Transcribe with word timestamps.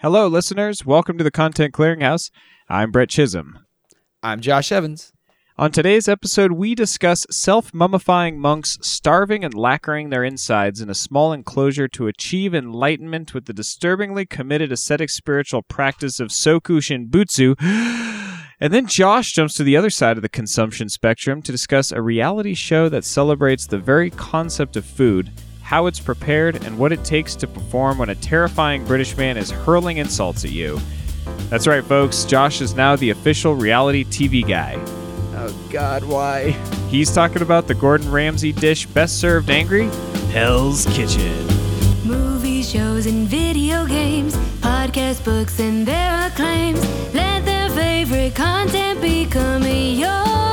Hello, 0.00 0.26
listeners. 0.26 0.84
Welcome 0.84 1.16
to 1.16 1.24
the 1.24 1.30
Content 1.30 1.72
Clearinghouse. 1.72 2.30
I'm 2.68 2.90
Brett 2.90 3.08
Chisholm. 3.08 3.60
I'm 4.22 4.42
Josh 4.42 4.70
Evans. 4.70 5.14
On 5.56 5.72
today's 5.72 6.06
episode, 6.06 6.52
we 6.52 6.74
discuss 6.74 7.24
self 7.30 7.72
mummifying 7.72 8.36
monks 8.36 8.76
starving 8.82 9.42
and 9.42 9.54
lacquering 9.54 10.10
their 10.10 10.22
insides 10.22 10.82
in 10.82 10.90
a 10.90 10.94
small 10.94 11.32
enclosure 11.32 11.88
to 11.88 12.08
achieve 12.08 12.54
enlightenment 12.54 13.32
with 13.32 13.46
the 13.46 13.54
disturbingly 13.54 14.26
committed 14.26 14.70
ascetic 14.70 15.08
spiritual 15.08 15.62
practice 15.62 16.20
of 16.20 16.28
Sokushinbutsu. 16.28 17.54
And 18.58 18.72
then 18.72 18.86
Josh 18.86 19.32
jumps 19.32 19.52
to 19.54 19.64
the 19.64 19.76
other 19.76 19.90
side 19.90 20.16
of 20.16 20.22
the 20.22 20.30
consumption 20.30 20.88
spectrum 20.88 21.42
to 21.42 21.52
discuss 21.52 21.92
a 21.92 22.00
reality 22.00 22.54
show 22.54 22.88
that 22.88 23.04
celebrates 23.04 23.66
the 23.66 23.78
very 23.78 24.08
concept 24.08 24.76
of 24.76 24.86
food, 24.86 25.30
how 25.66 25.86
it's 25.86 25.98
prepared, 25.98 26.64
and 26.64 26.78
what 26.78 26.92
it 26.92 27.02
takes 27.02 27.34
to 27.34 27.44
perform 27.44 27.98
when 27.98 28.08
a 28.08 28.14
terrifying 28.14 28.84
British 28.84 29.16
man 29.16 29.36
is 29.36 29.50
hurling 29.50 29.96
insults 29.96 30.44
at 30.44 30.52
you. 30.52 30.78
That's 31.50 31.66
right, 31.66 31.82
folks. 31.82 32.24
Josh 32.24 32.60
is 32.60 32.76
now 32.76 32.94
the 32.94 33.10
official 33.10 33.56
reality 33.56 34.04
TV 34.04 34.46
guy. 34.46 34.76
Oh 35.34 35.52
God, 35.68 36.04
why? 36.04 36.52
He's 36.88 37.12
talking 37.12 37.42
about 37.42 37.66
the 37.66 37.74
Gordon 37.74 38.12
Ramsay 38.12 38.52
dish 38.52 38.86
best 38.86 39.18
served 39.18 39.50
angry 39.50 39.88
Hell's 40.30 40.86
Kitchen. 40.86 41.48
Movies, 42.04 42.70
shows, 42.70 43.06
and 43.06 43.26
video 43.26 43.86
games, 43.86 44.36
podcast 44.60 45.24
books, 45.24 45.58
and 45.58 45.84
their 45.84 46.28
acclaims. 46.28 46.78
Let 47.12 47.44
their 47.44 47.70
favorite 47.70 48.36
content 48.36 49.00
become 49.00 49.64
yours. 49.64 50.45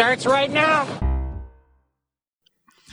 Starts 0.00 0.24
right 0.24 0.50
now. 0.50 0.86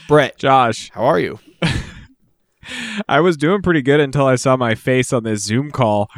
Brett, 0.08 0.36
Josh, 0.36 0.90
how 0.90 1.04
are 1.06 1.18
you? 1.18 1.38
I 3.08 3.20
was 3.20 3.38
doing 3.38 3.62
pretty 3.62 3.80
good 3.80 3.98
until 3.98 4.26
I 4.26 4.34
saw 4.36 4.58
my 4.58 4.74
face 4.74 5.10
on 5.10 5.22
this 5.22 5.42
Zoom 5.42 5.70
call. 5.70 6.10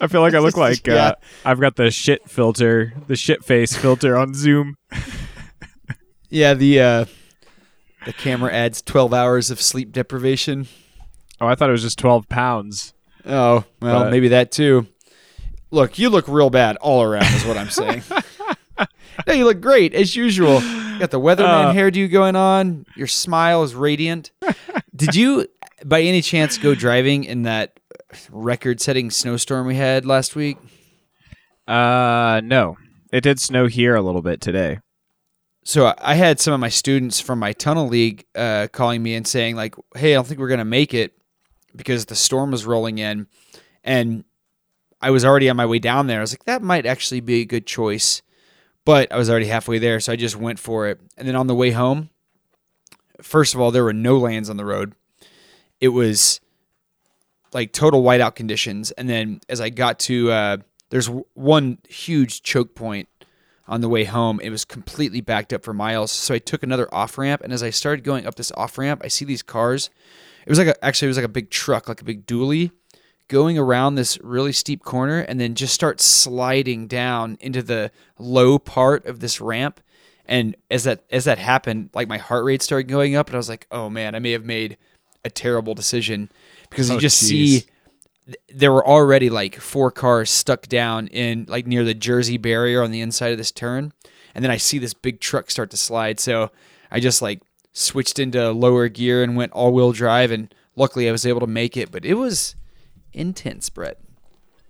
I 0.00 0.08
feel 0.08 0.20
like 0.20 0.34
I 0.34 0.40
look 0.40 0.56
like 0.56 0.88
uh, 0.88 0.92
Yeah. 0.92 1.14
I've 1.44 1.60
got 1.60 1.76
the 1.76 1.92
shit 1.92 2.28
filter, 2.28 2.92
the 3.06 3.14
shit 3.14 3.44
face 3.44 3.76
filter 3.76 4.16
on 4.16 4.34
Zoom. 4.34 4.74
Yeah, 6.28 6.54
the 6.54 6.80
uh, 6.80 7.04
the 8.06 8.14
camera 8.14 8.50
adds 8.50 8.80
12 8.80 9.12
hours 9.12 9.50
of 9.50 9.60
sleep 9.60 9.92
deprivation. 9.92 10.66
Oh, 11.42 11.46
I 11.46 11.54
thought 11.54 11.68
it 11.68 11.72
was 11.72 11.82
just 11.82 11.98
12 11.98 12.26
pounds. 12.30 12.94
Oh, 13.26 13.64
well, 13.82 14.04
But- 14.04 14.10
maybe 14.10 14.28
that 14.28 14.50
too. 14.50 14.86
Look, 15.70 15.98
you 15.98 16.08
look 16.08 16.26
real 16.28 16.48
bad 16.48 16.76
all 16.78 17.02
around, 17.02 17.26
is 17.34 17.44
what 17.44 17.58
I'm 17.58 17.68
saying. 17.68 18.02
No, 19.26 19.32
you 19.32 19.44
look 19.44 19.60
great 19.60 19.94
as 19.94 20.14
usual. 20.16 20.60
You 20.62 20.98
got 20.98 21.10
the 21.10 21.20
weatherman 21.20 21.70
Uh, 21.70 21.72
hairdo 21.74 22.10
going 22.10 22.36
on. 22.36 22.86
Your 22.96 23.06
smile 23.06 23.62
is 23.62 23.74
radiant. 23.74 24.30
Did 24.94 25.14
you, 25.14 25.46
by 25.84 26.02
any 26.02 26.22
chance, 26.22 26.58
go 26.58 26.74
driving 26.74 27.24
in 27.24 27.42
that 27.42 27.78
record-setting 28.30 29.10
snowstorm 29.10 29.66
we 29.66 29.74
had 29.76 30.04
last 30.04 30.36
week? 30.36 30.58
Uh, 31.66 32.40
no. 32.44 32.76
It 33.12 33.22
did 33.22 33.40
snow 33.40 33.66
here 33.66 33.94
a 33.94 34.02
little 34.02 34.22
bit 34.22 34.40
today. 34.40 34.78
so 35.64 35.94
I- 35.98 36.14
had 36.14 36.40
some 36.40 36.52
of 36.54 36.60
my 36.60 36.68
students 36.68 37.20
from 37.20 37.38
my 37.38 37.52
tunnel 37.52 37.86
league 37.88 38.24
uh, 38.34 38.66
calling 38.72 39.02
me 39.02 39.14
and 39.14 39.26
saying 39.26 39.54
like, 39.56 39.74
"Hey, 39.96 40.12
I 40.12 40.14
don't 40.16 40.26
think 40.26 40.40
we're 40.40 40.48
gonna 40.48 40.64
make 40.64 40.92
it 40.92 41.12
because 41.76 42.06
the 42.06 42.16
storm 42.16 42.50
was 42.50 42.66
rolling 42.66 42.98
in," 42.98 43.26
and 43.84 44.24
I 45.00 45.10
was 45.10 45.24
already 45.24 45.48
on 45.48 45.56
my 45.56 45.66
way 45.66 45.78
down 45.78 46.06
there. 46.08 46.18
I 46.18 46.22
was 46.22 46.32
like, 46.32 46.44
"That 46.46 46.62
might 46.62 46.84
actually 46.84 47.20
be 47.20 47.42
a 47.42 47.44
good 47.44 47.64
choice," 47.66 48.22
but 48.84 49.12
I 49.12 49.16
was 49.16 49.30
already 49.30 49.46
halfway 49.46 49.78
there, 49.78 50.00
so 50.00 50.12
I 50.12 50.16
just 50.16 50.36
went 50.36 50.58
for 50.58 50.88
it. 50.88 51.00
And 51.16 51.26
then 51.26 51.36
on 51.36 51.46
the 51.46 51.54
way 51.54 51.70
home, 51.70 52.10
first 53.20 53.54
of 53.54 53.60
all, 53.60 53.70
there 53.70 53.84
were 53.84 53.92
no 53.92 54.18
lands 54.18 54.50
on 54.50 54.56
the 54.56 54.64
road. 54.64 54.94
It 55.80 55.88
was 55.88 56.40
like 57.52 57.72
total 57.72 58.02
whiteout 58.02 58.34
conditions, 58.34 58.90
and 58.92 59.08
then 59.08 59.40
as 59.48 59.60
I 59.60 59.70
got 59.70 59.98
to, 60.00 60.30
uh, 60.30 60.56
there's 60.90 61.08
one 61.34 61.78
huge 61.88 62.42
choke 62.42 62.74
point 62.74 63.08
on 63.68 63.80
the 63.80 63.88
way 63.88 64.04
home. 64.04 64.40
It 64.40 64.50
was 64.50 64.64
completely 64.64 65.20
backed 65.20 65.52
up 65.52 65.64
for 65.64 65.72
miles. 65.72 66.10
So 66.10 66.34
I 66.34 66.38
took 66.38 66.62
another 66.62 66.92
off 66.92 67.16
ramp, 67.18 67.42
and 67.42 67.52
as 67.52 67.62
I 67.62 67.70
started 67.70 68.04
going 68.04 68.26
up 68.26 68.34
this 68.34 68.52
off 68.52 68.78
ramp, 68.78 69.02
I 69.04 69.08
see 69.08 69.24
these 69.24 69.42
cars. 69.42 69.90
It 70.46 70.50
was 70.50 70.58
like 70.58 70.68
a, 70.68 70.84
actually 70.84 71.06
it 71.06 71.10
was 71.10 71.16
like 71.16 71.26
a 71.26 71.28
big 71.28 71.50
truck, 71.50 71.88
like 71.88 72.00
a 72.00 72.04
big 72.04 72.26
dually, 72.26 72.72
going 73.32 73.58
around 73.58 73.94
this 73.94 74.18
really 74.22 74.52
steep 74.52 74.84
corner, 74.84 75.20
and 75.20 75.40
then 75.40 75.54
just 75.54 75.74
start 75.74 76.00
sliding 76.00 76.86
down 76.86 77.38
into 77.40 77.62
the 77.62 77.90
low 78.18 78.58
part 78.58 79.06
of 79.06 79.20
this 79.20 79.40
ramp. 79.40 79.80
And 80.26 80.54
as 80.70 80.84
that 80.84 81.02
as 81.10 81.24
that 81.24 81.38
happened, 81.38 81.90
like 81.94 82.06
my 82.06 82.18
heart 82.18 82.44
rate 82.44 82.62
started 82.62 82.88
going 82.88 83.16
up, 83.16 83.26
and 83.28 83.34
I 83.34 83.38
was 83.38 83.48
like, 83.48 83.66
"Oh 83.72 83.88
man, 83.90 84.14
I 84.14 84.18
may 84.20 84.32
have 84.32 84.44
made 84.44 84.76
a 85.24 85.30
terrible 85.30 85.74
decision," 85.74 86.30
because 86.70 86.90
Oh, 86.90 86.94
you 86.94 87.00
just 87.00 87.24
jeez. 87.24 87.26
see 87.26 87.64
there 88.48 88.70
were 88.72 88.86
already 88.86 89.30
like 89.30 89.56
four 89.56 89.90
cars 89.90 90.30
stuck 90.30 90.68
down 90.68 91.08
in 91.08 91.46
like 91.48 91.66
near 91.66 91.84
the 91.84 91.94
Jersey 91.94 92.36
barrier 92.36 92.82
on 92.82 92.92
the 92.92 93.00
inside 93.00 93.32
of 93.32 93.38
this 93.38 93.50
turn. 93.50 93.92
And 94.34 94.44
then 94.44 94.50
I 94.52 94.58
see 94.58 94.78
this 94.78 94.94
big 94.94 95.20
truck 95.20 95.50
start 95.50 95.70
to 95.70 95.76
slide. 95.76 96.20
So 96.20 96.50
I 96.90 97.00
just 97.00 97.20
like 97.20 97.42
switched 97.72 98.18
into 98.18 98.52
lower 98.52 98.88
gear 98.88 99.22
and 99.24 99.36
went 99.36 99.52
all 99.52 99.72
wheel 99.72 99.92
drive. 99.92 100.30
And 100.30 100.54
luckily 100.76 101.08
I 101.08 101.12
was 101.12 101.26
able 101.26 101.40
to 101.40 101.46
make 101.46 101.76
it. 101.76 101.90
But 101.90 102.04
it 102.04 102.14
was 102.14 102.54
intense, 103.12 103.70
Brett. 103.70 103.98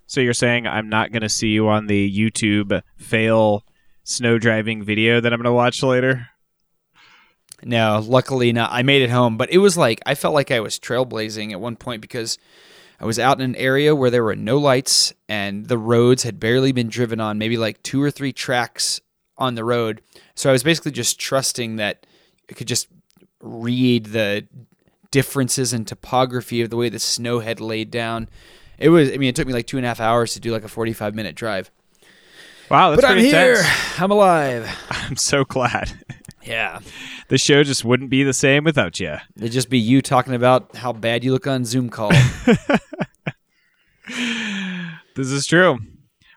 So 0.06 0.20
you're 0.20 0.34
saying 0.34 0.66
I'm 0.66 0.88
not 0.88 1.12
going 1.12 1.22
to 1.22 1.28
see 1.28 1.48
you 1.48 1.69
on 1.69 1.86
the 1.86 2.10
YouTube 2.10 2.82
fail 2.97 3.64
snow 4.04 4.38
driving 4.38 4.82
video 4.82 5.20
that 5.20 5.32
I'm 5.32 5.38
going 5.38 5.44
to 5.44 5.53
watch 5.53 5.82
later? 5.82 6.28
No, 7.64 8.03
luckily 8.04 8.53
not. 8.53 8.70
I 8.72 8.82
made 8.82 9.03
it 9.03 9.10
home. 9.10 9.36
But 9.36 9.50
it 9.50 9.58
was 9.58 9.76
like, 9.76 10.00
I 10.04 10.14
felt 10.14 10.34
like 10.34 10.50
I 10.50 10.60
was 10.60 10.78
trailblazing 10.78 11.53
at 11.53 11.60
one 11.60 11.76
point 11.76 12.03
because 12.03 12.38
I 13.00 13.04
was 13.04 13.19
out 13.19 13.38
in 13.38 13.44
an 13.44 13.56
area 13.56 13.94
where 13.94 14.10
there 14.10 14.25
were 14.25 14.36
no 14.36 14.59
lights 14.59 15.12
and 15.28 15.66
the 15.66 15.78
roads 15.78 16.24
had 16.24 16.41
barely 16.41 16.72
been 16.72 16.88
driven 16.88 17.20
on, 17.20 17.38
maybe 17.38 17.56
like 17.56 17.82
two 17.82 18.03
or 18.03 18.10
three 18.10 18.32
tracks 18.32 19.00
on 19.38 19.54
the 19.54 19.64
road. 19.64 20.03
So 20.34 20.50
I 20.50 20.53
was 20.53 20.62
basically 20.62 20.92
just 20.92 21.19
trusting 21.19 21.76
that 21.76 22.06
I 22.50 22.54
could 22.54 22.69
just 22.69 22.88
read 23.41 24.06
the 24.06 24.47
differences 25.12 25.72
in 25.72 25.84
topography 25.84 26.60
of 26.62 26.70
the 26.70 26.76
way 26.76 26.88
the 26.88 26.98
snow 26.98 27.38
had 27.38 27.60
laid 27.60 27.92
down. 27.92 28.28
It 28.78 28.88
was, 28.88 29.12
I 29.12 29.16
mean, 29.18 29.28
it 29.28 29.36
took 29.36 29.46
me 29.46 29.52
like 29.52 29.68
two 29.68 29.76
and 29.76 29.86
a 29.86 29.88
half 29.88 30.00
hours 30.00 30.32
to 30.34 30.40
do 30.40 30.50
like 30.50 30.64
a 30.64 30.68
45 30.68 31.14
minute 31.14 31.36
drive. 31.36 31.70
Wow, 32.68 32.90
that's 32.90 33.02
but 33.02 33.08
I'm 33.08 33.14
pretty 33.16 33.28
here. 33.28 33.50
intense. 33.58 34.00
I'm 34.00 34.10
alive. 34.10 34.68
I'm 34.90 35.16
so 35.16 35.44
glad. 35.44 35.92
Yeah. 36.44 36.80
the 37.28 37.38
show 37.38 37.62
just 37.62 37.84
wouldn't 37.84 38.10
be 38.10 38.24
the 38.24 38.32
same 38.32 38.64
without 38.64 38.98
you. 38.98 39.16
It'd 39.36 39.52
just 39.52 39.70
be 39.70 39.78
you 39.78 40.02
talking 40.02 40.34
about 40.34 40.74
how 40.74 40.92
bad 40.92 41.22
you 41.22 41.30
look 41.32 41.46
on 41.46 41.64
Zoom 41.64 41.88
call. 41.88 42.10
This 45.14 45.30
is 45.30 45.46
true. 45.46 45.78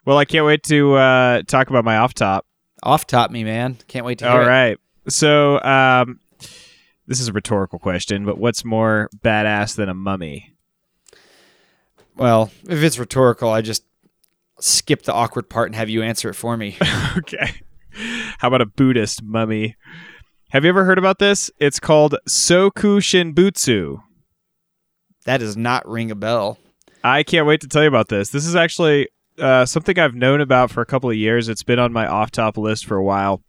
Well, 0.05 0.17
I 0.17 0.25
can't 0.25 0.45
wait 0.45 0.61
to 0.63 0.95
uh, 0.95 1.41
talk 1.43 1.69
about 1.69 1.85
my 1.85 1.97
off 1.97 2.13
top. 2.13 2.45
Off 2.83 3.07
top 3.07 3.31
me, 3.31 3.43
man. 3.45 3.77
Can't 3.87 4.05
wait 4.05 4.19
to 4.19 4.25
hear 4.25 4.33
All 4.33 4.41
it. 4.41 4.47
right. 4.47 4.77
So, 5.07 5.61
um, 5.61 6.19
this 7.07 7.19
is 7.19 7.27
a 7.27 7.33
rhetorical 7.33 7.79
question, 7.79 8.25
but 8.25 8.37
what's 8.37 8.65
more 8.65 9.09
badass 9.23 9.75
than 9.75 9.89
a 9.89 9.93
mummy? 9.93 10.53
Well, 12.15 12.51
if 12.67 12.81
it's 12.81 12.97
rhetorical, 12.97 13.49
I 13.49 13.61
just 13.61 13.83
skip 14.59 15.03
the 15.03 15.13
awkward 15.13 15.49
part 15.49 15.67
and 15.67 15.75
have 15.75 15.89
you 15.89 16.01
answer 16.01 16.29
it 16.29 16.35
for 16.35 16.55
me. 16.55 16.77
okay. 17.17 17.55
How 18.39 18.47
about 18.47 18.61
a 18.61 18.65
Buddhist 18.65 19.23
mummy? 19.23 19.75
Have 20.49 20.63
you 20.63 20.69
ever 20.69 20.85
heard 20.85 20.97
about 20.97 21.19
this? 21.19 21.51
It's 21.59 21.79
called 21.79 22.15
Sokushinbutsu. 22.27 24.01
that 25.25 25.37
does 25.39 25.57
not 25.57 25.87
ring 25.87 26.11
a 26.11 26.15
bell. 26.15 26.57
I 27.03 27.23
can't 27.23 27.45
wait 27.45 27.61
to 27.61 27.67
tell 27.67 27.83
you 27.83 27.87
about 27.87 28.07
this. 28.07 28.29
This 28.29 28.45
is 28.45 28.55
actually 28.55 29.09
uh, 29.37 29.65
something 29.65 29.99
I've 29.99 30.15
known 30.15 30.41
about 30.41 30.71
for 30.71 30.81
a 30.81 30.85
couple 30.85 31.09
of 31.09 31.15
years. 31.15 31.49
It's 31.49 31.63
been 31.63 31.79
on 31.79 31.93
my 31.93 32.07
off 32.07 32.31
top 32.31 32.57
list 32.57 32.85
for 32.85 32.95
a 32.95 33.03
while. 33.03 33.43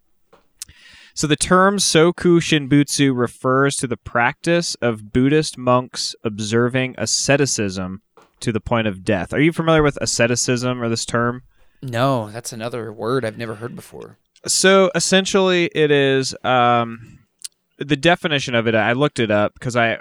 So, 1.17 1.27
the 1.27 1.35
term 1.35 1.79
Sokushinbutsu 1.79 3.17
refers 3.17 3.77
to 3.77 3.87
the 3.87 3.97
practice 3.97 4.75
of 4.83 5.15
Buddhist 5.15 5.57
monks 5.57 6.15
observing 6.23 6.95
asceticism 6.99 8.03
to 8.41 8.53
the 8.53 8.61
point 8.61 8.87
of 8.87 9.03
death. 9.03 9.33
Are 9.33 9.41
you 9.41 9.51
familiar 9.51 9.83
with 9.83 9.97
asceticism 10.03 10.83
or 10.83 10.91
this 10.91 11.07
term? 11.07 11.45
No, 11.81 12.29
that's 12.29 12.53
another 12.53 12.93
word 12.93 13.25
I've 13.25 13.39
never 13.39 13.55
heard 13.55 13.75
before. 13.75 14.19
So 14.47 14.91
essentially, 14.95 15.71
it 15.75 15.91
is 15.91 16.35
um, 16.45 17.21
the 17.79 17.97
definition 17.97 18.55
of 18.55 18.67
it. 18.67 18.75
I 18.75 18.93
looked 18.93 19.19
it 19.19 19.31
up 19.31 19.55
because 19.55 19.75
I 19.75 19.95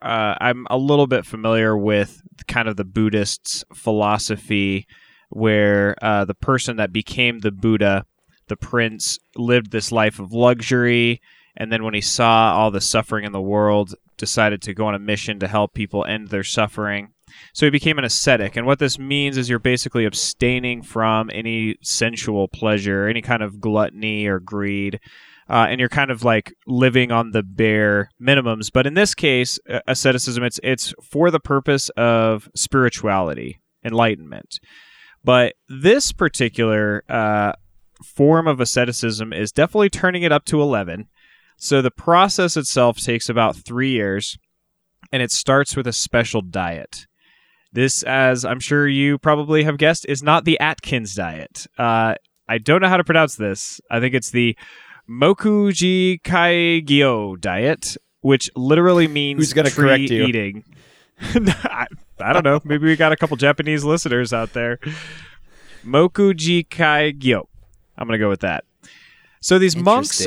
uh, 0.00 0.36
I'm 0.40 0.66
a 0.70 0.78
little 0.78 1.06
bit 1.06 1.26
familiar 1.26 1.76
with 1.76 2.22
kind 2.48 2.66
of 2.66 2.78
the 2.78 2.84
Buddhist 2.86 3.62
philosophy, 3.74 4.86
where 5.28 5.96
uh, 6.00 6.24
the 6.24 6.34
person 6.34 6.78
that 6.78 6.94
became 6.94 7.40
the 7.40 7.52
Buddha, 7.52 8.06
the 8.52 8.66
prince, 8.70 9.18
lived 9.34 9.70
this 9.70 9.90
life 9.90 10.18
of 10.22 10.32
luxury, 10.32 11.20
and 11.58 11.70
then 11.70 11.82
when 11.84 11.94
he 11.94 12.00
saw 12.00 12.54
all 12.56 12.70
the 12.70 12.80
suffering 12.80 13.24
in 13.24 13.32
the 13.32 13.48
world, 13.54 13.94
decided 14.16 14.60
to 14.62 14.74
go 14.74 14.86
on 14.86 14.94
a 14.94 14.98
mission 15.12 15.38
to 15.40 15.48
help 15.48 15.74
people 15.74 16.04
end 16.04 16.28
their 16.28 16.44
suffering. 16.44 17.08
So 17.54 17.66
he 17.66 17.70
became 17.70 17.98
an 17.98 18.04
ascetic. 18.04 18.56
And 18.56 18.66
what 18.66 18.78
this 18.78 18.98
means 18.98 19.36
is 19.36 19.48
you're 19.48 19.58
basically 19.72 20.04
abstaining 20.04 20.82
from 20.82 21.30
any 21.32 21.76
sensual 21.82 22.46
pleasure, 22.46 23.08
any 23.08 23.22
kind 23.22 23.42
of 23.42 23.60
gluttony 23.60 24.26
or 24.26 24.38
greed. 24.38 25.00
uh, 25.48 25.66
and 25.68 25.78
you're 25.80 25.88
kind 25.88 26.10
of 26.10 26.24
like 26.24 26.54
living 26.66 27.12
on 27.12 27.32
the 27.32 27.42
bare 27.42 28.10
minimums. 28.20 28.70
But 28.72 28.86
in 28.86 28.94
this 28.94 29.14
case, 29.14 29.58
asceticism 29.86 30.42
it's 30.42 30.58
it's 30.62 30.94
for 31.02 31.30
the 31.30 31.40
purpose 31.40 31.90
of 31.90 32.48
spirituality, 32.54 33.60
enlightenment. 33.84 34.60
But 35.24 35.54
this 35.68 36.10
particular 36.10 37.04
uh, 37.08 37.52
form 38.02 38.46
of 38.46 38.60
asceticism 38.60 39.32
is 39.32 39.52
definitely 39.52 39.90
turning 39.90 40.22
it 40.22 40.32
up 40.32 40.44
to 40.46 40.60
eleven. 40.60 41.08
So 41.56 41.80
the 41.80 41.90
process 41.90 42.56
itself 42.56 42.98
takes 42.98 43.28
about 43.28 43.56
three 43.56 43.90
years, 43.90 44.36
and 45.12 45.22
it 45.22 45.30
starts 45.30 45.76
with 45.76 45.86
a 45.86 45.92
special 45.92 46.42
diet. 46.42 47.06
This, 47.72 48.02
as 48.02 48.44
I'm 48.44 48.60
sure 48.60 48.86
you 48.86 49.16
probably 49.16 49.64
have 49.64 49.78
guessed, 49.78 50.04
is 50.08 50.22
not 50.22 50.44
the 50.44 50.58
Atkins 50.60 51.14
diet. 51.14 51.66
Uh, 51.78 52.16
I 52.48 52.58
don't 52.58 52.82
know 52.82 52.88
how 52.88 52.96
to 52.98 53.04
pronounce 53.04 53.36
this. 53.36 53.80
I 53.90 54.00
think 54.00 54.14
it's 54.14 54.30
the 54.30 54.56
Mokuji 55.08 56.20
Kaigyo 56.22 57.40
diet, 57.40 57.96
which 58.20 58.50
literally 58.56 59.08
means 59.08 59.38
Who's 59.38 59.52
gonna 59.52 59.70
tree 59.70 59.84
correct 59.84 60.02
you? 60.10 60.24
eating. 60.24 60.64
I, 61.20 61.86
I 62.20 62.32
don't 62.32 62.44
know. 62.44 62.60
Maybe 62.64 62.86
we 62.86 62.96
got 62.96 63.12
a 63.12 63.16
couple 63.16 63.36
Japanese 63.36 63.84
listeners 63.84 64.32
out 64.32 64.52
there. 64.52 64.78
Mokuji 65.84 66.66
Kaigyo. 66.68 67.44
I'm 67.96 68.06
gonna 68.06 68.18
go 68.18 68.28
with 68.28 68.40
that. 68.40 68.64
So 69.40 69.58
these 69.58 69.76
monks 69.76 70.26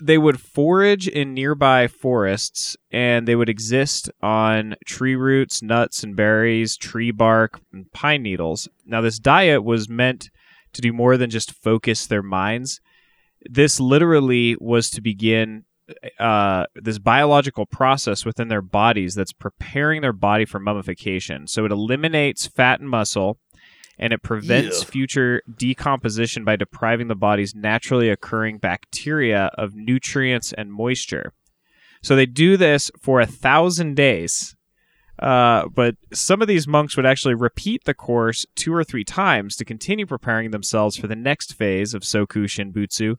they 0.00 0.18
would 0.18 0.40
forage 0.40 1.06
in 1.06 1.34
nearby 1.34 1.86
forests 1.86 2.76
and 2.90 3.28
they 3.28 3.36
would 3.36 3.48
exist 3.48 4.10
on 4.22 4.74
tree 4.86 5.14
roots, 5.14 5.62
nuts 5.62 6.02
and 6.02 6.16
berries, 6.16 6.76
tree 6.76 7.10
bark, 7.10 7.60
and 7.72 7.92
pine 7.92 8.22
needles. 8.22 8.68
Now, 8.86 9.00
this 9.02 9.18
diet 9.18 9.62
was 9.62 9.88
meant 9.88 10.30
to 10.72 10.80
do 10.80 10.92
more 10.92 11.16
than 11.16 11.30
just 11.30 11.52
focus 11.52 12.06
their 12.06 12.22
minds. 12.22 12.80
This 13.42 13.78
literally 13.78 14.56
was 14.60 14.90
to 14.90 15.00
begin 15.00 15.64
uh, 16.18 16.66
this 16.76 16.98
biological 16.98 17.66
process 17.66 18.24
within 18.24 18.48
their 18.48 18.62
bodies 18.62 19.14
that's 19.14 19.32
preparing 19.32 20.02
their 20.02 20.12
body 20.12 20.44
for 20.44 20.60
mummification. 20.60 21.46
So 21.46 21.64
it 21.64 21.72
eliminates 21.72 22.46
fat 22.46 22.80
and 22.80 22.88
muscle 22.88 23.38
and 24.00 24.14
it 24.14 24.22
prevents 24.22 24.82
future 24.82 25.42
decomposition 25.56 26.42
by 26.42 26.56
depriving 26.56 27.08
the 27.08 27.14
body's 27.14 27.54
naturally 27.54 28.08
occurring 28.08 28.56
bacteria 28.56 29.50
of 29.58 29.76
nutrients 29.76 30.54
and 30.54 30.72
moisture. 30.72 31.34
So 32.02 32.16
they 32.16 32.24
do 32.24 32.56
this 32.56 32.90
for 32.98 33.20
a 33.20 33.26
thousand 33.26 33.94
days. 33.94 34.56
Uh, 35.18 35.68
but 35.68 35.96
some 36.14 36.40
of 36.40 36.48
these 36.48 36.66
monks 36.66 36.96
would 36.96 37.04
actually 37.04 37.34
repeat 37.34 37.84
the 37.84 37.92
course 37.92 38.46
two 38.56 38.74
or 38.74 38.82
three 38.82 39.04
times 39.04 39.54
to 39.56 39.66
continue 39.66 40.06
preparing 40.06 40.50
themselves 40.50 40.96
for 40.96 41.06
the 41.06 41.14
next 41.14 41.52
phase 41.52 41.92
of 41.92 42.02
Sokushinbutsu. 42.02 43.16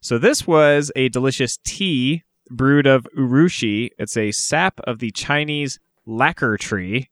So 0.00 0.16
this 0.16 0.46
was 0.46 0.92
a 0.94 1.08
delicious 1.08 1.58
tea 1.64 2.22
brewed 2.50 2.86
of 2.86 3.08
urushi. 3.18 3.88
It's 3.98 4.16
a 4.16 4.30
sap 4.30 4.78
of 4.84 5.00
the 5.00 5.10
Chinese 5.10 5.80
lacquer 6.06 6.56
tree, 6.56 7.10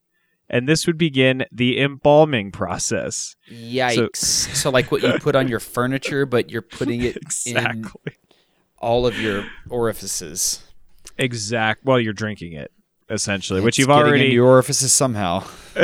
and 0.53 0.69
this 0.69 0.87
would 0.87 0.99
begin 0.99 1.45
the 1.51 1.81
embalming 1.81 2.53
process. 2.53 3.35
Yikes! 3.51 4.17
So, 4.17 4.71
like 4.71 4.93
what 4.93 5.03
you 5.03 5.19
put 5.19 5.35
on 5.35 5.49
your 5.49 5.61
furniture, 5.75 6.27
but 6.27 6.51
you're 6.51 6.63
putting 6.63 7.03
it 7.03 7.19
in 7.47 7.87
all 8.79 9.07
of 9.07 9.19
your 9.19 9.47
orifices. 9.71 10.63
Exact. 11.19 11.85
Well, 11.85 11.99
you're 11.99 12.13
drinking 12.13 12.53
it 12.53 12.71
essentially, 13.11 13.61
which 13.61 13.79
you've 13.79 13.91
already 13.91 14.27
your 14.29 14.47
orifices 14.47 14.93
somehow. 14.93 15.45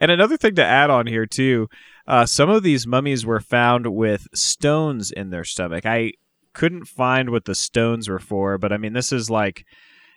and 0.00 0.10
another 0.10 0.36
thing 0.36 0.54
to 0.54 0.64
add 0.64 0.90
on 0.90 1.06
here 1.06 1.26
too, 1.26 1.68
uh, 2.06 2.26
some 2.26 2.48
of 2.48 2.62
these 2.62 2.86
mummies 2.86 3.26
were 3.26 3.40
found 3.40 3.94
with 3.94 4.26
stones 4.34 5.10
in 5.10 5.30
their 5.30 5.44
stomach. 5.44 5.84
I 5.84 6.12
couldn't 6.52 6.86
find 6.86 7.30
what 7.30 7.44
the 7.44 7.54
stones 7.54 8.08
were 8.08 8.18
for, 8.18 8.58
but 8.58 8.72
I 8.72 8.78
mean, 8.78 8.94
this 8.94 9.12
is 9.12 9.28
like, 9.28 9.64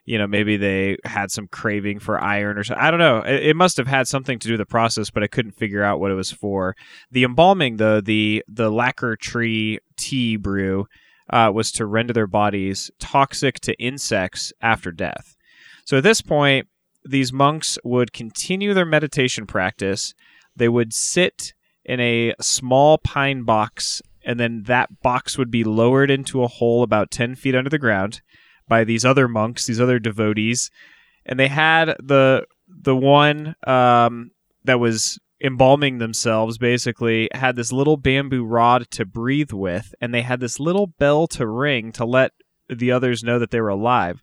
you 0.05 0.17
know, 0.17 0.27
maybe 0.27 0.57
they 0.57 0.97
had 1.05 1.31
some 1.31 1.47
craving 1.47 1.99
for 1.99 2.19
iron 2.19 2.57
or 2.57 2.63
something. 2.63 2.83
I 2.83 2.91
don't 2.91 2.99
know. 2.99 3.19
It, 3.19 3.47
it 3.47 3.55
must 3.55 3.77
have 3.77 3.87
had 3.87 4.07
something 4.07 4.39
to 4.39 4.47
do 4.47 4.53
with 4.53 4.59
the 4.59 4.65
process, 4.65 5.09
but 5.09 5.23
I 5.23 5.27
couldn't 5.27 5.51
figure 5.51 5.83
out 5.83 5.99
what 5.99 6.11
it 6.11 6.15
was 6.15 6.31
for. 6.31 6.75
The 7.11 7.23
embalming, 7.23 7.77
though, 7.77 8.01
the 8.01 8.43
the 8.47 8.71
lacquer 8.71 9.15
tree 9.15 9.79
tea 9.97 10.35
brew, 10.35 10.87
uh, 11.29 11.51
was 11.53 11.71
to 11.73 11.85
render 11.85 12.13
their 12.13 12.27
bodies 12.27 12.89
toxic 12.99 13.59
to 13.61 13.79
insects 13.79 14.51
after 14.61 14.91
death. 14.91 15.35
So 15.85 15.97
at 15.97 16.03
this 16.03 16.21
point, 16.21 16.67
these 17.05 17.31
monks 17.31 17.77
would 17.83 18.13
continue 18.13 18.73
their 18.73 18.85
meditation 18.85 19.45
practice. 19.45 20.13
They 20.55 20.69
would 20.69 20.93
sit 20.93 21.53
in 21.85 21.99
a 21.99 22.33
small 22.41 22.97
pine 22.97 23.43
box, 23.43 24.01
and 24.23 24.39
then 24.39 24.63
that 24.63 25.01
box 25.01 25.37
would 25.37 25.49
be 25.49 25.63
lowered 25.63 26.11
into 26.11 26.43
a 26.43 26.47
hole 26.47 26.83
about 26.83 27.11
10 27.11 27.35
feet 27.35 27.55
under 27.55 27.69
the 27.69 27.79
ground 27.79 28.21
by 28.69 28.85
these 28.85 29.03
other 29.03 29.27
monks, 29.27 29.65
these 29.65 29.81
other 29.81 29.99
devotees. 29.99 30.71
And 31.25 31.37
they 31.37 31.49
had 31.49 31.95
the 32.01 32.45
the 32.69 32.95
one 32.95 33.55
um, 33.67 34.31
that 34.63 34.79
was 34.79 35.19
embalming 35.41 35.97
themselves 35.97 36.57
basically 36.57 37.29
had 37.33 37.55
this 37.55 37.71
little 37.71 37.97
bamboo 37.97 38.45
rod 38.45 38.89
to 38.91 39.05
breathe 39.05 39.51
with, 39.51 39.93
and 39.99 40.13
they 40.13 40.21
had 40.21 40.39
this 40.39 40.59
little 40.59 40.87
bell 40.87 41.27
to 41.27 41.45
ring 41.47 41.91
to 41.93 42.05
let 42.05 42.31
the 42.69 42.91
others 42.91 43.23
know 43.23 43.39
that 43.39 43.51
they 43.51 43.59
were 43.59 43.69
alive. 43.69 44.21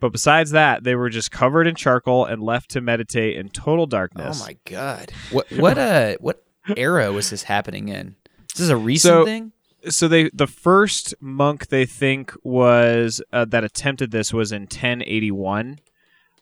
But 0.00 0.10
besides 0.10 0.50
that, 0.50 0.82
they 0.82 0.96
were 0.96 1.10
just 1.10 1.30
covered 1.30 1.66
in 1.68 1.74
charcoal 1.76 2.24
and 2.24 2.42
left 2.42 2.70
to 2.70 2.80
meditate 2.80 3.36
in 3.36 3.50
total 3.50 3.86
darkness. 3.86 4.40
Oh 4.42 4.46
my 4.46 4.56
god! 4.64 5.12
What 5.30 5.50
what 5.52 5.78
uh 5.78 6.16
what 6.20 6.42
era 6.76 7.12
was 7.12 7.30
this 7.30 7.44
happening 7.44 7.88
in? 7.88 8.16
Is 8.54 8.58
this 8.60 8.68
a 8.68 8.76
recent 8.76 9.10
So- 9.12 9.24
thing? 9.24 9.52
So 9.88 10.08
they 10.08 10.30
the 10.32 10.46
first 10.46 11.14
monk 11.20 11.68
they 11.68 11.86
think 11.86 12.32
was 12.42 13.22
uh, 13.32 13.44
that 13.44 13.64
attempted 13.64 14.10
this 14.10 14.32
was 14.32 14.52
in 14.52 14.62
1081 14.62 15.78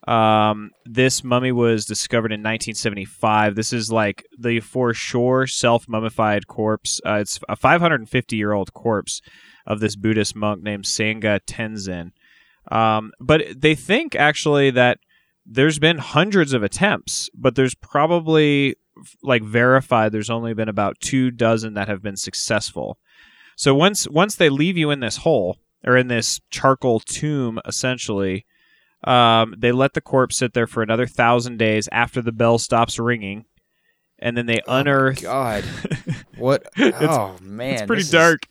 um, 0.09 0.71
this 0.87 1.23
mummy 1.23 1.53
was 1.53 1.85
discovered 1.85 2.33
in 2.33 2.41
1975 2.41 3.55
this 3.55 3.73
is 3.73 3.93
like 3.93 4.27
the 4.39 4.61
for 4.61 4.95
sure 4.95 5.47
self 5.47 5.89
mummified 5.89 6.47
corpse. 6.47 7.01
Uh, 7.05 7.19
it's 7.21 7.39
a 7.49 7.57
550 7.57 8.37
year 8.37 8.53
old 8.53 8.73
corpse 8.73 9.21
of 9.67 9.81
this 9.81 9.97
buddhist 9.97 10.35
monk 10.35 10.63
named 10.63 10.85
sangha 10.85 11.41
tenzin. 11.47 12.13
Um, 12.71 13.13
but 13.21 13.43
they 13.55 13.75
think 13.75 14.15
actually 14.15 14.71
that 14.71 14.99
there's 15.45 15.79
been 15.79 15.99
hundreds 15.99 16.53
of 16.53 16.63
attempts 16.63 17.29
but 17.35 17.55
there's 17.55 17.75
probably 17.75 18.77
like 19.23 19.43
verified 19.43 20.13
there's 20.13 20.31
only 20.31 20.55
been 20.55 20.69
about 20.69 21.01
two 21.01 21.31
dozen 21.31 21.75
that 21.75 21.89
have 21.89 22.03
been 22.03 22.17
successful 22.17 22.99
so 23.57 23.75
once 23.75 24.09
once 24.09 24.37
they 24.37 24.49
leave 24.49 24.77
you 24.77 24.91
in 24.91 25.01
this 25.01 25.19
hole 25.19 25.59
or 25.85 25.97
in 25.97 26.09
this 26.09 26.41
charcoal 26.51 27.01
tomb, 27.01 27.59
essentially, 27.67 28.45
um, 29.05 29.55
they 29.59 29.73
let 29.73 29.95
the 29.95 30.01
corpse 30.01 30.37
sit 30.37 30.53
there 30.55 30.67
for 30.67 30.83
another 30.83 31.07
thousand 31.07 31.59
days 31.59 31.89
after 31.93 32.21
the 32.23 32.33
bell 32.33 32.59
stops 32.59 32.99
ringing, 32.99 33.45
and 34.19 34.37
then 34.37 34.47
they 34.47 34.61
unearth. 34.69 35.23
God, 35.23 35.65
what? 36.37 36.67
oh 36.79 37.37
man, 37.43 37.73
it's 37.75 37.83
pretty 37.83 38.01
this 38.03 38.07
is- 38.07 38.13
dark. 38.13 38.47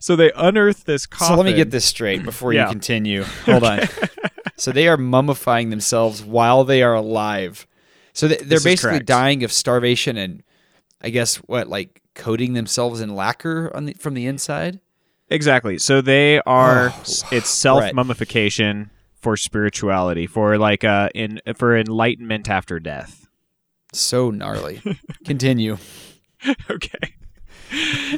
So 0.00 0.16
they 0.16 0.32
unearth 0.36 0.84
this 0.84 1.06
coffin. 1.06 1.28
So 1.28 1.42
let 1.42 1.46
me 1.46 1.54
get 1.54 1.70
this 1.70 1.84
straight 1.84 2.24
before 2.24 2.52
Yeah. 2.52 2.64
you 2.66 2.70
continue. 2.70 3.22
Hold 3.44 3.64
on. 3.64 3.80
so 4.56 4.70
they 4.72 4.86
are 4.88 4.96
mummifying 4.98 5.70
themselves 5.70 6.22
while 6.22 6.64
they 6.64 6.82
are 6.82 6.94
alive. 6.94 7.66
So 8.12 8.28
they, 8.28 8.36
they're 8.36 8.58
This 8.58 8.64
basically 8.64 9.00
dying 9.00 9.44
of 9.44 9.52
starvation 9.52 10.16
and 10.16 10.42
I 11.00 11.10
guess 11.10 11.36
what 11.36 11.68
like 11.68 12.02
coating 12.14 12.52
themselves 12.54 13.00
in 13.00 13.14
lacquer 13.14 13.70
on 13.74 13.86
the, 13.86 13.94
from 13.94 14.14
the 14.14 14.26
inside. 14.26 14.80
Exactly. 15.28 15.78
So 15.78 16.00
they 16.00 16.40
are. 16.40 16.90
Oh, 16.90 17.02
it's 17.32 17.48
self 17.48 17.92
mummification 17.92 18.90
for 19.14 19.36
spirituality, 19.36 20.26
for 20.26 20.58
like 20.58 20.84
uh 20.84 21.08
in 21.14 21.40
for 21.56 21.76
enlightenment 21.76 22.48
after 22.48 22.78
death. 22.78 23.26
So 23.92 24.30
gnarly. 24.30 24.82
Continue. 25.24 25.78
okay. 26.70 27.14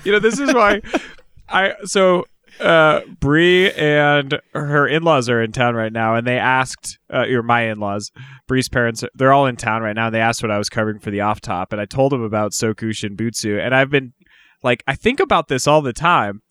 You 0.05 0.12
know, 0.12 0.19
this 0.19 0.38
is 0.38 0.53
why 0.53 0.83
I 1.49 1.75
so 1.85 2.25
uh 2.60 3.00
Bree 3.20 3.70
and 3.72 4.40
her 4.54 4.86
in-laws 4.86 5.28
are 5.28 5.42
in 5.42 5.52
town 5.52 5.75
right 5.75 5.92
now 5.92 6.14
and 6.14 6.26
they 6.26 6.38
asked 6.38 6.98
uh 7.10 7.25
my 7.44 7.62
in-laws, 7.68 8.10
Bree's 8.46 8.68
parents, 8.68 9.04
they're 9.14 9.32
all 9.32 9.46
in 9.46 9.56
town 9.56 9.82
right 9.82 9.94
now. 9.94 10.06
And 10.06 10.14
they 10.14 10.20
asked 10.20 10.42
what 10.42 10.50
I 10.50 10.58
was 10.58 10.68
covering 10.68 10.98
for 10.98 11.10
the 11.10 11.20
off 11.20 11.40
top 11.40 11.72
and 11.72 11.80
I 11.80 11.84
told 11.84 12.12
them 12.12 12.22
about 12.22 12.52
Sokushinbutsu 12.52 13.64
and 13.64 13.75
I've 13.75 13.90
been 13.90 14.12
like 14.62 14.82
I 14.86 14.94
think 14.94 15.20
about 15.20 15.48
this 15.48 15.66
all 15.66 15.82
the 15.82 15.92
time 15.92 16.42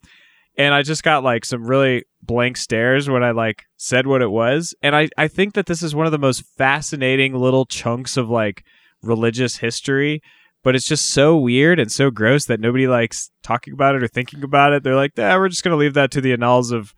and 0.58 0.74
I 0.74 0.82
just 0.82 1.04
got 1.04 1.24
like 1.24 1.46
some 1.46 1.66
really 1.66 2.04
blank 2.22 2.58
stares 2.58 3.10
when 3.10 3.24
I 3.24 3.32
like 3.32 3.64
said 3.78 4.08
what 4.08 4.22
it 4.22 4.32
was 4.32 4.74
and 4.82 4.96
I 4.96 5.10
I 5.18 5.28
think 5.28 5.54
that 5.54 5.66
this 5.66 5.84
is 5.84 5.96
one 5.96 6.06
of 6.06 6.12
the 6.12 6.18
most 6.18 6.44
fascinating 6.58 7.34
little 7.34 7.66
chunks 7.66 8.18
of 8.18 8.30
like 8.30 8.64
religious 9.02 9.58
history 9.58 10.22
but 10.66 10.76
it's 10.76 10.88
just 10.88 11.12
so 11.12 11.38
weird 11.38 11.80
and 11.80 11.92
so 11.92 12.10
gross 12.10 12.46
that 12.46 12.60
nobody 12.60 12.88
likes 12.88 13.30
talking 13.44 13.72
about 13.72 13.94
it 13.94 14.02
or 14.02 14.08
thinking 14.08 14.44
about 14.44 14.74
it. 14.74 14.82
They're 14.82 14.96
like, 14.96 15.12
"Yeah, 15.16 15.38
we're 15.38 15.48
just 15.48 15.64
gonna 15.64 15.76
leave 15.76 15.94
that 15.94 16.10
to 16.12 16.22
the 16.22 16.34
annals 16.34 16.72
of, 16.72 16.96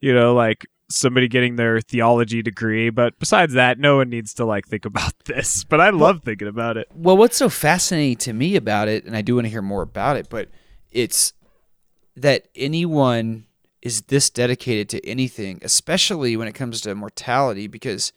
you 0.00 0.14
know, 0.14 0.34
like 0.34 0.66
somebody 0.88 1.28
getting 1.28 1.56
their 1.56 1.82
theology 1.82 2.40
degree." 2.40 2.88
But 2.88 3.18
besides 3.18 3.52
that, 3.52 3.78
no 3.78 3.98
one 3.98 4.08
needs 4.08 4.32
to 4.34 4.46
like 4.46 4.66
think 4.66 4.84
about 4.86 5.12
this. 5.26 5.64
But 5.64 5.82
I 5.82 5.90
love 5.90 6.22
thinking 6.22 6.48
about 6.48 6.78
it. 6.78 6.88
Well, 6.94 7.14
what's 7.14 7.36
so 7.36 7.50
fascinating 7.50 8.16
to 8.16 8.32
me 8.32 8.56
about 8.56 8.88
it, 8.88 9.04
and 9.04 9.14
I 9.14 9.20
do 9.20 9.34
want 9.34 9.44
to 9.44 9.50
hear 9.50 9.60
more 9.60 9.82
about 9.82 10.16
it, 10.16 10.30
but 10.30 10.48
it's 10.90 11.34
that 12.16 12.48
anyone 12.56 13.44
is 13.82 14.00
this 14.02 14.30
dedicated 14.30 14.88
to 14.88 15.06
anything, 15.06 15.58
especially 15.60 16.38
when 16.38 16.48
it 16.48 16.54
comes 16.54 16.80
to 16.80 16.94
mortality, 16.94 17.66
because 17.66 18.14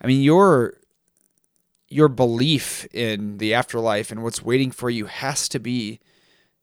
I 0.00 0.08
mean 0.08 0.22
your 0.22 0.74
your 1.94 2.08
belief 2.08 2.88
in 2.92 3.38
the 3.38 3.54
afterlife 3.54 4.10
and 4.10 4.24
what's 4.24 4.42
waiting 4.42 4.72
for 4.72 4.90
you 4.90 5.06
has 5.06 5.48
to 5.48 5.60
be 5.60 6.00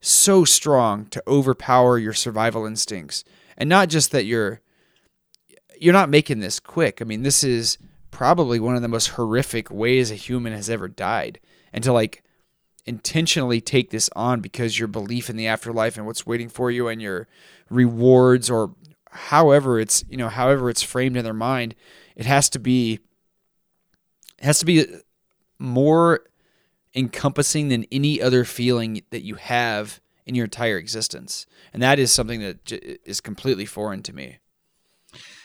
so 0.02 0.44
strong 0.44 1.06
to 1.06 1.24
overpower 1.26 1.98
your 1.98 2.12
survival 2.12 2.66
instincts. 2.66 3.24
And 3.58 3.70
not 3.70 3.88
just 3.88 4.12
that 4.12 4.26
you're 4.26 4.60
you're 5.80 5.94
not 5.94 6.10
making 6.10 6.42
this 6.42 6.60
quick. 6.60 7.02
I 7.02 7.06
mean, 7.06 7.24
this 7.24 7.46
is 7.46 7.78
probably 8.12 8.60
one 8.60 8.76
of 8.76 8.82
the 8.82 8.90
most 8.90 9.12
horrific 9.12 9.72
ways 9.72 10.12
a 10.12 10.16
human 10.16 10.52
has 10.52 10.70
ever 10.70 10.90
died. 10.90 11.40
And 11.72 11.82
to 11.86 11.94
like 11.94 12.24
intentionally 12.86 13.62
take 13.62 13.90
this 13.90 14.10
on 14.14 14.42
because 14.42 14.78
your 14.78 14.90
belief 14.90 15.30
in 15.30 15.38
the 15.38 15.48
afterlife 15.48 15.96
and 15.96 16.06
what's 16.06 16.28
waiting 16.28 16.50
for 16.50 16.70
you 16.70 16.90
and 16.90 17.02
your 17.02 17.30
rewards 17.70 18.50
or 18.50 18.76
however 19.12 19.80
it's, 19.80 20.04
you 20.10 20.18
know, 20.18 20.28
however 20.28 20.70
it's 20.70 20.84
framed 20.84 21.16
in 21.16 21.24
their 21.24 21.34
mind, 21.34 21.74
it 22.18 22.26
has 22.26 22.50
to 22.50 22.60
be 22.60 23.00
it 24.38 24.44
has 24.44 24.60
to 24.60 24.66
be 24.66 24.86
more 25.62 26.22
encompassing 26.96 27.70
than 27.70 27.86
any 27.92 28.22
other 28.22 28.44
feeling 28.44 29.02
that 29.12 29.24
you 29.24 29.36
have 29.36 30.02
in 30.26 30.36
your 30.36 30.46
entire 30.46 30.78
existence. 30.78 31.46
And 31.74 31.82
that 31.82 32.00
is 32.00 32.12
something 32.12 32.42
that 32.42 32.66
j- 32.66 32.98
is 33.06 33.22
completely 33.22 33.66
foreign 33.66 34.04
to 34.04 34.14
me. 34.14 34.40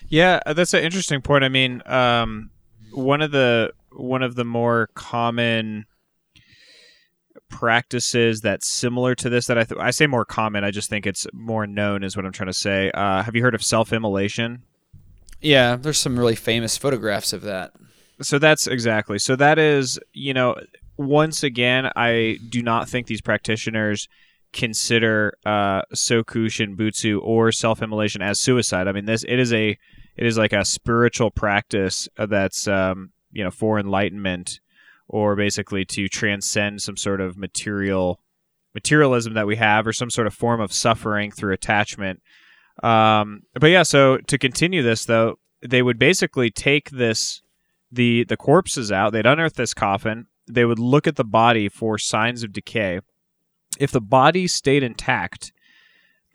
Yeah, 0.09 0.41
uh, 0.47 0.53
that's 0.53 0.75
an 0.75 0.83
interesting 0.83 1.21
point. 1.23 1.45
I 1.45 1.49
mean, 1.49 1.83
um, 1.87 2.51
one 2.93 3.23
of 3.23 3.31
the 3.31 3.73
one 3.93 4.23
of 4.23 4.35
the 4.35 4.45
more 4.45 4.89
common 4.95 5.87
practices 7.49 8.41
that's 8.41 8.69
similar 8.69 9.15
to 9.15 9.29
this 9.29 9.47
that 9.47 9.59
I 9.59 9.65
th- 9.65 9.81
I 9.81 9.91
say 9.91 10.07
more 10.07 10.25
common. 10.25 10.65
I 10.65 10.71
just 10.71 10.91
think 10.91 11.07
it's 11.07 11.27
more 11.33 11.67
known 11.67 12.03
is 12.03 12.17
what 12.17 12.25
I'm 12.27 12.33
trying 12.33 12.49
to 12.49 12.53
say. 12.53 12.91
Uh, 12.93 13.23
have 13.23 13.35
you 13.35 13.43
heard 13.43 13.55
of 13.55 13.65
self-immolation? 13.65 14.63
Yeah, 15.41 15.77
there's 15.77 15.99
some 15.99 16.19
really 16.19 16.35
famous 16.37 16.77
photographs 16.77 17.33
of 17.33 17.43
that. 17.43 17.73
So 18.23 18.39
that's 18.39 18.67
exactly. 18.67 19.19
So 19.19 19.37
that 19.37 19.59
is, 19.59 19.99
you 20.13 20.33
know, 20.33 20.57
once 20.97 21.43
again, 21.43 21.91
I 21.97 22.39
do 22.49 22.63
not 22.63 22.89
think 22.89 23.07
these 23.07 23.21
practitioners 23.21 24.09
consider 24.53 25.37
uh, 25.45 25.83
sokushinbutsu 25.95 27.21
or 27.23 27.53
self-immolation 27.53 28.23
as 28.23 28.41
suicide. 28.41 28.89
I 28.89 28.93
mean, 28.93 29.05
this 29.05 29.25
it 29.25 29.39
is 29.39 29.53
a 29.53 29.79
it 30.17 30.27
is 30.27 30.39
like 30.39 30.53
a 30.53 30.65
spiritual 30.65 31.31
practice 31.31 32.09
that's 32.17 32.67
um, 32.67 33.11
you 33.33 33.45
know 33.45 33.51
for 33.51 33.79
enlightenment 33.79 34.61
or 35.09 35.37
basically 35.37 35.85
to 35.85 36.09
transcend 36.09 36.83
some 36.83 36.97
sort 36.97 37.21
of 37.21 37.37
material 37.37 38.21
materialism 38.75 39.35
that 39.35 39.47
we 39.47 39.57
have 39.57 39.87
or 39.87 39.93
some 39.93 40.11
sort 40.11 40.27
of 40.27 40.35
form 40.35 40.61
of 40.61 40.73
suffering 40.73 41.31
through 41.31 41.53
attachment. 41.53 42.21
Um, 42.83 43.43
but 43.55 43.69
yeah, 43.69 43.83
so 43.83 44.19
to 44.19 44.39
continue 44.39 44.83
this 44.83 45.05
though, 45.05 45.39
they 45.63 45.83
would 45.83 45.99
basically 45.99 46.51
take 46.51 46.91
this 46.91 47.43
the 47.97 48.25
the 48.25 48.37
corpses 48.37 48.93
out. 48.93 49.13
They'd 49.13 49.27
unearth 49.27 49.55
this 49.55 49.75
coffin. 49.75 50.27
They 50.49 50.65
would 50.65 50.79
look 50.79 51.07
at 51.09 51.17
the 51.17 51.25
body 51.25 51.69
for 51.69 51.99
signs 51.99 52.43
of 52.45 52.53
decay. 52.53 53.01
If 53.81 53.91
the 53.91 54.01
body 54.01 54.47
stayed 54.47 54.83
intact, 54.85 55.53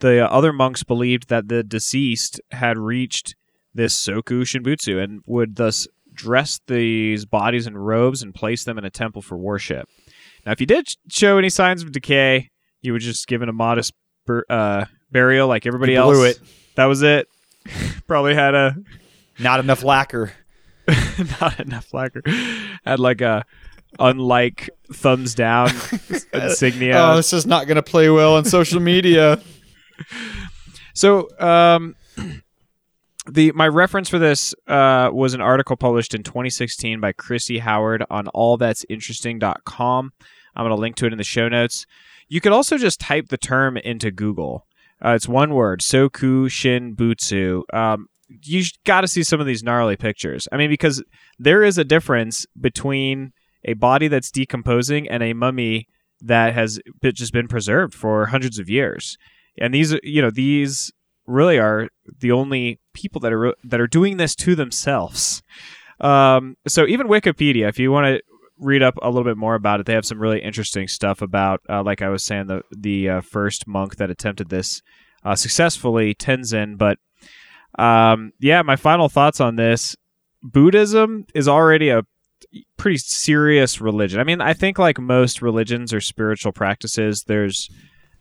the 0.00 0.30
other 0.30 0.52
monks 0.52 0.82
believed 0.82 1.28
that 1.28 1.48
the 1.48 1.62
deceased 1.62 2.40
had 2.50 2.76
reached 2.78 3.34
this 3.74 3.94
sokushinbutsu 4.06 5.02
and 5.02 5.22
would 5.26 5.56
thus 5.56 5.88
dress 6.12 6.60
these 6.66 7.24
bodies 7.24 7.66
in 7.66 7.76
robes 7.78 8.22
and 8.22 8.34
place 8.34 8.64
them 8.64 8.76
in 8.76 8.84
a 8.84 8.90
temple 8.90 9.22
for 9.22 9.36
worship. 9.38 9.88
Now, 10.44 10.52
if 10.52 10.60
you 10.60 10.66
did 10.66 10.88
show 11.10 11.38
any 11.38 11.48
signs 11.48 11.82
of 11.82 11.90
decay, 11.90 12.50
you 12.82 12.92
were 12.92 12.98
just 12.98 13.26
given 13.26 13.48
a 13.48 13.52
modest 13.52 13.94
bur- 14.26 14.44
uh, 14.50 14.84
burial 15.10 15.48
like 15.48 15.64
everybody 15.66 15.92
You 15.92 15.98
else. 16.00 16.12
blew 16.14 16.24
it. 16.26 16.38
That 16.74 16.84
was 16.86 17.02
it. 17.02 17.28
Probably 18.06 18.34
had 18.34 18.54
a 18.54 18.76
Not 19.38 19.60
enough 19.60 19.82
lacquer. 19.82 20.32
not 21.40 21.60
enough 21.60 21.92
lacquer. 21.92 22.22
Had 22.84 23.00
like 23.00 23.20
a 23.20 23.44
unlike 23.98 24.70
thumbs 24.92 25.34
down 25.34 25.70
insignia. 26.32 26.98
Oh, 26.98 27.16
this 27.16 27.32
is 27.32 27.46
not 27.46 27.66
going 27.66 27.76
to 27.76 27.82
play 27.82 28.08
well 28.10 28.36
on 28.36 28.44
social 28.44 28.80
media. 28.80 29.40
So, 30.94 31.28
um, 31.40 31.96
the 33.30 33.52
my 33.52 33.66
reference 33.66 34.08
for 34.10 34.18
this 34.18 34.54
uh, 34.66 35.10
was 35.12 35.32
an 35.32 35.40
article 35.40 35.76
published 35.76 36.14
in 36.14 36.22
2016 36.22 37.00
by 37.00 37.12
Chrissy 37.12 37.60
Howard 37.60 38.04
on 38.10 38.26
allthat'sinteresting.com. 38.34 40.12
I'm 40.54 40.62
going 40.62 40.76
to 40.76 40.80
link 40.80 40.96
to 40.96 41.06
it 41.06 41.12
in 41.12 41.18
the 41.18 41.24
show 41.24 41.48
notes. 41.48 41.86
You 42.28 42.40
could 42.40 42.52
also 42.52 42.76
just 42.76 43.00
type 43.00 43.28
the 43.28 43.38
term 43.38 43.76
into 43.78 44.10
Google. 44.10 44.66
Uh, 45.04 45.10
it's 45.10 45.28
one 45.28 45.54
word, 45.54 45.80
Sokushinbutsu. 45.80 47.62
Um, 47.74 48.08
you 48.42 48.64
got 48.84 49.02
to 49.02 49.08
see 49.08 49.22
some 49.22 49.40
of 49.40 49.46
these 49.46 49.62
gnarly 49.62 49.96
pictures. 49.96 50.48
I 50.52 50.56
mean, 50.56 50.70
because 50.70 51.02
there 51.38 51.62
is 51.62 51.78
a 51.78 51.84
difference 51.84 52.46
between 52.60 53.32
a 53.64 53.74
body 53.74 54.08
that's 54.08 54.30
decomposing 54.30 55.08
and 55.08 55.22
a 55.22 55.32
mummy 55.32 55.86
that 56.20 56.54
has 56.54 56.80
just 57.02 57.32
been 57.32 57.48
preserved 57.48 57.94
for 57.94 58.26
hundreds 58.26 58.58
of 58.58 58.68
years. 58.68 59.16
And 59.58 59.74
these, 59.74 59.94
you 60.02 60.22
know, 60.22 60.30
these 60.30 60.92
really 61.26 61.58
are 61.58 61.88
the 62.20 62.32
only 62.32 62.80
people 62.94 63.20
that 63.20 63.32
are 63.32 63.54
that 63.64 63.80
are 63.80 63.86
doing 63.86 64.16
this 64.16 64.34
to 64.36 64.54
themselves. 64.54 65.42
Um, 66.00 66.56
so 66.66 66.86
even 66.86 67.06
Wikipedia, 67.06 67.68
if 67.68 67.78
you 67.78 67.92
want 67.92 68.06
to 68.06 68.22
read 68.58 68.82
up 68.82 68.98
a 69.02 69.08
little 69.08 69.24
bit 69.24 69.36
more 69.36 69.54
about 69.54 69.80
it, 69.80 69.86
they 69.86 69.94
have 69.94 70.06
some 70.06 70.20
really 70.20 70.40
interesting 70.40 70.88
stuff 70.88 71.22
about, 71.22 71.60
uh, 71.68 71.82
like 71.82 72.02
I 72.02 72.08
was 72.08 72.24
saying, 72.24 72.46
the 72.46 72.62
the 72.70 73.08
uh, 73.08 73.20
first 73.20 73.66
monk 73.66 73.96
that 73.96 74.10
attempted 74.10 74.48
this 74.48 74.82
uh, 75.24 75.34
successfully, 75.34 76.14
Tenzin. 76.14 76.78
But 76.78 76.98
um, 77.78 78.32
yeah, 78.40 78.62
my 78.62 78.76
final 78.76 79.08
thoughts 79.08 79.40
on 79.40 79.56
this: 79.56 79.96
Buddhism 80.42 81.26
is 81.34 81.48
already 81.48 81.90
a 81.90 82.02
pretty 82.76 82.98
serious 82.98 83.80
religion. 83.80 84.20
I 84.20 84.24
mean, 84.24 84.40
I 84.40 84.52
think 84.52 84.78
like 84.78 84.98
most 84.98 85.42
religions 85.42 85.92
or 85.92 86.00
spiritual 86.00 86.52
practices, 86.52 87.24
there's 87.26 87.70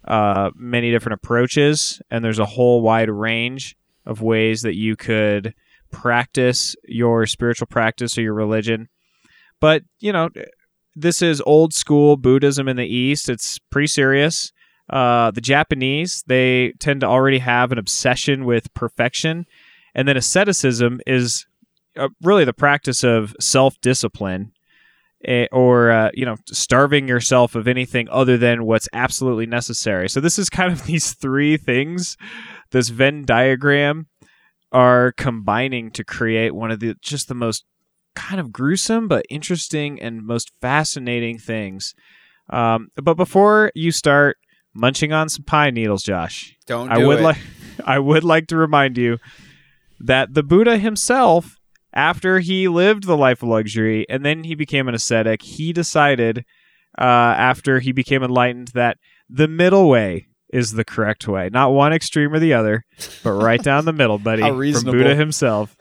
uh, 0.08 0.52
many 0.56 0.92
different 0.92 1.16
approaches, 1.16 2.02
and 2.10 2.24
there's 2.24 2.40
a 2.40 2.46
whole 2.46 2.82
wide 2.82 3.10
range 3.10 3.76
of 4.06 4.22
ways 4.22 4.62
that 4.62 4.76
you 4.76 4.96
could 4.96 5.54
practice 5.92 6.76
your 6.86 7.26
spiritual 7.26 7.68
practice 7.68 8.18
or 8.18 8.22
your 8.22 8.34
religion. 8.34 8.90
But, 9.60 9.84
you 10.00 10.12
know, 10.12 10.30
this 10.96 11.22
is 11.22 11.42
old 11.46 11.74
school 11.74 12.18
Buddhism 12.18 12.68
in 12.68 12.78
the 12.78 12.86
East. 12.86 13.30
It's 13.30 13.60
pretty 13.60 13.88
serious. 13.88 14.52
Uh, 14.92 15.32
the 15.32 15.42
Japanese, 15.42 16.24
they 16.28 16.74
tend 16.80 17.02
to 17.02 17.08
already 17.08 17.40
have 17.40 17.72
an 17.72 17.78
obsession 17.78 18.44
with 18.44 18.74
perfection. 18.74 19.46
And 19.96 20.08
then 20.08 20.18
asceticism 20.18 21.00
is 21.08 21.46
uh, 21.98 22.10
really 22.22 22.46
the 22.46 22.54
practice 22.54 23.04
of 23.04 23.36
self 23.40 23.80
discipline 23.82 24.52
eh, 25.26 25.48
or 25.52 25.92
uh, 25.92 26.12
you 26.14 26.26
know 26.26 26.36
starving 26.48 27.08
yourself 27.08 27.56
of 27.56 27.68
anything 27.68 28.08
other 28.10 28.38
than 28.38 28.66
what's 28.66 28.90
absolutely 28.94 29.46
necessary. 29.46 30.10
So 30.10 30.20
this 30.20 30.38
is 30.38 30.50
kind 30.50 30.72
of 30.72 30.84
these 30.86 31.14
three 31.14 31.58
things. 31.58 32.18
This 32.72 32.90
Venn 32.90 33.26
diagram 33.26 34.08
are 34.72 35.12
combining 35.14 35.92
to 35.92 36.04
create 36.04 36.56
one 36.56 36.72
of 36.72 36.80
the 36.80 36.96
just 37.02 37.28
the 37.28 37.36
most 37.36 37.66
kind 38.16 38.42
of 38.42 38.52
gruesome 38.52 39.08
but 39.08 39.26
interesting 39.30 40.02
and 40.02 40.26
most 40.26 40.52
fascinating 40.62 41.38
things. 41.38 41.94
Um, 42.50 42.90
but 43.02 43.16
before 43.16 43.72
you 43.76 43.92
start 43.92 44.38
munching 44.74 45.14
on 45.14 45.30
some 45.30 45.44
pine 45.44 45.74
needles, 45.74 46.04
Josh, 46.04 46.58
Don't 46.66 46.92
I 46.92 47.06
would 47.06 47.22
like 47.22 47.38
I 47.86 48.00
would 48.00 48.24
like 48.24 48.48
to 48.48 48.58
remind 48.58 48.98
you 48.98 49.18
that 50.00 50.34
the 50.34 50.44
Buddha 50.44 50.78
himself, 50.78 51.58
after 51.94 52.40
he 52.40 52.68
lived 52.68 53.06
the 53.06 53.18
life 53.18 53.44
of 53.44 53.50
luxury 53.50 54.06
and 54.10 54.26
then 54.26 54.44
he 54.44 54.56
became 54.56 54.88
an 54.88 54.96
ascetic, 54.96 55.42
he 55.42 55.74
decided 55.74 56.46
uh, 56.98 57.04
after 57.04 57.80
he 57.80 57.92
became 57.92 58.24
enlightened 58.24 58.70
that 58.70 58.98
the 59.30 59.48
middle 59.48 59.90
way 59.90 60.28
is 60.52 60.74
the 60.74 60.84
correct 60.84 61.28
way, 61.28 61.50
not 61.52 61.72
one 61.72 61.94
extreme 61.94 62.34
or 62.34 62.40
the 62.40 62.54
other, 62.54 62.86
but 63.24 63.32
right 63.32 63.64
down 63.64 63.86
the 63.86 63.94
middle, 63.94 64.18
buddy. 64.18 64.42
How 64.42 64.50
From. 64.50 64.92
Buddha 64.98 65.16
himself. 65.16 65.76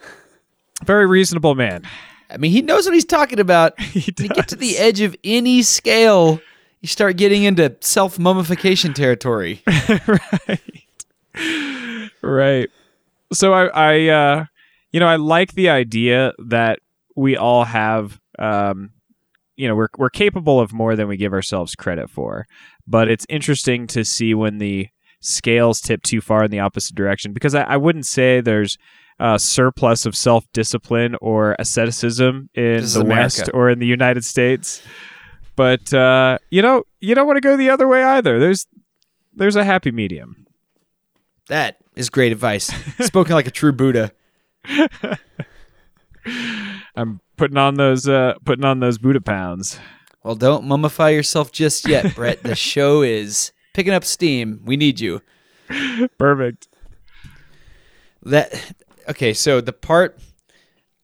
Very 0.85 1.06
reasonable 1.06 1.54
man. 1.54 1.82
I 2.30 2.37
mean, 2.37 2.52
he 2.52 2.62
knows 2.62 2.85
what 2.85 2.94
he's 2.94 3.04
talking 3.04 3.40
about. 3.40 3.78
He 3.80 4.14
you 4.16 4.28
get 4.28 4.49
to 4.49 4.56
the 4.56 4.78
edge 4.78 5.00
of 5.00 5.16
any 5.25 5.62
scale, 5.62 6.40
you 6.80 6.88
start 6.88 7.16
getting 7.16 7.44
into 7.44 7.76
self 7.80 8.18
mummification 8.18 8.94
territory. 8.94 9.62
right. 9.99 10.60
Right. 12.22 12.70
So 13.32 13.52
I, 13.52 13.66
I, 13.66 14.08
uh, 14.08 14.44
you 14.92 15.00
know, 15.00 15.06
I 15.06 15.16
like 15.16 15.52
the 15.54 15.68
idea 15.68 16.32
that 16.46 16.80
we 17.16 17.37
all 17.37 17.64
have, 17.64 18.18
um, 18.38 18.90
you 19.56 19.68
know, 19.68 19.75
we're 19.75 19.88
we're 19.99 20.10
capable 20.10 20.58
of 20.58 20.72
more 20.72 20.96
than 20.96 21.06
we 21.06 21.16
give 21.16 21.32
ourselves 21.32 21.75
credit 21.75 22.10
for. 22.10 22.46
But 22.87 23.08
it's 23.08 23.26
interesting 23.28 23.87
to 23.88 24.04
see 24.04 24.34
when 24.34 24.58
the 24.58 24.88
scales 25.20 25.80
tip 25.80 26.02
too 26.02 26.20
far 26.20 26.44
in 26.44 26.50
the 26.50 26.60
opposite 26.60 26.96
direction 26.96 27.32
because 27.32 27.54
I, 27.54 27.62
I 27.62 27.76
wouldn't 27.76 28.06
say 28.06 28.40
there's 28.40 28.78
a 29.18 29.38
surplus 29.38 30.06
of 30.06 30.16
self 30.16 30.50
discipline 30.52 31.14
or 31.20 31.54
asceticism 31.58 32.49
in 32.54 32.82
the 32.84 33.00
America. 33.00 33.06
West 33.06 33.50
or 33.52 33.68
in 33.68 33.78
the 33.78 33.87
United 33.87 34.25
States. 34.25 34.82
But 35.61 35.93
uh, 35.93 36.38
you 36.49 36.62
know, 36.62 36.85
you 37.02 37.14
don't 37.14 37.26
want 37.26 37.37
to 37.37 37.43
go 37.43 37.55
the 37.55 37.69
other 37.69 37.87
way 37.87 38.02
either. 38.02 38.40
There's 38.40 38.67
there's 39.35 39.57
a 39.57 39.64
happy 39.64 39.90
medium. 39.90 40.47
That 41.49 41.76
is 41.95 42.09
great 42.09 42.33
advice. 42.33 42.73
Spoken 43.00 43.35
like 43.35 43.47
a 43.47 43.50
true 43.50 43.71
Buddha. 43.71 44.11
I'm 46.97 47.21
putting 47.37 47.59
on 47.59 47.75
those 47.75 48.09
uh 48.09 48.37
putting 48.47 48.64
on 48.64 48.81
those 48.81 48.97
Buddha 48.97 49.21
pounds. 49.21 49.79
Well, 50.25 50.35
don't 50.35 50.64
mummify 50.64 51.12
yourself 51.12 51.52
just 51.52 51.87
yet, 51.87 52.14
Brett. 52.14 52.43
the 52.43 52.57
show 52.57 53.02
is 53.02 53.52
picking 53.75 53.93
up 53.93 54.07
steam. 54.07 54.62
We 54.64 54.79
need 54.79 54.99
you. 54.99 55.21
Perfect. 56.19 56.69
That 58.23 58.73
okay, 59.11 59.35
so 59.35 59.61
the 59.61 59.75
part 59.75 60.19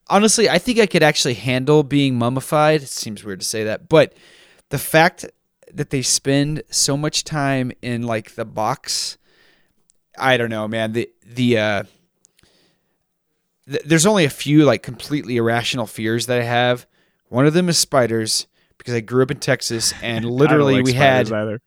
honestly, 0.08 0.48
I 0.48 0.56
think 0.56 0.78
I 0.78 0.86
could 0.86 1.02
actually 1.02 1.34
handle 1.34 1.82
being 1.82 2.18
mummified. 2.18 2.80
It 2.80 2.88
seems 2.88 3.22
weird 3.22 3.40
to 3.40 3.46
say 3.46 3.62
that, 3.64 3.90
but 3.90 4.14
the 4.70 4.78
fact 4.78 5.26
that 5.72 5.90
they 5.90 6.02
spend 6.02 6.62
so 6.70 6.96
much 6.96 7.24
time 7.24 7.72
in 7.82 8.02
like 8.02 8.34
the 8.34 8.44
box, 8.44 9.18
I 10.18 10.36
don't 10.36 10.50
know, 10.50 10.66
man. 10.68 10.92
The 10.92 11.10
the 11.24 11.58
uh 11.58 11.82
th- 13.70 13.82
there's 13.84 14.06
only 14.06 14.24
a 14.24 14.30
few 14.30 14.64
like 14.64 14.82
completely 14.82 15.36
irrational 15.36 15.86
fears 15.86 16.26
that 16.26 16.40
I 16.40 16.44
have. 16.44 16.86
One 17.28 17.46
of 17.46 17.54
them 17.54 17.68
is 17.68 17.78
spiders 17.78 18.46
because 18.78 18.94
I 18.94 19.00
grew 19.00 19.22
up 19.22 19.30
in 19.30 19.38
Texas 19.38 19.92
and 20.02 20.24
literally 20.24 20.76
like 20.76 20.84
we 20.84 20.92
had 20.92 21.30
either. 21.32 21.60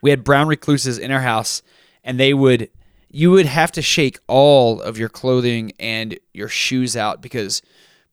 we 0.00 0.10
had 0.10 0.24
brown 0.24 0.48
recluses 0.48 0.98
in 0.98 1.10
our 1.10 1.20
house 1.20 1.62
and 2.02 2.18
they 2.18 2.34
would 2.34 2.70
you 3.12 3.30
would 3.32 3.46
have 3.46 3.72
to 3.72 3.82
shake 3.82 4.18
all 4.28 4.80
of 4.80 4.96
your 4.96 5.08
clothing 5.08 5.72
and 5.80 6.18
your 6.32 6.48
shoes 6.48 6.96
out 6.96 7.20
because 7.20 7.60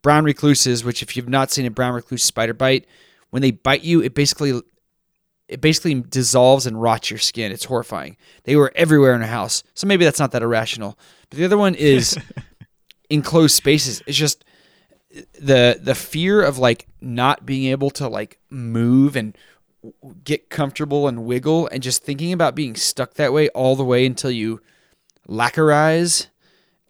brown 0.02 0.26
recluses 0.26 0.84
which 0.84 1.02
if 1.02 1.16
you've 1.16 1.30
not 1.30 1.52
seen 1.52 1.66
a 1.66 1.72
brown 1.72 1.94
recluse 1.94 2.24
spider 2.24 2.54
bite 2.54 2.86
when 3.30 3.42
they 3.42 3.52
bite 3.52 3.84
you 3.84 4.02
it 4.02 4.14
basically 4.14 4.62
it 5.48 5.62
basically 5.62 6.02
dissolves 6.02 6.66
and 6.66 6.82
rots 6.82 7.10
your 7.10 7.20
skin. 7.20 7.52
It's 7.52 7.66
horrifying. 7.66 8.18
They 8.44 8.56
were 8.56 8.72
everywhere 8.76 9.16
in 9.16 9.22
our 9.22 9.28
house. 9.28 9.64
So 9.76 9.88
maybe 9.88 10.04
that's 10.04 10.20
not 10.20 10.32
that 10.32 10.42
irrational. 10.42 11.00
But 11.30 11.40
the 11.40 11.46
other 11.46 11.58
one 11.58 11.74
is 11.74 12.18
enclosed 13.10 13.56
spaces. 13.56 14.04
It's 14.06 14.18
just 14.18 14.44
the 15.40 15.80
the 15.82 15.96
fear 15.96 16.42
of 16.42 16.58
like 16.58 16.88
not 17.00 17.46
being 17.46 17.72
able 17.72 17.90
to 17.92 18.08
like 18.08 18.40
move 18.50 19.16
and 19.16 19.38
get 20.24 20.50
comfortable 20.50 21.08
and 21.08 21.26
wiggle 21.26 21.68
and 21.72 21.82
just 21.82 22.04
thinking 22.04 22.34
about 22.34 22.56
being 22.56 22.76
stuck 22.76 23.14
that 23.14 23.32
way 23.32 23.48
all 23.50 23.76
the 23.76 23.86
way 23.86 24.06
until 24.06 24.32
you 24.32 24.62
lacquerize 25.30 26.28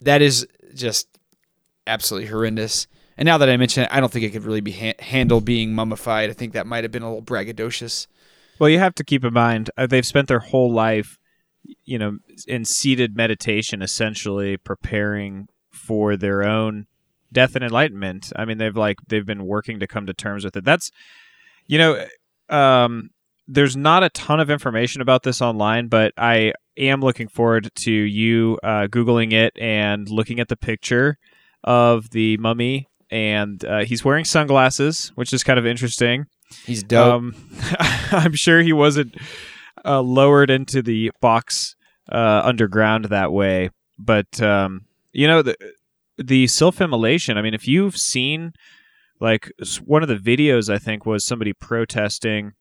that 0.02 0.22
is 0.22 0.48
just 0.74 1.08
absolutely 1.86 2.30
horrendous 2.30 2.88
and 3.18 3.26
now 3.26 3.38
that 3.38 3.50
i 3.50 3.58
mention 3.58 3.84
it 3.84 3.90
i 3.92 4.00
don't 4.00 4.12
think 4.12 4.26
it 4.26 4.32
could 4.32 4.44
really 4.44 4.62
be 4.62 4.72
ha- 4.72 4.94
handle 5.00 5.42
being 5.42 5.74
mummified 5.74 6.30
i 6.30 6.34
think 6.34 6.54
that 6.54 6.68
might 6.68 6.84
have 6.84 6.92
been 6.92 7.04
a 7.04 7.08
little 7.08 7.24
braggadocious 7.24 8.08
Well, 8.60 8.70
you 8.70 8.80
have 8.80 8.96
to 8.96 9.04
keep 9.04 9.24
in 9.24 9.34
mind 9.34 9.70
uh, 9.78 9.88
they've 9.88 10.06
spent 10.06 10.28
their 10.28 10.40
whole 10.40 10.72
life, 10.74 11.20
you 11.86 12.00
know, 12.00 12.18
in 12.48 12.66
seated 12.66 13.16
meditation, 13.16 13.82
essentially 13.82 14.58
preparing 14.58 15.48
for 15.72 16.18
their 16.18 16.44
own 16.44 16.88
death 17.32 17.56
and 17.56 17.64
enlightenment. 17.64 18.32
I 18.36 18.46
mean, 18.46 18.58
they've 18.58 18.76
like 18.76 18.98
they've 19.08 19.26
been 19.26 19.46
working 19.46 19.80
to 19.80 19.88
come 19.88 20.06
to 20.08 20.14
terms 20.14 20.44
with 20.44 20.56
it. 20.56 20.64
That's, 20.66 20.92
you 21.68 21.78
know, 21.78 22.06
um, 22.50 23.10
there's 23.48 23.76
not 23.78 24.04
a 24.04 24.10
ton 24.10 24.40
of 24.40 24.50
information 24.50 25.02
about 25.02 25.24
this 25.24 25.42
online, 25.42 25.88
but 25.88 26.14
I 26.18 26.54
am 26.78 27.02
looking 27.02 27.28
forward 27.28 27.70
to 27.76 27.92
you 27.92 28.58
uh, 28.64 28.88
googling 28.88 29.34
it 29.34 29.54
and 29.60 30.10
looking 30.10 30.40
at 30.40 30.48
the 30.48 30.58
picture 30.58 31.18
of 31.64 32.10
the 32.12 32.38
mummy. 32.38 32.88
And 33.10 33.64
uh, 33.64 33.86
he's 33.86 34.04
wearing 34.04 34.26
sunglasses, 34.26 35.12
which 35.16 35.32
is 35.32 35.44
kind 35.44 35.58
of 35.58 35.66
interesting. 35.66 36.26
he's 36.66 36.84
dope 36.84 37.14
Um, 37.14 37.36
I'm 38.12 38.34
sure 38.34 38.62
he 38.62 38.74
wasn't 38.74 39.16
uh, 39.86 40.02
lowered 40.02 40.50
into 40.50 40.82
the 40.82 41.12
box 41.22 41.76
uh, 42.12 42.42
underground 42.44 43.06
that 43.06 43.32
way, 43.32 43.70
but 43.98 44.42
um, 44.42 44.86
you 45.14 45.28
know 45.28 45.42
the 45.42 45.56
the 46.18 46.48
self-immolation. 46.48 47.38
I 47.38 47.42
mean, 47.42 47.54
if 47.54 47.68
you've 47.68 47.98
seen 47.98 48.54
like 49.20 49.52
one 49.84 50.04
of 50.04 50.10
the 50.10 50.16
videos, 50.16 50.74
I 50.74 50.78
think 50.78 51.06
was 51.06 51.24
somebody 51.24 51.54
protesting. 51.54 52.54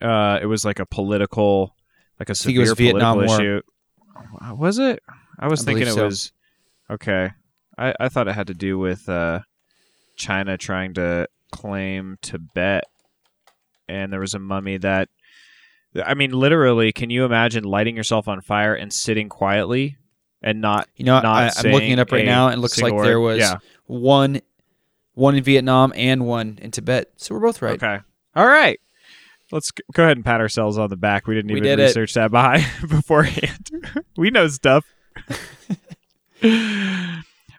Uh, 0.00 0.38
it 0.42 0.46
was 0.46 0.64
like 0.64 0.78
a 0.78 0.86
political, 0.86 1.74
like 2.20 2.28
a 2.28 2.34
think 2.34 2.56
it 2.56 2.60
was 2.60 2.70
severe 2.70 2.92
Vietnam 2.92 3.16
political 3.18 3.44
War. 3.44 3.56
issue. 3.56 3.62
Uh, 4.44 4.54
Was 4.54 4.78
it? 4.78 5.00
I 5.38 5.48
was 5.48 5.62
I 5.62 5.64
thinking 5.64 5.88
it 5.88 5.94
so. 5.94 6.04
was. 6.06 6.32
Okay, 6.90 7.30
I 7.78 7.94
I 7.98 8.08
thought 8.08 8.28
it 8.28 8.34
had 8.34 8.46
to 8.48 8.54
do 8.54 8.78
with 8.78 9.08
uh, 9.08 9.40
China 10.16 10.56
trying 10.58 10.94
to 10.94 11.28
claim 11.52 12.18
Tibet, 12.22 12.84
and 13.88 14.12
there 14.12 14.20
was 14.20 14.34
a 14.34 14.38
mummy 14.38 14.78
that. 14.78 15.08
I 16.04 16.12
mean, 16.14 16.32
literally, 16.32 16.92
can 16.92 17.08
you 17.08 17.24
imagine 17.24 17.64
lighting 17.64 17.96
yourself 17.96 18.28
on 18.28 18.42
fire 18.42 18.74
and 18.74 18.92
sitting 18.92 19.28
quietly 19.30 19.96
and 20.42 20.60
not? 20.60 20.88
you 20.94 21.04
know 21.06 21.14
not 21.20 21.56
I, 21.56 21.60
i'm 21.68 21.72
looking 21.72 21.92
it 21.92 21.98
up 21.98 22.12
right 22.12 22.26
now 22.26 22.48
and 22.48 22.58
it 22.58 22.60
looks 22.60 22.76
like 22.76 22.90
single 22.90 23.02
there 23.02 23.18
was 23.18 23.38
Yeah. 23.38 23.56
one 23.86 24.42
one 25.14 25.34
in 25.34 25.42
vietnam 25.42 25.94
and 25.96 26.26
one 26.26 26.58
in 26.60 26.70
tibet 26.70 27.10
so 27.16 27.34
we're 27.34 27.40
both 27.40 27.62
right 27.62 27.82
Okay. 27.82 27.98
All 28.34 28.46
right. 28.46 28.78
Let's 29.50 29.70
go 29.70 30.02
ahead 30.02 30.18
and 30.18 30.24
pat 30.26 30.40
ourselves 30.42 30.76
on 30.76 30.90
the 30.90 30.96
back. 30.96 31.26
We 31.26 31.34
didn't 31.34 31.50
We 31.52 31.58
even 31.60 31.70
did 31.70 31.78
it. 31.78 31.84
research 31.84 32.12
that 32.14 32.30
behind 32.30 32.66
beforehand. 32.88 33.70
we 34.18 34.28
know 34.28 34.48
stuff. 34.48 34.84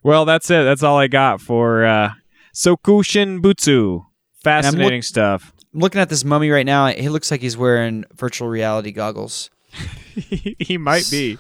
well, 0.04 0.26
that's 0.26 0.50
it. 0.50 0.63
That's 0.63 0.84
all 0.84 0.98
I 0.98 1.08
got 1.08 1.41
for 1.41 1.86
uh, 1.86 2.12
Sokushinbutsu. 2.58 4.04
Fascinating 4.43 5.04
stuff. 5.04 5.54
I'm 5.76 5.80
looking 5.80 6.02
at 6.02 6.10
this 6.10 6.24
mummy 6.24 6.50
right 6.50 6.65
now. 6.65 6.88
He 6.88 7.08
looks 7.08 7.30
like 7.30 7.39
he's 7.39 7.56
wearing 7.56 8.04
virtual 8.15 8.48
reality 8.48 8.91
goggles. 8.91 9.52
he 10.15 10.76
might 10.80 11.08
be. 11.12 11.38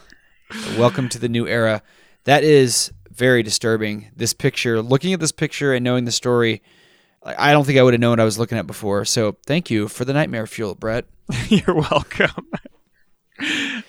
Welcome 0.77 1.09
to 1.09 1.17
the 1.17 1.27
new 1.27 1.47
era. 1.47 1.81
That 2.25 2.43
is 2.43 2.91
very 3.09 3.41
disturbing. 3.41 4.11
This 4.15 4.33
picture, 4.33 4.79
looking 4.79 5.11
at 5.11 5.19
this 5.19 5.31
picture 5.31 5.73
and 5.73 5.83
knowing 5.83 6.05
the 6.05 6.11
story, 6.11 6.61
I 7.23 7.49
I 7.49 7.51
don't 7.51 7.65
think 7.65 7.79
I 7.79 7.81
would 7.81 7.95
have 7.95 8.01
known 8.01 8.11
what 8.11 8.19
I 8.19 8.23
was 8.23 8.37
looking 8.37 8.59
at 8.59 8.67
before. 8.67 9.03
So 9.03 9.37
thank 9.47 9.71
you 9.71 9.87
for 9.87 10.05
the 10.05 10.13
nightmare 10.13 10.45
fuel, 10.45 10.75
Brett. 10.75 11.05
You're 11.47 11.77
welcome. 11.77 12.47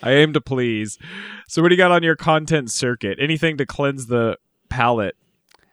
I 0.03 0.13
aim 0.13 0.33
to 0.33 0.41
please. 0.41 0.99
So, 1.47 1.61
what 1.61 1.69
do 1.69 1.75
you 1.75 1.79
got 1.79 1.93
on 1.93 2.03
your 2.03 2.17
content 2.17 2.71
circuit? 2.71 3.19
Anything 3.21 3.59
to 3.59 3.67
cleanse 3.67 4.07
the 4.07 4.39
palate? 4.71 5.15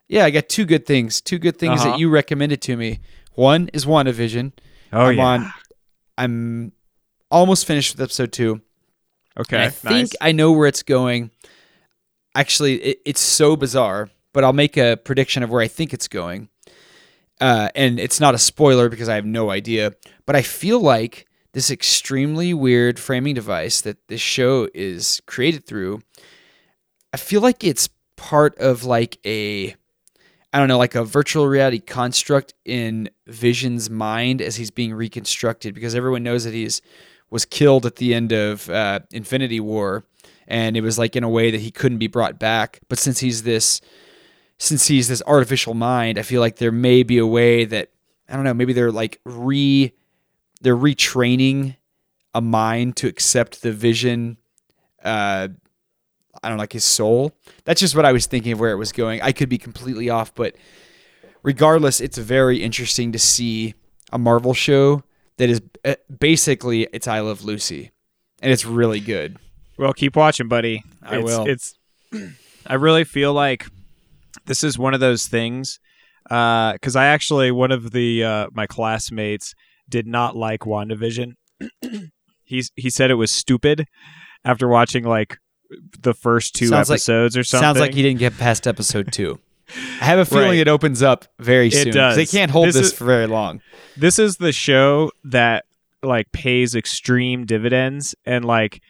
Yeah, 0.07 0.25
I 0.25 0.29
got 0.31 0.49
two 0.49 0.65
good 0.65 0.85
things. 0.85 1.21
Two 1.21 1.39
good 1.39 1.57
things 1.57 1.81
Uh-huh. 1.81 1.91
that 1.91 1.99
you 1.99 2.09
recommended 2.09 2.61
to 2.63 2.77
me. 2.77 2.99
One 3.33 3.69
is 3.73 3.85
WandaVision. 3.85 4.51
Oh 4.93 5.01
I'm 5.05 5.17
yeah. 5.17 5.25
on. 5.25 5.53
I'm 6.17 6.71
almost 7.31 7.65
finished 7.65 7.95
with 7.95 8.01
episode 8.01 8.31
two. 8.31 8.61
okay. 9.39 9.57
And 9.57 9.63
I 9.63 9.65
nice. 9.65 9.73
think 9.83 10.11
I 10.21 10.31
know 10.31 10.51
where 10.51 10.67
it's 10.67 10.83
going. 10.83 11.31
Actually, 12.35 12.75
it, 12.81 12.99
it's 13.05 13.21
so 13.21 13.55
bizarre, 13.55 14.09
but 14.33 14.43
I'll 14.43 14.53
make 14.53 14.77
a 14.77 14.97
prediction 14.97 15.41
of 15.43 15.49
where 15.49 15.61
I 15.61 15.67
think 15.67 15.93
it's 15.93 16.07
going. 16.07 16.49
Uh, 17.41 17.69
and 17.75 17.99
it's 17.99 18.19
not 18.19 18.33
a 18.35 18.37
spoiler 18.37 18.87
because 18.89 19.09
I 19.09 19.15
have 19.15 19.25
no 19.25 19.49
idea. 19.49 19.93
But 20.25 20.35
I 20.35 20.41
feel 20.41 20.79
like 20.79 21.25
this 21.53 21.69
extremely 21.71 22.53
weird 22.53 22.99
framing 22.99 23.33
device 23.35 23.81
that 23.81 23.97
this 24.07 24.21
show 24.21 24.69
is 24.73 25.21
created 25.25 25.65
through, 25.65 26.01
I 27.13 27.17
feel 27.17 27.41
like 27.41 27.63
it's 27.63 27.89
part 28.17 28.57
of 28.59 28.83
like 28.85 29.17
a, 29.25 29.75
I 30.55 30.59
don't 30.59 30.69
know, 30.69 30.77
like 30.77 30.95
a 30.95 31.03
virtual 31.03 31.47
reality 31.49 31.79
construct 31.79 32.53
in 32.63 33.09
Vision's 33.27 33.89
mind 33.89 34.41
as 34.41 34.55
he's 34.55 34.71
being 34.71 34.93
reconstructed 34.93 35.75
because 35.75 35.93
everyone 35.93 36.23
knows 36.23 36.45
that 36.45 36.53
he's 36.53 36.81
was 37.29 37.43
killed 37.43 37.85
at 37.85 37.97
the 37.97 38.13
end 38.13 38.31
of 38.31 38.69
uh, 38.69 39.01
Infinity 39.11 39.59
War, 39.59 40.05
and 40.47 40.77
it 40.77 40.81
was 40.81 40.97
like 40.97 41.17
in 41.17 41.25
a 41.25 41.29
way 41.29 41.51
that 41.51 41.59
he 41.59 41.71
couldn't 41.71 41.97
be 41.97 42.07
brought 42.07 42.39
back. 42.39 42.79
But 42.87 42.99
since 42.99 43.19
he's 43.19 43.43
this, 43.43 43.81
since 44.57 44.87
he's 44.87 45.09
this 45.09 45.21
artificial 45.27 45.73
mind, 45.73 46.17
I 46.17 46.21
feel 46.21 46.39
like 46.39 46.55
there 46.55 46.71
may 46.71 47.03
be 47.03 47.17
a 47.17 47.27
way 47.27 47.65
that 47.65 47.89
I 48.29 48.35
don't 48.37 48.45
know. 48.45 48.53
Maybe 48.53 48.71
they're 48.71 48.93
like 48.93 49.19
re, 49.25 49.91
they're 50.61 50.77
retraining 50.77 51.75
a 52.33 52.39
mind 52.39 52.95
to 52.95 53.07
accept 53.07 53.61
the 53.61 53.73
vision. 53.73 54.37
Uh, 55.03 55.49
I 56.43 56.49
don't 56.49 56.57
know, 56.57 56.61
like 56.63 56.73
his 56.73 56.83
soul. 56.83 57.33
That's 57.63 57.79
just 57.79 57.95
what 57.95 58.05
I 58.05 58.11
was 58.11 58.25
thinking 58.25 58.51
of 58.51 58.59
where 58.59 58.71
it 58.71 58.77
was 58.77 58.91
going. 58.91 59.21
I 59.21 59.31
could 59.31 59.49
be 59.49 59.57
completely 59.57 60.09
off, 60.09 60.33
but 60.33 60.55
regardless, 61.43 62.01
it's 62.01 62.17
very 62.17 62.61
interesting 62.61 63.11
to 63.11 63.19
see 63.19 63.73
a 64.11 64.17
Marvel 64.17 64.53
show 64.53 65.03
that 65.37 65.49
is 65.49 65.61
uh, 65.83 65.95
basically 66.19 66.87
it's 66.93 67.07
I 67.07 67.19
Love 67.19 67.43
Lucy, 67.43 67.91
and 68.41 68.51
it's 68.51 68.65
really 68.65 68.99
good. 68.99 69.37
Well, 69.77 69.93
keep 69.93 70.15
watching, 70.15 70.47
buddy. 70.47 70.83
I 71.01 71.17
it's, 71.17 71.25
will. 71.25 71.45
It's. 71.47 71.75
I 72.67 72.75
really 72.75 73.03
feel 73.03 73.33
like 73.33 73.67
this 74.45 74.63
is 74.63 74.77
one 74.77 74.93
of 74.93 74.99
those 74.99 75.27
things 75.27 75.79
because 76.23 76.95
I 76.95 77.05
actually 77.05 77.51
one 77.51 77.71
of 77.71 77.91
the 77.91 78.23
uh, 78.23 78.47
my 78.53 78.65
classmates 78.67 79.53
did 79.87 80.07
not 80.07 80.35
like 80.35 80.61
WandaVision. 80.61 81.33
He's 82.43 82.71
he 82.75 82.89
said 82.89 83.11
it 83.11 83.15
was 83.15 83.31
stupid 83.31 83.85
after 84.43 84.67
watching 84.67 85.03
like 85.03 85.37
the 86.01 86.13
first 86.13 86.55
two 86.55 86.67
Sounds 86.67 86.89
like- 86.89 86.97
episodes 86.97 87.37
or 87.37 87.43
something. 87.43 87.63
Sounds 87.65 87.79
like 87.79 87.93
he 87.93 88.01
didn't 88.01 88.19
get 88.19 88.37
past 88.37 88.67
episode 88.67 89.11
two. 89.11 89.39
I 90.01 90.05
have 90.05 90.19
a 90.19 90.25
feeling 90.33 90.49
Right. 90.49 90.59
it 90.59 90.67
opens 90.67 91.01
up 91.01 91.25
very 91.39 91.69
soon. 91.71 91.85
'cause 91.85 91.95
does. 91.95 92.15
They 92.15 92.25
can't 92.25 92.51
hold 92.51 92.67
This 92.67 92.75
this, 92.75 92.87
is- 92.87 92.93
for 92.93 93.05
very 93.05 93.27
long. 93.27 93.61
this 93.97 94.19
is 94.19 94.37
the 94.37 94.51
show 94.51 95.11
that 95.23 95.65
like 96.03 96.31
pays 96.31 96.75
extreme 96.75 97.45
dividends 97.45 98.13
and 98.25 98.45
like 98.45 98.81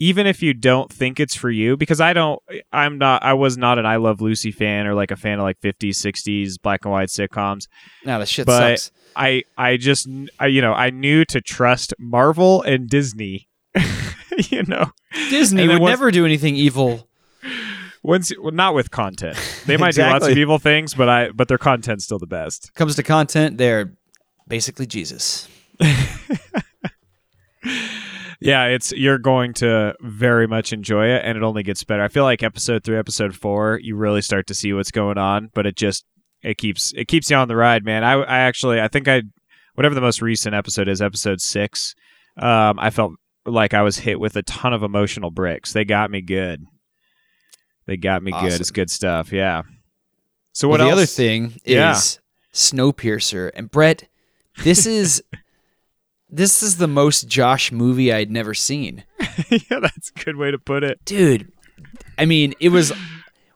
even 0.00 0.26
if 0.28 0.42
you 0.44 0.54
don't 0.54 0.92
think 0.92 1.18
it's 1.18 1.34
for 1.34 1.50
you, 1.50 1.76
because 1.76 2.00
I 2.00 2.12
don't, 2.12 2.40
I'm 2.72 2.98
not, 2.98 3.24
I 3.24 3.32
was 3.32 3.56
not 3.58 3.80
an 3.80 3.86
I 3.86 3.96
Love 3.96 4.20
Lucy 4.20 4.52
fan 4.52 4.86
or 4.86 4.94
like 4.94 5.10
a 5.10 5.16
fan 5.16 5.40
of 5.40 5.42
like 5.42 5.60
50s, 5.60 5.96
60s 5.96 6.54
black 6.62 6.84
and 6.84 6.92
white 6.92 7.08
sitcoms. 7.08 7.66
Now 8.04 8.20
the 8.20 8.26
shit 8.26 8.46
But- 8.46 8.78
sucks. 8.78 8.92
I, 9.16 9.42
I 9.56 9.76
just, 9.76 10.06
I, 10.38 10.46
you 10.46 10.60
know, 10.60 10.72
I 10.72 10.90
knew 10.90 11.24
to 11.24 11.40
trust 11.40 11.94
Marvel 11.98 12.62
and 12.62 12.88
Disney. 12.88 13.48
you 14.50 14.62
know, 14.64 14.92
Disney 15.30 15.66
would 15.68 15.80
once- 15.80 15.90
never 15.90 16.10
do 16.10 16.24
anything 16.24 16.56
evil. 16.56 17.08
once, 18.02 18.32
well, 18.40 18.52
not 18.52 18.74
with 18.74 18.90
content. 18.90 19.36
They 19.66 19.76
might 19.76 19.94
do 19.94 20.02
lots 20.02 20.26
of 20.26 20.36
evil 20.36 20.58
things, 20.58 20.94
but 20.94 21.08
I, 21.08 21.30
but 21.30 21.48
their 21.48 21.58
content's 21.58 22.04
still 22.04 22.18
the 22.18 22.26
best. 22.26 22.72
Comes 22.74 22.96
to 22.96 23.02
content, 23.02 23.58
they're 23.58 23.92
basically 24.46 24.86
Jesus. 24.86 25.48
Yeah, 28.40 28.66
it's 28.66 28.92
you're 28.92 29.18
going 29.18 29.52
to 29.54 29.94
very 30.00 30.46
much 30.46 30.72
enjoy 30.72 31.06
it, 31.08 31.22
and 31.24 31.36
it 31.36 31.42
only 31.42 31.64
gets 31.64 31.82
better. 31.82 32.04
I 32.04 32.08
feel 32.08 32.22
like 32.22 32.42
episode 32.42 32.84
three, 32.84 32.96
episode 32.96 33.34
four, 33.34 33.80
you 33.82 33.96
really 33.96 34.22
start 34.22 34.46
to 34.46 34.54
see 34.54 34.72
what's 34.72 34.92
going 34.92 35.18
on, 35.18 35.50
but 35.54 35.66
it 35.66 35.76
just 35.76 36.04
it 36.42 36.56
keeps 36.56 36.92
it 36.96 37.08
keeps 37.08 37.30
you 37.30 37.36
on 37.36 37.48
the 37.48 37.56
ride, 37.56 37.84
man. 37.84 38.04
I 38.04 38.12
I 38.12 38.38
actually 38.38 38.80
I 38.80 38.86
think 38.86 39.08
I 39.08 39.22
whatever 39.74 39.94
the 39.96 40.00
most 40.00 40.22
recent 40.22 40.54
episode 40.54 40.86
is, 40.86 41.02
episode 41.02 41.40
six. 41.40 41.96
Um, 42.36 42.78
I 42.78 42.90
felt 42.90 43.14
like 43.48 43.74
I 43.74 43.82
was 43.82 43.98
hit 43.98 44.20
with 44.20 44.36
a 44.36 44.42
ton 44.42 44.72
of 44.72 44.82
emotional 44.82 45.30
bricks. 45.30 45.72
They 45.72 45.84
got 45.84 46.10
me 46.10 46.20
good. 46.20 46.64
They 47.86 47.96
got 47.96 48.22
me 48.22 48.32
good. 48.32 48.52
It's 48.60 48.70
good 48.70 48.90
stuff. 48.90 49.32
Yeah. 49.32 49.62
So 50.52 50.68
what 50.68 50.80
well, 50.80 50.88
the 50.88 50.90
else? 50.92 50.98
other 50.98 51.06
thing 51.06 51.60
Yeah. 51.64 51.92
is 51.92 52.18
Snowpiercer. 52.52 53.50
And 53.54 53.70
Brett, 53.70 54.08
this 54.62 54.86
is 54.86 55.22
this 56.30 56.62
is 56.62 56.76
the 56.76 56.88
most 56.88 57.28
Josh 57.28 57.72
movie 57.72 58.12
I'd 58.12 58.30
never 58.30 58.54
seen. 58.54 59.04
yeah, 59.48 59.80
that's 59.80 60.10
a 60.14 60.24
good 60.24 60.36
way 60.36 60.50
to 60.50 60.58
put 60.58 60.84
it. 60.84 61.04
Dude, 61.04 61.50
I 62.18 62.26
mean, 62.26 62.54
it 62.60 62.68
was 62.70 62.92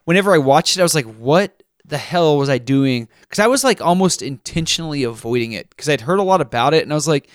whenever 0.05 0.33
I 0.33 0.37
watched 0.37 0.77
it, 0.77 0.79
I 0.79 0.83
was 0.83 0.95
like, 0.95 1.05
what 1.05 1.61
the 1.85 1.97
hell 1.97 2.37
was 2.37 2.49
I 2.49 2.57
doing? 2.57 3.07
Because 3.21 3.39
I 3.39 3.47
was 3.47 3.63
like 3.63 3.81
almost 3.81 4.21
intentionally 4.21 5.03
avoiding 5.03 5.51
it 5.51 5.69
because 5.69 5.89
I'd 5.89 6.01
heard 6.01 6.19
a 6.19 6.23
lot 6.23 6.41
about 6.41 6.73
it 6.73 6.83
and 6.83 6.91
I 6.91 6.95
was 6.95 7.07
like, 7.07 7.29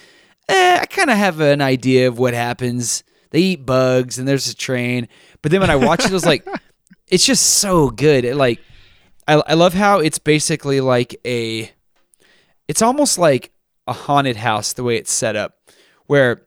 eh, 0.48 0.78
I 0.80 0.86
kind 0.86 1.10
of 1.10 1.16
have 1.16 1.40
an 1.40 1.60
idea 1.60 2.08
of 2.08 2.18
what 2.18 2.34
happens. 2.34 3.04
They 3.30 3.40
eat 3.40 3.66
bugs 3.66 4.18
and 4.18 4.26
there's 4.26 4.48
a 4.48 4.54
train. 4.54 5.08
But 5.42 5.52
then 5.52 5.60
when 5.60 5.70
I 5.70 5.76
watched 5.76 6.06
it, 6.06 6.10
I 6.10 6.14
was 6.14 6.26
like, 6.26 6.46
it's 7.08 7.26
just 7.26 7.44
so 7.44 7.90
good. 7.90 8.24
It 8.24 8.36
like, 8.36 8.60
I, 9.26 9.34
I 9.46 9.54
love 9.54 9.74
how 9.74 9.98
it's 10.00 10.18
basically 10.18 10.80
like 10.80 11.20
a, 11.24 11.70
it's 12.66 12.82
almost 12.82 13.18
like 13.18 13.52
a 13.86 13.92
haunted 13.92 14.36
house 14.36 14.72
the 14.72 14.84
way 14.84 14.96
it's 14.96 15.12
set 15.12 15.36
up, 15.36 15.58
where 16.06 16.42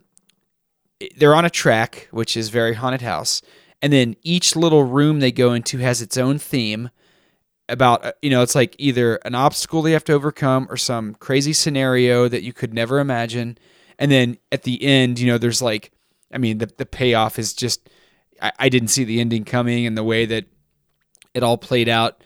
they're 1.18 1.36
on 1.36 1.46
a 1.46 1.50
track, 1.50 2.08
which 2.12 2.38
is 2.38 2.50
very 2.50 2.76
haunted 2.76 3.02
house, 3.02 3.42
and 3.82 3.92
then 3.92 4.16
each 4.24 4.56
little 4.56 4.84
room 4.84 5.20
they 5.20 5.32
go 5.32 5.54
into 5.54 5.80
has 5.80 6.02
its 6.02 6.18
own 6.18 6.38
theme 6.38 6.90
about 7.70 8.06
uh, 8.06 8.12
you 8.22 8.30
know 8.30 8.42
it's 8.42 8.56
like 8.56 8.76
either 8.78 9.16
an 9.18 9.34
obstacle 9.34 9.82
they 9.82 9.94
have 9.94 10.04
to 10.04 10.14
overcome 10.14 10.68
or 10.70 10.78
some 10.78 11.16
crazy 11.16 11.54
scenario 11.54 12.28
that 12.28 12.44
you 12.44 12.54
could 12.54 12.74
never 12.74 13.00
imagine 13.00 13.58
and 14.02 14.12
then 14.12 14.38
at 14.52 14.64
the 14.64 14.84
end 14.84 15.18
you 15.20 15.28
know 15.28 15.38
there's 15.38 15.62
like 15.62 15.92
i 16.34 16.38
mean 16.38 16.58
the, 16.58 16.66
the 16.78 16.86
payoff 16.86 17.40
is 17.40 17.54
just 17.54 17.90
I, 18.42 18.52
I 18.60 18.70
didn't 18.70 18.90
see 18.90 19.06
the 19.06 19.22
ending 19.22 19.46
coming 19.46 19.86
and 19.86 19.98
the 19.98 20.04
way 20.04 20.26
that 20.26 20.46
it 21.34 21.44
all 21.44 21.58
played 21.58 21.88
out 21.88 22.22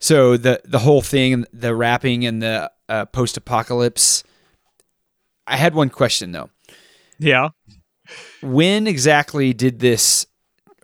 so 0.00 0.36
the 0.38 0.60
the 0.64 0.78
whole 0.78 1.02
thing 1.02 1.44
the 1.52 1.74
wrapping 1.74 2.24
and 2.24 2.40
the 2.42 2.70
uh, 2.88 3.04
post-apocalypse 3.06 4.24
i 5.46 5.56
had 5.56 5.74
one 5.74 5.90
question 5.90 6.32
though 6.32 6.48
Yeah. 7.18 7.50
when 8.42 8.86
exactly 8.86 9.52
did 9.52 9.80
this 9.80 10.26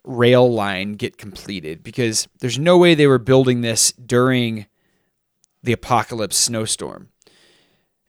rail 0.04 0.50
line 0.50 0.94
get 0.94 1.18
completed? 1.18 1.82
Because 1.82 2.26
there's 2.40 2.58
no 2.58 2.78
way 2.78 2.94
they 2.94 3.06
were 3.06 3.18
building 3.18 3.60
this 3.60 3.92
during 3.92 4.66
the 5.62 5.72
apocalypse 5.72 6.38
snowstorm. 6.38 7.10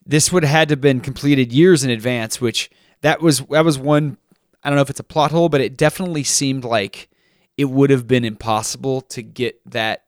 This 0.05 0.31
would 0.31 0.43
have 0.43 0.51
had 0.51 0.69
to 0.69 0.73
have 0.73 0.81
been 0.81 0.99
completed 0.99 1.51
years 1.51 1.83
in 1.83 1.89
advance, 1.89 2.41
which 2.41 2.69
that 3.01 3.21
was 3.21 3.39
that 3.49 3.65
was 3.65 3.77
one 3.77 4.17
I 4.63 4.69
don't 4.69 4.75
know 4.75 4.81
if 4.83 4.89
it's 4.89 4.99
a 4.99 5.03
plot 5.03 5.31
hole, 5.31 5.49
but 5.49 5.61
it 5.61 5.77
definitely 5.77 6.23
seemed 6.23 6.63
like 6.63 7.09
it 7.57 7.65
would 7.65 7.89
have 7.89 8.07
been 8.07 8.25
impossible 8.25 9.01
to 9.01 9.21
get 9.21 9.59
that 9.71 10.03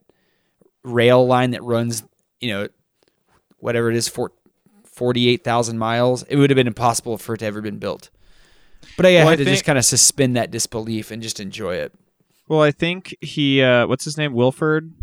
rail 0.84 1.26
line 1.26 1.52
that 1.52 1.64
runs, 1.64 2.04
you 2.40 2.50
know, 2.52 2.68
whatever 3.58 3.90
it 3.90 3.96
is, 3.96 4.08
for 4.08 4.32
48,000 4.86 5.78
miles. 5.78 6.24
It 6.24 6.36
would 6.36 6.50
have 6.50 6.56
been 6.56 6.68
impossible 6.68 7.18
for 7.18 7.34
it 7.36 7.40
to 7.40 7.46
ever 7.46 7.62
been 7.62 7.80
built. 7.80 8.10
But 8.98 9.06
I 9.06 9.14
Well, 9.16 9.28
I 9.28 9.30
had 9.32 9.40
to 9.40 9.46
think- 9.46 9.54
just 9.56 9.66
kind 9.66 9.78
of 9.78 9.86
suspend 9.86 10.36
that 10.36 10.52
disbelief 10.52 11.10
and 11.10 11.22
just 11.24 11.40
enjoy 11.40 11.76
it. 11.76 11.94
Well, 12.48 12.62
I 12.62 12.72
think 12.72 13.16
he 13.22 13.62
uh 13.62 13.88
what's 13.88 14.04
his 14.06 14.18
name? 14.18 14.34
Wilford? 14.34 14.94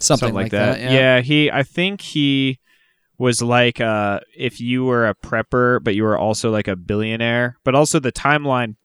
Something, 0.00 0.34
like, 0.34 0.50
that. 0.50 0.80
Yeah. 0.80 1.20
he 1.20 1.50
I 1.50 1.62
think 1.62 2.00
he 2.02 2.58
was 3.18 3.40
like 3.40 3.80
uh 3.80 4.20
if 4.36 4.60
you 4.60 4.84
were 4.84 5.06
a 5.06 5.14
prepper 5.14 5.82
but 5.82 5.94
you 5.94 6.02
were 6.02 6.18
also 6.18 6.50
like 6.50 6.68
a 6.68 6.76
billionaire, 6.76 7.56
but 7.64 7.74
also 7.74 7.98
the 8.00 8.12
timeline 8.12 8.76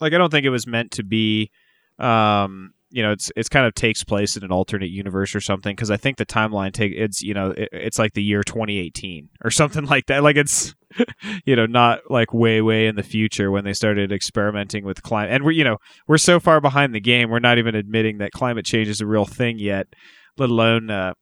like 0.00 0.12
I 0.12 0.18
don't 0.18 0.30
think 0.30 0.46
it 0.46 0.50
was 0.50 0.66
meant 0.66 0.90
to 0.92 1.02
be 1.02 1.50
um 1.98 2.72
you 2.90 3.02
know 3.02 3.10
it's 3.10 3.32
it's 3.36 3.48
kind 3.48 3.66
of 3.66 3.74
takes 3.74 4.04
place 4.04 4.36
in 4.36 4.44
an 4.44 4.52
alternate 4.52 4.90
universe 4.90 5.34
or 5.34 5.40
something 5.40 5.74
because 5.74 5.90
I 5.90 5.96
think 5.96 6.18
the 6.18 6.26
timeline 6.26 6.72
take 6.72 6.92
it's 6.92 7.22
you 7.22 7.34
know 7.34 7.50
it, 7.50 7.70
it's 7.72 7.98
like 7.98 8.12
the 8.12 8.22
year 8.22 8.42
2018 8.42 9.30
or 9.42 9.50
something 9.50 9.86
like 9.86 10.06
that. 10.06 10.22
Like 10.22 10.36
it's 10.36 10.74
you 11.44 11.56
know 11.56 11.66
not 11.66 12.10
like 12.10 12.34
way 12.34 12.60
way 12.60 12.86
in 12.86 12.96
the 12.96 13.02
future 13.02 13.50
when 13.50 13.64
they 13.64 13.72
started 13.72 14.12
experimenting 14.12 14.84
with 14.84 15.02
climate 15.02 15.32
and 15.32 15.44
we're 15.44 15.52
you 15.52 15.64
know 15.64 15.78
we're 16.06 16.18
so 16.18 16.38
far 16.38 16.60
behind 16.60 16.94
the 16.94 17.00
game 17.00 17.30
we're 17.30 17.38
not 17.38 17.56
even 17.56 17.74
admitting 17.74 18.18
that 18.18 18.30
climate 18.30 18.66
change 18.66 18.88
is 18.88 19.00
a 19.00 19.06
real 19.06 19.24
thing 19.24 19.58
yet 19.58 19.86
let 20.36 20.50
alone 20.50 20.90
uh, 20.90 21.14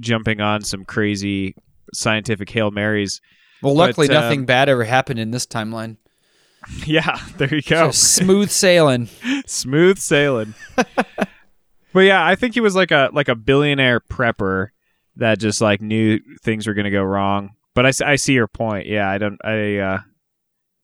jumping 0.00 0.40
on 0.40 0.62
some 0.62 0.84
crazy 0.84 1.54
scientific 1.94 2.48
hail 2.50 2.70
marys. 2.70 3.20
Well, 3.62 3.74
But, 3.74 3.78
luckily, 3.78 4.08
um, 4.08 4.14
nothing 4.14 4.44
bad 4.44 4.68
ever 4.68 4.84
happened 4.84 5.18
in 5.20 5.30
this 5.30 5.46
timeline. 5.46 5.96
Yeah, 6.86 7.18
there 7.38 7.52
you 7.52 7.60
go. 7.60 7.88
Just 7.88 8.14
smooth 8.14 8.48
sailing. 8.64 9.08
Smooth 9.46 9.98
sailing. 9.98 10.54
but 10.76 12.00
yeah, 12.00 12.24
I 12.24 12.36
think 12.36 12.54
he 12.54 12.60
was 12.60 12.76
like 12.76 12.92
a 12.92 13.10
like 13.12 13.28
a 13.28 13.34
billionaire 13.34 13.98
prepper 13.98 14.68
that 15.16 15.40
just 15.40 15.60
like 15.60 15.80
knew 15.82 16.20
things 16.44 16.68
were 16.68 16.74
going 16.74 16.84
to 16.84 16.90
go 16.92 17.02
wrong. 17.02 17.50
But 17.74 18.00
I 18.00 18.14
see 18.14 18.34
your 18.34 18.46
point. 18.46 18.86
Yeah, 18.86 19.10
I 19.10 19.18
don't. 19.18 19.40
I 19.44 19.78
uh, 19.78 20.00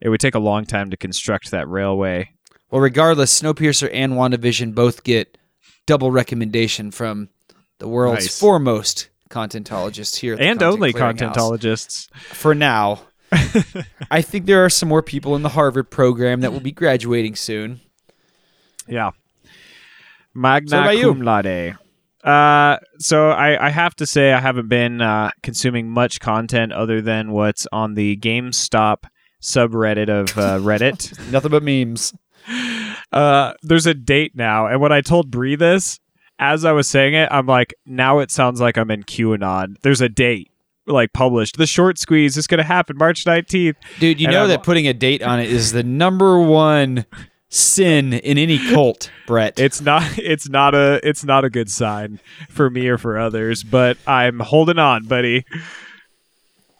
it 0.00 0.08
would 0.08 0.18
take 0.20 0.34
a 0.34 0.40
long 0.40 0.64
time 0.66 0.90
to 0.90 0.96
construct 0.96 1.52
that 1.52 1.68
railway. 1.68 2.30
Well, 2.72 2.80
regardless, 2.80 3.40
Snowpiercer 3.40 3.88
and 3.92 4.14
WandaVision 4.14 4.74
both 4.74 5.04
get 5.04 5.38
double 5.86 6.10
recommendation 6.10 6.90
from 6.90 7.28
the 7.78 7.86
world's 7.88 8.24
Nice. 8.24 8.40
foremost 8.40 9.08
contentologists 9.28 10.16
here 10.16 10.34
and 10.34 10.60
Content 10.60 10.74
only 10.74 10.92
contentologists. 10.92 12.12
For 12.14 12.54
now, 12.54 13.00
I 14.10 14.22
think 14.22 14.46
there 14.46 14.64
are 14.64 14.70
some 14.70 14.88
more 14.88 15.02
people 15.02 15.36
in 15.36 15.42
the 15.42 15.50
Harvard 15.50 15.90
program 15.90 16.40
that 16.40 16.52
will 16.52 16.60
be 16.60 16.72
graduating 16.72 17.36
soon. 17.36 17.80
Yeah. 18.86 19.10
Magna 20.34 20.92
So 20.94 21.12
cum 21.12 21.22
laude. 21.22 21.76
Uh, 22.24 22.78
so 22.98 23.30
I, 23.30 23.66
I 23.66 23.70
have 23.70 23.94
to 23.96 24.06
say 24.06 24.32
I 24.32 24.40
haven't 24.40 24.68
been 24.68 25.00
uh, 25.00 25.30
consuming 25.42 25.88
much 25.88 26.20
content 26.20 26.72
other 26.72 27.00
than 27.00 27.30
what's 27.30 27.66
on 27.72 27.94
the 27.94 28.16
GameStop 28.16 29.04
subreddit 29.40 30.08
of 30.08 30.36
uh, 30.36 30.58
Reddit. 30.60 31.30
Nothing 31.30 31.50
but 31.50 31.62
memes. 31.62 32.12
uh, 33.12 33.52
there's 33.62 33.86
a 33.86 33.94
date 33.94 34.32
now, 34.34 34.66
and 34.66 34.80
when 34.80 34.92
I 34.92 35.00
told 35.00 35.30
Bree 35.30 35.56
this, 35.56 36.00
as 36.38 36.64
I 36.64 36.72
was 36.72 36.88
saying 36.88 37.14
it, 37.14 37.28
I'm 37.30 37.46
like, 37.46 37.74
now 37.86 38.18
it 38.20 38.30
sounds 38.30 38.60
like 38.60 38.76
I'm 38.78 38.90
in 38.90 39.02
QAnon. 39.02 39.76
There's 39.82 40.00
a 40.00 40.08
date 40.08 40.50
like 40.86 41.12
published. 41.12 41.56
The 41.58 41.66
short 41.66 41.98
squeeze 41.98 42.36
is 42.36 42.46
going 42.46 42.58
to 42.58 42.64
happen 42.64 42.96
March 42.96 43.24
19th. 43.24 43.74
Dude, 43.98 44.20
you 44.20 44.26
And 44.28 44.32
know 44.34 44.40
I'm- 44.40 44.48
that 44.48 44.62
putting 44.62 44.86
a 44.88 44.94
date 44.94 45.22
on 45.22 45.40
it 45.40 45.50
is 45.50 45.72
the 45.72 45.82
number 45.82 46.38
one 46.40 47.04
sin 47.50 48.12
in 48.12 48.38
any 48.38 48.58
cult, 48.72 49.10
Brett. 49.26 49.58
It's 49.60 49.80
not 49.80 50.02
it's 50.18 50.48
not 50.48 50.74
a 50.74 51.00
it's 51.06 51.24
not 51.24 51.44
a 51.44 51.50
good 51.50 51.70
sign 51.70 52.20
for 52.50 52.68
me 52.70 52.88
or 52.88 52.98
for 52.98 53.18
others, 53.18 53.62
but 53.64 53.96
I'm 54.06 54.40
holding 54.40 54.78
on, 54.78 55.06
buddy. 55.06 55.44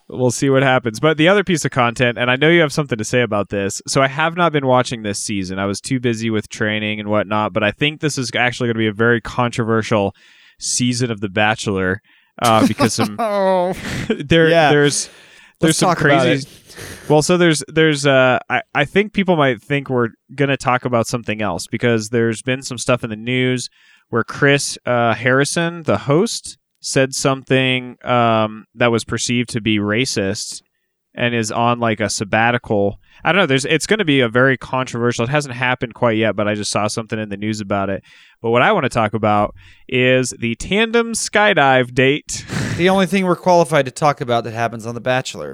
We'll 0.09 0.31
see 0.31 0.49
what 0.49 0.63
happens. 0.63 0.99
But 0.99 1.17
the 1.17 1.27
other 1.27 1.43
piece 1.43 1.65
of 1.65 1.71
content, 1.71 2.17
and 2.17 2.31
I 2.31 2.35
know 2.35 2.49
you 2.49 2.61
have 2.61 2.73
something 2.73 2.97
to 2.97 3.03
say 3.03 3.21
about 3.21 3.49
this. 3.49 3.81
So 3.87 4.01
I 4.01 4.07
have 4.07 4.35
not 4.35 4.51
been 4.51 4.65
watching 4.65 5.03
this 5.03 5.19
season. 5.19 5.59
I 5.59 5.65
was 5.65 5.79
too 5.79 5.99
busy 5.99 6.29
with 6.29 6.49
training 6.49 6.99
and 6.99 7.09
whatnot. 7.09 7.53
But 7.53 7.63
I 7.63 7.71
think 7.71 8.01
this 8.01 8.17
is 8.17 8.31
actually 8.35 8.67
going 8.67 8.75
to 8.75 8.79
be 8.79 8.87
a 8.87 8.93
very 8.93 9.21
controversial 9.21 10.15
season 10.59 11.11
of 11.11 11.21
The 11.21 11.29
Bachelor 11.29 12.01
uh, 12.41 12.67
because 12.67 12.93
some 12.93 13.17
oh, 13.19 13.73
there 14.09 14.49
Yeah. 14.49 14.69
there's 14.69 15.09
there's 15.59 15.71
Let's 15.71 15.77
some 15.77 15.95
crazy. 15.95 16.47
Well, 17.09 17.21
so 17.21 17.37
there's 17.37 17.63
there's 17.67 18.05
uh 18.05 18.39
I, 18.49 18.61
I 18.73 18.85
think 18.85 19.13
people 19.13 19.35
might 19.35 19.61
think 19.61 19.89
we're 19.89 20.09
gonna 20.33 20.55
talk 20.57 20.85
about 20.85 21.05
something 21.05 21.41
else 21.41 21.67
because 21.67 22.09
there's 22.09 22.41
been 22.41 22.61
some 22.61 22.77
stuff 22.77 23.03
in 23.03 23.09
the 23.09 23.15
news 23.17 23.69
where 24.09 24.23
Chris 24.23 24.77
uh, 24.85 25.13
Harrison, 25.13 25.83
the 25.83 25.97
host, 25.97 26.57
said 26.79 27.13
something 27.13 27.97
um, 28.05 28.65
that 28.75 28.91
was 28.91 29.03
perceived 29.03 29.49
to 29.49 29.61
be 29.61 29.77
racist 29.77 30.61
and 31.15 31.35
is 31.35 31.51
on 31.51 31.79
like 31.79 31.99
a 31.99 32.09
sabbatical. 32.09 32.99
I 33.23 33.31
don't 33.31 33.41
know. 33.41 33.45
There's 33.45 33.65
it's 33.65 33.87
going 33.87 33.99
to 33.99 34.05
be 34.05 34.21
a 34.21 34.29
very 34.29 34.57
controversial. 34.57 35.25
It 35.25 35.29
hasn't 35.29 35.55
happened 35.55 35.93
quite 35.93 36.17
yet, 36.17 36.35
but 36.35 36.47
I 36.47 36.55
just 36.55 36.71
saw 36.71 36.87
something 36.87 37.19
in 37.19 37.29
the 37.29 37.37
news 37.37 37.59
about 37.61 37.89
it. 37.89 38.03
But 38.41 38.51
what 38.51 38.61
I 38.61 38.71
want 38.71 38.85
to 38.85 38.89
talk 38.89 39.13
about 39.13 39.55
is 39.87 40.33
the 40.39 40.55
tandem 40.55 41.13
skydive 41.13 41.93
date. 41.93 42.45
The 42.79 42.87
only 42.87 43.07
thing 43.07 43.25
we're 43.25 43.35
qualified 43.35 43.83
to 43.87 43.91
talk 43.91 44.21
about 44.21 44.45
that 44.45 44.53
happens 44.53 44.85
on 44.85 44.95
The 44.95 45.01
Bachelor. 45.01 45.53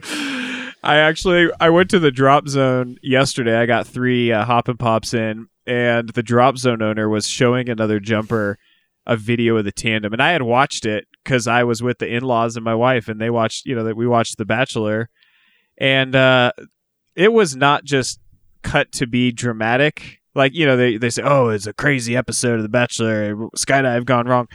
I 0.83 0.97
actually 0.97 1.49
I 1.59 1.71
went 1.71 1.89
to 1.89 1.97
the 1.97 2.11
drop 2.11 2.47
zone 2.47 2.97
yesterday. 3.01 3.57
I 3.57 3.65
got 3.65 3.88
three 3.88 4.31
uh, 4.31 4.45
hop 4.45 4.67
and 4.67 4.77
pops 4.77 5.15
in, 5.15 5.47
and 5.65 6.09
the 6.09 6.21
drop 6.21 6.59
zone 6.59 6.83
owner 6.83 7.09
was 7.09 7.27
showing 7.27 7.67
another 7.67 7.99
jumper 7.99 8.59
a 9.05 9.15
video 9.15 9.57
of 9.57 9.65
the 9.65 9.71
tandem, 9.71 10.13
and 10.13 10.21
I 10.21 10.31
had 10.31 10.41
watched 10.41 10.85
it 10.85 11.07
because 11.23 11.47
I 11.47 11.63
was 11.63 11.81
with 11.81 11.99
the 11.99 12.07
in 12.07 12.23
laws 12.23 12.55
and 12.55 12.63
my 12.63 12.75
wife, 12.75 13.07
and 13.07 13.19
they 13.19 13.29
watched 13.29 13.65
you 13.65 13.75
know 13.75 13.83
that 13.83 13.97
we 13.97 14.07
watched 14.07 14.37
The 14.37 14.45
Bachelor, 14.45 15.09
and 15.77 16.15
uh, 16.15 16.51
it 17.15 17.31
was 17.31 17.55
not 17.55 17.83
just 17.83 18.19
cut 18.63 18.91
to 18.93 19.07
be 19.07 19.31
dramatic. 19.31 20.19
Like 20.33 20.53
you 20.53 20.65
know 20.65 20.77
they 20.77 20.97
they 20.97 21.09
say 21.09 21.23
oh 21.23 21.49
it's 21.49 21.67
a 21.67 21.73
crazy 21.73 22.15
episode 22.15 22.57
of 22.57 22.63
The 22.63 22.69
Bachelor, 22.69 23.35
skydive 23.57 24.05
gone 24.05 24.27
wrong. 24.27 24.47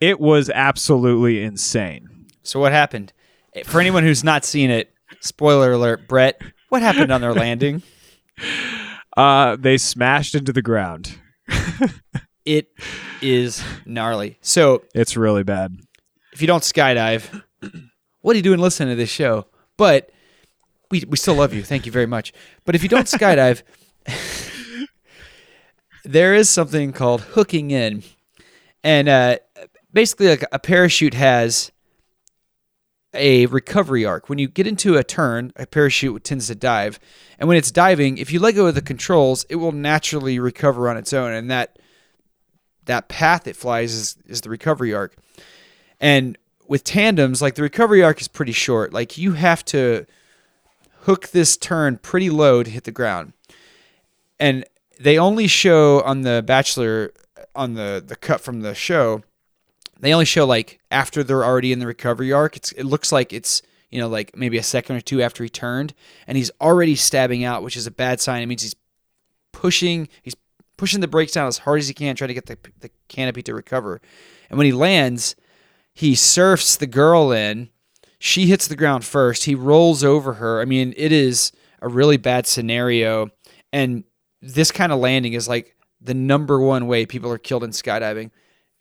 It 0.00 0.20
was 0.20 0.50
absolutely 0.50 1.42
insane. 1.42 2.26
So 2.42 2.60
what 2.60 2.72
happened? 2.72 3.12
For 3.64 3.80
anyone 3.80 4.02
who's 4.02 4.22
not 4.22 4.44
seen 4.44 4.70
it, 4.70 4.92
spoiler 5.20 5.72
alert, 5.72 6.06
Brett, 6.06 6.40
what 6.68 6.82
happened 6.82 7.10
on 7.10 7.20
their 7.20 7.34
landing? 7.34 7.82
Uh, 9.16 9.56
they 9.56 9.78
smashed 9.78 10.34
into 10.34 10.52
the 10.52 10.60
ground. 10.60 11.18
It 12.46 12.70
is 13.20 13.62
gnarly. 13.84 14.38
So 14.40 14.82
It's 14.94 15.16
really 15.16 15.42
bad. 15.42 15.78
if 16.32 16.40
you 16.40 16.46
don't 16.46 16.62
skydive, 16.62 17.42
what 18.22 18.34
are 18.34 18.36
you 18.36 18.42
doing 18.42 18.60
listening 18.60 18.90
to 18.90 18.94
this 18.96 19.10
show? 19.10 19.46
But 19.76 20.10
we 20.90 21.02
we 21.08 21.16
still 21.16 21.34
love 21.34 21.52
you. 21.52 21.62
Thank 21.62 21.84
you 21.86 21.92
very 21.92 22.06
much. 22.06 22.32
But 22.64 22.74
if 22.76 22.82
you 22.82 22.88
don't 22.88 23.06
skydive, 23.06 23.62
there 26.04 26.34
is 26.34 26.48
something 26.48 26.92
called 26.92 27.20
hooking 27.22 27.70
in, 27.72 28.02
and 28.84 29.08
uh, 29.08 29.38
basically, 29.92 30.28
like 30.28 30.44
a 30.52 30.58
parachute 30.58 31.14
has 31.14 31.72
a 33.12 33.46
recovery 33.46 34.04
arc. 34.04 34.28
When 34.28 34.38
you 34.38 34.46
get 34.48 34.66
into 34.66 34.96
a 34.96 35.02
turn, 35.04 35.52
a 35.56 35.66
parachute 35.66 36.22
tends 36.22 36.46
to 36.46 36.54
dive, 36.54 37.00
and 37.38 37.48
when 37.48 37.56
it's 37.56 37.70
diving, 37.72 38.18
if 38.18 38.32
you 38.32 38.38
let 38.38 38.54
go 38.54 38.66
of 38.66 38.74
the 38.74 38.82
controls, 38.82 39.44
it 39.50 39.56
will 39.56 39.72
naturally 39.72 40.38
recover 40.38 40.88
on 40.88 40.96
its 40.96 41.12
own, 41.12 41.32
and 41.32 41.50
that 41.50 41.78
that 42.86 43.08
path 43.08 43.46
it 43.46 43.56
flies 43.56 43.92
is, 43.92 44.16
is 44.26 44.40
the 44.40 44.50
recovery 44.50 44.92
arc. 44.94 45.16
And 46.00 46.36
with 46.66 46.82
tandems, 46.82 47.40
like 47.40 47.54
the 47.54 47.62
recovery 47.62 48.02
arc 48.02 48.20
is 48.20 48.28
pretty 48.28 48.52
short. 48.52 48.92
Like 48.92 49.16
you 49.16 49.32
have 49.32 49.64
to 49.66 50.06
hook 51.02 51.28
this 51.28 51.56
turn 51.56 51.98
pretty 51.98 52.30
low 52.30 52.62
to 52.62 52.70
hit 52.70 52.84
the 52.84 52.90
ground. 52.90 53.32
And 54.40 54.64
they 54.98 55.18
only 55.18 55.46
show 55.46 56.02
on 56.02 56.22
the 56.22 56.42
Bachelor 56.44 57.12
on 57.56 57.74
the 57.74 58.02
the 58.06 58.16
cut 58.16 58.40
from 58.40 58.60
the 58.60 58.74
show, 58.74 59.22
they 59.98 60.12
only 60.12 60.24
show 60.24 60.46
like 60.46 60.80
after 60.90 61.24
they're 61.24 61.44
already 61.44 61.72
in 61.72 61.78
the 61.78 61.86
recovery 61.86 62.32
arc. 62.32 62.56
It's 62.56 62.72
it 62.72 62.84
looks 62.84 63.10
like 63.10 63.32
it's 63.32 63.62
you 63.90 63.98
know 63.98 64.08
like 64.08 64.36
maybe 64.36 64.58
a 64.58 64.62
second 64.62 64.96
or 64.96 65.00
two 65.00 65.22
after 65.22 65.42
he 65.42 65.48
turned, 65.48 65.94
and 66.26 66.36
he's 66.36 66.50
already 66.60 66.94
stabbing 66.94 67.44
out, 67.44 67.62
which 67.62 67.76
is 67.76 67.86
a 67.86 67.90
bad 67.90 68.20
sign. 68.20 68.42
It 68.42 68.46
means 68.46 68.62
he's 68.62 68.76
pushing 69.52 70.08
he's 70.22 70.36
pushing 70.76 71.00
the 71.00 71.08
brakes 71.08 71.32
down 71.32 71.46
as 71.46 71.58
hard 71.58 71.78
as 71.80 71.88
he 71.88 71.94
can, 71.94 72.16
trying 72.16 72.28
to 72.28 72.34
get 72.34 72.46
the, 72.46 72.58
the 72.80 72.90
canopy 73.08 73.42
to 73.42 73.54
recover. 73.54 74.00
And 74.50 74.58
when 74.58 74.66
he 74.66 74.72
lands, 74.72 75.36
he 75.94 76.14
surfs 76.14 76.76
the 76.76 76.86
girl 76.86 77.32
in. 77.32 77.70
She 78.18 78.46
hits 78.46 78.68
the 78.68 78.76
ground 78.76 79.04
first. 79.04 79.44
He 79.44 79.54
rolls 79.54 80.04
over 80.04 80.34
her. 80.34 80.60
I 80.60 80.64
mean, 80.64 80.94
it 80.96 81.12
is 81.12 81.52
a 81.80 81.88
really 81.88 82.16
bad 82.16 82.46
scenario. 82.46 83.28
And 83.72 84.04
this 84.40 84.70
kind 84.70 84.92
of 84.92 84.98
landing 84.98 85.32
is 85.32 85.48
like 85.48 85.76
the 86.00 86.14
number 86.14 86.60
one 86.60 86.86
way 86.86 87.06
people 87.06 87.30
are 87.32 87.38
killed 87.38 87.64
in 87.64 87.70
skydiving. 87.70 88.30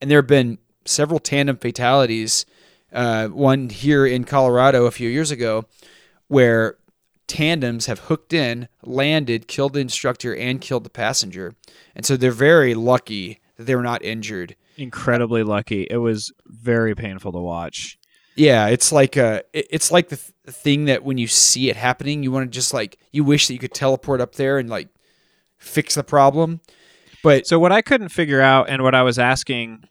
And 0.02 0.12
there 0.12 0.20
have 0.20 0.28
been 0.28 0.60
several 0.86 1.20
tandem 1.20 1.58
fatalities. 1.58 2.46
Uh, 2.94 3.28
one 3.28 3.70
here 3.70 4.06
in 4.06 4.24
Colorado 4.24 4.86
a 4.86 4.92
few 4.92 5.10
years 5.10 5.32
ago, 5.32 5.66
where 6.28 6.78
tandems 7.28 7.86
have 7.88 8.00
hooked 8.00 8.34
in, 8.34 8.68
landed, 8.84 9.48
killed 9.48 9.74
the 9.74 9.80
instructor, 9.80 10.36
and 10.36 10.62
killed 10.62 10.84
the 10.84 10.90
passenger. 10.90 11.56
And 11.96 12.06
so 12.06 12.18
they're 12.18 12.32
very 12.32 12.74
lucky 12.74 13.40
that 13.58 13.64
they 13.64 13.76
were 13.76 13.84
not 13.84 14.04
injured. 14.04 14.56
Incredibly 14.78 15.44
lucky. 15.44 15.88
It 15.90 15.98
was 15.98 16.32
very 16.46 16.96
painful 16.96 17.32
to 17.32 17.40
watch. 17.40 17.98
Yeah, 18.36 18.68
it's 18.68 18.92
like 18.92 19.16
uh 19.16 19.44
it's 19.54 19.92
like 19.92 20.10
the 20.10 20.18
th- 20.18 20.34
thing 20.48 20.86
that 20.86 21.06
when 21.06 21.18
you 21.18 21.28
see 21.28 21.70
it 21.70 21.78
happening, 21.78 22.22
you 22.22 22.32
want 22.32 22.52
to 22.52 22.54
just 22.54 22.74
like 22.74 22.98
you 23.12 23.24
wish 23.24 23.48
that 23.48 23.54
you 23.54 23.60
could 23.60 23.74
teleport 23.74 24.20
up 24.20 24.36
there 24.36 24.58
and 24.58 24.70
like 24.70 24.90
fix 25.58 25.96
the 25.96 26.04
problem. 26.04 26.60
But 27.24 27.48
So 27.48 27.58
what 27.60 27.72
I 27.72 27.82
couldn't 27.82 28.10
figure 28.10 28.42
out, 28.42 28.70
and 28.70 28.84
what 28.84 28.94
I 28.94 29.04
was 29.04 29.18
asking 29.18 29.88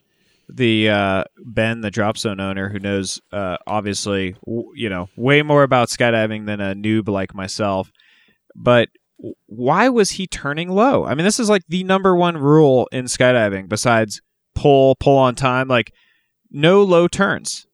the 0.49 0.89
uh, 0.89 1.23
Ben, 1.45 1.81
the 1.81 1.91
drop 1.91 2.17
zone 2.17 2.39
owner, 2.39 2.69
who 2.69 2.79
knows 2.79 3.19
uh, 3.31 3.57
obviously 3.67 4.33
w- 4.45 4.71
you 4.75 4.89
know 4.89 5.09
way 5.15 5.41
more 5.41 5.63
about 5.63 5.89
skydiving 5.89 6.45
than 6.45 6.61
a 6.61 6.75
noob 6.75 7.07
like 7.09 7.33
myself, 7.33 7.91
but 8.55 8.89
why 9.47 9.89
was 9.89 10.11
he 10.11 10.27
turning 10.27 10.69
low? 10.69 11.05
I 11.05 11.15
mean, 11.15 11.25
this 11.25 11.39
is 11.39 11.49
like 11.49 11.63
the 11.69 11.83
number 11.83 12.15
one 12.15 12.37
rule 12.37 12.87
in 12.91 13.05
skydiving 13.05 13.69
besides 13.69 14.21
pull, 14.53 14.95
pull 14.95 15.17
on 15.17 15.35
time, 15.35 15.67
like 15.67 15.93
no 16.51 16.83
low 16.83 17.07
turns. 17.07 17.65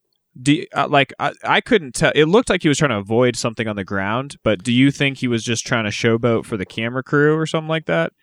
Do 0.42 0.54
you- 0.54 0.68
uh, 0.74 0.88
like 0.88 1.12
I, 1.20 1.34
I 1.44 1.60
couldn't 1.62 1.94
tell. 1.96 2.12
It 2.16 2.26
looked 2.26 2.50
like 2.50 2.62
he 2.62 2.70
was 2.70 2.78
trying 2.78 2.92
to 2.92 2.98
avoid 2.98 3.36
something 3.36 3.68
on 3.68 3.76
the 3.76 3.84
ground, 3.84 4.38
but 4.44 4.64
do 4.64 4.72
you 4.72 4.92
think 4.92 5.18
he 5.18 5.28
was 5.28 5.44
just 5.44 5.66
trying 5.68 5.84
to 5.84 5.90
showboat 5.90 6.46
for 6.46 6.56
the 6.58 6.66
camera 6.66 7.04
crew 7.04 7.36
or 7.38 7.46
something 7.46 7.68
like 7.68 7.88
that? 7.88 8.14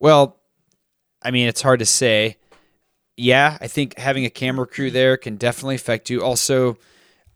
well, 0.00 0.37
I 1.22 1.30
mean, 1.30 1.48
it's 1.48 1.62
hard 1.62 1.80
to 1.80 1.86
say. 1.86 2.36
Yeah, 3.16 3.58
I 3.60 3.66
think 3.66 3.98
having 3.98 4.24
a 4.24 4.30
camera 4.30 4.66
crew 4.66 4.90
there 4.90 5.16
can 5.16 5.36
definitely 5.36 5.74
affect 5.74 6.08
you. 6.08 6.22
Also, 6.22 6.78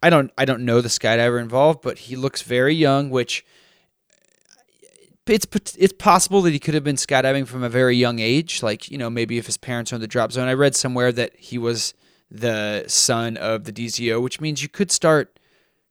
I 0.01 0.09
don't 0.09 0.31
I 0.37 0.45
don't 0.45 0.65
know 0.65 0.81
the 0.81 0.89
skydiver 0.89 1.41
involved, 1.41 1.81
but 1.81 1.97
he 1.97 2.15
looks 2.15 2.41
very 2.41 2.73
young, 2.73 3.09
which 3.09 3.45
it's 5.27 5.75
it's 5.77 5.93
possible 5.93 6.41
that 6.41 6.51
he 6.51 6.59
could 6.59 6.73
have 6.73 6.83
been 6.83 6.95
skydiving 6.95 7.47
from 7.47 7.63
a 7.63 7.69
very 7.69 7.95
young 7.95 8.19
age. 8.19 8.63
Like 8.63 8.89
you 8.91 8.97
know, 8.97 9.09
maybe 9.09 9.37
if 9.37 9.45
his 9.45 9.57
parents 9.57 9.91
are 9.91 9.95
in 9.95 10.01
the 10.01 10.07
drop 10.07 10.31
zone. 10.31 10.47
I 10.47 10.53
read 10.53 10.75
somewhere 10.75 11.11
that 11.11 11.35
he 11.37 11.57
was 11.57 11.93
the 12.29 12.85
son 12.87 13.37
of 13.37 13.63
the 13.65 13.71
DZO, 13.71 14.21
which 14.21 14.41
means 14.41 14.63
you 14.63 14.69
could 14.69 14.91
start 14.91 15.39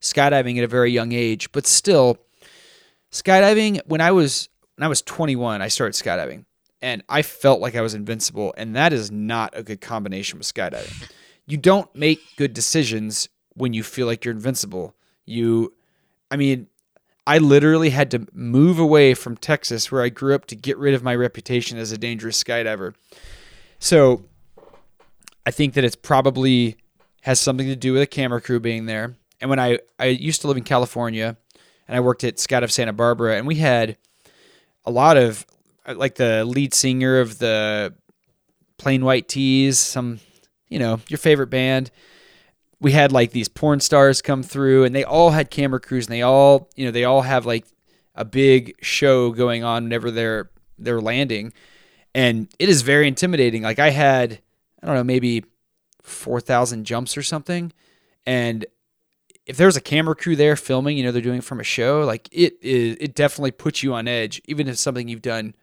skydiving 0.01 0.57
at 0.57 0.63
a 0.63 0.67
very 0.67 0.91
young 0.91 1.11
age. 1.11 1.51
But 1.51 1.65
still, 1.65 2.17
skydiving 3.11 3.81
when 3.85 4.01
I 4.01 4.11
was 4.11 4.49
when 4.75 4.85
I 4.85 4.89
was 4.89 5.01
21, 5.01 5.61
I 5.61 5.67
started 5.67 5.93
skydiving, 5.93 6.45
and 6.83 7.01
I 7.07 7.21
felt 7.21 7.61
like 7.61 7.75
I 7.75 7.81
was 7.81 7.93
invincible, 7.93 8.53
and 8.57 8.75
that 8.75 8.91
is 8.91 9.09
not 9.09 9.57
a 9.57 9.63
good 9.63 9.79
combination 9.79 10.37
with 10.37 10.53
skydiving. 10.53 11.09
You 11.47 11.55
don't 11.55 11.93
make 11.95 12.19
good 12.35 12.53
decisions 12.53 13.29
when 13.53 13.73
you 13.73 13.83
feel 13.83 14.05
like 14.05 14.25
you're 14.25 14.33
invincible. 14.33 14.93
You, 15.25 15.73
I 16.29 16.35
mean, 16.35 16.67
I 17.25 17.37
literally 17.37 17.91
had 17.91 18.11
to 18.11 18.27
move 18.33 18.79
away 18.79 19.13
from 19.13 19.37
Texas, 19.37 19.93
where 19.93 20.01
I 20.01 20.09
grew 20.09 20.35
up, 20.35 20.45
to 20.47 20.57
get 20.57 20.77
rid 20.77 20.93
of 20.93 21.03
my 21.03 21.15
reputation 21.15 21.77
as 21.77 21.93
a 21.93 21.97
dangerous 21.97 22.43
skydiver. 22.43 22.93
So, 23.79 24.25
I 25.45 25.51
think 25.51 25.75
that 25.75 25.85
it's 25.85 25.95
probably 25.95 26.75
has 27.21 27.39
something 27.39 27.67
to 27.67 27.77
do 27.77 27.93
with 27.93 28.01
a 28.01 28.07
camera 28.07 28.41
crew 28.41 28.59
being 28.59 28.87
there. 28.87 29.15
And 29.39 29.49
when 29.49 29.59
I 29.59 29.79
I 29.97 30.07
used 30.07 30.41
to 30.41 30.47
live 30.47 30.57
in 30.57 30.63
California, 30.63 31.37
and 31.87 31.95
I 31.95 32.01
worked 32.01 32.25
at 32.25 32.37
Skydive 32.37 32.71
Santa 32.71 32.91
Barbara, 32.91 33.37
and 33.37 33.47
we 33.47 33.55
had 33.55 33.97
a 34.85 34.91
lot 34.91 35.15
of 35.15 35.45
Uh, 35.85 35.95
like 35.95 36.15
the 36.15 36.45
lead 36.45 36.73
singer 36.73 37.19
of 37.19 37.39
the 37.39 37.93
Plain 38.77 39.05
White 39.05 39.27
T's, 39.27 39.79
some 39.79 40.19
you 40.69 40.79
know 40.79 40.99
your 41.07 41.17
favorite 41.17 41.47
band. 41.47 41.91
We 42.79 42.91
had 42.91 43.11
like 43.11 43.31
these 43.31 43.47
porn 43.47 43.79
stars 43.79 44.21
come 44.21 44.43
through, 44.43 44.83
and 44.83 44.95
they 44.95 45.03
all 45.03 45.31
had 45.31 45.49
camera 45.49 45.79
crews, 45.79 46.07
and 46.07 46.13
they 46.13 46.21
all 46.21 46.69
you 46.75 46.85
know 46.85 46.91
they 46.91 47.03
all 47.03 47.21
have 47.21 47.45
like 47.45 47.65
a 48.15 48.25
big 48.25 48.75
show 48.81 49.31
going 49.31 49.63
on 49.63 49.83
whenever 49.83 50.11
they're 50.11 50.49
they're 50.77 51.01
landing, 51.01 51.53
and 52.13 52.47
it 52.59 52.69
is 52.69 52.81
very 52.81 53.07
intimidating. 53.07 53.63
Like 53.63 53.79
I 53.79 53.89
had 53.89 54.39
I 54.81 54.87
don't 54.87 54.95
know 54.95 55.03
maybe 55.03 55.45
four 56.01 56.41
thousand 56.41 56.85
jumps 56.85 57.15
or 57.15 57.23
something, 57.23 57.71
and 58.25 58.65
if 59.45 59.57
there's 59.57 59.75
a 59.75 59.81
camera 59.81 60.15
crew 60.15 60.35
there 60.35 60.55
filming, 60.55 60.97
you 60.97 61.03
know, 61.03 61.11
they're 61.11 61.21
doing 61.21 61.39
it 61.39 61.43
from 61.43 61.59
a 61.59 61.65
show, 61.65 62.01
like 62.01 62.29
it 62.31 62.57
is, 62.61 62.95
it 62.99 63.13
definitely 63.13 63.51
puts 63.51 63.83
you 63.83 63.93
on 63.93 64.07
edge, 64.07 64.41
even 64.45 64.67
if 64.67 64.73
it's 64.73 64.81
something 64.81 65.07
you've 65.07 65.21
done 65.21 65.53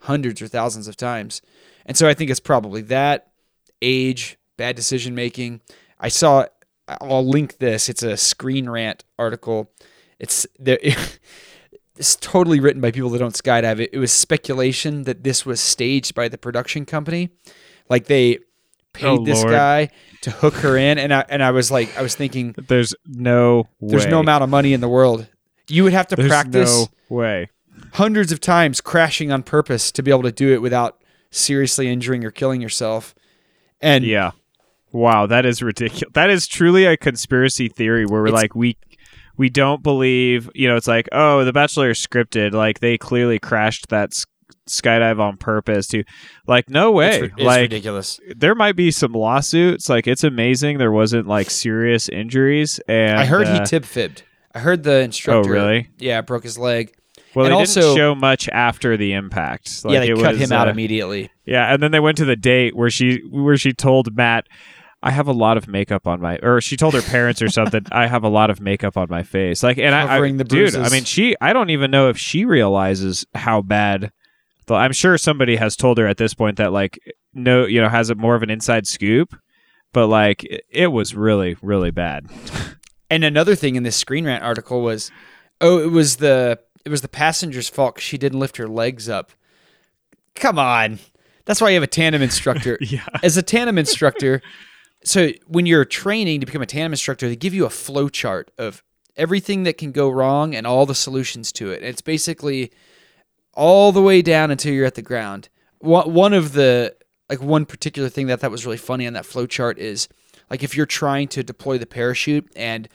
hundreds 0.00 0.40
or 0.42 0.48
thousands 0.48 0.88
of 0.88 0.96
times. 0.96 1.42
And 1.86 1.96
so 1.96 2.08
I 2.08 2.14
think 2.14 2.30
it's 2.30 2.40
probably 2.40 2.82
that 2.82 3.30
age, 3.82 4.38
bad 4.56 4.76
decision 4.76 5.14
making. 5.14 5.60
I 5.98 6.08
saw, 6.08 6.46
I'll 6.86 7.26
link 7.26 7.58
this. 7.58 7.88
It's 7.88 8.02
a 8.02 8.16
Screen 8.16 8.68
Rant 8.68 9.04
article. 9.18 9.70
It's 10.18 10.46
there. 10.58 10.78
It's 11.96 12.14
totally 12.14 12.60
written 12.60 12.80
by 12.80 12.92
people 12.92 13.10
that 13.10 13.18
don't 13.18 13.34
skydive. 13.34 13.80
It, 13.80 13.90
it 13.92 13.98
was 13.98 14.12
speculation 14.12 15.02
that 15.02 15.24
this 15.24 15.44
was 15.44 15.60
staged 15.60 16.14
by 16.14 16.28
the 16.28 16.38
production 16.38 16.86
company. 16.86 17.30
Like 17.90 18.04
they 18.04 18.38
paid 18.92 19.06
Oh, 19.18 19.24
this 19.24 19.40
Lord. 19.40 19.50
guy 19.50 19.90
to 20.20 20.30
hook 20.30 20.54
her 20.58 20.76
in, 20.76 20.98
and 20.98 21.12
I 21.12 21.24
and 21.28 21.42
I 21.42 21.50
was 21.50 21.72
like, 21.72 21.96
I 21.98 22.02
was 22.02 22.14
thinking, 22.14 22.54
There's 22.56 22.94
no 23.04 23.66
there's 23.80 24.04
way. 24.04 24.10
no 24.12 24.20
amount 24.20 24.44
of 24.44 24.48
money 24.48 24.74
in 24.74 24.80
the 24.80 24.88
world. 24.88 25.26
You 25.68 25.82
would 25.82 25.92
have 25.92 26.06
to 26.08 26.14
There's 26.16 26.28
practice 26.28 26.70
no 27.10 27.16
way. 27.16 27.48
Hundreds 27.94 28.32
of 28.32 28.40
times 28.40 28.80
crashing 28.80 29.30
on 29.32 29.42
purpose 29.42 29.90
to 29.92 30.02
be 30.02 30.10
able 30.10 30.22
to 30.24 30.32
do 30.32 30.52
it 30.52 30.62
without 30.62 30.98
seriously 31.30 31.88
injuring 31.88 32.24
or 32.24 32.30
killing 32.30 32.60
yourself. 32.60 33.14
And 33.80 34.04
Yeah. 34.04 34.32
Wow, 34.90 35.26
that 35.26 35.44
is 35.44 35.62
ridiculous. 35.62 36.12
That 36.14 36.30
is 36.30 36.46
truly 36.46 36.86
a 36.86 36.96
conspiracy 36.96 37.68
theory 37.68 38.06
where 38.06 38.22
we're 38.22 38.28
like 38.30 38.54
we 38.54 38.76
we 39.36 39.50
don't 39.50 39.82
believe, 39.82 40.50
you 40.54 40.66
know, 40.66 40.76
it's 40.76 40.88
like, 40.88 41.08
oh, 41.12 41.44
the 41.44 41.52
bachelor 41.52 41.90
is 41.90 41.98
scripted, 42.04 42.52
like 42.52 42.80
they 42.80 42.98
clearly 42.98 43.38
crashed 43.38 43.88
that 43.90 44.10
s- 44.12 44.24
skydive 44.68 45.20
on 45.20 45.36
purpose 45.36 45.86
to 45.88 46.02
like 46.46 46.68
no 46.70 46.90
way. 46.90 47.20
it's, 47.20 47.32
it's 47.34 47.42
like 47.42 47.60
ridiculous. 47.62 48.18
there 48.36 48.54
might 48.54 48.76
be 48.76 48.90
some 48.90 49.12
lawsuits, 49.12 49.88
like 49.90 50.06
it's 50.06 50.24
amazing 50.24 50.78
there 50.78 50.90
wasn't 50.90 51.26
like 51.28 51.50
serious 51.50 52.08
injuries 52.08 52.80
and 52.88 53.18
I 53.18 53.26
heard 53.26 53.46
uh, 53.46 53.60
he 53.60 53.64
tip 53.66 53.84
fibbed. 53.84 54.22
I 54.54 54.60
heard 54.60 54.82
the 54.82 55.00
instructor. 55.00 55.50
oh 55.50 55.52
really? 55.52 55.90
Yeah, 55.98 56.22
broke 56.22 56.44
his 56.44 56.58
leg. 56.58 56.94
Well, 57.34 57.46
and 57.46 57.52
they 57.52 57.56
also- 57.58 57.80
didn't 57.80 57.96
show 57.96 58.14
much 58.14 58.48
after 58.48 58.96
the 58.96 59.12
impact. 59.12 59.84
Like, 59.84 59.94
yeah, 59.94 60.00
they 60.00 60.10
it 60.10 60.18
cut 60.18 60.32
was, 60.34 60.40
him 60.40 60.52
out 60.52 60.68
uh, 60.68 60.70
immediately. 60.70 61.30
Yeah, 61.44 61.72
and 61.72 61.82
then 61.82 61.92
they 61.92 62.00
went 62.00 62.16
to 62.18 62.24
the 62.24 62.36
date 62.36 62.76
where 62.76 62.90
she 62.90 63.22
where 63.30 63.56
she 63.56 63.72
told 63.72 64.16
Matt, 64.16 64.46
"I 65.02 65.10
have 65.10 65.26
a 65.28 65.32
lot 65.32 65.56
of 65.56 65.68
makeup 65.68 66.06
on 66.06 66.20
my," 66.20 66.38
or 66.42 66.60
she 66.60 66.76
told 66.76 66.94
her 66.94 67.02
parents 67.02 67.42
or 67.42 67.48
something, 67.48 67.86
"I 67.92 68.06
have 68.06 68.24
a 68.24 68.28
lot 68.28 68.50
of 68.50 68.60
makeup 68.60 68.96
on 68.96 69.08
my 69.10 69.22
face." 69.22 69.62
Like, 69.62 69.78
and 69.78 69.94
I, 69.94 70.04
I 70.04 70.06
Covering 70.06 70.36
the 70.38 70.44
dude, 70.44 70.74
I 70.74 70.88
mean, 70.88 71.04
she, 71.04 71.36
I 71.40 71.52
don't 71.52 71.70
even 71.70 71.90
know 71.90 72.08
if 72.08 72.18
she 72.18 72.44
realizes 72.44 73.26
how 73.34 73.62
bad. 73.62 74.12
The, 74.66 74.74
I'm 74.74 74.92
sure 74.92 75.16
somebody 75.16 75.56
has 75.56 75.76
told 75.76 75.98
her 75.98 76.06
at 76.06 76.18
this 76.18 76.34
point 76.34 76.58
that 76.58 76.72
like 76.72 76.98
no, 77.34 77.66
you 77.66 77.80
know, 77.80 77.88
has 77.88 78.10
it 78.10 78.18
more 78.18 78.34
of 78.34 78.42
an 78.42 78.50
inside 78.50 78.86
scoop, 78.86 79.34
but 79.92 80.08
like 80.08 80.44
it, 80.44 80.64
it 80.70 80.86
was 80.88 81.14
really 81.14 81.56
really 81.62 81.90
bad. 81.90 82.26
And 83.10 83.24
another 83.24 83.54
thing 83.54 83.76
in 83.76 83.82
this 83.84 83.96
Screen 83.96 84.26
Rant 84.26 84.44
article 84.44 84.82
was, 84.82 85.10
oh, 85.60 85.78
it 85.78 85.90
was 85.90 86.16
the 86.16 86.58
it 86.84 86.88
was 86.88 87.02
the 87.02 87.08
passenger's 87.08 87.68
fault 87.68 88.00
she 88.00 88.18
didn't 88.18 88.38
lift 88.38 88.56
her 88.56 88.68
legs 88.68 89.08
up. 89.08 89.32
Come 90.34 90.58
on, 90.58 90.98
that's 91.44 91.60
why 91.60 91.70
you 91.70 91.74
have 91.74 91.82
a 91.82 91.86
tandem 91.86 92.22
instructor. 92.22 92.78
Yeah. 92.82 93.06
As 93.22 93.36
a 93.36 93.42
tandem 93.42 93.78
instructor, 93.78 94.42
so 95.04 95.30
when 95.46 95.66
you're 95.66 95.84
training 95.84 96.40
to 96.40 96.46
become 96.46 96.62
a 96.62 96.66
tandem 96.66 96.92
instructor, 96.92 97.28
they 97.28 97.36
give 97.36 97.54
you 97.54 97.64
a 97.64 97.70
flow 97.70 98.08
chart 98.08 98.50
of 98.58 98.82
everything 99.16 99.64
that 99.64 99.78
can 99.78 99.92
go 99.92 100.08
wrong 100.08 100.54
and 100.54 100.66
all 100.66 100.86
the 100.86 100.94
solutions 100.94 101.52
to 101.52 101.70
it. 101.70 101.78
And 101.78 101.86
it's 101.86 102.00
basically 102.00 102.72
all 103.54 103.92
the 103.92 104.02
way 104.02 104.22
down 104.22 104.50
until 104.50 104.72
you're 104.72 104.86
at 104.86 104.94
the 104.94 105.02
ground. 105.02 105.48
One 105.80 106.12
one 106.12 106.32
of 106.32 106.52
the 106.52 106.94
like 107.28 107.42
one 107.42 107.66
particular 107.66 108.08
thing 108.08 108.28
that 108.28 108.34
I 108.34 108.36
thought 108.36 108.50
was 108.50 108.64
really 108.64 108.78
funny 108.78 109.06
on 109.06 109.12
that 109.14 109.26
flow 109.26 109.46
chart 109.46 109.78
is 109.78 110.08
like 110.50 110.62
if 110.62 110.76
you're 110.76 110.86
trying 110.86 111.28
to 111.28 111.42
deploy 111.42 111.78
the 111.78 111.86
parachute 111.86 112.50
and 112.56 112.88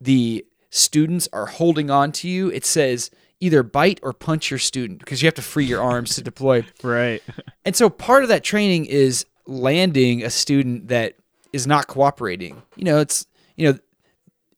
the 0.00 0.44
students 0.70 1.28
are 1.32 1.46
holding 1.46 1.90
on 1.90 2.12
to 2.12 2.28
you, 2.28 2.48
it 2.50 2.64
says 2.64 3.10
either 3.40 3.62
bite 3.62 3.98
or 4.02 4.12
punch 4.12 4.50
your 4.50 4.58
student 4.58 5.00
because 5.00 5.22
you 5.22 5.26
have 5.26 5.34
to 5.34 5.42
free 5.42 5.64
your 5.64 5.82
arms 5.82 6.14
to 6.14 6.22
deploy. 6.22 6.64
Right. 6.82 7.22
And 7.62 7.76
so 7.76 7.90
part 7.90 8.22
of 8.22 8.30
that 8.30 8.42
training 8.42 8.86
is 8.86 9.26
landing 9.46 10.24
a 10.24 10.30
student 10.30 10.88
that 10.88 11.16
is 11.52 11.66
not 11.66 11.88
cooperating. 11.88 12.62
You 12.74 12.84
know, 12.84 12.98
it's 13.00 13.26
you 13.54 13.70
know, 13.70 13.78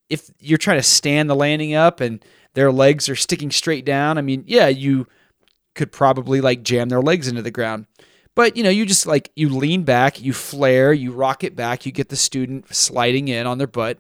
if 0.09 0.31
you're 0.39 0.57
trying 0.57 0.79
to 0.79 0.85
stand 0.85 1.29
the 1.29 1.35
landing 1.35 1.75
up 1.75 2.01
and 2.01 2.25
their 2.55 2.71
legs 2.71 3.09
are 3.09 3.17
sticking 3.17 3.51
straight 3.51 3.85
down, 3.85 4.19
I 4.19 4.21
mean, 4.21 4.45
yeah, 4.47 4.69
you 4.69 5.09
could 5.75 5.91
probably 5.91 6.41
like 6.41 6.63
jam 6.63 6.91
their 6.91 7.01
legs 7.01 7.27
into 7.27 7.43
the 7.43 7.51
ground. 7.51 7.87
But 8.35 8.57
you 8.57 8.63
know, 8.63 8.71
you 8.71 8.87
just 8.87 9.07
like 9.07 9.31
you 9.35 9.49
lean 9.49 9.83
back, 9.83 10.21
you 10.21 10.33
flare, 10.33 10.93
you 10.93 11.13
rock 11.13 11.45
it 11.45 11.57
back, 11.57 11.85
you 11.85 11.93
get 11.93 12.09
the 12.09 12.17
student 12.17 12.73
sliding 12.75 13.29
in 13.29 13.47
on 13.47 13.59
their 13.59 13.67
butt. 13.67 13.99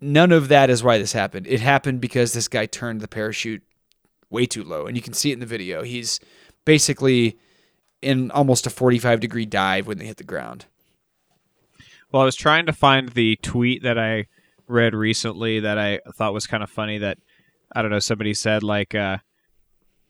None 0.00 0.32
of 0.32 0.48
that 0.48 0.70
is 0.70 0.82
why 0.82 0.98
this 0.98 1.12
happened. 1.12 1.46
It 1.46 1.60
happened 1.60 2.00
because 2.00 2.32
this 2.32 2.48
guy 2.48 2.66
turned 2.66 3.00
the 3.00 3.08
parachute 3.08 3.62
way 4.30 4.46
too 4.46 4.64
low, 4.64 4.86
and 4.86 4.96
you 4.96 5.02
can 5.02 5.12
see 5.12 5.30
it 5.30 5.34
in 5.34 5.40
the 5.40 5.46
video. 5.46 5.82
He's 5.82 6.20
basically 6.64 7.38
in 8.00 8.30
almost 8.30 8.66
a 8.66 8.70
45 8.70 9.20
degree 9.20 9.46
dive 9.46 9.86
when 9.86 9.98
they 9.98 10.06
hit 10.06 10.16
the 10.16 10.24
ground. 10.24 10.66
Well, 12.12 12.22
I 12.22 12.24
was 12.24 12.36
trying 12.36 12.66
to 12.66 12.72
find 12.72 13.10
the 13.10 13.36
tweet 13.42 13.82
that 13.82 13.98
I 13.98 14.26
read 14.66 14.94
recently 14.94 15.60
that 15.60 15.78
I 15.78 16.00
thought 16.14 16.32
was 16.32 16.46
kind 16.46 16.62
of 16.62 16.70
funny. 16.70 16.98
That 16.98 17.18
I 17.74 17.82
don't 17.82 17.90
know. 17.90 17.98
Somebody 17.98 18.34
said 18.34 18.62
like 18.62 18.94
uh, 18.94 19.18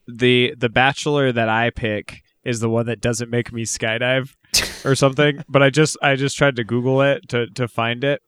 the 0.07 0.55
the 0.57 0.69
bachelor 0.69 1.33
that 1.33 1.49
I 1.49 1.71
pick 1.71 2.23
is 2.45 2.61
the 2.61 2.71
one 2.71 2.87
that 2.87 3.01
doesn't 3.01 3.29
make 3.29 3.53
me 3.53 3.65
skydive 3.65 4.35
or 4.85 4.95
something. 4.95 5.45
but 5.49 5.63
I 5.63 5.71
just 5.71 5.97
I 6.01 6.15
just 6.15 6.37
tried 6.37 6.57
to 6.57 6.65
Google 6.65 7.03
it 7.03 7.29
to 7.31 7.49
to 7.49 7.69
find 7.69 8.05
it. 8.05 8.23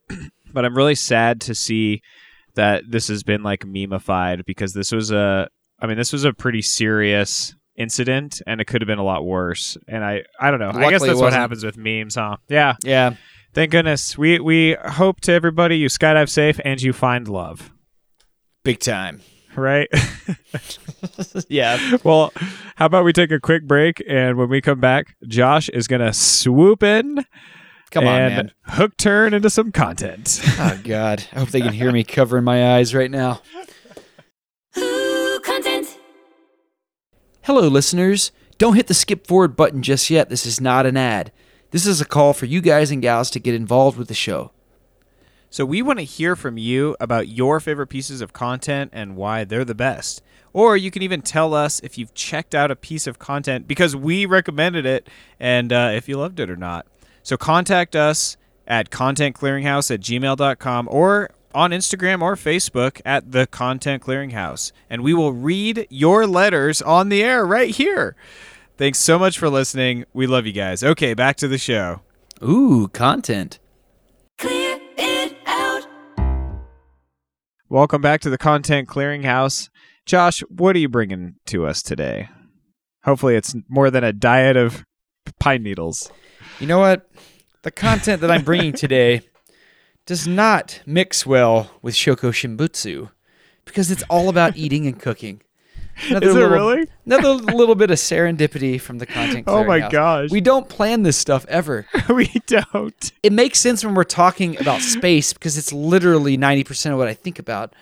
But 0.53 0.65
I'm 0.65 0.77
really 0.77 0.95
sad 0.95 1.41
to 1.43 1.55
see 1.55 2.03
that 2.55 2.85
this 2.88 3.09
has 3.09 3.23
been 3.23 3.43
like 3.43 3.61
memeified 3.65 4.45
because 4.45 4.75
this 4.75 4.93
was 4.93 5.11
a 5.11 5.49
I 5.81 5.87
mean 5.87 5.97
this 5.97 6.12
was 6.12 6.25
a 6.25 6.33
pretty 6.33 6.62
serious 6.62 7.55
incident 7.77 8.43
and 8.47 8.61
it 8.61 8.67
could 8.67 8.83
have 8.83 8.87
been 8.87 8.99
a 8.99 9.05
lot 9.05 9.25
worse 9.25 9.79
and 9.88 10.05
I 10.05 10.23
I 10.38 10.51
don't 10.51 10.61
know 10.61 10.71
I 10.71 10.91
guess 10.91 11.03
that's 11.03 11.19
what 11.19 11.33
happens 11.33 11.65
with 11.65 11.77
memes 11.79 12.17
huh 12.17 12.37
yeah 12.49 12.75
Yeah, 12.85 13.15
Thank 13.55 13.71
goodness. 13.71 14.17
We 14.17 14.38
we 14.41 14.77
hope 14.83 15.21
to 15.23 15.33
everybody 15.33 15.77
you 15.77 15.88
skydive 15.88 16.29
safe 16.31 16.59
and 16.65 16.81
you 16.81 16.93
find 16.95 17.29
love. 17.29 17.71
big 18.65 18.79
time. 18.81 19.21
Right? 19.57 19.88
Yeah. 21.49 21.97
well, 22.05 22.33
how 22.77 22.87
about 22.87 23.05
we 23.05 23.12
take 23.12 23.31
a 23.33 23.41
quick 23.41 23.67
break 23.67 24.03
and 24.09 24.37
when 24.38 24.49
we 24.49 24.61
come 24.61 24.81
back, 24.81 25.17
Josh 25.27 25.69
is 25.69 25.87
gonna 25.87 26.12
swoop 26.12 26.83
in 26.83 27.25
Come 27.92 28.07
on, 28.07 28.20
and 28.20 28.35
man. 28.35 28.52
hook 28.64 28.96
turn 28.96 29.35
into 29.35 29.50
some 29.50 29.70
content. 29.70 30.40
Oh, 30.59 30.81
God. 30.85 31.24
I 31.33 31.40
hope 31.40 31.48
they 31.50 31.61
can 31.61 31.72
hear 31.72 31.92
me 31.92 32.05
covering 32.18 32.44
my 32.44 32.76
eyes 32.76 32.94
right 32.94 33.11
now. 33.11 33.42
Ooh, 34.78 35.40
content. 35.44 35.98
Hello, 37.42 37.68
listeners. 37.68 38.33
Don't 38.59 38.76
hit 38.76 38.87
the 38.87 38.94
skip 38.94 39.26
forward 39.26 39.57
button 39.57 39.83
just 39.83 40.09
yet. 40.09 40.28
This 40.28 40.46
is 40.46 40.61
not 40.61 40.87
an 40.87 40.96
ad. 40.96 41.33
This 41.70 41.85
is 41.87 42.00
a 42.00 42.05
call 42.05 42.33
for 42.33 42.46
you 42.46 42.61
guys 42.61 42.90
and 42.90 43.02
gals 43.02 43.28
to 43.31 43.40
get 43.40 43.55
involved 43.55 43.98
with 43.98 44.09
the 44.09 44.14
show. 44.14 44.52
So 45.50 45.66
we 45.66 45.83
want 45.83 45.98
to 45.98 46.05
hear 46.05 46.37
from 46.37 46.57
you 46.57 46.96
about 47.00 47.28
your 47.28 47.61
favorite 47.61 47.88
pieces 47.88 48.20
of 48.20 48.33
content 48.33 48.90
and 48.94 49.16
why 49.16 49.44
they're 49.44 49.64
the 49.64 49.74
best. 49.74 50.22
Or 50.52 50.76
you 50.76 50.90
can 50.90 51.02
even 51.02 51.22
tell 51.22 51.55
us 51.55 51.81
if 51.81 51.98
you've 51.98 52.14
checked 52.14 52.55
out 52.55 52.70
a 52.70 52.76
piece 52.76 53.07
of 53.07 53.18
content 53.18 53.66
because 53.66 53.96
we 53.96 54.24
recommended 54.26 54.87
it 54.87 55.09
and 55.40 55.72
uh, 55.72 55.90
if 55.92 56.09
you 56.09 56.16
loved 56.16 56.40
it 56.40 56.48
or 56.48 56.57
not. 56.57 56.87
So 57.23 57.37
contact 57.37 57.95
us 57.95 58.37
at 58.67 58.91
contentclearinghouse 58.91 59.91
at 59.93 60.01
gmail.com 60.01 60.89
or 60.91 61.31
on 61.55 61.71
Instagram 61.71 62.23
or 62.23 62.35
Facebook 62.35 63.01
at 63.05 63.33
the 63.33 63.47
Content 63.47 64.03
Clearinghouse. 64.03 64.73
And 64.89 65.03
we 65.03 65.15
will 65.15 65.33
read 65.33 65.87
your 65.91 66.27
letters 66.27 66.81
on 66.83 67.09
the 67.09 67.23
air 67.23 67.45
right 67.47 67.75
here. 67.75 68.17
Thanks 68.77 68.99
so 68.99 69.19
much 69.19 69.39
for 69.39 69.49
listening. 69.49 70.05
We 70.13 70.27
love 70.27 70.47
you 70.47 70.53
guys. 70.53 70.83
Okay, 70.83 71.15
back 71.15 71.37
to 71.37 71.49
the 71.49 71.59
show. 71.59 72.01
Ooh, 72.43 72.89
content. 72.89 73.59
Clear 74.39 74.81
it 74.97 75.37
out. 75.47 75.87
Welcome 77.69 78.03
back 78.03 78.21
to 78.23 78.31
the 78.31 78.39
Content 78.39 78.89
Clearinghouse. 78.89 79.69
Josh, 80.05 80.41
what 80.49 80.75
are 80.75 80.81
you 80.81 80.89
bringing 80.89 81.37
to 81.47 81.67
us 81.67 81.83
today? 81.83 82.29
Hopefully, 83.05 83.37
it's 83.37 83.55
more 83.69 83.91
than 83.91 84.03
a 84.03 84.13
diet 84.13 84.57
of 84.57 84.85
pine 85.39 85.63
needles. 85.63 86.11
You 86.61 86.67
know 86.67 86.79
what? 86.79 87.09
The 87.62 87.71
content 87.71 88.21
that 88.23 88.31
I'm 88.31 88.43
bringing 88.45 88.73
today 88.73 89.23
does 90.07 90.27
not 90.27 90.81
mix 90.87 91.25
well 91.25 91.71
with 91.81 91.95
Sokushinbutsu 91.95 93.11
because 93.65 93.91
it's 93.91 94.03
all 94.09 94.29
about 94.29 94.57
eating 94.57 94.87
and 94.87 94.99
cooking. 94.99 95.43
Another 96.09 96.29
Is 96.29 96.35
it 96.35 96.38
little- 96.38 96.51
really? 96.51 96.87
Another 97.07 97.29
little 97.55 97.75
bit 97.75 97.91
of 97.91 97.99
serendipity 97.99 98.81
from 98.81 98.99
the 98.99 99.07
content. 99.07 99.45
Oh 99.47 99.62
my 99.65 99.88
gosh. 99.88 100.31
We 100.31 100.41
don't 100.41 100.69
plan 100.69 101.03
this 101.03 101.17
stuff 101.17 101.45
ever. 101.49 101.87
we 102.09 102.27
don't. 102.47 103.12
It 103.23 103.33
makes 103.33 103.61
sense 103.61 103.85
when 103.85 103.95
we're 103.95 104.05
talking 104.05 104.59
about 104.61 104.81
space 104.81 105.33
because 105.33 105.59
it's 105.59 105.73
literally 105.73 106.37
90% 106.38 106.93
of 106.93 106.99
what 106.99 107.09
I 107.09 107.14
think 107.14 107.39
about. 107.39 107.74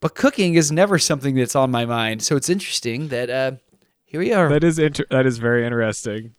But 0.00 0.14
cooking 0.14 0.54
is 0.54 0.70
never 0.70 0.98
something 0.98 1.34
that's 1.34 1.56
on 1.56 1.70
my 1.70 1.86
mind. 1.86 2.22
So 2.22 2.36
it's 2.36 2.50
interesting 2.50 3.08
that 3.08 3.30
uh, 3.30 3.52
here 4.04 4.20
we 4.20 4.32
are. 4.32 4.48
That 4.50 4.62
is 4.62 4.78
inter- 4.78 5.06
that 5.10 5.24
is 5.26 5.38
very 5.38 5.64
interesting. 5.64 6.34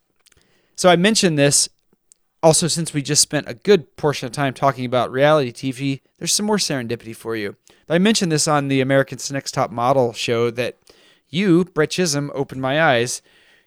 So 0.75 0.89
I 0.89 0.95
mentioned 0.95 1.39
this 1.39 1.67
also 2.43 2.67
since 2.67 2.93
we 2.93 3.01
just 3.01 3.21
spent 3.21 3.49
a 3.49 3.53
good 3.53 3.95
portion 3.95 4.25
of 4.25 4.31
time 4.31 4.53
talking 4.53 4.85
about 4.85 5.11
reality 5.11 5.51
TV. 5.51 6.01
There's 6.17 6.33
some 6.33 6.45
more 6.45 6.57
serendipity 6.57 7.15
for 7.15 7.35
you. 7.35 7.55
I 7.89 7.99
mentioned 7.99 8.31
this 8.31 8.47
on 8.47 8.67
the 8.67 8.81
American's 8.81 9.31
Next 9.31 9.53
Top 9.53 9.71
Model 9.71 10.11
show 10.13 10.51
that 10.51 10.77
you, 11.29 11.65
Brett 11.65 11.91
Chisholm, 11.91 12.31
opened 12.35 12.61
my 12.61 12.81
eyes 12.81 13.21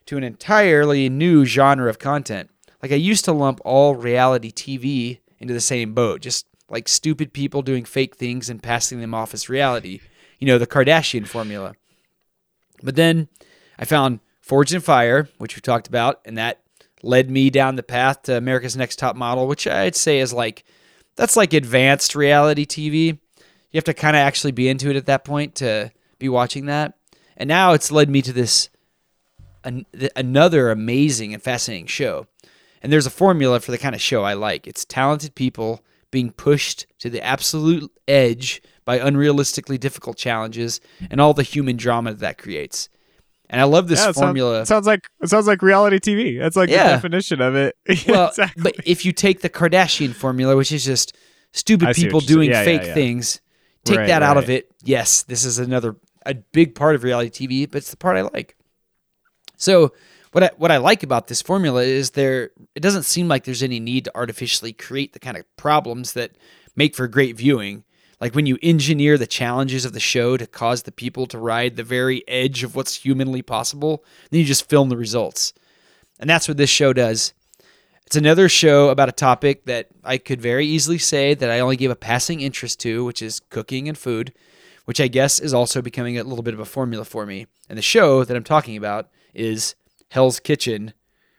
to 0.05 0.17
an 0.17 0.23
entirely 0.23 1.09
new 1.09 1.45
genre 1.45 1.89
of 1.89 1.99
content. 1.99 2.49
Like 2.81 2.91
I 2.91 2.95
used 2.95 3.25
to 3.25 3.31
lump 3.31 3.59
all 3.63 3.95
reality 3.95 4.51
TV 4.51 5.19
into 5.39 5.53
the 5.53 5.61
same 5.61 5.93
boat, 5.93 6.21
just 6.21 6.45
like 6.69 6.87
stupid 6.87 7.33
people 7.33 7.61
doing 7.61 7.83
fake 7.83 8.15
things 8.15 8.49
and 8.49 8.63
passing 8.63 9.01
them 9.01 9.13
off 9.13 9.33
as 9.33 9.49
reality. 9.49 9.99
You 10.39 10.47
know, 10.47 10.57
the 10.57 10.67
Kardashian 10.67 11.27
formula. 11.27 11.75
But 12.81 12.95
then 12.95 13.27
I 13.77 13.85
found 13.85 14.19
Forged 14.39 14.73
in 14.73 14.81
Fire, 14.81 15.29
which 15.37 15.55
we 15.55 15.61
talked 15.61 15.87
about, 15.87 16.21
and 16.25 16.37
that 16.37 16.60
led 17.03 17.29
me 17.29 17.49
down 17.49 17.75
the 17.75 17.83
path 17.83 18.23
to 18.23 18.37
America's 18.37 18.77
Next 18.77 18.97
Top 18.97 19.15
Model, 19.15 19.47
which 19.47 19.67
I'd 19.67 19.95
say 19.95 20.19
is 20.19 20.33
like 20.33 20.63
that's 21.15 21.35
like 21.35 21.53
advanced 21.53 22.15
reality 22.15 22.65
TV. 22.65 23.19
You 23.37 23.77
have 23.77 23.83
to 23.85 23.93
kind 23.93 24.15
of 24.15 24.21
actually 24.21 24.51
be 24.51 24.67
into 24.67 24.89
it 24.89 24.95
at 24.95 25.05
that 25.05 25.23
point 25.23 25.55
to 25.55 25.91
be 26.19 26.29
watching 26.29 26.65
that. 26.65 26.93
And 27.37 27.47
now 27.47 27.73
it's 27.73 27.91
led 27.91 28.09
me 28.09 28.21
to 28.21 28.33
this 28.33 28.69
an, 29.63 29.85
th- 29.97 30.11
another 30.15 30.71
amazing 30.71 31.33
and 31.33 31.41
fascinating 31.41 31.87
show. 31.87 32.27
And 32.81 32.91
there's 32.91 33.05
a 33.05 33.11
formula 33.11 33.59
for 33.59 33.71
the 33.71 33.77
kind 33.77 33.95
of 33.95 34.01
show 34.01 34.23
I 34.23 34.33
like. 34.33 34.67
It's 34.67 34.85
talented 34.85 35.35
people 35.35 35.83
being 36.09 36.31
pushed 36.31 36.87
to 36.99 37.09
the 37.09 37.23
absolute 37.23 37.91
edge 38.07 38.61
by 38.83 38.99
unrealistically 38.99 39.79
difficult 39.79 40.17
challenges 40.17 40.81
and 41.09 41.21
all 41.21 41.33
the 41.33 41.43
human 41.43 41.77
drama 41.77 42.11
that, 42.11 42.19
that 42.19 42.37
creates. 42.37 42.89
And 43.51 43.59
I 43.61 43.65
love 43.65 43.87
this 43.89 43.99
Yeah, 43.99 44.05
sounds- 44.05 44.17
formula. 44.17 44.61
it 44.61 44.65
sounds 44.65 44.87
like 44.87 45.07
it 45.21 45.29
sounds 45.29 45.45
like 45.45 45.61
reality 45.61 45.99
TV. 45.99 46.39
That's 46.39 46.55
like 46.55 46.69
Yeah. 46.69 46.87
the 46.87 46.93
definition 46.95 47.41
of 47.41 47.53
it. 47.55 47.75
Well, 48.07 48.29
exactly. 48.29 48.63
but 48.63 48.75
if 48.87 49.05
you 49.05 49.11
take 49.11 49.41
the 49.41 49.49
Kardashian 49.49 50.13
formula, 50.15 50.55
which 50.55 50.71
is 50.71 50.85
just 50.85 51.15
stupid 51.51 51.89
I 51.89 51.93
people 51.93 52.21
doing 52.21 52.49
Yeah, 52.49 52.63
fake 52.63 52.83
things, 52.93 53.41
take 53.83 53.97
Right, 53.97 54.07
that 54.07 54.23
out 54.23 54.37
of 54.37 54.49
it. 54.49 54.71
Yes, 54.83 55.23
this 55.23 55.43
is 55.45 55.59
another 55.59 55.97
a 56.25 56.33
big 56.33 56.75
part 56.75 56.95
of 56.95 57.03
reality 57.03 57.47
TV, 57.47 57.69
but 57.69 57.79
it's 57.79 57.91
the 57.91 57.97
part 57.97 58.15
I 58.15 58.21
like. 58.21 58.55
So 59.57 59.93
what 60.31 60.43
I 60.45 60.51
what 60.57 60.71
I 60.71 60.77
like 60.77 61.03
about 61.03 61.27
this 61.27 61.41
formula 61.41 61.83
is 61.83 62.11
there 62.11 62.51
it 62.75 62.79
doesn't 62.81 63.03
seem 63.03 63.27
like 63.27 63.43
there's 63.43 63.63
any 63.63 63.79
need 63.79 64.05
to 64.05 64.11
artificially 64.15 64.71
create 64.73 65.13
the 65.13 65.19
kind 65.19 65.35
of 65.37 65.43
problems 65.57 66.13
that 66.13 66.31
make 66.75 66.95
for 66.95 67.07
great 67.07 67.35
viewing. 67.35 67.83
Like 68.21 68.35
when 68.35 68.45
you 68.45 68.59
engineer 68.61 69.17
the 69.17 69.25
challenges 69.27 69.83
of 69.83 69.93
the 69.93 69.99
show 69.99 70.37
to 70.37 70.45
cause 70.45 70.83
the 70.83 70.91
people 70.91 71.25
to 71.25 71.39
ride 71.39 71.75
the 71.75 71.83
very 71.83 72.23
edge 72.27 72.63
of 72.63 72.75
what's 72.75 72.95
humanly 72.95 73.41
possible, 73.41 74.05
then 74.29 74.39
you 74.39 74.45
just 74.45 74.69
film 74.69 74.89
the 74.89 74.95
results. 74.95 75.53
And 76.19 76.29
that's 76.29 76.47
what 76.47 76.57
this 76.57 76.69
show 76.69 76.93
does. 76.93 77.33
It's 78.05 78.15
another 78.15 78.47
show 78.47 78.89
about 78.89 79.09
a 79.09 79.13
topic 79.13 79.65
that 79.65 79.87
I 80.03 80.19
could 80.19 80.39
very 80.39 80.67
easily 80.67 80.99
say 80.99 81.33
that 81.33 81.49
I 81.49 81.59
only 81.59 81.77
gave 81.77 81.89
a 81.89 81.95
passing 81.95 82.41
interest 82.41 82.79
to, 82.81 83.03
which 83.03 83.21
is 83.23 83.39
cooking 83.39 83.87
and 83.87 83.97
food, 83.97 84.33
which 84.85 85.01
I 85.01 85.07
guess 85.07 85.39
is 85.39 85.53
also 85.53 85.81
becoming 85.81 86.19
a 86.19 86.23
little 86.23 86.43
bit 86.43 86.53
of 86.53 86.59
a 86.59 86.65
formula 86.65 87.05
for 87.05 87.25
me. 87.25 87.47
And 87.69 87.77
the 87.77 87.81
show 87.81 88.23
that 88.23 88.37
I'm 88.37 88.43
talking 88.43 88.77
about 88.77 89.09
is 89.33 89.75
Hell's 90.09 90.39
Kitchen 90.39 90.93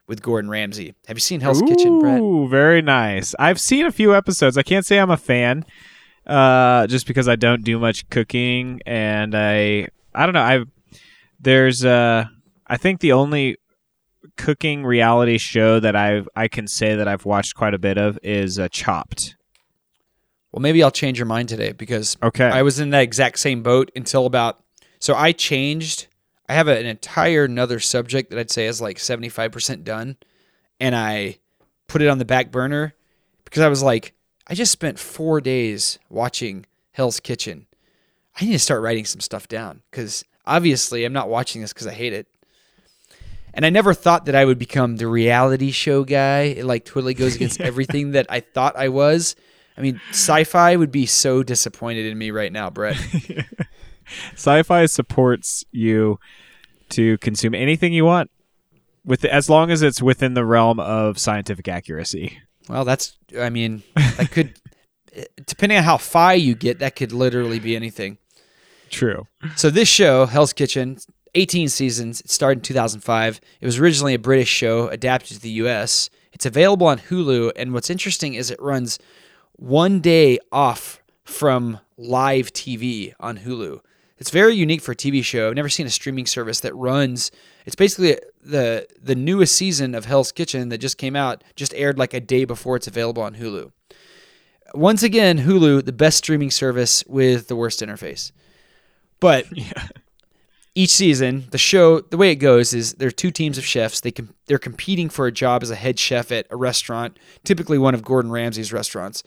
with 0.09 0.23
Gordon 0.23 0.51
Ramsay. 0.51 0.95
Have 1.07 1.17
you 1.17 1.21
seen 1.21 1.43
Hell's 1.43 1.63
Kitchen, 1.63 2.01
Brett? 2.01 2.21
Ooh, 2.21 2.49
very 2.49 2.83
nice. 2.83 3.35
I've 3.39 3.61
seen 3.61 3.85
a 3.85 3.93
few 3.93 4.17
episodes. 4.17 4.59
I 4.59 4.63
can't 4.63 4.87
say 4.87 4.99
I'm 4.99 5.11
a 5.11 5.17
fan, 5.17 5.65
uh, 6.27 6.87
just 6.87 7.07
because 7.07 7.29
I 7.29 7.37
don't 7.37 7.65
do 7.65 7.79
much 7.79 8.09
cooking, 8.11 8.81
and 8.87 9.35
I 9.35 9.89
I 10.15 10.27
don't 10.27 10.35
know. 10.35 10.43
I 10.43 10.65
there's 11.41 11.85
uh 11.85 12.25
I 12.67 12.77
think 12.77 13.01
the 13.01 13.13
only 13.13 13.57
cooking 14.37 14.85
reality 14.85 15.39
show 15.39 15.81
that 15.81 15.97
I 15.97 16.23
I 16.37 16.49
can 16.49 16.67
say 16.67 16.95
that 16.95 17.09
I've 17.09 17.25
watched 17.25 17.55
quite 17.55 17.75
a 17.75 17.79
bit 17.79 17.99
of 17.99 18.19
is 18.23 18.59
uh, 18.59 18.69
Chopped. 18.69 19.37
Well, 20.53 20.61
maybe 20.61 20.83
I'll 20.83 20.91
change 20.91 21.19
your 21.19 21.27
mind 21.27 21.49
today 21.49 21.73
because 21.73 22.17
Okay. 22.23 22.45
I 22.45 22.63
was 22.63 22.79
in 22.79 22.91
that 22.91 23.03
exact 23.03 23.39
same 23.39 23.63
boat 23.63 23.91
until 23.97 24.27
about. 24.27 24.63
So 24.99 25.15
I 25.15 25.33
changed. 25.33 26.09
I 26.49 26.53
have 26.55 26.69
an 26.69 26.85
entire 26.85 27.45
another 27.45 27.81
subject 27.81 28.31
that 28.31 28.39
I'd 28.39 28.51
say 28.51 28.67
is 28.67 28.81
like 28.81 28.99
75% 28.99 29.83
done. 29.85 30.17
And 30.79 30.95
I 30.95 31.39
put 31.89 32.03
it 32.03 32.09
on 32.09 32.19
the 32.19 32.27
back 32.27 32.51
burner 32.51 32.95
because 33.47 33.63
I 33.63 33.69
was 33.69 33.83
like, 33.83 34.13
I 34.53 34.55
just 34.55 34.71
spent 34.73 34.99
four 34.99 35.41
days 35.41 35.99
watching 36.11 36.67
Hell's 36.91 37.21
Kitchen. 37.21 37.65
I 38.39 38.45
need 38.45 38.53
to 38.53 38.59
start 38.59 38.83
writing 38.83 39.07
some 39.07 39.21
stuff 39.21 39.49
down 39.49 39.81
because 39.91 40.27
obviously 40.45 41.07
I'm 41.07 41.13
not 41.15 41.31
watching 41.31 41.63
this 41.63 41.73
because 41.73 41.87
I 41.87 41.95
hate 41.95 42.13
it. 42.13 42.27
And 43.55 43.65
I 43.65 43.71
never 43.71 43.95
thought 43.95 44.27
that 44.27 44.35
I 44.35 44.45
would 44.45 44.59
become 44.59 44.97
the 44.97 45.07
reality 45.07 45.71
show 45.71 46.05
guy. 46.05 46.41
It 46.41 46.67
like 46.67 46.85
totally 46.85 47.15
goes 47.15 47.35
against 47.35 47.61
everything 47.63 48.11
that 48.11 48.27
I 48.29 48.41
thought 48.41 48.77
I 48.77 48.91
was. 48.91 49.37
I 49.79 49.81
mean, 49.81 50.03
sci-fi 50.11 50.77
would 50.77 50.93
be 50.93 51.07
so 51.07 51.43
disappointed 51.43 52.05
in 52.05 52.19
me 52.19 52.31
right 52.31 52.53
now, 52.53 52.69
Brett. 52.69 52.99
Sci-fi 54.35 54.85
supports 54.85 55.65
you 55.73 56.21
to 56.91 57.17
consume 57.19 57.55
anything 57.55 57.95
you 57.95 58.05
want, 58.05 58.31
with 59.03 59.25
as 59.25 59.49
long 59.49 59.71
as 59.71 59.81
it's 59.81 60.03
within 60.03 60.35
the 60.35 60.45
realm 60.45 60.79
of 60.79 61.19
scientific 61.19 61.69
accuracy. 61.69 62.39
Well, 62.73 62.87
that's. 62.87 63.19
I 63.39 63.51
mean, 63.51 63.83
that 64.17 64.31
could, 64.31 64.55
depending 65.47 65.77
on 65.77 65.85
how 65.85 65.99
fi 65.99 66.33
you 66.33 66.55
get, 66.55 66.79
that 66.79 66.97
could 66.97 67.13
literally 67.13 67.59
be 67.59 67.77
anything. 67.77 68.17
True. 68.89 69.27
So 69.57 69.69
this 69.69 69.89
show, 69.89 70.25
Hell's 70.25 70.55
Kitchen, 70.55 70.97
18 71.35 71.69
seasons. 71.69 72.23
It 72.23 72.31
started 72.31 72.61
in 72.61 72.63
2005. 72.63 73.41
It 73.61 73.67
was 73.67 73.79
originally 73.79 74.15
a 74.15 74.19
British 74.19 74.49
show 74.49 74.89
adapted 74.89 75.37
to 75.37 75.43
the 75.43 75.51
U.S. 75.51 76.09
It's 76.33 76.47
available 76.47 76.87
on 76.87 76.99
Hulu, 76.99 77.53
and 77.57 77.75
what's 77.75 77.91
interesting 77.91 78.35
is 78.35 78.51
it 78.51 78.61
runs 78.61 78.99
one 79.57 80.01
day 80.01 80.39
off 80.51 81.03
from 81.25 81.79
live 81.99 82.55
TV 82.55 83.13
on 83.21 83.39
Hulu. 83.39 83.81
It's 84.23 84.31
very 84.31 84.55
unique 84.55 84.83
for 84.83 84.93
a 84.93 84.95
TV 84.95 85.25
show. 85.25 85.49
I've 85.49 85.57
never 85.57 85.69
seen 85.69 85.85
a 85.85 85.91
streaming 85.91 86.27
service 86.27 86.61
that 86.61 86.73
runs. 86.77 87.33
It's 87.67 87.75
basically 87.75 88.19
the 88.41 88.87
the 89.03 89.17
newest 89.17 89.57
season 89.57 89.97
of 89.97 90.05
Hell's 90.05 90.31
Kitchen 90.31 90.69
that 90.69 90.79
just 90.79 90.97
came 90.97 91.17
out, 91.17 91.43
just 91.57 91.75
aired 91.75 91.99
like 91.99 92.15
a 92.15 92.21
day 92.21 92.45
before 92.45 92.77
it's 92.77 92.87
available 92.87 93.25
on 93.25 93.35
Hulu. 93.35 93.73
Once 94.75 95.03
again, 95.03 95.39
Hulu, 95.39 95.85
the 95.85 95.93
best 95.93 96.19
streaming 96.19 96.53
service 96.53 97.03
with 97.09 97.49
the 97.49 97.57
worst 97.57 97.81
interface. 97.81 98.31
But 99.19 99.47
each 100.77 100.91
season, 100.91 101.49
the 101.51 101.59
show, 101.59 102.01
the 102.01 102.17
way 102.17 102.31
it 102.31 102.37
goes 102.37 102.73
is 102.73 102.95
there 102.95 103.09
are 103.09 103.11
two 103.11 103.33
teams 103.33 103.59
of 103.59 103.67
chefs. 103.67 104.03
They 104.03 104.13
com- 104.13 104.37
they're 104.47 104.57
competing 104.57 105.09
for 105.09 105.27
a 105.27 105.33
job 105.33 105.65
as 105.65 105.71
a 105.73 105.75
head 105.75 105.99
chef 105.99 106.31
at 106.31 106.47
a 106.49 106.55
restaurant, 106.55 107.19
typically 107.43 107.77
one 107.77 107.93
of 107.93 108.05
Gordon 108.05 108.31
Ramsay's 108.31 108.73
restaurants, 108.73 109.25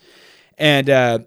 and 0.58 0.90
uh, 0.90 1.20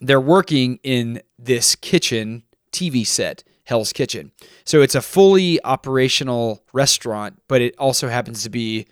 they're 0.00 0.18
working 0.18 0.78
in 0.82 1.20
this 1.38 1.76
kitchen 1.76 2.42
TV 2.74 3.06
set, 3.06 3.44
Hell's 3.64 3.92
Kitchen. 3.92 4.32
So 4.64 4.82
it's 4.82 4.94
a 4.94 5.00
fully 5.00 5.62
operational 5.64 6.62
restaurant, 6.72 7.40
but 7.48 7.62
it 7.62 7.74
also 7.78 8.08
happens 8.08 8.42
to 8.42 8.50
be 8.50 8.86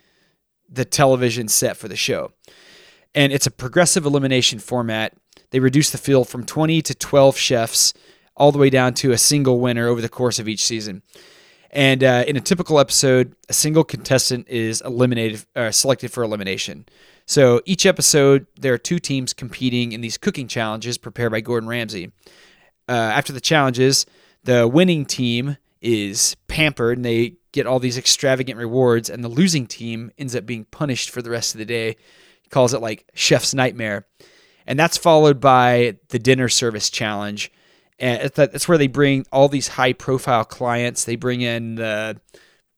the 0.69 0.85
television 0.85 1.47
set 1.47 1.77
for 1.77 1.87
the 1.87 1.95
show. 1.95 2.31
And 3.13 3.31
it's 3.31 3.45
a 3.45 3.51
progressive 3.51 4.05
elimination 4.05 4.57
format. 4.57 5.13
They 5.51 5.59
reduce 5.59 5.91
the 5.91 5.99
field 5.99 6.27
from 6.27 6.45
20 6.45 6.81
to 6.81 6.95
12 6.95 7.37
chefs, 7.37 7.93
all 8.35 8.51
the 8.51 8.57
way 8.57 8.71
down 8.71 8.95
to 8.95 9.11
a 9.11 9.17
single 9.17 9.59
winner 9.59 9.87
over 9.87 10.01
the 10.01 10.09
course 10.09 10.39
of 10.39 10.47
each 10.47 10.63
season. 10.65 11.03
And 11.69 12.03
uh, 12.03 12.23
in 12.27 12.35
a 12.35 12.41
typical 12.41 12.79
episode, 12.79 13.35
a 13.49 13.53
single 13.53 13.83
contestant 13.83 14.47
is 14.47 14.81
eliminated, 14.81 15.45
uh, 15.55 15.71
selected 15.71 16.11
for 16.11 16.23
elimination. 16.23 16.85
So 17.25 17.61
each 17.65 17.85
episode, 17.85 18.47
there 18.59 18.73
are 18.73 18.79
two 18.79 18.99
teams 18.99 19.33
competing 19.33 19.91
in 19.91 20.01
these 20.01 20.17
cooking 20.17 20.47
challenges 20.47 20.97
prepared 20.97 21.31
by 21.31 21.41
Gordon 21.41 21.69
Ramsay. 21.69 22.11
Uh, 22.87 22.91
after 22.91 23.31
the 23.33 23.41
challenges, 23.41 24.05
the 24.43 24.67
winning 24.67 25.05
team 25.05 25.57
is 25.81 26.35
pampered 26.47 26.97
and 26.97 27.05
they 27.05 27.35
get 27.51 27.67
all 27.67 27.79
these 27.79 27.97
extravagant 27.97 28.57
rewards, 28.57 29.09
and 29.09 29.23
the 29.23 29.29
losing 29.29 29.67
team 29.67 30.11
ends 30.17 30.35
up 30.35 30.45
being 30.45 30.65
punished 30.65 31.09
for 31.11 31.21
the 31.21 31.29
rest 31.29 31.53
of 31.53 31.59
the 31.59 31.65
day. 31.65 31.95
He 32.41 32.49
calls 32.49 32.73
it 32.73 32.81
like 32.81 33.05
chef's 33.13 33.53
nightmare. 33.53 34.05
And 34.65 34.79
that's 34.79 34.97
followed 34.97 35.39
by 35.39 35.97
the 36.09 36.19
dinner 36.19 36.49
service 36.49 36.89
challenge. 36.89 37.51
And 37.99 38.31
that's 38.31 38.67
where 38.67 38.77
they 38.77 38.87
bring 38.87 39.25
all 39.31 39.47
these 39.49 39.67
high 39.67 39.93
profile 39.93 40.45
clients. 40.45 41.05
They 41.05 41.15
bring 41.15 41.41
in 41.41 41.75
the 41.75 42.19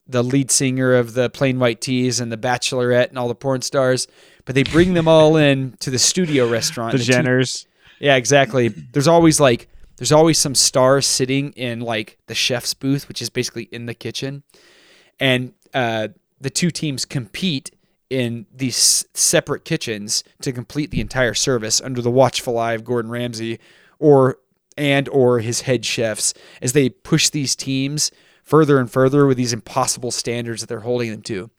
the 0.08 0.24
lead 0.24 0.52
singer 0.52 0.94
of 0.94 1.16
the 1.16 1.32
Plain 1.32 1.58
White 1.58 1.82
T's 1.82 2.20
and 2.20 2.32
the 2.32 2.38
Bachelorette 2.38 3.10
and 3.10 3.18
all 3.18 3.28
the 3.28 3.34
porn 3.34 3.64
stars, 3.64 4.08
but 4.46 4.54
they 4.54 4.62
bring 4.62 4.94
them 4.94 5.08
all 5.08 5.36
in 5.36 5.76
to 5.80 5.90
the 5.90 5.98
studio 5.98 6.48
restaurant. 6.48 6.92
The 6.92 7.00
two- 7.04 7.12
Jenners. 7.12 7.66
yeah, 8.00 8.16
exactly. 8.16 8.68
There's 8.68 9.08
always 9.08 9.40
like 9.40 9.68
there's 9.98 10.12
always 10.12 10.38
some 10.38 10.56
stars 10.56 11.06
sitting 11.06 11.52
in 11.54 11.80
like 11.80 12.18
the 12.28 12.36
chef's 12.36 12.74
booth, 12.74 13.08
which 13.08 13.22
is 13.22 13.30
basically 13.30 13.64
in 13.72 13.86
the 13.86 13.94
kitchen, 13.94 14.44
and 15.20 15.54
uh, 15.74 16.10
the 16.40 16.50
two 16.50 16.72
teams 16.72 17.06
compete 17.06 17.72
in 18.10 18.46
these 18.54 19.06
separate 19.14 19.66
kitchens 19.66 20.24
to 20.42 20.52
complete 20.52 20.92
the 20.92 21.02
entire 21.02 21.34
service 21.34 21.82
under 21.82 22.02
the 22.02 22.12
watchful 22.12 22.58
eye 22.58 22.74
of 22.74 22.84
Gordon 22.84 23.12
Ramsay, 23.12 23.60
or 24.00 24.38
and 24.78 25.08
or 25.10 25.40
his 25.40 25.62
head 25.62 25.86
chefs 25.86 26.34
as 26.62 26.74
they 26.74 26.90
push 26.90 27.30
these 27.30 27.56
teams 27.56 28.12
further 28.44 28.80
and 28.80 28.92
further 28.92 29.26
with 29.26 29.38
these 29.38 29.54
impossible 29.54 30.12
standards 30.12 30.62
that 30.62 30.68
they're 30.68 30.82
holding 30.82 31.12
them 31.12 31.22
to. 31.24 31.50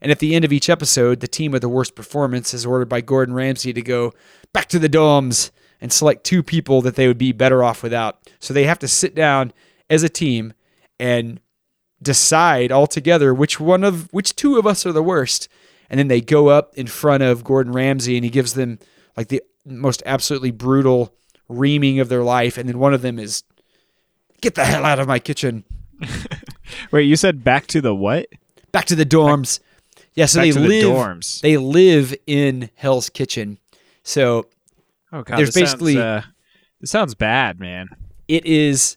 And 0.00 0.10
at 0.10 0.18
the 0.18 0.34
end 0.34 0.44
of 0.44 0.52
each 0.52 0.68
episode, 0.68 1.20
the 1.20 1.28
team 1.28 1.52
with 1.52 1.62
the 1.62 1.68
worst 1.68 1.94
performance 1.94 2.54
is 2.54 2.66
ordered 2.66 2.88
by 2.88 3.02
Gordon 3.02 3.34
Ramsay 3.34 3.72
to 3.72 3.82
go 3.82 4.12
back 4.52 4.68
to 4.70 4.78
the 4.78 4.88
domes 4.88 5.52
and 5.82 5.92
select 5.92 6.24
two 6.24 6.42
people 6.42 6.80
that 6.80 6.94
they 6.96 7.06
would 7.06 7.18
be 7.18 7.32
better 7.32 7.62
off 7.62 7.82
without. 7.82 8.20
So 8.40 8.54
they 8.54 8.64
have 8.64 8.78
to 8.78 8.88
sit 8.88 9.14
down 9.14 9.52
as 9.90 10.02
a 10.02 10.08
team 10.08 10.54
and 10.98 11.40
decide 12.00 12.72
all 12.72 12.86
together 12.86 13.34
which 13.34 13.60
one 13.60 13.84
of 13.84 14.10
which 14.12 14.34
two 14.34 14.56
of 14.58 14.66
us 14.66 14.86
are 14.86 14.92
the 14.92 15.02
worst. 15.02 15.48
And 15.90 15.98
then 15.98 16.08
they 16.08 16.22
go 16.22 16.48
up 16.48 16.72
in 16.74 16.86
front 16.86 17.22
of 17.22 17.44
Gordon 17.44 17.72
Ramsay 17.72 18.16
and 18.16 18.24
he 18.24 18.30
gives 18.30 18.54
them 18.54 18.78
like 19.16 19.28
the 19.28 19.42
most 19.66 20.02
absolutely 20.06 20.52
brutal 20.52 21.12
reaming 21.48 22.00
of 22.00 22.08
their 22.08 22.22
life. 22.22 22.56
And 22.56 22.66
then 22.68 22.78
one 22.78 22.94
of 22.94 23.02
them 23.02 23.18
is, 23.18 23.42
get 24.40 24.54
the 24.54 24.64
hell 24.64 24.86
out 24.86 24.98
of 24.98 25.06
my 25.06 25.18
kitchen. 25.18 25.64
Wait, 26.90 27.02
you 27.02 27.16
said 27.16 27.44
back 27.44 27.66
to 27.66 27.80
the 27.82 27.94
what? 27.94 28.26
back 28.72 28.86
to 28.86 28.94
the 28.96 29.04
dorms. 29.04 29.60
Yeah, 30.14 30.26
so 30.26 30.38
Back 30.40 30.44
they 30.44 30.52
to 30.52 30.60
the 30.60 30.82
dorms. 30.82 31.40
they 31.42 31.56
live 31.58 32.14
in 32.26 32.70
Hell's 32.74 33.08
Kitchen. 33.10 33.58
So 34.02 34.46
Oh 35.12 35.22
god, 35.22 35.38
There's 35.38 35.52
this 35.54 35.70
sounds, 35.70 35.82
basically- 35.82 35.98
uh, 36.00 36.22
this 36.80 36.90
sounds 36.90 37.14
bad, 37.14 37.60
man. 37.60 37.88
it 38.28 38.46
is 38.46 38.96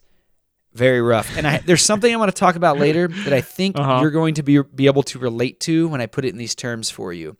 very 0.74 1.00
rough. 1.00 1.36
And 1.38 1.46
I, 1.46 1.58
there's 1.58 1.82
something 1.82 2.12
I 2.12 2.16
want 2.16 2.34
to 2.34 2.38
talk 2.38 2.54
about 2.56 2.78
later 2.78 3.08
that 3.08 3.32
I 3.32 3.40
think 3.40 3.76
Uh-huh. 3.78 4.00
you're 4.02 4.10
going 4.10 4.34
to 4.34 4.42
be 4.42 4.60
be 4.62 4.86
able 4.86 5.02
to 5.04 5.18
relate 5.18 5.60
to 5.60 5.88
when 5.88 6.00
I 6.00 6.06
put 6.06 6.24
it 6.24 6.28
in 6.30 6.36
these 6.36 6.54
terms 6.54 6.90
for 6.90 7.12
you. 7.12 7.36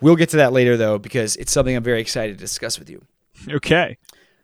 We'll 0.00 0.16
get 0.16 0.30
to 0.30 0.36
that 0.38 0.52
later 0.52 0.76
though 0.76 0.98
because 0.98 1.36
it's 1.36 1.52
something 1.52 1.74
I'm 1.76 1.82
very 1.82 2.00
excited 2.00 2.36
to 2.38 2.40
discuss 2.40 2.78
with 2.78 2.88
you. 2.90 3.04
Okay. 3.48 3.98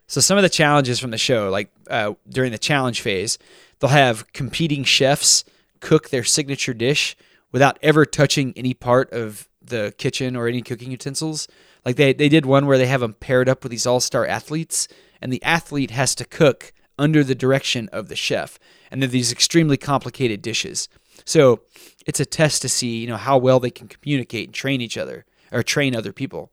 So 0.06 0.20
some 0.20 0.36
of 0.36 0.42
the 0.42 0.48
challenges 0.48 0.98
from 0.98 1.12
the 1.12 1.18
show, 1.18 1.50
like 1.50 1.70
uh, 1.88 2.14
during 2.28 2.50
the 2.52 2.58
challenge 2.58 3.00
phase, 3.00 3.38
they'll 3.78 3.90
have 3.90 4.30
competing 4.32 4.84
chefs 4.84 5.44
cook 5.80 6.10
their 6.10 6.24
signature 6.24 6.74
dish 6.74 7.16
without 7.52 7.78
ever 7.82 8.04
touching 8.04 8.52
any 8.56 8.74
part 8.74 9.10
of 9.12 9.48
the 9.62 9.94
kitchen 9.98 10.34
or 10.36 10.46
any 10.48 10.60
cooking 10.62 10.90
utensils. 10.90 11.46
Like 11.84 11.96
they, 11.96 12.12
they 12.12 12.28
did 12.28 12.46
one 12.46 12.66
where 12.66 12.78
they 12.78 12.86
have 12.86 13.00
them 13.00 13.14
paired 13.14 13.48
up 13.48 13.62
with 13.62 13.70
these 13.70 13.86
all 13.86 14.00
star 14.00 14.26
athletes, 14.26 14.88
and 15.20 15.32
the 15.32 15.42
athlete 15.42 15.90
has 15.90 16.14
to 16.16 16.24
cook 16.24 16.72
under 16.98 17.24
the 17.24 17.34
direction 17.34 17.88
of 17.92 18.08
the 18.08 18.16
chef, 18.16 18.58
and 18.90 19.00
they're 19.00 19.08
these 19.08 19.32
extremely 19.32 19.76
complicated 19.76 20.42
dishes. 20.42 20.88
So 21.24 21.62
it's 22.06 22.20
a 22.20 22.26
test 22.26 22.62
to 22.62 22.68
see 22.68 22.98
you 22.98 23.06
know 23.06 23.16
how 23.16 23.38
well 23.38 23.60
they 23.60 23.70
can 23.70 23.88
communicate 23.88 24.48
and 24.48 24.54
train 24.54 24.80
each 24.80 24.98
other 24.98 25.24
or 25.52 25.62
train 25.62 25.96
other 25.96 26.12
people, 26.12 26.50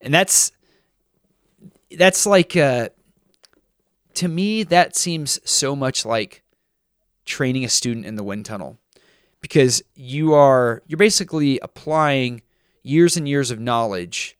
and 0.00 0.12
that's 0.12 0.52
that's 1.96 2.26
like 2.26 2.56
uh, 2.56 2.90
to 4.14 4.28
me 4.28 4.62
that 4.64 4.96
seems 4.96 5.40
so 5.48 5.74
much 5.74 6.04
like 6.04 6.42
training 7.24 7.64
a 7.64 7.68
student 7.68 8.04
in 8.04 8.16
the 8.16 8.24
wind 8.24 8.44
tunnel 8.44 8.78
because 9.40 9.82
you 9.94 10.32
are 10.34 10.82
you're 10.86 10.98
basically 10.98 11.58
applying 11.60 12.42
years 12.84 13.16
and 13.16 13.28
years 13.28 13.50
of 13.50 13.58
knowledge 13.58 14.38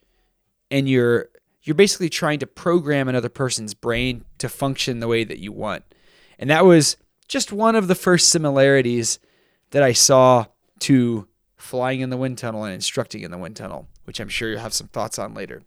and 0.71 0.89
you're 0.89 1.29
you're 1.63 1.75
basically 1.75 2.09
trying 2.09 2.39
to 2.39 2.47
program 2.47 3.09
another 3.09 3.29
person's 3.29 3.75
brain 3.75 4.25
to 4.39 4.49
function 4.49 5.01
the 5.01 5.09
way 5.09 5.25
that 5.25 5.41
you 5.41 5.51
want 5.51 5.83
and 6.39 6.49
that 6.49 6.65
was 6.65 6.97
just 7.27 7.51
one 7.51 7.75
of 7.75 7.89
the 7.89 7.97
first 7.97 8.29
similarities 8.29 9.19
that 9.71 9.83
I 9.83 9.93
saw 9.93 10.47
to 10.81 11.27
flying 11.57 12.01
in 12.01 12.11
the 12.11 12.17
wind 12.17 12.39
tunnel 12.39 12.63
and 12.63 12.75
instructing 12.75 13.23
in 13.23 13.33
the 13.33 13.39
wind 13.39 13.57
tunnel 13.57 13.89
which 14.05 14.21
I'm 14.21 14.29
sure 14.29 14.51
you'll 14.51 14.61
have 14.61 14.73
some 14.73 14.89
thoughts 14.89 15.19
on 15.19 15.35
later 15.35 15.63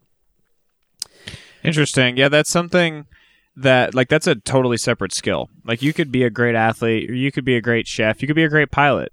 Interesting. 1.63 2.17
Yeah, 2.17 2.29
that's 2.29 2.49
something 2.49 3.05
that 3.55 3.95
like 3.95 4.09
that's 4.09 4.27
a 4.27 4.35
totally 4.35 4.77
separate 4.77 5.13
skill. 5.13 5.49
Like 5.65 5.81
you 5.81 5.93
could 5.93 6.11
be 6.11 6.23
a 6.23 6.29
great 6.29 6.55
athlete, 6.55 7.09
or 7.09 7.13
you 7.13 7.31
could 7.31 7.45
be 7.45 7.55
a 7.55 7.61
great 7.61 7.87
chef, 7.87 8.21
you 8.21 8.27
could 8.27 8.35
be 8.35 8.43
a 8.43 8.49
great 8.49 8.71
pilot, 8.71 9.11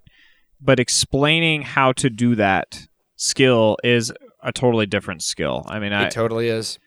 but 0.60 0.78
explaining 0.78 1.62
how 1.62 1.92
to 1.92 2.10
do 2.10 2.34
that 2.36 2.86
skill 3.16 3.76
is 3.84 4.12
a 4.42 4.52
totally 4.52 4.86
different 4.86 5.22
skill. 5.22 5.64
I 5.68 5.78
mean, 5.78 5.92
I, 5.92 6.06
it 6.06 6.10
totally 6.10 6.48
is 6.48 6.78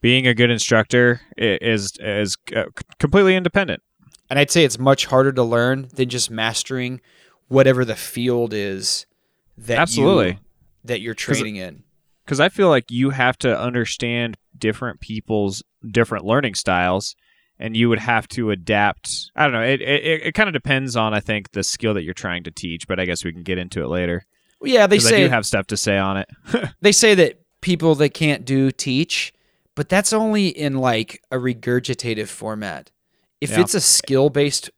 being 0.00 0.26
a 0.26 0.34
good 0.34 0.50
instructor 0.50 1.20
is 1.36 1.92
is 2.00 2.36
uh, 2.54 2.64
completely 2.98 3.36
independent. 3.36 3.82
And 4.28 4.38
I'd 4.38 4.50
say 4.50 4.64
it's 4.64 4.78
much 4.78 5.06
harder 5.06 5.32
to 5.32 5.42
learn 5.42 5.88
than 5.94 6.08
just 6.08 6.30
mastering 6.30 7.00
whatever 7.48 7.84
the 7.84 7.94
field 7.94 8.52
is 8.52 9.06
that 9.56 9.78
Absolutely. 9.78 10.30
you, 10.30 10.38
that 10.84 11.00
you're 11.00 11.14
training 11.14 11.56
in. 11.56 11.84
because 12.24 12.40
I 12.40 12.48
feel 12.48 12.68
like 12.68 12.90
you 12.90 13.10
have 13.10 13.38
to 13.38 13.58
understand 13.58 14.36
different 14.58 15.00
people's 15.00 15.62
different 15.88 16.24
learning 16.24 16.56
styles, 16.56 17.14
and 17.58 17.76
you 17.76 17.88
would 17.88 18.00
have 18.00 18.26
to 18.28 18.50
adapt. 18.50 19.30
I 19.36 19.44
don't 19.44 19.52
know. 19.52 19.62
It 19.62 19.80
it, 19.80 20.26
it 20.26 20.32
kind 20.34 20.48
of 20.48 20.52
depends 20.52 20.96
on 20.96 21.14
I 21.14 21.20
think 21.20 21.52
the 21.52 21.62
skill 21.62 21.94
that 21.94 22.02
you're 22.02 22.14
trying 22.14 22.42
to 22.44 22.50
teach, 22.50 22.86
but 22.88 22.98
I 22.98 23.04
guess 23.04 23.24
we 23.24 23.32
can 23.32 23.44
get 23.44 23.58
into 23.58 23.82
it 23.82 23.88
later. 23.88 24.26
Yeah, 24.62 24.86
they 24.86 24.96
'Cause 24.98 25.06
I 25.06 25.10
say 25.10 25.24
do 25.24 25.28
have 25.28 25.46
stuff 25.46 25.66
to 25.68 25.76
say 25.76 25.98
on 25.98 26.16
it. 26.18 26.28
they 26.80 26.92
say 26.92 27.14
that 27.14 27.40
people 27.60 27.94
that 27.96 28.10
can't 28.10 28.44
do 28.44 28.70
teach, 28.70 29.32
but 29.74 29.88
that's 29.88 30.12
only 30.12 30.48
in 30.48 30.78
like 30.78 31.22
a 31.30 31.36
regurgitative 31.36 32.28
format. 32.28 32.90
If 33.40 33.50
Yeah. 33.50 33.60
it's 33.60 33.74
a 33.74 33.80
skill 33.80 34.30
based 34.30 34.70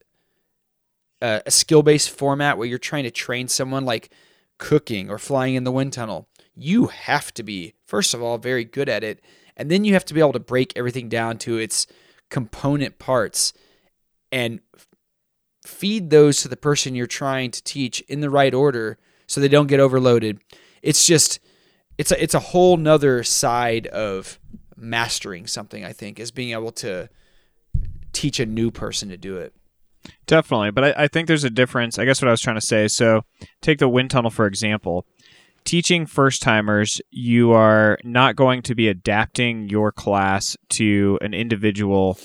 uh, 1.21 1.41
a 1.47 1.51
skill 1.51 1.83
based 1.83 2.11
format 2.11 2.57
where 2.59 2.67
you're 2.69 2.79
trying 2.79 3.03
to 3.03 3.11
train 3.11 3.49
someone 3.49 3.85
like 3.85 4.11
cooking 4.59 5.11
or 5.11 5.19
flying 5.19 5.57
in 5.57 5.65
the 5.65 5.73
wind 5.73 5.93
tunnel, 5.93 6.29
you 6.55 6.87
have 6.87 7.35
to 7.35 7.43
be 7.43 7.75
first 7.87 8.15
of 8.15 8.23
all 8.23 8.39
very 8.39 8.65
good 8.65 8.89
at 8.89 9.03
it, 9.03 9.21
and 9.57 9.69
then 9.71 9.85
you 9.85 9.95
have 9.95 10.05
to 10.05 10.15
be 10.15 10.21
able 10.21 10.33
to 10.33 10.39
break 10.41 10.73
everything 10.77 11.09
down 11.09 11.37
to 11.39 11.59
its 11.59 11.87
component 12.31 12.99
parts 13.01 13.53
and 14.31 14.61
feed 15.67 16.11
those 16.11 16.41
to 16.43 16.49
the 16.49 16.57
person 16.57 16.95
you're 16.95 17.07
trying 17.07 17.51
to 17.51 17.63
teach 17.65 18.01
in 18.03 18.21
the 18.21 18.31
right 18.31 18.55
order 18.55 18.97
so 19.29 19.41
they 19.41 19.47
don't 19.47 19.69
get 19.69 19.79
overloaded. 19.79 20.41
It's 20.83 21.07
just 21.07 21.39
it's 21.97 22.11
a 22.11 22.21
it's 22.21 22.35
a 22.35 22.41
whole 22.41 22.77
nother 22.77 23.23
side 23.23 23.87
of 23.89 24.41
mastering 24.77 25.47
something, 25.47 25.85
I 25.85 25.93
think, 25.93 26.19
is 26.19 26.33
being 26.33 26.51
able 26.51 26.73
to 26.73 27.09
teach 28.13 28.41
a 28.41 28.47
new 28.47 28.73
person 28.73 29.09
to 29.11 29.17
do 29.17 29.37
it. 29.37 29.55
Definitely, 30.27 30.71
but 30.71 30.85
I, 30.85 31.05
I 31.05 31.09
think 31.09 31.29
there's 31.29 31.45
a 31.45 31.51
difference. 31.51 31.99
I 31.99 32.05
guess 32.05 32.23
what 32.23 32.29
I 32.29 32.33
was 32.33 32.41
trying 32.41 32.57
to 32.57 32.67
say. 32.67 32.89
So, 32.89 33.23
take 33.61 33.79
the 33.79 33.89
wind 33.89 34.11
tunnel 34.11 34.31
for 34.31 34.47
example. 34.47 35.07
Teaching 35.65 36.07
first 36.07 36.41
timers, 36.41 37.01
you 37.11 37.53
are 37.53 37.99
not 38.03 38.37
going 38.37 38.63
to 38.63 38.75
be 38.75 38.89
adapting 38.89 39.69
your 39.69 39.93
class 39.93 40.57
to 40.71 41.19
an 41.21 41.35
individual 41.35 42.19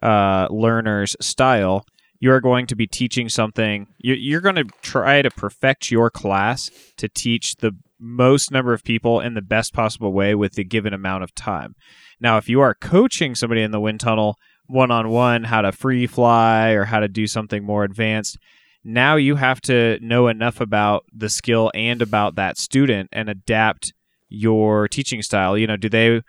uh, 0.00 0.46
learner's 0.50 1.16
style. 1.20 1.84
You 2.20 2.32
are 2.32 2.40
going 2.40 2.66
to 2.68 2.76
be 2.76 2.86
teaching 2.86 3.28
something. 3.28 3.88
You, 3.98 4.14
you're 4.14 4.40
going 4.40 4.56
to 4.56 4.68
try 4.82 5.22
to 5.22 5.30
perfect 5.30 5.90
your 5.90 6.10
class 6.10 6.70
to 6.96 7.08
teach 7.08 7.56
the 7.56 7.72
most 7.98 8.50
number 8.50 8.72
of 8.72 8.84
people 8.84 9.20
in 9.20 9.34
the 9.34 9.42
best 9.42 9.72
possible 9.72 10.12
way 10.12 10.34
with 10.34 10.54
the 10.54 10.64
given 10.64 10.92
amount 10.92 11.24
of 11.24 11.34
time. 11.34 11.74
Now, 12.20 12.38
if 12.38 12.48
you 12.48 12.60
are 12.60 12.74
coaching 12.74 13.34
somebody 13.34 13.62
in 13.62 13.70
the 13.70 13.80
wind 13.80 14.00
tunnel, 14.00 14.38
one 14.66 14.90
on 14.90 15.10
one 15.10 15.44
how 15.44 15.62
to 15.62 15.72
free 15.72 16.06
fly 16.06 16.70
or 16.70 16.84
how 16.84 17.00
to 17.00 17.08
do 17.08 17.26
something 17.26 17.64
more 17.64 17.84
advanced. 17.84 18.38
Now 18.82 19.16
you 19.16 19.36
have 19.36 19.60
to 19.62 19.98
know 20.00 20.28
enough 20.28 20.60
about 20.60 21.04
the 21.12 21.28
skill 21.28 21.70
and 21.74 22.02
about 22.02 22.34
that 22.36 22.58
student 22.58 23.08
and 23.12 23.28
adapt 23.28 23.92
your 24.28 24.88
teaching 24.88 25.22
style. 25.22 25.56
You 25.56 25.66
know, 25.66 25.76
do 25.76 25.88
they 25.88 26.20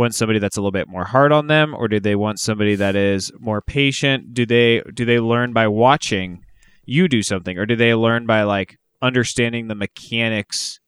want 0.00 0.14
somebody 0.14 0.38
that's 0.38 0.56
a 0.56 0.60
little 0.60 0.72
bit 0.72 0.88
more 0.88 1.04
hard 1.04 1.30
on 1.32 1.46
them 1.46 1.74
or 1.74 1.86
do 1.88 2.00
they 2.00 2.16
want 2.16 2.40
somebody 2.40 2.74
that 2.74 2.96
is 2.96 3.30
more 3.38 3.60
patient? 3.62 4.34
Do 4.34 4.44
they 4.44 4.82
do 4.94 5.04
they 5.04 5.20
learn 5.20 5.52
by 5.52 5.68
watching 5.68 6.44
you 6.84 7.06
do 7.08 7.22
something 7.22 7.56
or 7.58 7.66
do 7.66 7.76
they 7.76 7.94
learn 7.94 8.26
by 8.26 8.42
like 8.42 8.78
understanding 9.02 9.68
the 9.68 9.74
mechanics 9.74 10.80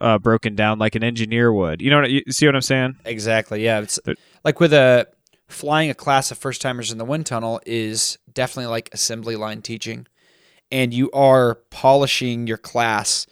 uh, 0.00 0.18
broken 0.18 0.54
down 0.54 0.78
like 0.78 0.94
an 0.94 1.04
engineer 1.04 1.52
would? 1.52 1.82
You 1.82 1.90
know 1.90 2.00
what 2.00 2.10
you 2.10 2.22
see 2.30 2.46
what 2.46 2.54
I'm 2.54 2.62
saying? 2.62 2.96
Exactly. 3.04 3.62
Yeah. 3.62 3.80
It's 3.80 3.98
But- 4.04 4.16
like 4.44 4.58
with 4.60 4.72
a 4.72 5.06
flying 5.48 5.90
a 5.90 5.94
class 5.94 6.30
of 6.30 6.38
first 6.38 6.62
timers 6.62 6.92
in 6.92 6.98
the 6.98 7.04
wind 7.04 7.26
tunnel 7.26 7.60
is 7.66 8.16
definitely 8.32 8.70
like 8.70 8.88
assembly 8.92 9.36
line 9.36 9.60
teaching. 9.62 10.06
And 10.72 10.94
you 10.94 11.10
are 11.10 11.56
polishing 11.70 12.46
your 12.46 12.56
class 12.56 13.26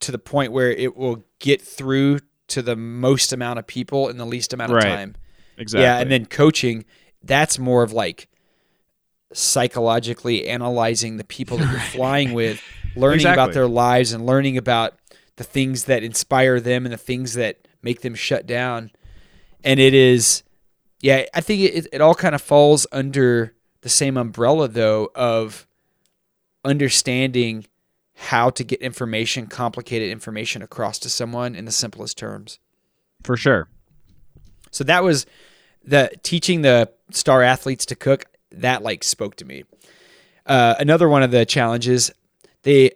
to 0.00 0.12
the 0.12 0.18
point 0.18 0.52
where 0.52 0.70
it 0.70 0.96
will 0.96 1.24
get 1.40 1.60
through 1.60 2.20
to 2.54 2.62
the 2.62 2.76
most 2.76 3.32
amount 3.32 3.58
of 3.58 3.66
people 3.66 4.08
in 4.08 4.16
the 4.16 4.24
least 4.26 4.52
amount 4.52 4.70
of 4.72 4.76
Right. 4.76 4.84
time. 4.84 5.14
Exactly. 5.58 5.82
Yeah, 5.84 5.98
and 5.98 6.10
then 6.10 6.26
coaching, 6.26 6.84
that's 7.22 7.58
more 7.58 7.82
of 7.82 7.92
like 7.92 8.28
psychologically 9.32 10.48
analyzing 10.48 11.16
the 11.16 11.24
people 11.24 11.58
that 11.58 11.68
you're 11.70 11.80
flying 11.80 12.32
with, 12.32 12.60
learning 12.96 13.26
about 13.26 13.52
their 13.52 13.66
lives 13.66 14.12
and 14.12 14.24
learning 14.26 14.56
about 14.56 14.94
the 15.36 15.44
things 15.44 15.84
that 15.84 16.02
inspire 16.02 16.60
them 16.60 16.86
and 16.86 16.92
the 16.92 16.96
things 16.98 17.34
that 17.34 17.66
make 17.82 18.02
them 18.02 18.14
shut 18.14 18.46
down. 18.46 18.90
And 19.64 19.80
it 19.80 19.94
is, 19.94 20.42
yeah, 21.00 21.24
I 21.34 21.40
think 21.40 21.62
it, 21.62 21.88
it 21.92 22.00
all 22.00 22.14
kind 22.14 22.34
of 22.34 22.42
falls 22.42 22.86
under 22.92 23.54
the 23.80 23.88
same 23.88 24.16
umbrella 24.16 24.68
though 24.68 25.10
of 25.14 25.66
understanding 26.64 27.66
how 28.14 28.50
to 28.50 28.64
get 28.64 28.80
information, 28.80 29.46
complicated 29.46 30.10
information 30.10 30.62
across 30.62 30.98
to 31.00 31.10
someone 31.10 31.54
in 31.54 31.64
the 31.64 31.72
simplest 31.72 32.16
terms. 32.16 32.58
for 33.22 33.36
sure. 33.36 33.68
So 34.70 34.84
that 34.84 35.02
was 35.02 35.26
the 35.82 36.10
teaching 36.22 36.62
the 36.62 36.90
star 37.10 37.42
athletes 37.42 37.86
to 37.86 37.96
cook. 37.96 38.24
That 38.50 38.82
like 38.82 39.02
spoke 39.02 39.36
to 39.36 39.44
me. 39.44 39.64
Uh, 40.46 40.74
another 40.78 41.08
one 41.08 41.22
of 41.22 41.30
the 41.30 41.46
challenges 41.46 42.10
they 42.62 42.92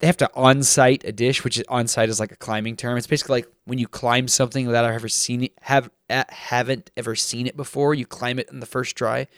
they 0.00 0.06
have 0.08 0.16
to 0.16 0.30
on-site 0.34 1.04
a 1.04 1.12
dish, 1.12 1.44
which 1.44 1.56
is 1.56 1.64
on-site 1.68 2.08
is 2.08 2.18
like 2.18 2.32
a 2.32 2.36
climbing 2.36 2.76
term. 2.76 2.98
It's 2.98 3.06
basically 3.06 3.42
like 3.42 3.48
when 3.66 3.78
you 3.78 3.86
climb 3.86 4.26
something 4.26 4.66
without 4.66 4.84
ever 4.84 5.08
seen 5.08 5.44
it, 5.44 5.52
have 5.62 5.90
haven't 6.10 6.90
ever 6.96 7.14
seen 7.14 7.46
it 7.46 7.56
before. 7.56 7.94
You 7.94 8.04
climb 8.04 8.40
it 8.40 8.50
in 8.50 8.58
the 8.60 8.66
first 8.66 8.96
try. 8.96 9.28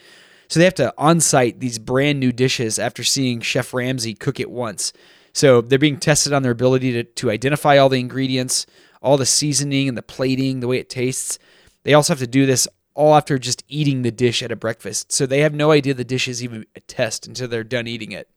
So 0.49 0.61
they 0.61 0.65
have 0.65 0.75
to 0.75 0.95
on-site 0.99 1.61
these 1.61 1.79
brand 1.79 2.21
new 2.21 2.33
dishes 2.33 2.79
after 2.79 3.03
seeing 3.03 3.41
Chef 3.41 3.73
Ramsay 3.73 4.15
cook 4.15 4.41
it 4.41 4.51
once. 4.51 4.93
So 5.33 5.61
they're 5.61 5.79
being 5.79 5.99
tested 5.99 6.33
on 6.33 6.43
their 6.43 6.53
ability 6.53 6.93
to, 6.93 7.05
to 7.05 7.31
identify 7.31 7.77
all 7.77 7.89
the 7.89 7.99
ingredients, 7.99 8.67
all 9.03 9.17
the 9.17 9.27
seasoning 9.27 9.89
and 9.89 9.99
the 9.99 10.03
plating, 10.03 10.61
the 10.61 10.69
way 10.69 10.79
it 10.79 10.89
tastes. 10.89 11.39
They 11.83 11.95
also 11.95 12.13
have 12.13 12.21
to 12.21 12.27
do 12.27 12.47
this 12.47 12.69
all 12.95 13.15
after 13.15 13.39
just 13.39 13.65
eating 13.69 14.03
the 14.03 14.13
dish 14.13 14.43
at 14.43 14.53
a 14.53 14.57
breakfast. 14.57 15.13
So 15.13 15.27
they 15.27 15.41
have 15.41 15.53
no 15.53 15.73
idea 15.73 15.95
the 15.95 16.05
dish 16.05 16.29
is 16.29 16.43
even 16.43 16.65
a 16.77 16.81
test 16.81 17.27
until 17.27 17.49
they're 17.49 17.65
done 17.65 17.87
eating 17.89 18.13
it. 18.13 18.29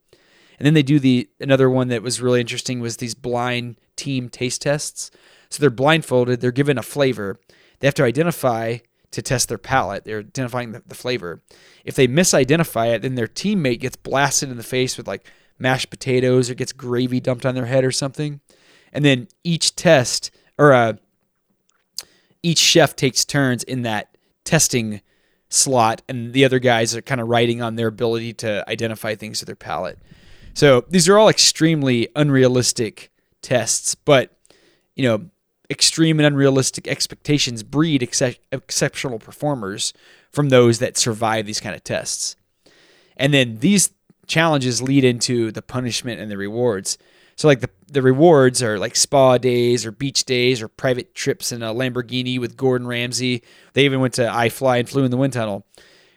And 0.57 0.65
then 0.65 0.73
they 0.73 0.83
do 0.83 0.99
the 0.99 1.29
another 1.39 1.69
one 1.69 1.89
that 1.89 2.01
was 2.01 2.19
really 2.19 2.41
interesting 2.41 2.79
was 2.79 2.97
these 2.97 3.13
blind 3.13 3.77
team 3.95 4.27
taste 4.27 4.63
tests. 4.63 5.11
So 5.49 5.61
they're 5.61 5.69
blindfolded, 5.69 6.41
they're 6.41 6.51
given 6.51 6.77
a 6.77 6.83
flavor. 6.83 7.39
They 7.79 7.87
have 7.87 7.93
to 7.95 8.03
identify 8.03 8.79
to 9.11 9.21
test 9.21 9.49
their 9.49 9.57
palate. 9.57 10.05
They're 10.05 10.19
identifying 10.19 10.71
the, 10.71 10.83
the 10.85 10.95
flavor. 10.95 11.41
If 11.85 11.95
they 11.95 12.07
misidentify 12.07 12.93
it, 12.93 13.01
then 13.01 13.15
their 13.15 13.27
teammate 13.27 13.79
gets 13.79 13.95
blasted 13.95 14.49
in 14.49 14.57
the 14.57 14.63
face 14.63 14.97
with 14.97 15.07
like 15.07 15.25
mashed 15.59 15.89
potatoes 15.89 16.49
or 16.49 16.55
gets 16.55 16.73
gravy 16.73 17.19
dumped 17.19 17.45
on 17.45 17.55
their 17.55 17.65
head 17.65 17.85
or 17.85 17.91
something. 17.91 18.41
And 18.93 19.03
then 19.05 19.27
each 19.43 19.75
test 19.75 20.31
or 20.57 20.73
uh, 20.73 20.93
each 22.43 22.59
chef 22.59 22.95
takes 22.95 23.25
turns 23.25 23.63
in 23.63 23.83
that 23.83 24.17
testing 24.43 25.01
slot, 25.49 26.01
and 26.07 26.33
the 26.33 26.45
other 26.45 26.59
guys 26.59 26.95
are 26.95 27.01
kind 27.01 27.21
of 27.21 27.27
writing 27.27 27.61
on 27.61 27.75
their 27.75 27.87
ability 27.87 28.33
to 28.33 28.67
identify 28.69 29.15
things 29.15 29.39
with 29.39 29.47
their 29.47 29.55
palate. 29.55 29.99
So 30.53 30.85
these 30.89 31.07
are 31.07 31.17
all 31.17 31.29
extremely 31.29 32.09
unrealistic 32.15 33.11
tests, 33.41 33.95
but 33.95 34.31
you 34.95 35.03
know, 35.03 35.29
extreme 35.70 36.20
and 36.20 36.28
unrealistic 36.28 36.88
expectations 36.88 37.63
breed 37.63 38.01
excep- 38.01 38.38
exceptional 38.51 39.20
performers 39.20 39.93
from 40.32 40.49
those 40.49 40.80
that 40.80 40.97
survive 40.97 41.45
these 41.45 41.59
kind 41.59 41.76
of 41.76 41.84
tests. 41.84 42.36
And 43.18 43.34
then 43.34 43.57
these 43.59 43.91
challenges 44.28 44.82
lead 44.82 45.03
into 45.03 45.51
the 45.51 45.61
punishment 45.61 46.22
and 46.22 46.30
the 46.30 46.38
rewards. 46.38 46.97
So 47.36 47.47
like 47.47 47.61
the 47.61 47.70
the 47.89 48.01
rewards 48.01 48.61
are 48.61 48.78
like 48.78 48.95
spa 48.95 49.38
days 49.38 49.86
or 49.86 49.91
beach 49.91 50.26
days 50.26 50.61
or 50.61 50.68
private 50.68 51.15
trips 51.15 51.51
in 51.51 51.63
a 51.63 51.74
Lamborghini 51.74 52.39
with 52.39 52.57
Gordon 52.57 52.88
Ramsay. 52.88 53.43
They 53.74 53.86
even 53.86 54.01
went 54.01 54.15
to 54.15 54.24
iFly 54.24 54.80
and 54.80 54.89
flew 54.89 55.05
in 55.05 55.11
the 55.11 55.18
wind 55.18 55.34
tunnel. 55.34 55.65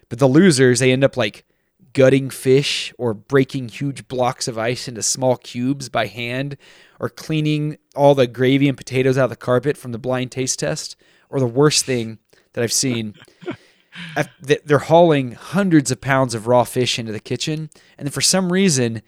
But 0.08 0.18
the 0.18 0.26
losers, 0.26 0.80
they 0.80 0.90
end 0.90 1.04
up 1.04 1.16
like 1.16 1.44
gutting 1.92 2.30
fish 2.30 2.92
or 2.98 3.14
breaking 3.14 3.68
huge 3.68 4.08
blocks 4.08 4.48
of 4.48 4.58
ice 4.58 4.88
into 4.88 5.02
small 5.02 5.36
cubes 5.36 5.88
by 5.88 6.06
hand 6.06 6.56
or 6.98 7.08
cleaning 7.08 7.78
all 7.94 8.14
the 8.14 8.26
gravy 8.26 8.68
and 8.68 8.76
potatoes 8.76 9.18
out 9.18 9.24
of 9.24 9.30
the 9.30 9.36
carpet 9.36 9.76
from 9.76 9.92
the 9.92 9.98
blind 9.98 10.30
taste 10.32 10.58
test. 10.58 10.96
Or 11.28 11.38
the 11.38 11.46
worst 11.46 11.84
thing 11.84 12.18
that 12.52 12.64
I've 12.64 12.72
seen, 12.72 13.14
they're 14.40 14.78
hauling 14.78 15.32
hundreds 15.32 15.90
of 15.90 16.00
pounds 16.00 16.34
of 16.34 16.48
raw 16.48 16.64
fish 16.64 16.98
into 16.98 17.12
the 17.12 17.20
kitchen. 17.20 17.70
And 17.96 18.06
then 18.06 18.12
for 18.12 18.20
some 18.20 18.52
reason, 18.52 19.02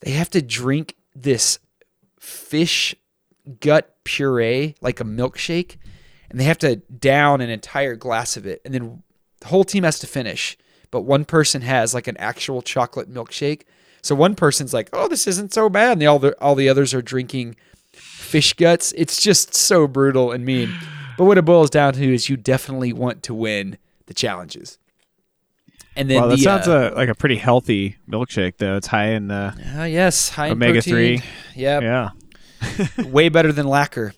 they 0.00 0.12
have 0.12 0.30
to 0.30 0.42
drink 0.42 0.96
this 1.14 1.58
fish 2.20 2.94
gut 3.60 3.96
puree 4.04 4.74
like 4.80 5.00
a 5.00 5.04
milkshake 5.04 5.76
and 6.30 6.38
they 6.38 6.44
have 6.44 6.58
to 6.58 6.76
down 6.76 7.40
an 7.40 7.50
entire 7.50 7.96
glass 7.96 8.36
of 8.36 8.46
it 8.46 8.60
and 8.64 8.74
then 8.74 9.02
the 9.40 9.48
whole 9.48 9.64
team 9.64 9.82
has 9.82 9.98
to 9.98 10.06
finish 10.06 10.56
but 10.90 11.02
one 11.02 11.24
person 11.24 11.62
has 11.62 11.94
like 11.94 12.06
an 12.08 12.16
actual 12.18 12.62
chocolate 12.62 13.12
milkshake 13.12 13.62
so 14.02 14.14
one 14.14 14.34
person's 14.34 14.72
like 14.74 14.88
oh 14.92 15.08
this 15.08 15.26
isn't 15.26 15.52
so 15.52 15.68
bad 15.68 15.92
and 15.92 16.02
the, 16.02 16.06
all 16.06 16.18
the 16.18 16.38
all 16.42 16.54
the 16.54 16.68
others 16.68 16.92
are 16.94 17.02
drinking 17.02 17.54
fish 17.92 18.52
guts 18.54 18.92
it's 18.96 19.20
just 19.20 19.54
so 19.54 19.86
brutal 19.86 20.30
and 20.32 20.44
mean 20.44 20.72
but 21.18 21.24
what 21.24 21.36
it 21.36 21.44
boils 21.44 21.68
down 21.70 21.92
to 21.92 22.14
is 22.14 22.28
you 22.28 22.36
definitely 22.36 22.92
want 22.92 23.22
to 23.22 23.34
win 23.34 23.76
the 24.06 24.14
challenges 24.14 24.78
and 25.96 26.08
then 26.08 26.20
Well, 26.20 26.28
that 26.30 26.36
the, 26.36 26.42
sounds 26.42 26.68
uh, 26.68 26.92
uh, 26.92 26.96
like 26.96 27.08
a 27.08 27.16
pretty 27.16 27.36
healthy 27.36 27.96
milkshake, 28.08 28.58
though. 28.58 28.76
It's 28.76 28.86
high 28.86 29.08
in 29.08 29.30
uh, 29.30 29.54
uh, 29.76 29.82
yes 29.84 30.30
high 30.30 30.50
omega 30.50 30.80
three. 30.80 31.20
Yep. 31.56 31.82
Yeah, 31.82 32.10
way 33.04 33.28
better 33.28 33.50
than 33.50 33.66
lacquer 33.66 34.14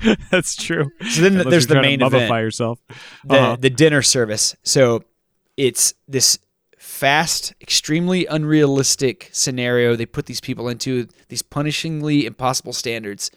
that's 0.30 0.56
true. 0.56 0.90
So 1.10 1.20
then 1.22 1.32
Unless 1.36 1.50
there's 1.50 1.66
the 1.66 1.80
main 1.80 1.98
to 2.00 2.06
mummify 2.06 2.24
event. 2.24 2.42
yourself. 2.44 2.78
the 3.24 3.36
Uh-huh. 3.36 3.56
the 3.60 3.70
dinner 3.70 4.02
service. 4.02 4.56
So 4.62 5.04
it's 5.56 5.94
this 6.06 6.38
fast, 6.78 7.54
extremely 7.60 8.26
unrealistic 8.26 9.28
scenario 9.32 9.96
they 9.96 10.06
put 10.06 10.26
these 10.26 10.40
people 10.40 10.68
into 10.68 11.08
these 11.28 11.42
punishingly 11.42 12.24
impossible 12.24 12.72
standards. 12.72 13.30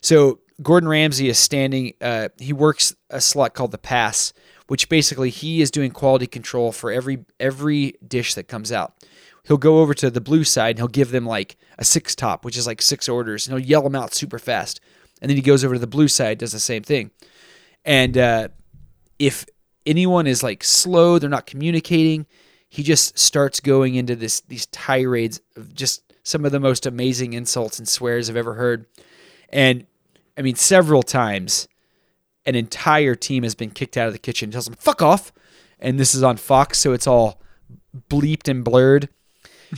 So 0.00 0.40
Gordon 0.62 0.88
Ramsay 0.88 1.28
is 1.28 1.38
standing. 1.38 1.94
Uh, 2.00 2.28
he 2.38 2.52
works 2.52 2.94
a 3.10 3.20
slot 3.20 3.54
called 3.54 3.72
the 3.72 3.78
pass, 3.78 4.32
which 4.68 4.88
basically 4.88 5.30
he 5.30 5.60
is 5.60 5.70
doing 5.70 5.90
quality 5.90 6.26
control 6.26 6.72
for 6.72 6.90
every 6.90 7.24
every 7.38 7.94
dish 8.06 8.34
that 8.34 8.48
comes 8.48 8.72
out. 8.72 8.94
He'll 9.44 9.56
go 9.56 9.78
over 9.78 9.94
to 9.94 10.10
the 10.10 10.20
blue 10.20 10.44
side 10.44 10.70
and 10.70 10.78
he'll 10.78 10.88
give 10.88 11.10
them 11.10 11.24
like 11.24 11.56
a 11.78 11.84
six 11.84 12.14
top, 12.14 12.44
which 12.44 12.56
is 12.56 12.66
like 12.66 12.82
six 12.82 13.08
orders, 13.08 13.46
and 13.46 13.56
he'll 13.56 13.68
yell 13.68 13.82
them 13.82 13.94
out 13.94 14.14
super 14.14 14.38
fast. 14.38 14.80
And 15.20 15.30
then 15.30 15.36
he 15.36 15.42
goes 15.42 15.64
over 15.64 15.74
to 15.74 15.80
the 15.80 15.86
blue 15.86 16.08
side, 16.08 16.38
does 16.38 16.52
the 16.52 16.60
same 16.60 16.82
thing. 16.82 17.10
And 17.84 18.18
uh, 18.18 18.48
if 19.18 19.46
anyone 19.88 20.26
is 20.26 20.42
like 20.42 20.62
slow, 20.62 21.18
they're 21.18 21.30
not 21.30 21.46
communicating, 21.46 22.26
he 22.68 22.82
just 22.82 23.18
starts 23.18 23.60
going 23.60 23.94
into 23.94 24.14
this 24.14 24.40
these 24.42 24.66
tirades 24.66 25.40
of 25.56 25.74
just 25.74 26.02
some 26.22 26.44
of 26.44 26.52
the 26.52 26.60
most 26.60 26.84
amazing 26.84 27.32
insults 27.32 27.78
and 27.78 27.88
swears 27.88 28.28
I've 28.28 28.36
ever 28.36 28.54
heard. 28.54 28.86
And 29.48 29.86
I 30.36 30.42
mean, 30.42 30.54
several 30.54 31.02
times, 31.02 31.66
an 32.44 32.54
entire 32.54 33.14
team 33.14 33.42
has 33.42 33.54
been 33.54 33.70
kicked 33.70 33.96
out 33.96 34.06
of 34.06 34.12
the 34.12 34.18
kitchen. 34.18 34.50
Tells 34.50 34.66
them 34.66 34.76
"fuck 34.78 35.00
off," 35.00 35.32
and 35.80 35.98
this 35.98 36.14
is 36.14 36.22
on 36.22 36.36
Fox, 36.36 36.78
so 36.78 36.92
it's 36.92 37.06
all 37.06 37.40
bleeped 38.08 38.48
and 38.48 38.64
blurred. 38.64 39.08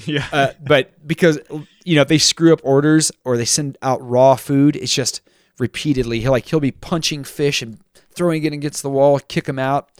Yeah. 0.07 0.25
Uh, 0.33 0.53
but 0.63 1.05
because 1.05 1.41
you 1.85 1.97
know 1.97 2.03
if 2.03 2.07
they 2.07 2.19
screw 2.19 2.53
up 2.53 2.61
orders 2.63 3.11
or 3.25 3.37
they 3.37 3.45
send 3.45 3.77
out 3.83 3.99
raw 4.09 4.37
food, 4.37 4.77
it's 4.77 4.95
just 4.95 5.21
repeatedly. 5.59 6.21
He'll 6.21 6.31
like 6.31 6.47
he'll 6.47 6.61
be 6.61 6.71
punching 6.71 7.25
fish 7.25 7.61
and 7.61 7.81
throwing 8.15 8.45
it 8.45 8.53
against 8.53 8.83
the 8.83 8.91
wall, 8.91 9.19
kick 9.19 9.45
them 9.45 9.59
out. 9.59 9.91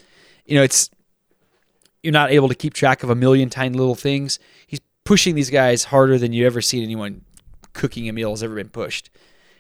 You 0.45 0.57
know, 0.57 0.63
it's 0.63 0.91
you're 2.03 2.13
not 2.13 2.31
able 2.31 2.49
to 2.49 2.55
keep 2.55 2.75
track 2.75 3.03
of 3.03 3.11
a 3.11 3.15
million 3.15 3.51
tiny 3.51 3.77
little 3.77 3.95
things. 3.95 4.39
He's 4.67 4.81
pushing 5.05 5.35
these 5.35 5.51
guys 5.51 5.85
harder 5.85 6.19
than 6.19 6.33
you 6.33 6.47
ever 6.47 6.63
seen 6.63 6.83
anyone 6.83 7.25
cooking 7.73 8.09
a 8.09 8.13
meal 8.13 8.31
has 8.31 8.43
ever 8.43 8.55
been 8.55 8.71
pushed. 8.71 9.11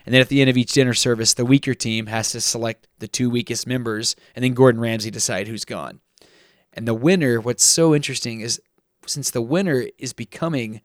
And 0.06 0.14
then 0.14 0.22
at 0.22 0.28
the 0.28 0.40
end 0.40 0.48
of 0.48 0.56
each 0.56 0.72
dinner 0.72 0.94
service, 0.94 1.34
the 1.34 1.44
weaker 1.44 1.74
team 1.74 2.06
has 2.06 2.32
to 2.32 2.40
select 2.40 2.88
the 2.98 3.08
two 3.08 3.28
weakest 3.28 3.66
members, 3.66 4.16
and 4.34 4.42
then 4.42 4.54
Gordon 4.54 4.80
Ramsay 4.80 5.10
decide 5.10 5.46
who's 5.46 5.64
gone. 5.64 6.00
And 6.72 6.88
the 6.88 6.94
winner, 6.94 7.40
what's 7.40 7.64
so 7.64 7.94
interesting 7.94 8.40
is 8.40 8.60
since 9.06 9.30
the 9.30 9.42
winner 9.42 9.86
is 9.98 10.12
becoming 10.12 10.80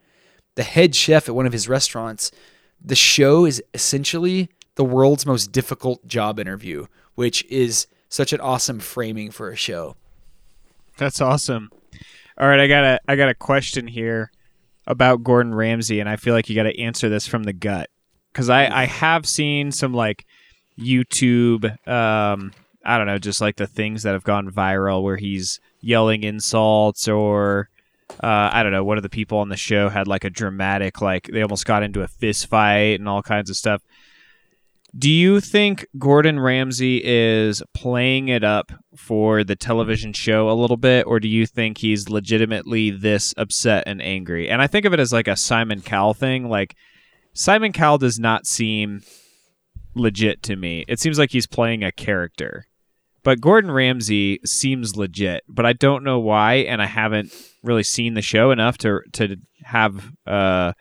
the 0.55 0.63
head 0.63 0.95
chef 0.95 1.30
at 1.30 1.36
one 1.36 1.45
of 1.45 1.53
his 1.53 1.70
restaurants, 1.70 2.32
the 2.84 2.95
show 2.95 3.45
is 3.45 3.63
essentially 3.74 4.49
the 4.76 4.84
world's 4.84 5.26
most 5.26 5.51
difficult 5.51 6.05
job 6.07 6.39
interview, 6.39 6.86
which 7.16 7.43
is 7.45 7.88
such 8.09 8.32
an 8.34 8.39
awesome 8.39 8.80
framing 8.80 9.32
for 9.32 9.49
a 9.49 9.55
show. 9.55 9.95
That's 10.97 11.20
awesome. 11.22 11.72
All 12.38 12.47
right, 12.47 12.59
I 12.59 12.68
got 12.68 12.84
a 12.84 12.99
I 13.07 13.16
got 13.16 13.30
a 13.30 13.36
question 13.36 13.88
here 13.88 14.32
about 14.88 15.24
Gordon 15.24 15.55
Ramsay, 15.55 15.99
and 15.99 16.09
I 16.09 16.16
feel 16.16 16.34
like 16.34 16.49
you 16.49 16.55
got 16.55 16.63
to 16.63 16.80
answer 16.80 17.09
this 17.09 17.28
from 17.28 17.43
the 17.43 17.53
gut 17.53 17.89
because 18.32 18.49
I 18.49 18.68
I 18.68 18.86
have 18.86 19.26
seen 19.26 19.72
some 19.72 19.93
like 19.93 20.26
YouTube, 20.80 21.66
um, 21.88 22.51
I 22.84 22.97
don't 22.97 23.07
know, 23.07 23.18
just 23.18 23.41
like 23.41 23.55
the 23.55 23.68
things 23.68 24.03
that 24.03 24.13
have 24.13 24.24
gone 24.24 24.51
viral 24.51 25.01
where 25.03 25.18
he's 25.18 25.59
yelling 25.82 26.24
insults 26.24 27.07
or. 27.07 27.70
Uh, 28.24 28.49
I 28.53 28.61
don't 28.61 28.72
know. 28.72 28.84
One 28.84 28.97
of 28.97 29.03
the 29.03 29.09
people 29.09 29.39
on 29.39 29.49
the 29.49 29.57
show 29.57 29.89
had 29.89 30.07
like 30.07 30.24
a 30.24 30.30
dramatic, 30.30 31.01
like 31.01 31.24
they 31.24 31.41
almost 31.41 31.66
got 31.66 31.82
into 31.82 32.03
a 32.03 32.07
fist 32.07 32.45
fight 32.45 32.99
and 32.99 33.09
all 33.09 33.24
kinds 33.24 33.49
of 33.49 33.57
stuff. 33.57 33.82
Do 34.97 35.09
you 35.09 35.41
think 35.41 35.85
Gordon 35.97 36.39
Ramsay 36.39 37.01
is 37.03 37.61
playing 37.73 38.29
it 38.29 38.45
up 38.45 38.71
for 38.95 39.43
the 39.43 39.55
television 39.55 40.13
show 40.13 40.49
a 40.49 40.53
little 40.53 40.77
bit, 40.77 41.05
or 41.05 41.19
do 41.19 41.27
you 41.27 41.45
think 41.45 41.79
he's 41.79 42.09
legitimately 42.09 42.91
this 42.91 43.33
upset 43.35 43.83
and 43.87 44.01
angry? 44.01 44.49
And 44.49 44.61
I 44.61 44.67
think 44.67 44.85
of 44.85 44.93
it 44.93 45.01
as 45.01 45.11
like 45.11 45.27
a 45.27 45.35
Simon 45.35 45.81
Cowell 45.81 46.13
thing. 46.13 46.47
Like 46.47 46.77
Simon 47.33 47.73
Cowell 47.73 47.97
does 47.97 48.19
not 48.19 48.45
seem 48.45 49.01
legit 49.95 50.41
to 50.43 50.55
me. 50.55 50.85
It 50.87 51.01
seems 51.01 51.19
like 51.19 51.31
he's 51.31 51.47
playing 51.47 51.83
a 51.83 51.91
character. 51.91 52.65
But 53.21 53.41
Gordon 53.41 53.71
Ramsay 53.71 54.39
seems 54.45 54.95
legit, 54.95 55.43
but 55.49 55.65
I 55.65 55.73
don't 55.73 56.05
know 56.05 56.19
why, 56.19 56.55
and 56.55 56.81
I 56.81 56.85
haven't 56.85 57.33
really 57.63 57.83
seen 57.83 58.13
the 58.13 58.21
show 58.21 58.51
enough 58.51 58.77
to 58.77 59.01
to 59.13 59.35
have 59.63 60.11
uh, 60.25 60.71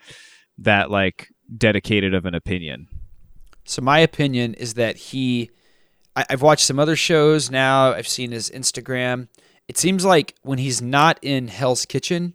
that 0.58 0.90
like 0.90 1.30
dedicated 1.56 2.14
of 2.14 2.26
an 2.26 2.34
opinion. 2.34 2.86
So 3.64 3.82
my 3.82 3.98
opinion 4.00 4.54
is 4.54 4.74
that 4.74 4.96
he, 4.96 5.50
I, 6.14 6.24
I've 6.30 6.42
watched 6.42 6.66
some 6.66 6.78
other 6.78 6.96
shows 6.96 7.50
now. 7.50 7.92
I've 7.92 8.08
seen 8.08 8.30
his 8.30 8.50
Instagram. 8.50 9.28
It 9.68 9.78
seems 9.78 10.04
like 10.04 10.34
when 10.42 10.58
he's 10.58 10.82
not 10.82 11.18
in 11.22 11.48
Hell's 11.48 11.86
Kitchen, 11.86 12.34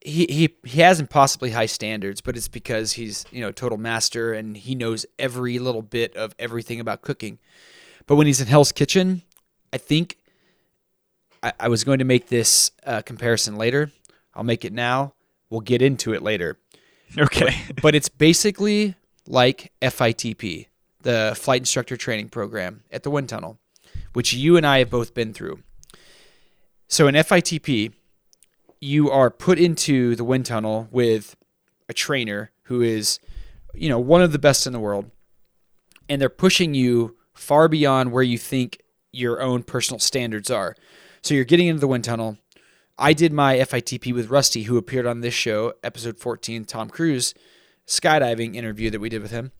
he 0.00 0.26
he 0.28 0.54
he 0.64 0.80
has 0.82 1.00
impossibly 1.00 1.50
high 1.50 1.66
standards, 1.66 2.20
but 2.20 2.36
it's 2.36 2.46
because 2.46 2.92
he's 2.92 3.24
you 3.32 3.40
know 3.40 3.50
total 3.50 3.78
master 3.78 4.34
and 4.34 4.54
he 4.56 4.74
knows 4.74 5.06
every 5.18 5.58
little 5.58 5.80
bit 5.82 6.14
of 6.14 6.34
everything 6.38 6.78
about 6.78 7.00
cooking. 7.02 7.38
But 8.06 8.16
when 8.16 8.26
he's 8.26 8.40
in 8.40 8.46
Hell's 8.46 8.70
Kitchen, 8.70 9.22
I 9.72 9.78
think 9.78 10.18
I, 11.42 11.52
I 11.58 11.68
was 11.68 11.84
going 11.84 12.00
to 12.00 12.04
make 12.04 12.28
this 12.28 12.70
uh, 12.84 13.00
comparison 13.02 13.56
later. 13.56 13.90
I'll 14.34 14.44
make 14.44 14.64
it 14.64 14.72
now. 14.74 15.14
We'll 15.48 15.60
get 15.62 15.80
into 15.82 16.12
it 16.12 16.22
later 16.22 16.58
Okay. 17.18 17.54
but 17.82 17.94
it's 17.94 18.08
basically 18.08 18.94
like 19.26 19.72
FITP, 19.80 20.66
the 21.02 21.34
flight 21.36 21.62
instructor 21.62 21.96
training 21.96 22.28
program 22.28 22.82
at 22.90 23.02
the 23.02 23.10
wind 23.10 23.28
tunnel, 23.28 23.58
which 24.12 24.32
you 24.32 24.56
and 24.56 24.66
I 24.66 24.78
have 24.78 24.90
both 24.90 25.14
been 25.14 25.32
through. 25.32 25.62
So 26.88 27.06
in 27.06 27.14
FITP, 27.14 27.92
you 28.80 29.10
are 29.10 29.30
put 29.30 29.58
into 29.58 30.14
the 30.14 30.24
wind 30.24 30.46
tunnel 30.46 30.88
with 30.90 31.36
a 31.88 31.94
trainer 31.94 32.50
who 32.64 32.82
is, 32.82 33.18
you 33.74 33.88
know, 33.88 33.98
one 33.98 34.22
of 34.22 34.32
the 34.32 34.38
best 34.38 34.66
in 34.66 34.72
the 34.72 34.80
world, 34.80 35.10
and 36.08 36.20
they're 36.20 36.28
pushing 36.28 36.74
you 36.74 37.16
far 37.32 37.68
beyond 37.68 38.12
where 38.12 38.22
you 38.22 38.38
think 38.38 38.82
your 39.12 39.40
own 39.40 39.62
personal 39.62 39.98
standards 39.98 40.50
are. 40.50 40.76
So 41.22 41.34
you're 41.34 41.44
getting 41.44 41.68
into 41.68 41.80
the 41.80 41.88
wind 41.88 42.04
tunnel. 42.04 42.36
I 42.98 43.12
did 43.12 43.32
my 43.32 43.56
FITP 43.56 44.12
with 44.12 44.30
Rusty, 44.30 44.64
who 44.64 44.76
appeared 44.76 45.06
on 45.06 45.20
this 45.20 45.34
show, 45.34 45.72
episode 45.82 46.18
14, 46.18 46.64
Tom 46.64 46.90
Cruise 46.90 47.34
skydiving 47.86 48.54
interview 48.54 48.90
that 48.90 49.00
we 49.00 49.08
did 49.08 49.22
with 49.22 49.30
him. 49.30 49.52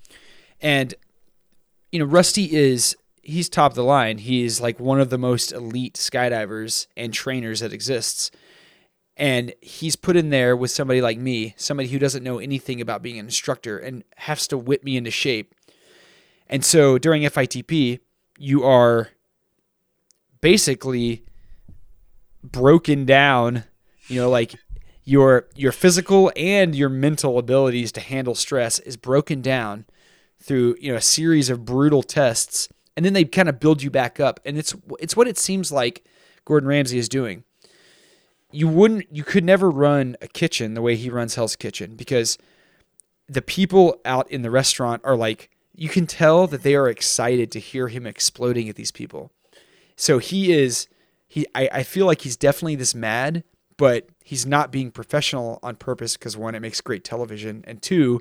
And, 0.60 0.94
you 1.92 1.98
know, 1.98 2.04
Rusty 2.04 2.54
is, 2.54 2.96
he's 3.22 3.48
top 3.48 3.72
of 3.72 3.76
the 3.76 3.84
line. 3.84 4.18
He's 4.18 4.60
like 4.60 4.80
one 4.80 5.00
of 5.00 5.10
the 5.10 5.18
most 5.18 5.52
elite 5.52 5.94
skydivers 5.94 6.86
and 6.96 7.12
trainers 7.12 7.60
that 7.60 7.72
exists. 7.72 8.30
And 9.16 9.54
he's 9.60 9.94
put 9.94 10.16
in 10.16 10.30
there 10.30 10.56
with 10.56 10.70
somebody 10.70 11.00
like 11.00 11.18
me, 11.18 11.54
somebody 11.56 11.88
who 11.88 11.98
doesn't 11.98 12.24
know 12.24 12.38
anything 12.38 12.80
about 12.80 13.02
being 13.02 13.18
an 13.18 13.26
instructor 13.26 13.78
and 13.78 14.02
has 14.16 14.48
to 14.48 14.58
whip 14.58 14.82
me 14.82 14.96
into 14.96 15.10
shape. 15.10 15.54
And 16.48 16.64
so 16.64 16.98
during 16.98 17.22
FITP, 17.22 18.00
you 18.38 18.64
are 18.64 19.10
basically 20.40 21.24
broken 22.42 23.04
down, 23.04 23.64
you 24.08 24.20
know, 24.20 24.28
like 24.28 24.56
your 25.04 25.46
your 25.54 25.72
physical 25.72 26.32
and 26.36 26.74
your 26.74 26.88
mental 26.88 27.38
abilities 27.38 27.92
to 27.92 28.00
handle 28.00 28.34
stress 28.34 28.78
is 28.80 28.96
broken 28.96 29.42
down 29.42 29.84
through, 30.40 30.76
you 30.80 30.90
know, 30.90 30.98
a 30.98 31.02
series 31.02 31.50
of 31.50 31.64
brutal 31.64 32.02
tests 32.02 32.68
and 32.96 33.04
then 33.04 33.12
they 33.12 33.24
kind 33.24 33.48
of 33.48 33.60
build 33.60 33.82
you 33.82 33.90
back 33.90 34.18
up 34.18 34.40
and 34.44 34.56
it's 34.56 34.74
it's 34.98 35.16
what 35.16 35.28
it 35.28 35.38
seems 35.38 35.70
like 35.70 36.04
Gordon 36.44 36.68
Ramsay 36.68 36.98
is 36.98 37.08
doing. 37.08 37.44
You 38.50 38.68
wouldn't 38.68 39.06
you 39.10 39.24
could 39.24 39.44
never 39.44 39.70
run 39.70 40.16
a 40.22 40.28
kitchen 40.28 40.74
the 40.74 40.82
way 40.82 40.96
he 40.96 41.10
runs 41.10 41.34
Hell's 41.34 41.56
Kitchen 41.56 41.96
because 41.96 42.38
the 43.28 43.42
people 43.42 44.00
out 44.04 44.30
in 44.30 44.42
the 44.42 44.50
restaurant 44.50 45.02
are 45.04 45.16
like 45.16 45.50
you 45.74 45.88
can 45.88 46.06
tell 46.06 46.46
that 46.46 46.62
they 46.62 46.76
are 46.76 46.88
excited 46.88 47.50
to 47.50 47.58
hear 47.58 47.88
him 47.88 48.06
exploding 48.06 48.68
at 48.68 48.76
these 48.76 48.92
people. 48.92 49.32
So 49.96 50.18
he 50.18 50.52
is 50.52 50.88
he 51.26 51.46
I, 51.54 51.68
I 51.72 51.82
feel 51.82 52.06
like 52.06 52.22
he's 52.22 52.36
definitely 52.36 52.76
this 52.76 52.94
mad, 52.94 53.44
but 53.76 54.08
he's 54.24 54.44
not 54.44 54.72
being 54.72 54.90
professional 54.90 55.60
on 55.62 55.76
purpose 55.76 56.16
because 56.16 56.36
one, 56.36 56.56
it 56.56 56.60
makes 56.60 56.80
great 56.80 57.04
television, 57.04 57.62
and 57.68 57.80
two, 57.80 58.20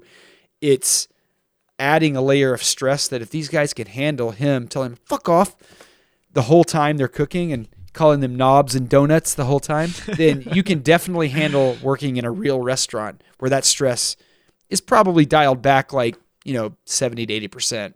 it's 0.62 1.08
adding 1.80 2.16
a 2.16 2.22
layer 2.22 2.54
of 2.54 2.62
stress 2.62 3.08
that 3.08 3.22
if 3.22 3.32
these 3.32 3.50
guys 3.50 3.74
can 3.74 3.88
handle 3.88 4.32
him 4.32 4.68
telling 4.68 4.92
him 4.92 4.98
fuck 5.06 5.28
off 5.28 5.56
the 6.32 6.44
whole 6.44 6.64
time 6.64 6.98
they're 6.98 7.08
cooking 7.08 7.52
and 7.52 7.68
calling 7.94 8.20
them 8.20 8.36
knobs 8.36 8.76
and 8.76 8.90
donuts 8.90 9.34
the 9.34 9.46
whole 9.46 9.60
time, 9.60 9.92
then 10.18 10.44
you 10.54 10.62
can 10.62 10.80
definitely 10.80 11.30
handle 11.30 11.78
working 11.82 12.18
in 12.18 12.26
a 12.26 12.32
real 12.32 12.60
restaurant 12.60 13.24
where 13.40 13.50
that 13.50 13.66
stress 13.66 14.16
is 14.70 14.82
probably 14.82 15.26
dialed 15.26 15.62
back 15.62 15.94
like, 15.94 16.18
you 16.44 16.54
know, 16.54 16.76
70 16.86 17.26
to 17.28 17.48
80%. 17.48 17.94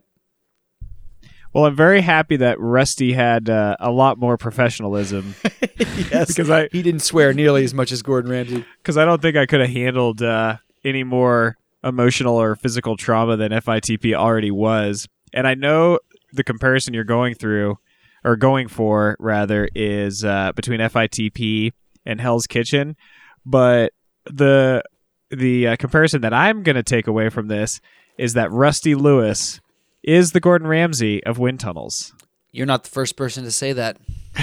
Well, 1.52 1.64
I'm 1.64 1.76
very 1.76 2.00
happy 2.00 2.36
that 2.36 2.60
Rusty 2.60 3.12
had 3.12 3.48
uh, 3.48 3.76
a 3.80 3.90
lot 3.90 4.18
more 4.18 4.36
professionalism 4.36 5.34
yes. 5.78 6.28
because 6.28 6.50
I 6.50 6.68
he 6.70 6.82
didn't 6.82 7.02
swear 7.02 7.32
nearly 7.32 7.64
as 7.64 7.72
much 7.74 7.90
as 7.90 8.02
Gordon 8.02 8.30
Ramsay. 8.30 8.64
because 8.82 8.98
I 8.98 9.04
don't 9.04 9.22
think 9.22 9.36
I 9.36 9.46
could 9.46 9.60
have 9.60 9.70
handled 9.70 10.22
uh, 10.22 10.58
any 10.84 11.04
more 11.04 11.56
emotional 11.82 12.36
or 12.36 12.54
physical 12.56 12.96
trauma 12.96 13.36
than 13.36 13.52
FITP 13.52 14.14
already 14.14 14.50
was. 14.50 15.08
And 15.32 15.46
I 15.46 15.54
know 15.54 16.00
the 16.32 16.44
comparison 16.44 16.94
you're 16.94 17.04
going 17.04 17.34
through 17.34 17.78
or 18.24 18.36
going 18.36 18.68
for 18.68 19.16
rather 19.18 19.68
is 19.74 20.24
uh, 20.24 20.52
between 20.54 20.80
FITP 20.80 21.72
and 22.04 22.20
Hell's 22.20 22.46
Kitchen, 22.46 22.96
but 23.46 23.92
the 24.26 24.82
the 25.30 25.68
uh, 25.68 25.76
comparison 25.76 26.22
that 26.22 26.32
I'm 26.32 26.62
going 26.62 26.76
to 26.76 26.82
take 26.82 27.06
away 27.06 27.28
from 27.28 27.48
this 27.48 27.80
is 28.16 28.34
that 28.34 28.50
Rusty 28.50 28.94
Lewis 28.94 29.60
is 30.08 30.32
the 30.32 30.40
Gordon 30.40 30.66
Ramsay 30.66 31.22
of 31.24 31.38
wind 31.38 31.60
tunnels. 31.60 32.12
You're 32.50 32.66
not 32.66 32.84
the 32.84 32.90
first 32.90 33.14
person 33.16 33.44
to 33.44 33.50
say 33.52 33.74
that. 33.74 33.98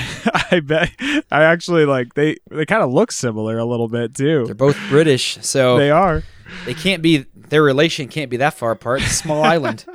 I 0.52 0.60
bet 0.60 0.92
I 1.32 1.44
actually 1.44 1.86
like 1.86 2.14
they 2.14 2.38
they 2.52 2.66
kind 2.66 2.84
of 2.84 2.92
look 2.94 3.12
similar 3.12 3.58
a 3.58 3.66
little 3.66 3.88
bit 3.88 4.14
too. 4.16 4.44
They're 4.46 4.54
both 4.56 4.78
British, 4.90 5.38
so 5.42 5.78
They 5.78 5.90
are. 5.90 6.24
they 6.66 6.74
can't 6.74 7.02
be 7.02 7.26
their 7.36 7.64
relation 7.64 8.08
can't 8.08 8.30
be 8.30 8.38
that 8.38 8.54
far 8.54 8.72
apart. 8.72 9.02
It's 9.02 9.12
a 9.12 9.16
small 9.16 9.44
island. 9.56 9.86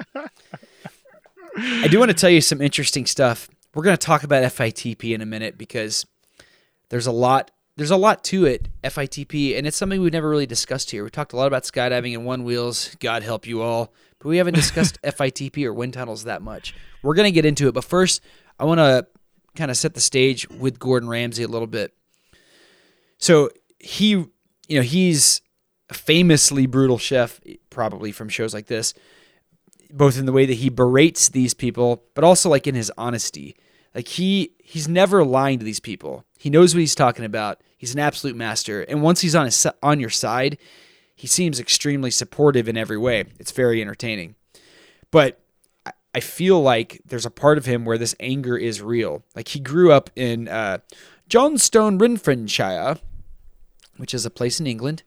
I 1.56 1.88
do 1.88 1.98
want 1.98 2.10
to 2.10 2.16
tell 2.16 2.30
you 2.30 2.40
some 2.40 2.60
interesting 2.60 3.06
stuff. 3.06 3.48
We're 3.74 3.82
going 3.84 3.96
to 3.96 4.04
talk 4.06 4.22
about 4.24 4.42
FITP 4.42 5.14
in 5.14 5.20
a 5.20 5.26
minute 5.26 5.56
because 5.58 6.06
there's 6.88 7.06
a 7.06 7.12
lot 7.12 7.50
there's 7.76 7.90
a 7.90 7.96
lot 7.96 8.24
to 8.24 8.44
it 8.44 8.68
FITP 8.82 9.56
and 9.56 9.66
it's 9.66 9.76
something 9.76 10.00
we've 10.00 10.12
never 10.12 10.28
really 10.28 10.46
discussed 10.46 10.90
here. 10.90 11.04
We 11.04 11.10
talked 11.10 11.32
a 11.32 11.36
lot 11.36 11.46
about 11.46 11.62
skydiving 11.62 12.14
and 12.14 12.24
one 12.24 12.42
wheels, 12.44 12.94
God 13.00 13.22
help 13.22 13.46
you 13.46 13.62
all, 13.62 13.92
but 14.20 14.28
we 14.28 14.36
haven't 14.36 14.54
discussed 14.54 15.00
FITP 15.04 15.64
or 15.64 15.74
wind 15.74 15.94
tunnels 15.94 16.24
that 16.24 16.42
much. 16.42 16.74
We're 17.02 17.14
going 17.14 17.26
to 17.26 17.32
get 17.32 17.44
into 17.44 17.68
it, 17.68 17.74
but 17.74 17.84
first 17.84 18.22
I 18.58 18.64
want 18.64 18.78
to 18.78 19.06
kind 19.56 19.70
of 19.70 19.76
set 19.76 19.94
the 19.94 20.00
stage 20.00 20.48
with 20.48 20.78
Gordon 20.78 21.08
Ramsay 21.08 21.42
a 21.42 21.48
little 21.48 21.66
bit. 21.66 21.92
So, 23.18 23.50
he 23.78 24.10
you 24.10 24.76
know, 24.76 24.82
he's 24.82 25.40
a 25.88 25.94
famously 25.94 26.66
brutal 26.66 26.98
chef 26.98 27.40
probably 27.70 28.12
from 28.12 28.28
shows 28.28 28.54
like 28.54 28.66
this 28.66 28.94
both 29.92 30.18
in 30.18 30.26
the 30.26 30.32
way 30.32 30.46
that 30.46 30.54
he 30.54 30.68
berates 30.68 31.28
these 31.28 31.54
people, 31.54 32.04
but 32.14 32.24
also 32.24 32.48
like 32.48 32.66
in 32.66 32.74
his 32.74 32.92
honesty. 32.96 33.56
Like 33.94 34.08
he 34.08 34.52
he's 34.62 34.88
never 34.88 35.24
lying 35.24 35.58
to 35.58 35.64
these 35.64 35.80
people. 35.80 36.24
He 36.38 36.50
knows 36.50 36.74
what 36.74 36.80
he's 36.80 36.94
talking 36.94 37.24
about. 37.24 37.60
He's 37.76 37.94
an 37.94 38.00
absolute 38.00 38.36
master. 38.36 38.82
And 38.82 39.02
once 39.02 39.20
he's 39.20 39.34
on 39.34 39.46
his 39.46 39.66
on 39.82 40.00
your 40.00 40.10
side, 40.10 40.58
he 41.20 41.26
seems 41.26 41.60
extremely 41.60 42.10
supportive 42.10 42.66
in 42.66 42.78
every 42.78 42.96
way. 42.96 43.24
It's 43.38 43.50
very 43.52 43.82
entertaining. 43.82 44.36
But 45.10 45.38
I- 46.14 46.20
feel 46.20 46.62
like 46.62 47.02
there's 47.04 47.26
a 47.26 47.30
part 47.30 47.58
of 47.58 47.66
him 47.66 47.84
where 47.84 47.98
this 47.98 48.14
anger 48.18 48.56
is 48.56 48.80
real. 48.80 49.22
Like 49.36 49.48
he 49.48 49.60
grew 49.60 49.92
up 49.92 50.08
in 50.16 50.48
uh, 50.48 50.78
Johnstone, 51.28 51.98
Renfrewshire, 51.98 52.96
which 53.98 54.14
is 54.14 54.24
a 54.24 54.30
place 54.30 54.60
in 54.60 54.66
England. 54.66 55.02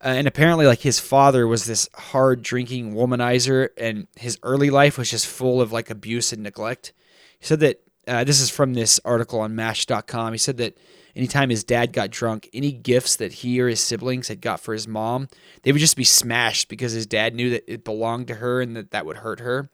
Uh, 0.00 0.14
and 0.18 0.28
apparently, 0.28 0.66
like 0.66 0.82
his 0.82 1.00
father 1.00 1.48
was 1.48 1.64
this 1.64 1.88
hard 1.94 2.42
drinking 2.42 2.94
womanizer, 2.94 3.70
and 3.76 4.06
his 4.14 4.38
early 4.44 4.70
life 4.70 4.96
was 4.96 5.10
just 5.10 5.26
full 5.26 5.60
of 5.60 5.72
like 5.72 5.90
abuse 5.90 6.32
and 6.32 6.44
neglect. 6.44 6.92
He 7.40 7.46
said 7.46 7.58
that 7.60 7.82
uh, 8.06 8.22
this 8.22 8.40
is 8.40 8.50
from 8.50 8.74
this 8.74 9.00
article 9.04 9.40
on 9.40 9.56
Mash.com. 9.56 10.32
He 10.32 10.38
said 10.38 10.58
that 10.58 10.78
anytime 11.14 11.50
his 11.50 11.64
dad 11.64 11.92
got 11.92 12.10
drunk, 12.10 12.48
any 12.52 12.72
gifts 12.72 13.16
that 13.16 13.32
he 13.32 13.60
or 13.60 13.68
his 13.68 13.80
siblings 13.80 14.28
had 14.28 14.40
got 14.40 14.60
for 14.60 14.72
his 14.72 14.88
mom, 14.88 15.28
they 15.62 15.72
would 15.72 15.80
just 15.80 15.96
be 15.96 16.04
smashed 16.04 16.68
because 16.68 16.92
his 16.92 17.06
dad 17.06 17.34
knew 17.34 17.50
that 17.50 17.64
it 17.66 17.84
belonged 17.84 18.28
to 18.28 18.36
her 18.36 18.60
and 18.60 18.76
that 18.76 18.90
that 18.90 19.06
would 19.06 19.18
hurt 19.18 19.40
her. 19.40 19.70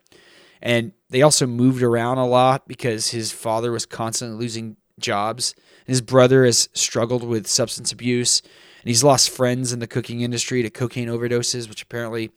And 0.62 0.92
they 1.10 1.22
also 1.22 1.46
moved 1.46 1.82
around 1.82 2.18
a 2.18 2.26
lot 2.26 2.66
because 2.66 3.10
his 3.10 3.30
father 3.30 3.70
was 3.70 3.86
constantly 3.86 4.38
losing 4.38 4.76
jobs. 4.98 5.54
And 5.86 5.92
his 5.92 6.00
brother 6.00 6.44
has 6.44 6.68
struggled 6.72 7.22
with 7.22 7.46
substance 7.46 7.92
abuse. 7.92 8.40
And 8.40 8.88
he's 8.88 9.04
lost 9.04 9.30
friends 9.30 9.72
in 9.72 9.78
the 9.78 9.86
cooking 9.86 10.20
industry 10.20 10.62
to 10.62 10.70
cocaine 10.70 11.08
overdoses, 11.08 11.68
which 11.68 11.82
apparently 11.82 12.30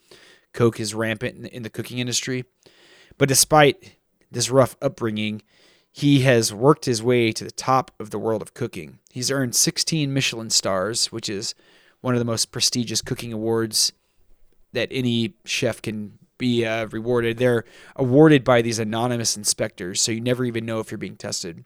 coke 0.52 0.80
is 0.80 0.94
rampant 0.94 1.38
in, 1.38 1.46
in 1.46 1.62
the 1.62 1.70
cooking 1.70 1.98
industry. 1.98 2.44
But 3.18 3.28
despite 3.28 3.96
this 4.30 4.50
rough 4.50 4.76
upbringing, 4.80 5.42
he 5.92 6.20
has 6.20 6.54
worked 6.54 6.84
his 6.84 7.02
way 7.02 7.32
to 7.32 7.44
the 7.44 7.50
top 7.50 7.90
of 7.98 8.10
the 8.10 8.18
world 8.18 8.42
of 8.42 8.54
cooking. 8.54 8.98
He's 9.10 9.30
earned 9.30 9.54
16 9.54 10.12
Michelin 10.12 10.50
stars, 10.50 11.10
which 11.10 11.28
is 11.28 11.54
one 12.00 12.14
of 12.14 12.20
the 12.20 12.24
most 12.24 12.52
prestigious 12.52 13.02
cooking 13.02 13.32
awards 13.32 13.92
that 14.72 14.88
any 14.90 15.34
chef 15.44 15.82
can 15.82 16.18
be 16.38 16.64
uh, 16.64 16.86
rewarded. 16.86 17.38
They're 17.38 17.64
awarded 17.96 18.44
by 18.44 18.62
these 18.62 18.78
anonymous 18.78 19.36
inspectors, 19.36 20.00
so 20.00 20.12
you 20.12 20.20
never 20.20 20.44
even 20.44 20.64
know 20.64 20.78
if 20.78 20.90
you're 20.90 20.98
being 20.98 21.16
tested. 21.16 21.64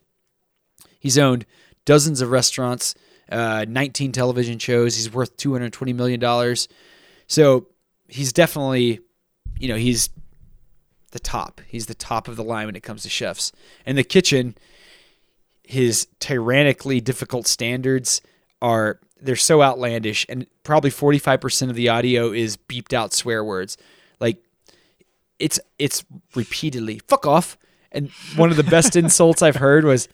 He's 0.98 1.18
owned 1.18 1.44
dozens 1.84 2.22
of 2.22 2.30
restaurants, 2.30 2.94
uh, 3.30 3.66
19 3.68 4.12
television 4.12 4.58
shows. 4.58 4.96
He's 4.96 5.12
worth 5.12 5.36
220 5.36 5.92
million 5.92 6.18
dollars. 6.18 6.66
So 7.26 7.68
he's 8.08 8.32
definitely, 8.32 9.00
you 9.58 9.68
know, 9.68 9.76
he's 9.76 10.08
the 11.14 11.18
top. 11.20 11.62
He's 11.66 11.86
the 11.86 11.94
top 11.94 12.28
of 12.28 12.36
the 12.36 12.44
line 12.44 12.66
when 12.66 12.76
it 12.76 12.82
comes 12.82 13.02
to 13.04 13.08
chefs. 13.08 13.50
In 13.86 13.96
the 13.96 14.04
kitchen, 14.04 14.54
his 15.62 16.06
tyrannically 16.20 17.00
difficult 17.00 17.46
standards 17.46 18.20
are 18.60 19.00
they're 19.20 19.36
so 19.36 19.62
outlandish 19.62 20.26
and 20.28 20.46
probably 20.64 20.90
45% 20.90 21.70
of 21.70 21.76
the 21.76 21.88
audio 21.88 22.30
is 22.30 22.58
beeped 22.58 22.92
out 22.92 23.14
swear 23.14 23.42
words. 23.42 23.78
Like 24.20 24.36
it's 25.38 25.58
it's 25.78 26.04
repeatedly 26.34 27.00
fuck 27.08 27.26
off. 27.26 27.56
And 27.90 28.10
one 28.36 28.50
of 28.50 28.56
the 28.56 28.64
best 28.64 28.96
insults 29.02 29.40
I've 29.40 29.56
heard 29.56 29.84
was 29.84 30.08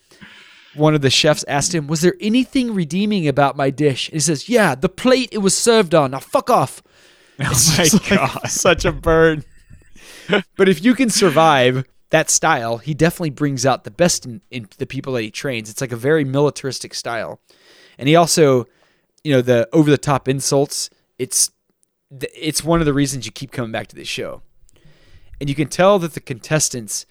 one 0.74 0.94
of 0.94 1.00
the 1.00 1.10
chefs 1.10 1.44
asked 1.48 1.74
him, 1.74 1.88
"Was 1.88 2.02
there 2.02 2.14
anything 2.20 2.74
redeeming 2.74 3.26
about 3.26 3.56
my 3.56 3.70
dish?" 3.70 4.08
And 4.08 4.14
he 4.14 4.20
says, 4.20 4.48
"Yeah, 4.48 4.76
the 4.76 4.88
plate 4.88 5.30
it 5.32 5.38
was 5.38 5.56
served 5.56 5.94
on. 5.94 6.12
Now 6.12 6.20
fuck 6.20 6.48
off." 6.48 6.82
Oh 7.40 7.44
my 7.44 7.50
It's 7.50 7.94
like 7.94 8.08
god. 8.08 8.46
such 8.48 8.84
a 8.84 8.92
burn. 8.92 9.44
But 10.56 10.68
if 10.68 10.84
you 10.84 10.94
can 10.94 11.10
survive 11.10 11.84
that 12.10 12.30
style, 12.30 12.78
he 12.78 12.94
definitely 12.94 13.30
brings 13.30 13.64
out 13.64 13.84
the 13.84 13.90
best 13.90 14.26
in, 14.26 14.40
in 14.50 14.68
the 14.78 14.86
people 14.86 15.12
that 15.14 15.22
he 15.22 15.30
trains. 15.30 15.70
It's 15.70 15.80
like 15.80 15.92
a 15.92 15.96
very 15.96 16.24
militaristic 16.24 16.94
style, 16.94 17.40
and 17.98 18.08
he 18.08 18.16
also 18.16 18.66
you 19.24 19.32
know 19.32 19.42
the 19.42 19.68
over 19.72 19.90
the 19.90 19.98
top 19.98 20.28
insults. 20.28 20.90
It's 21.18 21.50
it's 22.10 22.64
one 22.64 22.80
of 22.80 22.86
the 22.86 22.94
reasons 22.94 23.26
you 23.26 23.32
keep 23.32 23.52
coming 23.52 23.72
back 23.72 23.86
to 23.88 23.96
this 23.96 24.08
show, 24.08 24.42
and 25.40 25.48
you 25.48 25.54
can 25.54 25.68
tell 25.68 25.98
that 26.00 26.14
the 26.14 26.20
contestants 26.20 27.06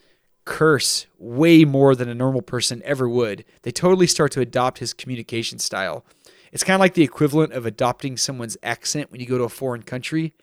curse 0.45 1.05
way 1.17 1.63
more 1.63 1.95
than 1.95 2.09
a 2.09 2.15
normal 2.15 2.41
person 2.41 2.81
ever 2.83 3.07
would. 3.07 3.45
They 3.61 3.71
totally 3.71 4.07
start 4.07 4.31
to 4.31 4.41
adopt 4.41 4.79
his 4.79 4.93
communication 4.93 5.59
style. 5.59 6.03
It's 6.51 6.63
kind 6.63 6.73
of 6.73 6.79
like 6.79 6.95
the 6.95 7.03
equivalent 7.03 7.53
of 7.53 7.67
adopting 7.67 8.17
someone's 8.17 8.57
accent 8.63 9.11
when 9.11 9.21
you 9.21 9.27
go 9.27 9.37
to 9.37 9.43
a 9.43 9.49
foreign 9.49 9.83
country. 9.83 10.33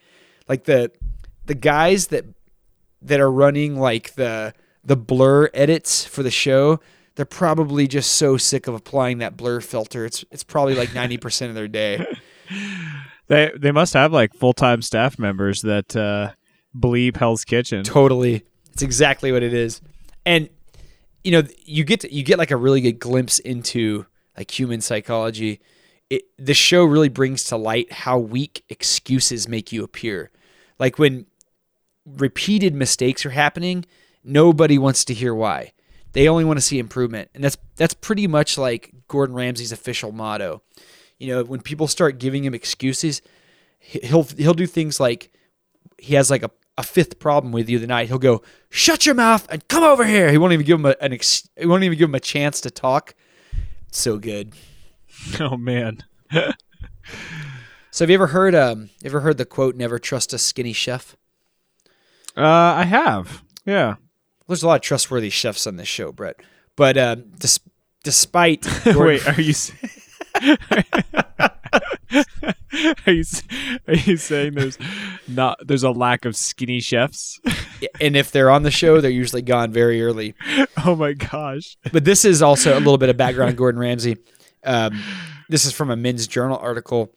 Like 0.48 0.64
the 0.64 0.92
the 1.46 1.54
guys 1.54 2.08
that 2.08 2.24
that 3.02 3.20
are 3.20 3.30
running 3.30 3.78
like 3.78 4.14
the 4.14 4.54
the 4.84 4.96
blur 4.96 5.50
edits 5.52 6.04
for 6.04 6.22
the 6.22 6.30
show, 6.30 6.80
they're 7.16 7.24
probably 7.24 7.88
just 7.88 8.12
so 8.12 8.36
sick 8.36 8.66
of 8.66 8.74
applying 8.74 9.18
that 9.18 9.36
blur 9.36 9.60
filter. 9.60 10.04
It's 10.04 10.24
it's 10.30 10.44
probably 10.44 10.74
like 10.74 10.88
90% 10.90 11.48
of 11.48 11.54
their 11.54 11.68
day. 11.68 12.04
They 13.28 13.50
they 13.56 13.72
must 13.72 13.94
have 13.94 14.12
like 14.12 14.34
full 14.34 14.52
time 14.52 14.82
staff 14.82 15.18
members 15.18 15.62
that 15.62 15.96
uh, 15.96 16.32
bleep 16.76 17.16
Hell's 17.16 17.44
Kitchen. 17.44 17.82
Totally. 17.82 18.44
It's 18.72 18.82
exactly 18.82 19.32
what 19.32 19.42
it 19.42 19.52
is. 19.52 19.80
And 20.24 20.48
you 21.24 21.32
know, 21.32 21.42
you 21.64 21.82
get 21.82 22.00
to, 22.00 22.14
you 22.14 22.22
get 22.22 22.38
like 22.38 22.52
a 22.52 22.56
really 22.56 22.80
good 22.80 23.00
glimpse 23.00 23.40
into 23.40 24.06
like 24.36 24.56
human 24.56 24.80
psychology. 24.80 25.60
It, 26.08 26.22
the 26.38 26.54
show 26.54 26.84
really 26.84 27.08
brings 27.08 27.42
to 27.44 27.56
light 27.56 27.90
how 27.90 28.18
weak 28.18 28.62
excuses 28.68 29.48
make 29.48 29.72
you 29.72 29.82
appear. 29.82 30.30
Like 30.78 31.00
when 31.00 31.26
repeated 32.06 32.74
mistakes 32.74 33.26
are 33.26 33.30
happening, 33.30 33.84
nobody 34.24 34.78
wants 34.78 35.04
to 35.06 35.14
hear 35.14 35.34
why. 35.34 35.72
They 36.12 36.28
only 36.28 36.44
want 36.44 36.56
to 36.58 36.62
see 36.62 36.78
improvement. 36.78 37.30
And 37.34 37.44
that's 37.44 37.58
that's 37.76 37.94
pretty 37.94 38.26
much 38.26 38.56
like 38.56 38.92
Gordon 39.08 39.34
Ramsay's 39.36 39.72
official 39.72 40.12
motto. 40.12 40.62
You 41.18 41.28
know, 41.28 41.44
when 41.44 41.60
people 41.60 41.88
start 41.88 42.18
giving 42.18 42.44
him 42.44 42.54
excuses, 42.54 43.20
he- 43.78 44.00
he'll 44.02 44.22
he'll 44.22 44.54
do 44.54 44.66
things 44.66 44.98
like 45.00 45.30
he 45.98 46.14
has 46.14 46.30
like 46.30 46.42
a, 46.42 46.50
a 46.78 46.82
fifth 46.82 47.18
problem 47.18 47.52
with 47.52 47.68
you 47.68 47.78
the 47.78 47.86
night. 47.86 48.08
He'll 48.08 48.18
go, 48.18 48.42
"Shut 48.70 49.04
your 49.04 49.14
mouth 49.14 49.46
and 49.50 49.66
come 49.68 49.82
over 49.84 50.04
here." 50.06 50.30
He 50.30 50.38
won't 50.38 50.52
even 50.54 50.64
give 50.66 50.78
him 50.78 50.86
a, 50.86 50.94
an 51.00 51.12
ex- 51.12 51.48
he 51.58 51.66
won't 51.66 51.84
even 51.84 51.98
give 51.98 52.08
him 52.08 52.14
a 52.14 52.20
chance 52.20 52.60
to 52.62 52.70
talk. 52.70 53.14
So 53.90 54.18
good. 54.18 54.52
Oh 55.40 55.56
man. 55.56 56.04
So 57.90 58.04
have 58.04 58.10
you 58.10 58.14
ever 58.14 58.26
heard 58.26 58.54
um 58.54 58.90
ever 59.04 59.20
heard 59.20 59.38
the 59.38 59.46
quote 59.46 59.74
"Never 59.76 59.98
trust 59.98 60.32
a 60.34 60.38
skinny 60.38 60.74
chef"? 60.74 61.16
Uh, 62.36 62.42
I 62.76 62.84
have. 62.84 63.42
Yeah. 63.64 63.96
There's 64.46 64.62
a 64.62 64.66
lot 64.66 64.76
of 64.76 64.82
trustworthy 64.82 65.30
chefs 65.30 65.66
on 65.66 65.76
this 65.76 65.88
show, 65.88 66.12
Brett. 66.12 66.36
But 66.76 66.96
um, 66.98 67.24
dis- 67.38 67.60
despite 68.04 68.66
Wait, 68.86 69.26
are 69.26 69.40
you? 69.40 69.54
are 73.06 73.12
you 73.12 73.24
are 73.88 73.94
you 73.94 74.16
saying 74.16 74.54
there's 74.54 74.78
not 75.26 75.58
there's 75.66 75.82
a 75.82 75.90
lack 75.90 76.24
of 76.24 76.36
skinny 76.36 76.80
chefs? 76.80 77.40
and 78.00 78.16
if 78.16 78.30
they're 78.30 78.50
on 78.50 78.62
the 78.62 78.70
show, 78.70 79.00
they're 79.00 79.10
usually 79.10 79.42
gone 79.42 79.72
very 79.72 80.02
early. 80.02 80.34
oh 80.84 80.94
my 80.94 81.14
gosh. 81.14 81.76
But 81.92 82.04
this 82.04 82.24
is 82.24 82.42
also 82.42 82.74
a 82.74 82.78
little 82.78 82.98
bit 82.98 83.08
of 83.08 83.16
background 83.16 83.50
on 83.50 83.56
Gordon 83.56 83.80
Ramsay. 83.80 84.18
Um, 84.64 85.00
this 85.48 85.64
is 85.64 85.72
from 85.72 85.90
a 85.90 85.96
Men's 85.96 86.26
Journal 86.26 86.58
article. 86.58 87.12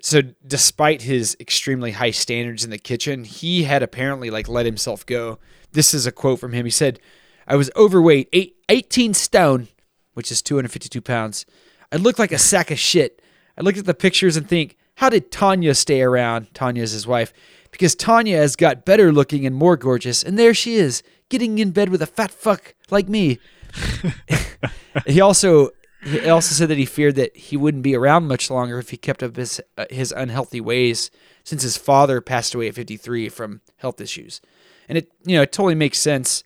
So, 0.00 0.22
despite 0.46 1.02
his 1.02 1.36
extremely 1.40 1.92
high 1.92 2.12
standards 2.12 2.64
in 2.64 2.70
the 2.70 2.78
kitchen, 2.78 3.24
he 3.24 3.64
had 3.64 3.82
apparently 3.82 4.30
like 4.30 4.48
let 4.48 4.66
himself 4.66 5.04
go. 5.04 5.38
This 5.72 5.92
is 5.92 6.06
a 6.06 6.12
quote 6.12 6.38
from 6.38 6.52
him. 6.52 6.64
He 6.64 6.70
said, 6.70 7.00
"I 7.46 7.56
was 7.56 7.70
overweight, 7.74 8.28
eight, 8.32 8.56
18 8.68 9.12
stone, 9.12 9.68
which 10.14 10.30
is 10.30 10.40
252 10.40 11.00
pounds. 11.00 11.46
I 11.90 11.96
looked 11.96 12.18
like 12.18 12.32
a 12.32 12.38
sack 12.38 12.70
of 12.70 12.78
shit. 12.78 13.20
I 13.56 13.62
looked 13.62 13.78
at 13.78 13.86
the 13.86 13.94
pictures 13.94 14.36
and 14.36 14.48
think, 14.48 14.76
how 14.96 15.08
did 15.08 15.32
Tanya 15.32 15.74
stay 15.74 16.02
around? 16.02 16.54
Tanya 16.54 16.82
is 16.82 16.92
his 16.92 17.06
wife, 17.06 17.32
because 17.72 17.94
Tanya 17.96 18.36
has 18.36 18.54
got 18.54 18.84
better 18.84 19.12
looking 19.12 19.46
and 19.46 19.56
more 19.56 19.76
gorgeous, 19.76 20.22
and 20.22 20.38
there 20.38 20.54
she 20.54 20.76
is, 20.76 21.02
getting 21.28 21.58
in 21.58 21.72
bed 21.72 21.88
with 21.88 22.02
a 22.02 22.06
fat 22.06 22.30
fuck 22.30 22.74
like 22.90 23.08
me." 23.08 23.38
he 25.06 25.20
also 25.20 25.70
he 26.02 26.28
also 26.28 26.54
said 26.54 26.68
that 26.68 26.78
he 26.78 26.84
feared 26.84 27.16
that 27.16 27.36
he 27.36 27.56
wouldn't 27.56 27.82
be 27.82 27.96
around 27.96 28.28
much 28.28 28.50
longer 28.50 28.78
if 28.78 28.90
he 28.90 28.96
kept 28.96 29.22
up 29.22 29.36
his 29.36 29.60
uh, 29.76 29.86
his 29.90 30.12
unhealthy 30.12 30.60
ways 30.60 31.10
since 31.44 31.62
his 31.62 31.76
father 31.76 32.20
passed 32.20 32.54
away 32.54 32.68
at 32.68 32.74
53 32.74 33.28
from 33.28 33.60
health 33.76 34.00
issues. 34.00 34.40
And 34.88 34.98
it 34.98 35.10
you 35.24 35.36
know, 35.36 35.42
it 35.42 35.52
totally 35.52 35.74
makes 35.74 35.98
sense 35.98 36.44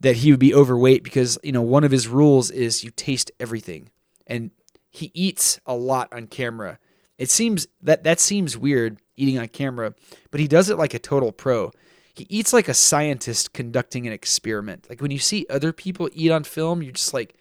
that 0.00 0.16
he 0.16 0.30
would 0.30 0.40
be 0.40 0.54
overweight 0.54 1.02
because, 1.02 1.38
you 1.42 1.52
know, 1.52 1.62
one 1.62 1.84
of 1.84 1.90
his 1.90 2.08
rules 2.08 2.50
is 2.50 2.84
you 2.84 2.90
taste 2.90 3.30
everything. 3.40 3.90
And 4.26 4.50
he 4.90 5.10
eats 5.14 5.58
a 5.66 5.74
lot 5.74 6.12
on 6.12 6.26
camera. 6.26 6.78
It 7.18 7.30
seems 7.30 7.66
that 7.82 8.04
that 8.04 8.20
seems 8.20 8.56
weird 8.56 8.98
eating 9.16 9.38
on 9.38 9.48
camera, 9.48 9.94
but 10.30 10.40
he 10.40 10.48
does 10.48 10.70
it 10.70 10.78
like 10.78 10.94
a 10.94 10.98
total 10.98 11.32
pro. 11.32 11.72
He 12.14 12.26
eats 12.28 12.52
like 12.52 12.68
a 12.68 12.74
scientist 12.74 13.52
conducting 13.52 14.06
an 14.06 14.12
experiment. 14.12 14.86
Like 14.88 15.00
when 15.00 15.10
you 15.10 15.18
see 15.18 15.46
other 15.50 15.72
people 15.72 16.08
eat 16.12 16.30
on 16.30 16.44
film, 16.44 16.82
you're 16.82 16.92
just 16.92 17.14
like 17.14 17.34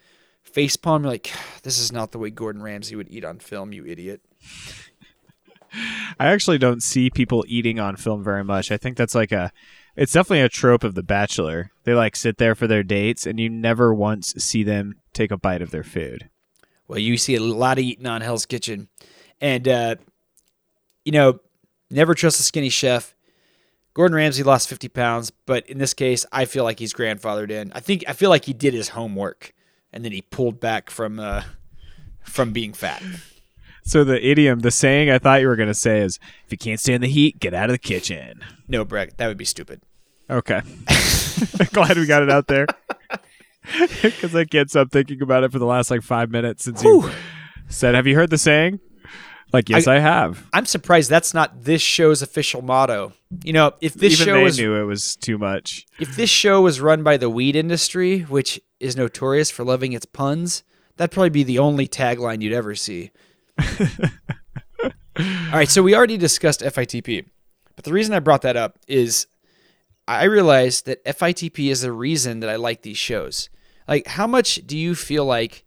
face 0.54 0.76
palm. 0.76 1.04
You're 1.04 1.12
like, 1.12 1.32
this 1.64 1.80
is 1.80 1.92
not 1.92 2.12
the 2.12 2.20
way 2.20 2.30
Gordon 2.30 2.62
Ramsay 2.62 2.96
would 2.96 3.12
eat 3.12 3.26
on 3.26 3.40
film, 3.40 3.74
you 3.74 3.86
idiot. 3.86 4.22
I 6.20 6.28
actually 6.28 6.60
don't 6.60 6.84
see 6.84 7.10
people 7.10 7.44
eating 7.48 7.80
on 7.80 7.96
film 7.96 8.24
very 8.24 8.44
much. 8.44 8.72
I 8.72 8.78
think 8.78 8.96
that's 8.96 9.16
like 9.16 9.32
a 9.32 9.52
it's 9.96 10.14
definitely 10.14 10.42
a 10.42 10.50
trope 10.50 10.84
of 10.84 10.96
The 10.96 11.04
Bachelor. 11.04 11.72
They 11.84 11.94
like 11.94 12.16
sit 12.16 12.38
there 12.38 12.56
for 12.56 12.68
their 12.68 12.84
dates 12.84 13.26
and 13.26 13.40
you 13.40 13.50
never 13.50 13.94
once 13.94 14.34
see 14.38 14.64
them 14.64 14.96
take 15.14 15.32
a 15.32 15.38
bite 15.38 15.62
of 15.62 15.72
their 15.72 15.84
food. 15.84 16.30
Well, 16.88 17.00
you 17.00 17.18
see 17.18 17.36
a 17.36 17.40
lot 17.40 17.78
of 17.78 17.84
eating 17.84 18.08
on 18.08 18.22
Hell's 18.22 18.46
Kitchen. 18.46 18.90
And, 19.40 19.68
uh, 19.68 19.96
you 21.06 21.12
know, 21.12 21.40
never 21.90 22.14
trust 22.14 22.40
a 22.40 22.44
skinny 22.44 22.70
chef. 22.70 23.16
Gordon 23.94 24.16
Ramsay 24.16 24.42
lost 24.42 24.68
50 24.68 24.90
pounds, 24.90 25.32
but 25.46 25.68
in 25.68 25.78
this 25.78 25.94
case, 25.94 26.26
I 26.32 26.46
feel 26.46 26.64
like 26.64 26.80
he's 26.80 26.94
grandfathered 26.94 27.52
in. 27.52 27.72
I 27.74 27.80
think 27.80 28.04
I 28.08 28.14
feel 28.14 28.30
like 28.30 28.46
he 28.46 28.54
did 28.54 28.74
his 28.74 28.90
homework 28.90 29.54
and 29.94 30.04
then 30.04 30.12
he 30.12 30.22
pulled 30.22 30.60
back 30.60 30.90
from 30.90 31.20
uh, 31.20 31.44
from 32.24 32.52
being 32.52 32.74
fat. 32.74 33.02
So 33.86 34.04
the 34.04 34.26
idiom, 34.26 34.60
the 34.60 34.72
saying 34.72 35.10
I 35.10 35.20
thought 35.20 35.42
you 35.42 35.48
were 35.48 35.58
going 35.58 35.68
to 35.68 35.74
say 35.74 36.00
is 36.00 36.18
if 36.46 36.52
you 36.52 36.58
can't 36.58 36.80
stand 36.80 37.04
the 37.04 37.08
heat, 37.08 37.40
get 37.40 37.54
out 37.54 37.66
of 37.70 37.74
the 37.74 37.78
kitchen. 37.78 38.42
No, 38.68 38.86
Brett, 38.86 39.18
that 39.18 39.28
would 39.28 39.38
be 39.38 39.46
stupid. 39.46 39.82
Okay. 40.30 40.62
Glad 41.74 41.98
we 41.98 42.06
got 42.06 42.24
it 42.24 42.30
out 42.30 42.48
there. 42.48 42.68
Because 44.02 44.36
I 44.36 44.44
can't 44.44 44.70
stop 44.70 44.92
thinking 44.92 45.22
about 45.22 45.46
it 45.46 45.52
for 45.54 45.58
the 45.58 45.66
last 45.66 45.90
like 45.90 46.02
five 46.02 46.30
minutes 46.30 46.66
since 46.66 46.84
you 46.84 47.10
said, 47.70 47.96
Have 47.96 48.06
you 48.06 48.14
heard 48.14 48.30
the 48.30 48.38
saying? 48.38 48.82
Like, 49.54 49.70
yes, 49.70 49.86
I, 49.86 50.00
have. 50.00 50.48
I'm 50.52 50.66
surprised 50.66 51.12
that's 51.12 51.32
not 51.32 51.64
this 51.64 51.82
show's 51.82 52.24
official 52.24 52.64
motto. 52.64 53.14
You 53.44 53.54
know, 53.54 53.74
if 53.82 53.94
this 53.94 54.14
Even 54.14 54.26
show 54.26 54.34
they 54.34 54.44
was 54.44 54.58
knew 54.58 54.76
it 54.76 54.84
was 54.86 55.16
too 55.16 55.38
much. 55.38 55.86
if 56.00 56.16
this 56.16 56.32
show 56.32 56.62
was 56.62 56.82
run 56.82 57.04
by 57.04 57.18
the 57.18 57.30
weed 57.30 57.56
industry, 57.56 58.22
which 58.22 58.60
is 58.80 58.98
notorious 58.98 59.52
for 59.52 59.64
loving 59.64 59.94
its 59.94 60.08
puns, 60.08 60.64
that'd 60.98 61.14
probably 61.14 61.30
be 61.30 61.44
the 61.44 61.60
only 61.60 61.88
tagline 61.88 62.42
you'd 62.42 62.52
ever 62.52 62.74
see. 62.74 63.12
All 64.82 64.90
right, 65.54 65.70
so 65.70 65.84
we 65.84 65.96
already 65.96 66.18
discussed 66.18 66.62
FITP, 66.62 67.26
but 67.76 67.86
the 67.86 67.94
reason 67.94 68.16
I 68.16 68.20
brought 68.20 68.42
that 68.42 68.58
up 68.58 68.80
is 68.88 69.28
I 70.08 70.24
realized 70.24 70.88
that 70.88 71.06
FITP 71.06 71.70
is 71.70 71.82
the 71.82 71.92
reason 71.92 72.40
that 72.40 72.50
I 72.50 72.56
like 72.56 72.82
these 72.82 72.98
shows. 72.98 73.50
Like, 73.88 74.08
how 74.08 74.26
much 74.26 74.56
do 74.66 74.76
you 74.76 74.96
feel 74.96 75.26
like 75.26 75.64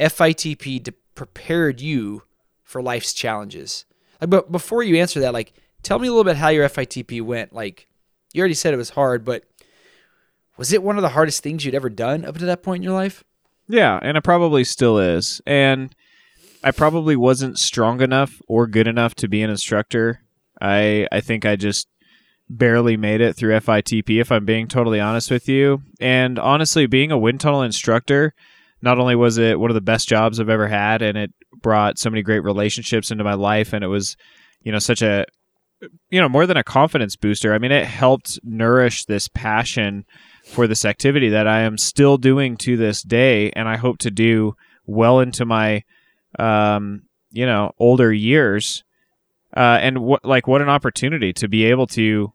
FITP 0.00 0.82
de- 0.82 0.92
prepared 1.14 1.80
you 1.80 2.24
for 2.72 2.82
life's 2.82 3.12
challenges? 3.12 3.84
Like, 4.20 4.30
but 4.30 4.50
before 4.50 4.82
you 4.82 4.96
answer 4.96 5.20
that, 5.20 5.32
like, 5.32 5.52
tell 5.82 5.98
me 5.98 6.08
a 6.08 6.10
little 6.10 6.24
bit 6.24 6.36
how 6.36 6.48
your 6.48 6.68
FITP 6.68 7.22
went. 7.22 7.52
Like, 7.52 7.86
you 8.32 8.40
already 8.40 8.54
said 8.54 8.74
it 8.74 8.78
was 8.78 8.90
hard, 8.90 9.24
but 9.24 9.44
was 10.56 10.72
it 10.72 10.82
one 10.82 10.96
of 10.96 11.02
the 11.02 11.10
hardest 11.10 11.42
things 11.42 11.64
you'd 11.64 11.74
ever 11.74 11.90
done 11.90 12.24
up 12.24 12.38
to 12.38 12.46
that 12.46 12.62
point 12.62 12.80
in 12.80 12.84
your 12.84 12.94
life? 12.94 13.22
Yeah, 13.68 13.98
and 14.02 14.16
it 14.16 14.24
probably 14.24 14.64
still 14.64 14.98
is. 14.98 15.40
And 15.46 15.94
I 16.64 16.70
probably 16.70 17.16
wasn't 17.16 17.58
strong 17.58 18.00
enough 18.00 18.40
or 18.48 18.66
good 18.66 18.86
enough 18.86 19.14
to 19.16 19.28
be 19.28 19.42
an 19.42 19.50
instructor. 19.50 20.22
I 20.60 21.08
I 21.10 21.20
think 21.20 21.44
I 21.44 21.56
just 21.56 21.88
barely 22.48 22.96
made 22.96 23.20
it 23.20 23.34
through 23.34 23.58
FITP 23.58 24.20
if 24.20 24.30
I'm 24.30 24.44
being 24.44 24.68
totally 24.68 25.00
honest 25.00 25.30
with 25.30 25.48
you. 25.48 25.82
And 26.00 26.38
honestly, 26.38 26.86
being 26.86 27.10
a 27.10 27.18
wind 27.18 27.40
tunnel 27.40 27.62
instructor, 27.62 28.34
not 28.82 28.98
only 28.98 29.16
was 29.16 29.38
it 29.38 29.58
one 29.58 29.70
of 29.70 29.74
the 29.74 29.80
best 29.80 30.08
jobs 30.08 30.38
I've 30.38 30.48
ever 30.48 30.68
had 30.68 31.02
and 31.02 31.16
it 31.16 31.32
brought 31.60 31.98
so 31.98 32.10
many 32.10 32.22
great 32.22 32.44
relationships 32.44 33.10
into 33.10 33.24
my 33.24 33.34
life 33.34 33.72
and 33.72 33.84
it 33.84 33.88
was, 33.88 34.16
you 34.62 34.72
know, 34.72 34.78
such 34.78 35.02
a 35.02 35.26
you 36.10 36.20
know, 36.20 36.28
more 36.28 36.46
than 36.46 36.56
a 36.56 36.64
confidence 36.64 37.16
booster. 37.16 37.54
I 37.54 37.58
mean, 37.58 37.72
it 37.72 37.86
helped 37.86 38.38
nourish 38.42 39.04
this 39.04 39.28
passion 39.28 40.04
for 40.44 40.66
this 40.66 40.84
activity 40.84 41.28
that 41.30 41.46
I 41.46 41.60
am 41.60 41.78
still 41.78 42.18
doing 42.18 42.56
to 42.58 42.76
this 42.76 43.02
day, 43.02 43.50
and 43.52 43.68
I 43.68 43.76
hope 43.76 43.98
to 43.98 44.10
do 44.10 44.56
well 44.86 45.20
into 45.20 45.44
my, 45.44 45.84
um, 46.38 47.02
you 47.30 47.46
know, 47.46 47.72
older 47.78 48.12
years. 48.12 48.84
Uh, 49.56 49.78
and 49.80 49.98
what, 49.98 50.24
like, 50.24 50.46
what 50.46 50.62
an 50.62 50.68
opportunity 50.68 51.32
to 51.34 51.48
be 51.48 51.64
able 51.64 51.86
to 51.86 52.32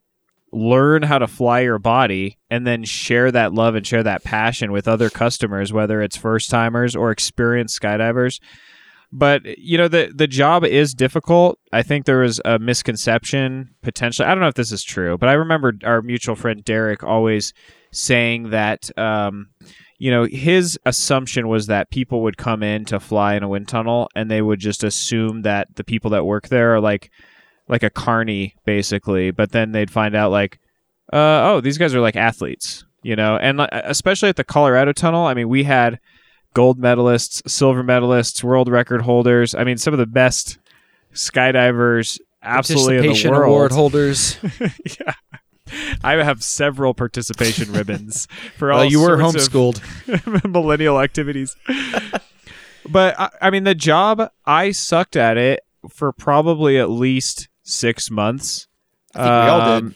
learn 0.51 1.03
how 1.03 1.17
to 1.17 1.27
fly 1.27 1.61
your 1.61 1.79
body 1.79 2.37
and 2.49 2.65
then 2.65 2.83
share 2.83 3.31
that 3.31 3.53
love 3.53 3.75
and 3.75 3.85
share 3.85 4.03
that 4.03 4.23
passion 4.23 4.71
with 4.71 4.87
other 4.87 5.09
customers, 5.09 5.73
whether 5.73 6.01
it's 6.01 6.15
first 6.15 6.49
timers 6.49 6.95
or 6.95 7.11
experienced 7.11 7.81
skydivers. 7.81 8.39
But 9.11 9.57
you 9.57 9.77
know 9.77 9.87
the 9.87 10.11
the 10.13 10.27
job 10.27 10.65
is 10.65 10.93
difficult. 10.93 11.59
I 11.71 11.81
think 11.81 12.05
there 12.05 12.19
was 12.19 12.41
a 12.43 12.59
misconception 12.59 13.69
potentially. 13.81 14.27
I 14.27 14.31
don't 14.31 14.41
know 14.41 14.49
if 14.49 14.55
this 14.55 14.71
is 14.71 14.83
true, 14.83 15.17
but 15.17 15.29
I 15.29 15.33
remember 15.33 15.73
our 15.83 16.01
mutual 16.01 16.35
friend 16.35 16.63
Derek 16.63 17.03
always 17.03 17.53
saying 17.91 18.49
that 18.49 18.89
um, 18.97 19.47
you 19.97 20.11
know 20.11 20.25
his 20.25 20.77
assumption 20.85 21.47
was 21.47 21.67
that 21.67 21.89
people 21.89 22.21
would 22.23 22.37
come 22.37 22.63
in 22.63 22.85
to 22.85 22.99
fly 22.99 23.35
in 23.35 23.43
a 23.43 23.49
wind 23.49 23.67
tunnel 23.69 24.09
and 24.15 24.29
they 24.29 24.41
would 24.41 24.59
just 24.59 24.83
assume 24.83 25.43
that 25.43 25.75
the 25.75 25.83
people 25.83 26.11
that 26.11 26.25
work 26.25 26.49
there 26.49 26.75
are 26.75 26.81
like 26.81 27.09
like 27.69 27.83
a 27.83 27.89
carny 27.89 28.55
basically, 28.65 29.31
but 29.31 29.51
then 29.51 29.71
they'd 29.71 29.91
find 29.91 30.15
out 30.15 30.31
like 30.31 30.59
uh, 31.13 31.51
oh 31.51 31.61
these 31.61 31.77
guys 31.77 31.95
are 31.95 32.01
like 32.01 32.17
athletes, 32.17 32.83
you 33.03 33.15
know, 33.15 33.37
and 33.37 33.61
especially 33.71 34.27
at 34.27 34.35
the 34.35 34.43
Colorado 34.43 34.91
tunnel. 34.91 35.25
I 35.25 35.33
mean, 35.33 35.47
we 35.47 35.63
had 35.63 35.97
gold 36.57 36.79
medalists, 36.79 37.47
silver 37.47 37.83
medalists, 37.83 38.43
world 38.43 38.67
record 38.67 39.03
holders. 39.03 39.53
I 39.53 39.63
mean, 39.63 39.77
some 39.77 39.93
of 39.93 39.99
the 39.99 40.07
best 40.07 40.57
skydivers 41.13 42.19
absolutely 42.41 42.97
in 42.97 43.13
the 43.13 43.29
world. 43.29 43.45
award 43.45 43.71
holders. 43.73 44.39
yeah. 44.59 45.13
I 46.03 46.13
have 46.13 46.43
several 46.43 46.95
participation 46.95 47.71
ribbons 47.71 48.27
for 48.57 48.71
all 48.71 48.79
well, 48.79 48.89
you 48.89 49.01
were 49.01 49.17
homeschooled. 49.17 49.83
millennial 50.51 50.99
activities. 50.99 51.55
but 52.89 53.19
I, 53.19 53.29
I 53.39 53.49
mean, 53.51 53.63
the 53.63 53.75
job 53.75 54.31
I 54.43 54.71
sucked 54.71 55.15
at 55.15 55.37
it 55.37 55.59
for 55.87 56.11
probably 56.11 56.79
at 56.79 56.89
least 56.89 57.49
six 57.61 58.09
months. 58.09 58.67
I 59.13 59.19
think 59.19 59.29
we 59.29 59.49
all 59.49 59.59
did. 59.59 59.83
Um, 59.83 59.95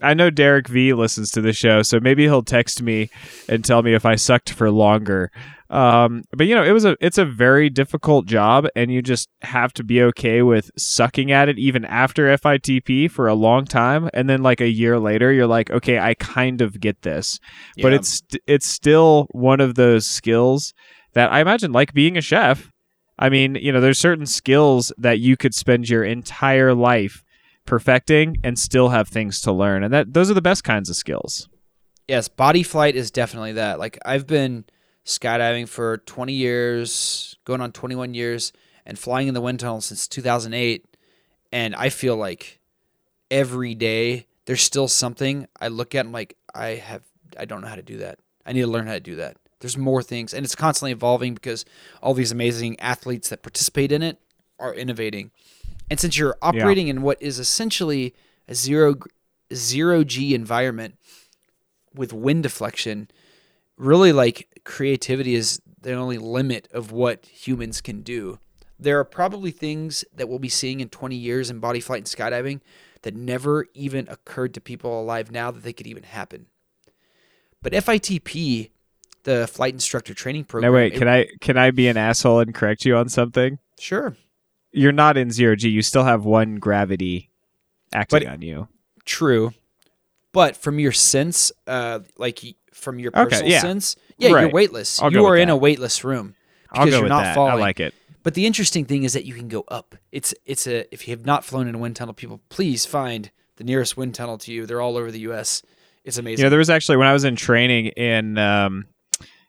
I 0.00 0.14
know 0.14 0.30
Derek 0.30 0.68
V 0.68 0.94
listens 0.94 1.32
to 1.32 1.42
the 1.42 1.52
show, 1.52 1.82
so 1.82 2.00
maybe 2.00 2.22
he'll 2.22 2.42
text 2.42 2.80
me 2.80 3.10
and 3.46 3.62
tell 3.62 3.82
me 3.82 3.92
if 3.92 4.06
I 4.06 4.14
sucked 4.14 4.50
for 4.50 4.70
longer. 4.70 5.30
Um, 5.70 6.24
but 6.32 6.46
you 6.46 6.54
know, 6.54 6.64
it 6.64 6.72
was 6.72 6.84
a 6.84 6.96
it's 7.00 7.18
a 7.18 7.26
very 7.26 7.68
difficult 7.68 8.26
job, 8.26 8.66
and 8.74 8.90
you 8.90 9.02
just 9.02 9.28
have 9.42 9.72
to 9.74 9.84
be 9.84 10.02
okay 10.04 10.40
with 10.42 10.70
sucking 10.78 11.30
at 11.30 11.48
it 11.48 11.58
even 11.58 11.84
after 11.84 12.26
FITP 12.38 13.10
for 13.10 13.28
a 13.28 13.34
long 13.34 13.66
time, 13.66 14.08
and 14.14 14.30
then 14.30 14.42
like 14.42 14.60
a 14.60 14.68
year 14.68 14.98
later, 14.98 15.30
you're 15.30 15.46
like, 15.46 15.70
okay, 15.70 15.98
I 15.98 16.14
kind 16.14 16.62
of 16.62 16.80
get 16.80 17.02
this. 17.02 17.38
But 17.80 17.92
it's 17.92 18.22
it's 18.46 18.66
still 18.66 19.26
one 19.32 19.60
of 19.60 19.74
those 19.74 20.06
skills 20.06 20.72
that 21.12 21.30
I 21.30 21.40
imagine, 21.40 21.72
like 21.72 21.92
being 21.92 22.16
a 22.16 22.22
chef. 22.22 22.70
I 23.18 23.28
mean, 23.28 23.56
you 23.56 23.72
know, 23.72 23.80
there's 23.80 23.98
certain 23.98 24.26
skills 24.26 24.92
that 24.96 25.18
you 25.18 25.36
could 25.36 25.54
spend 25.54 25.88
your 25.88 26.04
entire 26.04 26.72
life 26.72 27.24
perfecting 27.66 28.36
and 28.42 28.58
still 28.58 28.88
have 28.88 29.08
things 29.08 29.40
to 29.42 29.52
learn, 29.52 29.84
and 29.84 29.92
that 29.92 30.14
those 30.14 30.30
are 30.30 30.34
the 30.34 30.40
best 30.40 30.64
kinds 30.64 30.88
of 30.88 30.96
skills. 30.96 31.46
Yes, 32.06 32.26
body 32.26 32.62
flight 32.62 32.96
is 32.96 33.10
definitely 33.10 33.52
that. 33.52 33.78
Like 33.78 33.98
I've 34.06 34.26
been 34.26 34.64
skydiving 35.08 35.66
for 35.66 35.98
20 35.98 36.32
years, 36.32 37.36
going 37.44 37.60
on 37.60 37.72
21 37.72 38.14
years, 38.14 38.52
and 38.84 38.98
flying 38.98 39.26
in 39.26 39.34
the 39.34 39.40
wind 39.40 39.58
tunnel 39.58 39.80
since 39.80 40.06
2008, 40.06 40.84
and 41.50 41.74
I 41.74 41.88
feel 41.88 42.16
like 42.16 42.60
every 43.30 43.74
day 43.74 44.26
there's 44.44 44.62
still 44.62 44.88
something 44.88 45.48
I 45.60 45.68
look 45.68 45.94
at 45.94 46.04
and 46.04 46.12
like 46.12 46.36
I 46.54 46.68
have 46.76 47.02
I 47.38 47.44
don't 47.44 47.60
know 47.60 47.68
how 47.68 47.76
to 47.76 47.82
do 47.82 47.98
that. 47.98 48.18
I 48.46 48.52
need 48.52 48.62
to 48.62 48.66
learn 48.66 48.86
how 48.86 48.94
to 48.94 49.00
do 49.00 49.16
that. 49.16 49.36
There's 49.60 49.76
more 49.76 50.02
things, 50.02 50.32
and 50.32 50.44
it's 50.44 50.54
constantly 50.54 50.92
evolving 50.92 51.34
because 51.34 51.64
all 52.02 52.14
these 52.14 52.32
amazing 52.32 52.78
athletes 52.78 53.28
that 53.30 53.42
participate 53.42 53.92
in 53.92 54.02
it 54.02 54.18
are 54.58 54.74
innovating. 54.74 55.30
And 55.90 55.98
since 55.98 56.18
you're 56.18 56.36
operating 56.42 56.88
in 56.88 57.02
what 57.02 57.20
is 57.20 57.38
essentially 57.38 58.14
a 58.46 58.54
zero 58.54 58.96
zero 59.52 60.04
g 60.04 60.34
environment 60.34 60.96
with 61.94 62.12
wind 62.12 62.42
deflection, 62.42 63.08
really 63.78 64.12
like 64.12 64.60
creativity 64.64 65.34
is 65.34 65.60
the 65.80 65.92
only 65.92 66.18
limit 66.18 66.68
of 66.72 66.92
what 66.92 67.24
humans 67.26 67.80
can 67.80 68.02
do. 68.02 68.38
There 68.78 68.98
are 68.98 69.04
probably 69.04 69.50
things 69.50 70.04
that 70.14 70.28
we'll 70.28 70.38
be 70.38 70.48
seeing 70.48 70.80
in 70.80 70.88
20 70.88 71.16
years 71.16 71.50
in 71.50 71.58
body 71.60 71.80
flight 71.80 71.98
and 71.98 72.06
skydiving 72.06 72.60
that 73.02 73.14
never 73.14 73.66
even 73.74 74.08
occurred 74.08 74.54
to 74.54 74.60
people 74.60 75.00
alive 75.00 75.30
now 75.30 75.50
that 75.50 75.62
they 75.62 75.72
could 75.72 75.86
even 75.86 76.02
happen. 76.02 76.46
But 77.62 77.72
FITP, 77.72 78.70
the 79.24 79.46
flight 79.48 79.74
instructor 79.74 80.14
training 80.14 80.44
program. 80.44 80.70
Now 80.72 80.76
wait, 80.76 80.92
it- 80.94 80.98
can 80.98 81.08
I 81.08 81.26
can 81.40 81.56
I 81.56 81.70
be 81.70 81.88
an 81.88 81.96
asshole 81.96 82.40
and 82.40 82.54
correct 82.54 82.84
you 82.84 82.96
on 82.96 83.08
something? 83.08 83.58
Sure. 83.78 84.16
You're 84.70 84.92
not 84.92 85.16
in 85.16 85.30
zero 85.30 85.56
G. 85.56 85.68
You 85.70 85.82
still 85.82 86.04
have 86.04 86.24
one 86.24 86.56
gravity 86.56 87.30
acting 87.92 88.20
But- 88.20 88.28
on 88.28 88.42
you. 88.42 88.68
True. 89.04 89.54
But 90.32 90.56
from 90.56 90.78
your 90.78 90.92
sense, 90.92 91.50
uh, 91.66 92.00
like 92.18 92.44
from 92.78 92.98
your 92.98 93.12
Okay, 93.14 93.24
personal 93.30 93.50
yeah. 93.52 93.60
sense, 93.60 93.96
yeah, 94.16 94.30
you're 94.30 94.50
weightless. 94.50 95.00
I'll 95.02 95.12
you 95.12 95.26
are 95.26 95.36
in 95.36 95.48
a 95.50 95.56
weightless 95.56 96.04
room 96.04 96.34
because 96.72 96.90
you're 96.90 97.08
not 97.08 97.24
that. 97.24 97.34
falling. 97.34 97.52
I 97.54 97.56
like 97.56 97.80
it. 97.80 97.94
But 98.22 98.34
the 98.34 98.46
interesting 98.46 98.84
thing 98.84 99.04
is 99.04 99.12
that 99.14 99.24
you 99.24 99.34
can 99.34 99.48
go 99.48 99.64
up. 99.68 99.94
It's 100.12 100.34
it's 100.44 100.66
a 100.66 100.92
if 100.92 101.06
you 101.08 101.12
have 101.16 101.24
not 101.24 101.44
flown 101.44 101.68
in 101.68 101.74
a 101.74 101.78
wind 101.78 101.96
tunnel, 101.96 102.14
people 102.14 102.40
please 102.48 102.84
find 102.84 103.30
the 103.56 103.64
nearest 103.64 103.96
wind 103.96 104.14
tunnel 104.14 104.38
to 104.38 104.52
you. 104.52 104.66
They're 104.66 104.80
all 104.80 104.96
over 104.96 105.10
the 105.10 105.20
U.S. 105.20 105.62
It's 106.04 106.18
amazing. 106.18 106.38
You 106.38 106.44
know, 106.44 106.50
there 106.50 106.58
was 106.58 106.70
actually 106.70 106.96
when 106.98 107.06
I 107.06 107.12
was 107.12 107.24
in 107.24 107.36
training 107.36 107.86
in 107.88 108.36
um, 108.38 108.86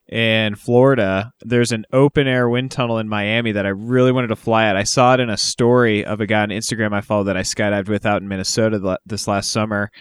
in 0.07 0.55
Florida, 0.55 1.33
there's 1.41 1.71
an 1.71 1.85
open 1.93 2.27
air 2.27 2.49
wind 2.49 2.71
tunnel 2.71 2.97
in 2.97 3.07
Miami 3.07 3.51
that 3.51 3.65
I 3.65 3.69
really 3.69 4.11
wanted 4.11 4.27
to 4.29 4.35
fly 4.35 4.65
at. 4.65 4.75
I 4.75 4.83
saw 4.83 5.13
it 5.13 5.19
in 5.19 5.29
a 5.29 5.37
story 5.37 6.03
of 6.03 6.19
a 6.19 6.25
guy 6.25 6.41
on 6.41 6.49
Instagram 6.49 6.93
I 6.93 7.01
followed 7.01 7.25
that 7.25 7.37
I 7.37 7.41
skydived 7.41 7.89
with 7.89 8.05
out 8.05 8.21
in 8.21 8.27
Minnesota 8.27 8.97
this 9.05 9.27
last 9.27 9.51
summer. 9.51 9.91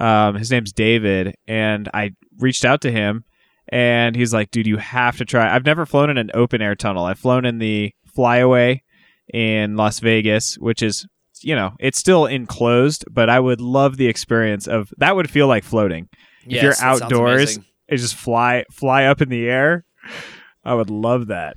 Um, 0.00 0.36
his 0.36 0.50
name's 0.52 0.72
David, 0.72 1.34
and 1.48 1.88
I 1.92 2.12
reached 2.38 2.64
out 2.64 2.80
to 2.82 2.90
him, 2.90 3.24
and 3.68 4.16
he's 4.16 4.32
like, 4.32 4.50
"Dude, 4.50 4.66
you 4.66 4.76
have 4.78 5.16
to 5.18 5.24
try." 5.24 5.54
I've 5.54 5.64
never 5.64 5.86
flown 5.86 6.10
in 6.10 6.18
an 6.18 6.30
open 6.34 6.62
air 6.62 6.74
tunnel. 6.74 7.04
I've 7.04 7.18
flown 7.18 7.44
in 7.44 7.58
the 7.58 7.92
flyaway 8.14 8.82
in 9.32 9.76
Las 9.76 10.00
Vegas, 10.00 10.56
which 10.58 10.82
is 10.82 11.06
you 11.40 11.54
know 11.54 11.74
it's 11.78 11.98
still 11.98 12.26
enclosed, 12.26 13.04
but 13.10 13.28
I 13.30 13.40
would 13.40 13.60
love 13.60 13.96
the 13.96 14.06
experience 14.06 14.66
of 14.66 14.92
that. 14.98 15.14
Would 15.16 15.30
feel 15.30 15.46
like 15.46 15.64
floating 15.64 16.08
if 16.46 16.62
you're 16.62 16.74
outdoors 16.80 17.56
and 17.88 17.98
just 17.98 18.14
fly 18.14 18.64
fly 18.72 19.04
up 19.04 19.20
in 19.20 19.28
the 19.28 19.48
air. 19.48 19.84
I 20.64 20.74
would 20.74 20.90
love 20.90 21.28
that. 21.28 21.56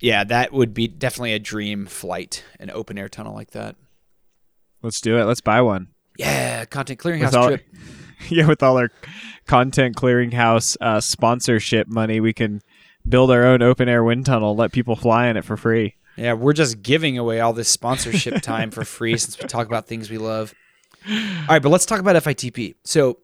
yeah, 0.00 0.24
that 0.24 0.52
would 0.52 0.74
be 0.74 0.86
definitely 0.86 1.32
a 1.32 1.38
dream 1.38 1.86
flight, 1.86 2.44
an 2.60 2.70
open 2.70 2.98
air 2.98 3.08
tunnel 3.08 3.34
like 3.34 3.52
that. 3.52 3.76
Let's 4.82 5.00
do 5.00 5.16
it. 5.18 5.24
Let's 5.24 5.40
buy 5.40 5.62
one. 5.62 5.88
Yeah, 6.18 6.64
content 6.66 7.00
clearinghouse 7.00 7.32
all, 7.34 7.48
trip. 7.48 7.64
yeah, 8.28 8.46
with 8.46 8.62
all 8.62 8.78
our 8.78 8.90
content 9.46 9.96
clearinghouse 9.96 10.76
uh, 10.80 11.00
sponsorship 11.00 11.88
money, 11.88 12.20
we 12.20 12.32
can 12.32 12.62
build 13.08 13.30
our 13.30 13.44
own 13.44 13.62
open 13.62 13.88
air 13.88 14.04
wind 14.04 14.26
tunnel. 14.26 14.56
Let 14.56 14.72
people 14.72 14.96
fly 14.96 15.26
in 15.26 15.36
it 15.36 15.44
for 15.44 15.56
free. 15.56 15.96
Yeah, 16.16 16.34
we're 16.34 16.52
just 16.52 16.82
giving 16.82 17.18
away 17.18 17.40
all 17.40 17.52
this 17.52 17.68
sponsorship 17.68 18.34
time 18.42 18.70
for 18.70 18.84
free 18.84 19.16
since 19.16 19.38
we 19.38 19.48
talk 19.48 19.66
about 19.66 19.86
things 19.86 20.10
we 20.10 20.18
love. 20.18 20.54
All 21.06 21.46
right, 21.48 21.62
but 21.62 21.68
let's 21.68 21.86
talk 21.86 22.00
about 22.00 22.16
FITP. 22.16 22.76
So, 22.84 23.18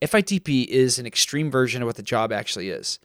FITP 0.00 0.66
is 0.66 0.98
an 0.98 1.06
extreme 1.06 1.50
version 1.50 1.82
of 1.82 1.86
what 1.86 1.96
the 1.96 2.02
job 2.02 2.32
actually 2.32 2.70
is. 2.70 2.98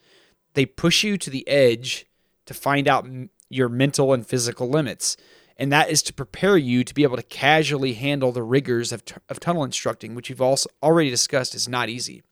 They 0.54 0.66
push 0.66 1.04
you 1.04 1.18
to 1.18 1.30
the 1.30 1.48
edge 1.48 2.06
to 2.46 2.54
find 2.54 2.88
out 2.88 3.08
your 3.50 3.70
mental 3.70 4.14
and 4.14 4.26
physical 4.26 4.70
limits. 4.70 5.18
And 5.62 5.72
that 5.72 5.92
is 5.92 6.02
to 6.04 6.14
prepare 6.14 6.58
you 6.58 6.84
to 6.84 6.92
be 6.92 7.04
able 7.04 7.18
to 7.18 7.22
casually 7.24 7.94
handle 7.94 8.32
the 8.32 8.42
rigors 8.42 8.92
of, 8.92 9.06
t- 9.06 9.14
of 9.30 9.40
tunnel 9.40 9.64
instructing, 9.64 10.16
which 10.16 10.28
you've 10.28 10.42
also 10.42 10.68
already 10.82 11.12
discussed 11.12 11.54
is 11.54 11.70
not 11.70 11.88
easy. 11.88 12.24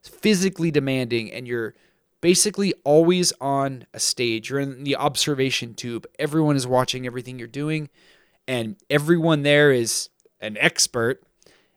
It's 0.00 0.10
physically 0.10 0.70
demanding, 0.70 1.32
and 1.32 1.48
you're 1.48 1.72
basically 2.20 2.74
always 2.84 3.32
on 3.40 3.86
a 3.94 3.98
stage. 3.98 4.50
You're 4.50 4.60
in 4.60 4.84
the 4.84 4.96
observation 4.96 5.72
tube. 5.72 6.06
Everyone 6.18 6.56
is 6.56 6.66
watching 6.66 7.06
everything 7.06 7.38
you're 7.38 7.48
doing, 7.48 7.88
and 8.46 8.76
everyone 8.90 9.44
there 9.44 9.72
is 9.72 10.10
an 10.42 10.58
expert. 10.58 11.22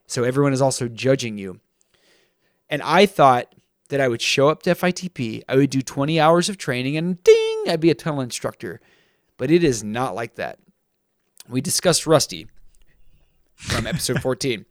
So 0.08 0.26
everyone 0.26 0.52
is 0.52 0.62
also 0.62 0.90
judging 0.90 1.38
you. 1.38 1.62
And 2.70 2.82
I 2.82 3.06
thought 3.06 3.56
that 3.88 4.02
I 4.02 4.10
would 4.10 4.22
show 4.22 4.50
up 4.50 4.62
to 4.64 4.76
FITP, 4.76 5.44
I 5.48 5.56
would 5.56 5.70
do 5.70 5.82
20 5.82 6.20
hours 6.20 6.50
of 6.50 6.58
training, 6.58 6.98
and 6.98 7.24
ding, 7.24 7.64
I'd 7.70 7.80
be 7.80 7.92
a 7.92 7.96
tunnel 7.96 8.20
instructor. 8.20 8.82
But 9.38 9.52
it 9.52 9.64
is 9.64 9.86
not 9.86 10.14
like 10.14 10.36
that. 10.36 10.60
We 11.50 11.62
discussed 11.62 12.08
Rusty 12.08 12.48
from 13.56 13.88
episode 13.88 14.22
14 14.22 14.66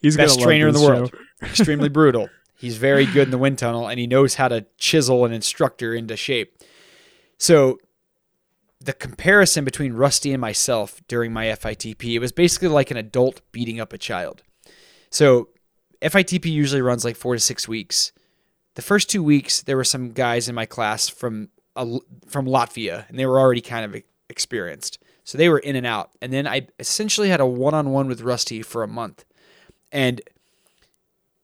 He's 0.00 0.16
best 0.16 0.40
trainer 0.40 0.68
in 0.68 0.74
the 0.74 0.80
world. 0.80 1.14
Extremely 1.42 1.88
brutal. 1.88 2.28
He's 2.56 2.76
very 2.76 3.06
good 3.06 3.28
in 3.28 3.30
the 3.30 3.38
wind 3.38 3.58
tunnel 3.58 3.88
and 3.88 3.98
he 3.98 4.06
knows 4.06 4.34
how 4.34 4.48
to 4.48 4.66
chisel 4.78 5.24
an 5.24 5.32
instructor 5.32 5.94
into 5.94 6.16
shape. 6.16 6.58
So 7.38 7.78
the 8.80 8.92
comparison 8.92 9.64
between 9.64 9.92
Rusty 9.92 10.32
and 10.32 10.40
myself 10.40 11.00
during 11.08 11.32
my 11.32 11.46
FITP, 11.46 12.14
it 12.14 12.18
was 12.18 12.32
basically 12.32 12.68
like 12.68 12.90
an 12.90 12.96
adult 12.96 13.40
beating 13.52 13.80
up 13.80 13.92
a 13.92 13.98
child. 13.98 14.42
So 15.10 15.48
FITP 16.02 16.46
usually 16.46 16.82
runs 16.82 17.04
like 17.04 17.16
four 17.16 17.34
to 17.34 17.40
six 17.40 17.68
weeks. 17.68 18.12
The 18.74 18.82
first 18.82 19.10
two 19.10 19.22
weeks, 19.22 19.62
there 19.62 19.76
were 19.76 19.84
some 19.84 20.12
guys 20.12 20.48
in 20.48 20.54
my 20.54 20.66
class 20.66 21.08
from 21.08 21.48
uh, 21.76 21.98
from 22.28 22.46
Latvia, 22.46 23.08
and 23.08 23.18
they 23.18 23.26
were 23.26 23.38
already 23.38 23.60
kind 23.60 23.84
of 23.84 24.02
experienced. 24.28 24.98
So 25.24 25.38
they 25.38 25.48
were 25.48 25.58
in 25.58 25.76
and 25.76 25.86
out. 25.86 26.10
And 26.20 26.32
then 26.32 26.46
I 26.46 26.68
essentially 26.78 27.28
had 27.28 27.40
a 27.40 27.46
one 27.46 27.74
on 27.74 27.90
one 27.90 28.08
with 28.08 28.22
Rusty 28.22 28.62
for 28.62 28.82
a 28.82 28.88
month. 28.88 29.24
And 29.92 30.20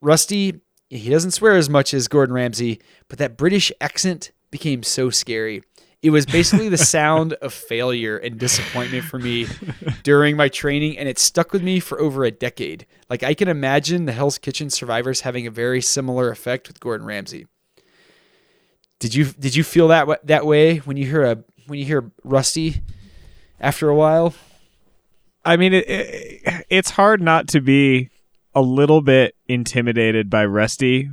Rusty, 0.00 0.60
he 0.88 1.10
doesn't 1.10 1.32
swear 1.32 1.56
as 1.56 1.68
much 1.68 1.92
as 1.94 2.08
Gordon 2.08 2.34
Ramsay, 2.34 2.80
but 3.08 3.18
that 3.18 3.36
British 3.36 3.72
accent 3.80 4.32
became 4.50 4.82
so 4.82 5.10
scary. 5.10 5.62
It 6.02 6.10
was 6.10 6.26
basically 6.26 6.68
the 6.68 6.78
sound 6.78 7.32
of 7.34 7.52
failure 7.52 8.16
and 8.16 8.38
disappointment 8.38 9.04
for 9.04 9.18
me 9.18 9.46
during 10.02 10.36
my 10.36 10.48
training, 10.48 10.98
and 10.98 11.08
it 11.08 11.18
stuck 11.18 11.52
with 11.52 11.62
me 11.62 11.80
for 11.80 12.00
over 12.00 12.24
a 12.24 12.30
decade. 12.30 12.86
Like 13.10 13.22
I 13.22 13.34
can 13.34 13.48
imagine 13.48 14.04
the 14.04 14.12
Hell's 14.12 14.38
Kitchen 14.38 14.70
survivors 14.70 15.22
having 15.22 15.46
a 15.46 15.50
very 15.50 15.80
similar 15.80 16.30
effect 16.30 16.68
with 16.68 16.78
Gordon 16.80 17.06
Ramsay. 17.06 17.46
Did 18.98 19.14
you 19.14 19.24
did 19.24 19.56
you 19.56 19.64
feel 19.64 19.88
that 19.88 20.26
that 20.26 20.46
way 20.46 20.78
when 20.78 20.96
you 20.96 21.06
hear 21.06 21.24
a 21.24 21.42
when 21.66 21.78
you 21.78 21.84
hear 21.84 22.10
Rusty 22.22 22.82
after 23.60 23.88
a 23.88 23.94
while? 23.94 24.34
I 25.44 25.56
mean, 25.56 25.72
it, 25.72 25.88
it, 25.88 26.66
it's 26.68 26.90
hard 26.90 27.22
not 27.22 27.48
to 27.48 27.60
be 27.60 28.10
a 28.54 28.62
little 28.62 29.02
bit 29.02 29.34
intimidated 29.46 30.28
by 30.28 30.44
Rusty 30.44 31.10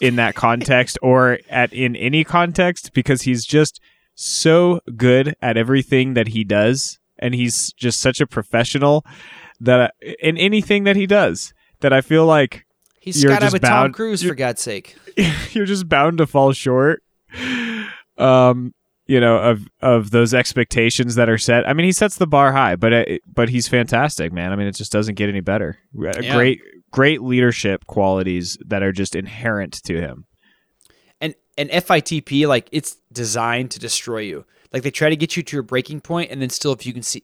in 0.00 0.16
that 0.16 0.34
context 0.34 0.98
or 1.02 1.38
at 1.48 1.72
in 1.72 1.96
any 1.96 2.24
context 2.24 2.92
because 2.92 3.22
he's 3.22 3.44
just 3.44 3.80
so 4.14 4.80
good 4.96 5.34
at 5.40 5.56
everything 5.56 6.14
that 6.14 6.28
he 6.28 6.44
does 6.44 6.98
and 7.18 7.34
he's 7.34 7.72
just 7.72 8.00
such 8.00 8.20
a 8.20 8.26
professional 8.26 9.04
that 9.60 9.94
in 10.20 10.36
anything 10.36 10.84
that 10.84 10.96
he 10.96 11.06
does 11.06 11.54
that 11.80 11.92
I 11.92 12.00
feel 12.00 12.26
like 12.26 12.64
He's 13.00 13.22
got 13.22 13.40
to 13.40 13.44
have 13.44 13.54
a 13.54 13.58
Tom 13.58 13.92
Cruise 13.92 14.22
for 14.22 14.34
God's 14.34 14.62
sake. 14.62 14.96
you're 15.52 15.66
just 15.66 15.88
bound 15.88 16.18
to 16.18 16.26
fall 16.26 16.52
short 16.52 17.02
um 18.16 18.72
you 19.06 19.20
know 19.20 19.36
of 19.38 19.66
of 19.82 20.10
those 20.10 20.32
expectations 20.34 21.14
that 21.16 21.28
are 21.28 21.38
set 21.38 21.68
i 21.68 21.72
mean 21.72 21.84
he 21.84 21.92
sets 21.92 22.16
the 22.16 22.26
bar 22.26 22.52
high 22.52 22.74
but 22.76 22.92
it, 22.92 23.22
but 23.32 23.48
he's 23.48 23.68
fantastic 23.68 24.32
man 24.32 24.52
i 24.52 24.56
mean 24.56 24.66
it 24.66 24.74
just 24.74 24.92
doesn't 24.92 25.14
get 25.16 25.28
any 25.28 25.40
better 25.40 25.78
Uh, 26.18 26.22
Yeah. 26.22 26.34
great 26.34 26.60
great 26.90 27.22
leadership 27.22 27.86
qualities 27.86 28.56
that 28.66 28.82
are 28.82 28.92
just 28.92 29.14
inherent 29.14 29.74
to 29.84 30.00
him 30.00 30.26
and 31.20 31.34
and 31.58 31.70
FITP 31.70 32.46
like 32.46 32.68
it's 32.72 32.96
designed 33.12 33.70
to 33.72 33.78
destroy 33.78 34.18
you. 34.18 34.44
Like 34.72 34.82
they 34.82 34.90
try 34.90 35.08
to 35.08 35.16
get 35.16 35.36
you 35.36 35.42
to 35.44 35.56
your 35.56 35.62
breaking 35.62 36.00
point, 36.00 36.30
and 36.32 36.42
then 36.42 36.50
still 36.50 36.72
if 36.72 36.84
you 36.84 36.92
can 36.92 37.02
see 37.04 37.22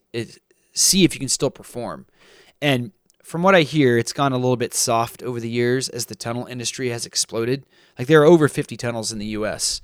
see 0.72 1.02
if 1.04 1.14
you 1.14 1.18
can 1.18 1.28
still 1.28 1.50
perform. 1.50 2.06
And 2.62 2.92
from 3.24 3.42
what 3.42 3.56
I 3.56 3.62
hear, 3.62 3.98
it's 3.98 4.12
gone 4.12 4.32
a 4.32 4.36
little 4.36 4.56
bit 4.56 4.72
soft 4.72 5.22
over 5.24 5.40
the 5.40 5.50
years 5.50 5.88
as 5.88 6.06
the 6.06 6.14
tunnel 6.14 6.46
industry 6.46 6.90
has 6.90 7.04
exploded. 7.06 7.66
Like 7.98 8.06
there 8.06 8.20
are 8.22 8.24
over 8.24 8.46
50 8.48 8.76
tunnels 8.76 9.10
in 9.12 9.18
the 9.18 9.26
U.S. 9.38 9.80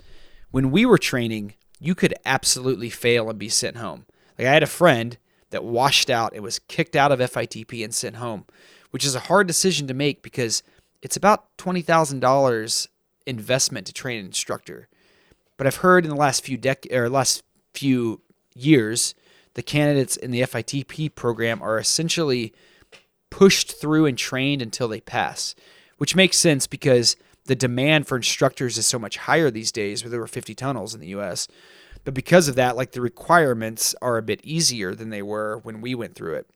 When 0.53 0.71
we 0.71 0.87
were 0.87 0.99
training, 0.99 1.55
you 1.79 1.95
could 1.95 2.15
absolutely 2.25 2.91
fail 2.91 3.29
and 3.29 3.39
be 3.39 3.49
sent 3.49 3.77
home. 3.77 4.07
Like 4.39 4.49
I 4.49 4.53
had 4.53 4.63
a 4.63 4.67
friend 4.67 5.17
that 5.51 5.65
washed 5.65 6.11
out 6.11 6.33
and 6.33 6.43
was 6.43 6.59
kicked 6.59 6.97
out 6.97 7.13
of 7.13 7.21
FITP 7.21 7.85
and 7.85 7.95
sent 7.95 8.17
home, 8.17 8.45
which 8.91 9.05
is 9.05 9.15
a 9.15 9.21
hard 9.21 9.47
decision 9.47 9.87
to 9.87 9.95
make 9.95 10.23
because 10.23 10.63
it's 11.03 11.17
about 11.17 11.57
twenty 11.57 11.83
thousand 11.83 12.21
dollars 12.21 12.89
investment 13.27 13.87
to 13.87 13.93
train 13.93 14.21
an 14.21 14.27
instructor. 14.27 14.89
But 15.57 15.67
I've 15.67 15.77
heard 15.77 16.05
in 16.05 16.11
the 16.11 16.17
last 16.17 16.45
few 16.45 16.59
dec 16.59 16.93
or 16.93 17.09
last 17.09 17.43
few 17.75 18.21
years, 18.55 19.15
the 19.55 19.63
candidates 19.63 20.17
in 20.17 20.31
the 20.31 20.43
FITP 20.43 21.15
program 21.15 21.63
are 21.63 21.79
essentially 21.79 22.53
pushed 23.31 23.81
through 23.81 24.07
and 24.07 24.17
trained 24.17 24.63
until 24.63 24.89
they 24.89 25.01
pass, 25.01 25.55
which 25.99 26.17
makes 26.17 26.37
sense 26.37 26.67
because 26.67 27.17
the 27.47 27.57
demand 27.57 28.07
for 28.07 28.17
instructors 28.17 28.79
is 28.79 28.87
so 28.87 28.99
much 28.99 29.17
higher 29.17 29.51
these 29.51 29.73
days, 29.73 30.03
where 30.03 30.11
there 30.11 30.21
were 30.21 30.27
50 30.27 30.55
tunnels 30.55 30.95
in 30.95 31.01
the 31.01 31.09
U.S. 31.09 31.49
But 32.05 32.15
because 32.15 32.49
of 32.49 32.55
that, 32.55 32.77
like 32.77 32.93
the 32.93 33.01
requirements 33.01 33.95
are 34.01 34.17
a 34.17 34.23
bit 34.23 34.41
easier 34.45 34.95
than 34.95 35.11
they 35.11 35.23
were 35.23 35.59
when 35.59 35.81
we 35.81 35.95
went 35.95 36.15
through 36.15 36.35
it. 36.35 36.47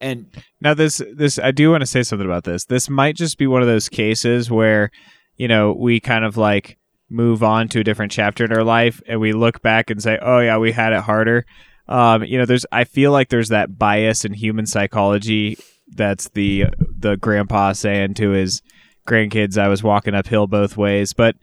And 0.00 0.26
now 0.60 0.74
this 0.74 1.00
this 1.14 1.38
i 1.38 1.50
do 1.50 1.70
want 1.70 1.80
to 1.80 1.86
say 1.86 2.02
something 2.02 2.26
about 2.26 2.44
this 2.44 2.64
this 2.64 2.90
might 2.90 3.16
just 3.16 3.38
be 3.38 3.46
one 3.46 3.62
of 3.62 3.68
those 3.68 3.88
cases 3.88 4.50
where 4.50 4.90
you 5.36 5.48
know 5.48 5.72
we 5.72 6.00
kind 6.00 6.24
of 6.24 6.36
like 6.36 6.78
move 7.08 7.42
on 7.42 7.68
to 7.68 7.80
a 7.80 7.84
different 7.84 8.12
chapter 8.12 8.44
in 8.44 8.52
our 8.52 8.64
life 8.64 9.00
and 9.06 9.20
we 9.20 9.32
look 9.32 9.62
back 9.62 9.90
and 9.90 10.02
say 10.02 10.18
oh 10.20 10.40
yeah 10.40 10.58
we 10.58 10.72
had 10.72 10.92
it 10.92 11.00
harder 11.00 11.46
um, 11.88 12.24
you 12.24 12.36
know 12.36 12.44
there's 12.44 12.66
i 12.72 12.84
feel 12.84 13.12
like 13.12 13.28
there's 13.28 13.50
that 13.50 13.78
bias 13.78 14.24
in 14.24 14.32
human 14.32 14.66
psychology 14.66 15.56
that's 15.94 16.28
the 16.30 16.66
the 16.98 17.16
grandpa 17.16 17.72
saying 17.72 18.14
to 18.14 18.30
his 18.30 18.62
grandkids 19.06 19.58
i 19.58 19.68
was 19.68 19.82
walking 19.82 20.14
uphill 20.14 20.46
both 20.46 20.76
ways 20.76 21.12
but 21.12 21.36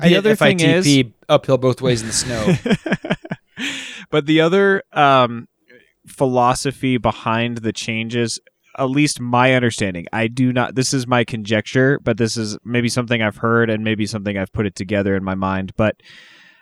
the 0.00 0.08
did 0.08 0.18
other 0.18 0.36
thing 0.36 0.60
is 0.60 1.04
uphill 1.28 1.58
both 1.58 1.80
ways 1.80 2.00
in 2.00 2.08
the 2.08 2.12
snow. 2.12 2.54
but 4.10 4.26
the 4.26 4.40
other 4.40 4.82
um, 4.92 5.48
philosophy 6.06 6.98
behind 6.98 7.58
the 7.58 7.72
changes, 7.72 8.40
at 8.76 8.90
least 8.90 9.20
my 9.20 9.54
understanding, 9.54 10.06
I 10.12 10.26
do 10.26 10.52
not. 10.52 10.74
This 10.74 10.92
is 10.92 11.06
my 11.06 11.24
conjecture, 11.24 12.00
but 12.02 12.18
this 12.18 12.36
is 12.36 12.58
maybe 12.64 12.88
something 12.88 13.22
I've 13.22 13.36
heard 13.36 13.70
and 13.70 13.84
maybe 13.84 14.06
something 14.06 14.36
I've 14.36 14.52
put 14.52 14.66
it 14.66 14.74
together 14.74 15.14
in 15.14 15.22
my 15.22 15.36
mind. 15.36 15.72
But 15.76 15.96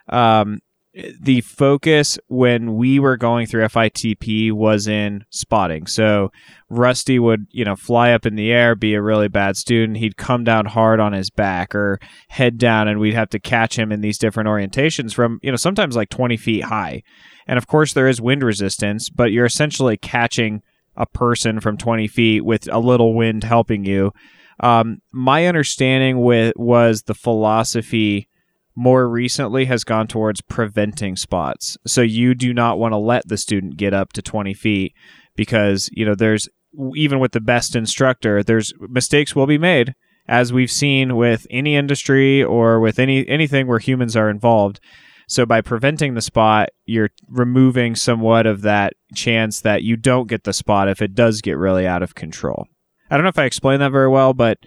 um, 0.09 0.61
the 0.95 1.41
focus 1.41 2.19
when 2.29 2.75
we 2.75 2.99
were 2.99 3.17
going 3.17 3.47
through 3.47 3.65
FITP 3.65 4.53
was 4.53 4.87
in 4.87 5.25
spotting. 5.31 5.87
So 5.87 6.31
Rusty 6.69 7.19
would, 7.19 7.47
you 7.51 7.65
know, 7.65 7.77
fly 7.77 8.13
up 8.13 8.27
in 8.27 8.35
the 8.35 8.53
air, 8.53 8.75
be 8.75 8.95
a 8.95 9.03
really 9.03 9.29
bad 9.29 9.57
student. 9.57 9.99
He'd 9.99 10.19
come 10.19 10.45
down 10.45 10.67
hard 10.67 11.01
on 11.01 11.15
his 11.15 11.31
back 11.31 11.75
or 11.75 11.99
head 12.29 12.59
down, 12.59 12.89
and 12.89 13.01
we'd 13.01 13.15
have 13.15 13.31
to 13.31 13.39
catch 13.39 13.79
him 13.79 13.91
in 13.91 14.03
these 14.03 14.19
different 14.19 14.49
orientations 14.49 15.15
from, 15.15 15.41
you 15.43 15.51
know, 15.51 15.57
sometimes 15.57 15.97
like 15.97 16.11
20 16.11 16.37
feet 16.37 16.65
high. 16.65 17.03
And 17.47 17.57
of 17.57 17.67
course, 17.67 17.95
there 17.95 18.09
is 18.09 18.21
wind 18.21 18.43
resistance, 18.43 19.09
but 19.09 19.33
you're 19.33 19.47
essentially 19.47 19.97
catching 19.97 20.63
a 20.95 21.07
person 21.07 21.61
from 21.61 21.79
20 21.79 22.07
feet 22.07 22.45
with 22.45 22.71
a 22.71 22.79
little 22.79 23.15
wind 23.15 23.45
helping 23.45 23.87
you. 23.87 24.13
Um, 24.61 25.01
my 25.11 25.47
understanding 25.47 26.21
with 26.21 26.53
was 26.57 27.05
the 27.05 27.15
philosophy 27.15 28.29
more 28.75 29.09
recently 29.09 29.67
has 29.67 29.85
gone 29.85 30.07
towards 30.07 30.41
preventing 30.41 31.17
spots. 31.17 31.77
So 31.87 32.01
you 32.01 32.35
do 32.35 32.55
not 32.55 32.79
want 32.79 32.93
to 32.93 32.99
let 32.99 33.29
the 33.29 33.37
student 33.37 33.77
get 33.77 33.93
up 33.93 34.13
to 34.15 34.23
20 34.23 34.55
feet 34.55 34.95
because, 35.37 35.89
you 35.93 36.05
know, 36.05 36.15
there's 36.15 36.49
even 36.95 37.19
with 37.19 37.33
the 37.33 37.41
best 37.41 37.77
instructor, 37.77 38.43
there's 38.43 38.73
mistakes 38.81 39.37
will 39.37 39.47
be 39.47 39.59
made 39.59 39.95
as 40.27 40.53
we've 40.53 40.71
seen 40.71 41.17
with 41.17 41.47
any 41.51 41.77
industry 41.77 42.43
or 42.43 42.81
with 42.81 42.99
any 42.99 43.29
anything 43.29 43.67
where 43.67 43.79
humans 43.79 44.17
are 44.17 44.31
involved. 44.31 44.81
So 45.29 45.47
by 45.47 45.61
preventing 45.61 46.15
the 46.15 46.21
spot, 46.21 46.71
you're 46.85 47.11
removing 47.29 47.95
somewhat 47.95 48.47
of 48.47 48.63
that 48.63 48.95
chance 49.15 49.61
that 49.61 49.83
you 49.83 49.97
don't 49.97 50.29
get 50.29 50.45
the 50.45 50.53
spot 50.53 50.89
if 50.89 51.01
it 51.01 51.15
does 51.15 51.41
get 51.41 51.57
really 51.57 51.87
out 51.87 52.03
of 52.03 52.15
control. 52.15 52.67
I 53.11 53.17
don't 53.17 53.25
know 53.25 53.31
if 53.31 53.39
I 53.39 53.45
explained 53.45 53.83
that 53.83 53.93
very 53.93 54.09
well, 54.09 54.33
but 54.33 54.59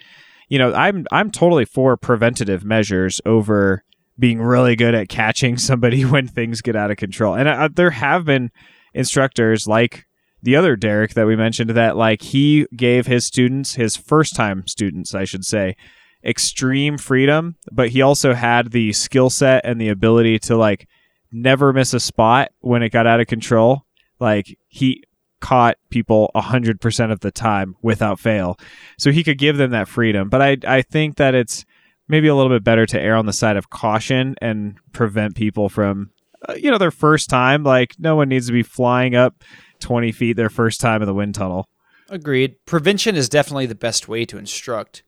you 0.49 0.59
know, 0.59 0.73
I'm 0.73 1.05
I'm 1.11 1.31
totally 1.31 1.65
for 1.65 1.97
preventative 1.97 2.63
measures 2.63 3.19
over 3.25 3.83
being 4.17 4.41
really 4.41 4.75
good 4.75 4.95
at 4.95 5.09
catching 5.09 5.57
somebody 5.57 6.01
when 6.05 6.27
things 6.27 6.61
get 6.61 6.75
out 6.75 6.91
of 6.91 6.97
control. 6.97 7.35
And 7.35 7.47
uh, 7.47 7.69
there 7.73 7.91
have 7.91 8.25
been 8.25 8.51
instructors 8.93 9.67
like 9.67 10.05
the 10.41 10.55
other 10.55 10.75
Derek 10.75 11.15
that 11.15 11.25
we 11.25 11.35
mentioned 11.35 11.71
that 11.71 11.97
like 11.97 12.21
he 12.21 12.67
gave 12.75 13.07
his 13.07 13.25
students, 13.25 13.75
his 13.75 13.95
first 13.95 14.35
time 14.35 14.67
students, 14.67 15.15
I 15.15 15.25
should 15.25 15.43
say, 15.43 15.75
extreme 16.23 16.97
freedom, 16.97 17.55
but 17.71 17.89
he 17.89 18.01
also 18.01 18.33
had 18.33 18.71
the 18.71 18.93
skill 18.93 19.29
set 19.29 19.65
and 19.65 19.79
the 19.79 19.89
ability 19.89 20.39
to 20.39 20.55
like 20.55 20.87
never 21.31 21.73
miss 21.73 21.93
a 21.93 21.99
spot 21.99 22.51
when 22.59 22.83
it 22.83 22.89
got 22.89 23.07
out 23.07 23.19
of 23.19 23.27
control. 23.27 23.85
Like 24.19 24.57
he 24.67 25.03
caught 25.41 25.77
people 25.89 26.31
100% 26.35 27.11
of 27.11 27.19
the 27.19 27.31
time 27.31 27.75
without 27.81 28.19
fail. 28.19 28.57
So 28.97 29.11
he 29.11 29.23
could 29.23 29.37
give 29.37 29.57
them 29.57 29.71
that 29.71 29.87
freedom. 29.87 30.29
But 30.29 30.41
I 30.41 30.57
I 30.67 30.81
think 30.81 31.17
that 31.17 31.35
it's 31.35 31.65
maybe 32.07 32.27
a 32.27 32.35
little 32.35 32.51
bit 32.51 32.63
better 32.63 32.85
to 32.85 33.01
err 33.01 33.15
on 33.15 33.25
the 33.25 33.33
side 33.33 33.57
of 33.57 33.69
caution 33.69 34.35
and 34.41 34.77
prevent 34.91 35.35
people 35.35 35.69
from 35.69 36.11
uh, 36.47 36.53
you 36.53 36.69
know 36.71 36.77
their 36.77 36.91
first 36.91 37.29
time 37.29 37.63
like 37.63 37.95
no 37.99 38.15
one 38.15 38.29
needs 38.29 38.47
to 38.47 38.53
be 38.53 38.63
flying 38.63 39.15
up 39.15 39.43
20 39.79 40.11
feet 40.11 40.33
their 40.37 40.49
first 40.49 40.79
time 40.81 41.01
in 41.01 41.05
the 41.07 41.13
wind 41.13 41.35
tunnel. 41.35 41.67
Agreed. 42.09 42.55
Prevention 42.65 43.15
is 43.15 43.27
definitely 43.29 43.65
the 43.65 43.75
best 43.75 44.07
way 44.07 44.25
to 44.25 44.37
instruct. 44.37 45.01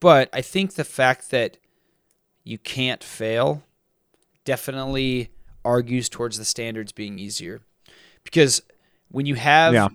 But 0.00 0.28
I 0.32 0.42
think 0.42 0.74
the 0.74 0.84
fact 0.84 1.30
that 1.30 1.56
you 2.44 2.58
can't 2.58 3.02
fail 3.02 3.62
definitely 4.44 5.30
argues 5.64 6.08
towards 6.08 6.38
the 6.38 6.44
standards 6.44 6.92
being 6.92 7.18
easier. 7.18 7.60
Because 8.24 8.62
when 9.08 9.26
you 9.26 9.34
have 9.36 9.74
Yeah. 9.74 9.88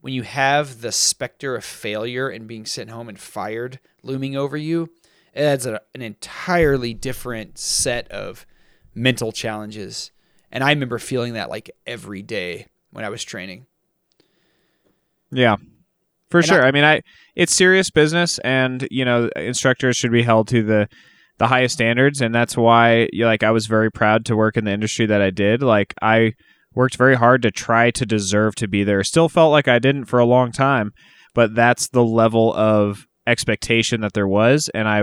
when 0.00 0.12
you 0.12 0.22
have 0.22 0.80
the 0.80 0.92
specter 0.92 1.54
of 1.54 1.64
failure 1.64 2.28
and 2.28 2.46
being 2.48 2.66
sent 2.66 2.90
home 2.90 3.08
and 3.08 3.18
fired 3.18 3.78
looming 4.02 4.36
over 4.36 4.56
you, 4.56 4.90
adds 5.34 5.66
a, 5.66 5.80
an 5.94 6.02
entirely 6.02 6.94
different 6.94 7.58
set 7.58 8.10
of 8.10 8.46
mental 8.94 9.32
challenges. 9.32 10.10
And 10.50 10.62
I 10.62 10.70
remember 10.70 10.98
feeling 10.98 11.32
that 11.34 11.48
like 11.50 11.70
every 11.86 12.22
day 12.22 12.66
when 12.90 13.04
I 13.04 13.08
was 13.08 13.24
training. 13.24 13.66
Yeah. 15.30 15.56
For 16.30 16.38
And 16.38 16.46
sure. 16.46 16.62
I- 16.62 16.68
I, 16.68 16.70
mean, 16.72 16.84
I 16.84 17.02
it's 17.34 17.54
serious 17.54 17.90
business, 17.90 18.38
and 18.40 18.86
you 18.90 19.04
know, 19.04 19.28
instructors 19.36 19.96
should 19.96 20.12
be 20.12 20.22
held 20.22 20.48
to 20.48 20.62
the 20.62 20.88
the 21.38 21.46
highest 21.48 21.74
standards, 21.74 22.20
and 22.20 22.34
that's 22.34 22.56
why, 22.56 23.08
you 23.12 23.24
like, 23.26 23.42
I 23.42 23.50
was 23.50 23.66
very 23.66 23.90
proud 23.90 24.24
to 24.26 24.36
work 24.36 24.56
in 24.56 24.64
the 24.64 24.70
industry 24.70 25.06
that 25.06 25.20
I 25.22 25.30
did. 25.30 25.62
Like, 25.62 25.92
I 26.00 26.34
worked 26.74 26.96
very 26.96 27.16
hard 27.16 27.42
to 27.42 27.50
try 27.50 27.90
to 27.92 28.06
deserve 28.06 28.54
to 28.56 28.68
be 28.68 28.84
there. 28.84 29.02
Still 29.02 29.28
felt 29.28 29.50
like 29.50 29.66
I 29.66 29.78
didn't 29.78 30.04
for 30.04 30.20
a 30.20 30.26
long 30.26 30.52
time, 30.52 30.92
but 31.34 31.54
that's 31.54 31.88
the 31.88 32.04
level 32.04 32.54
of 32.54 33.06
expectation 33.26 34.00
that 34.00 34.12
there 34.12 34.26
was, 34.26 34.68
and 34.74 34.88
I, 34.88 35.00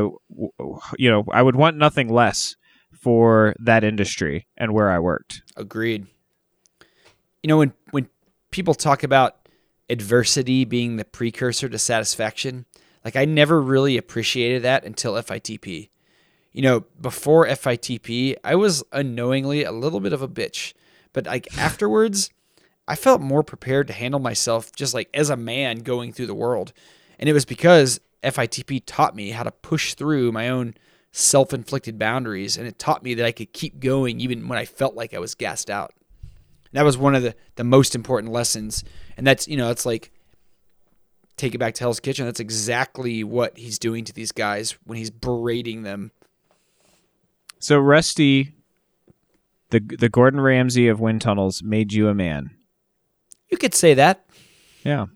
you 0.97 1.09
know, 1.09 1.25
I 1.31 1.41
would 1.41 1.55
want 1.55 1.77
nothing 1.77 2.09
less 2.09 2.55
for 2.91 3.55
that 3.59 3.83
industry 3.83 4.47
and 4.57 4.73
where 4.73 4.89
I 4.89 4.99
worked. 4.99 5.41
Agreed. 5.55 6.07
You 7.43 7.47
know, 7.47 7.57
when 7.57 7.73
when 7.91 8.09
people 8.51 8.73
talk 8.73 9.03
about 9.03 9.47
adversity 9.89 10.65
being 10.65 10.97
the 10.97 11.05
precursor 11.05 11.69
to 11.69 11.79
satisfaction, 11.79 12.65
like 13.05 13.15
I 13.15 13.25
never 13.25 13.61
really 13.61 13.97
appreciated 13.97 14.63
that 14.63 14.83
until 14.83 15.13
FITP. 15.13 15.89
You 16.51 16.61
know, 16.61 16.81
before 16.99 17.47
FITP, 17.47 18.35
I 18.43 18.55
was 18.55 18.83
unknowingly 18.91 19.63
a 19.63 19.71
little 19.71 19.99
bit 19.99 20.13
of 20.13 20.21
a 20.21 20.27
bitch, 20.27 20.73
but 21.13 21.25
like 21.25 21.47
afterwards, 21.57 22.31
I 22.87 22.95
felt 22.95 23.21
more 23.21 23.43
prepared 23.43 23.87
to 23.87 23.93
handle 23.93 24.19
myself 24.19 24.75
just 24.75 24.93
like 24.93 25.09
as 25.13 25.29
a 25.29 25.37
man 25.37 25.79
going 25.79 26.11
through 26.11 26.27
the 26.27 26.35
world. 26.35 26.73
And 27.19 27.29
it 27.29 27.33
was 27.33 27.45
because 27.45 27.99
FITP 28.23 28.83
taught 28.85 29.15
me 29.15 29.31
how 29.31 29.43
to 29.43 29.51
push 29.51 29.93
through 29.93 30.31
my 30.31 30.49
own 30.49 30.73
self 31.11 31.53
inflicted 31.53 31.97
boundaries. 31.97 32.57
And 32.57 32.67
it 32.67 32.79
taught 32.79 33.03
me 33.03 33.13
that 33.15 33.25
I 33.25 33.31
could 33.31 33.53
keep 33.53 33.79
going 33.79 34.19
even 34.19 34.47
when 34.47 34.57
I 34.57 34.65
felt 34.65 34.95
like 34.95 35.13
I 35.13 35.19
was 35.19 35.35
gassed 35.35 35.69
out. 35.69 35.93
That 36.71 36.85
was 36.85 36.97
one 36.97 37.15
of 37.15 37.23
the, 37.23 37.35
the 37.55 37.63
most 37.63 37.95
important 37.95 38.31
lessons. 38.31 38.83
And 39.17 39.25
that's, 39.25 39.47
you 39.47 39.57
know, 39.57 39.71
it's 39.71 39.85
like, 39.85 40.11
take 41.35 41.55
it 41.55 41.57
back 41.57 41.73
to 41.75 41.83
Hell's 41.83 41.99
Kitchen. 41.99 42.25
That's 42.25 42.39
exactly 42.39 43.23
what 43.23 43.57
he's 43.57 43.79
doing 43.79 44.05
to 44.05 44.13
these 44.13 44.31
guys 44.31 44.77
when 44.83 44.97
he's 44.97 45.09
berating 45.09 45.83
them. 45.83 46.11
So 47.59 47.77
Rusty, 47.77 48.53
the 49.69 49.79
the 49.79 50.09
Gordon 50.09 50.39
Ramsay 50.39 50.87
of 50.87 50.99
wind 50.99 51.21
tunnels, 51.21 51.61
made 51.61 51.91
you 51.91 52.07
a 52.07 52.13
man. 52.13 52.51
You 53.49 53.57
could 53.57 53.73
say 53.73 53.93
that. 53.95 54.25
Yeah. 54.83 55.07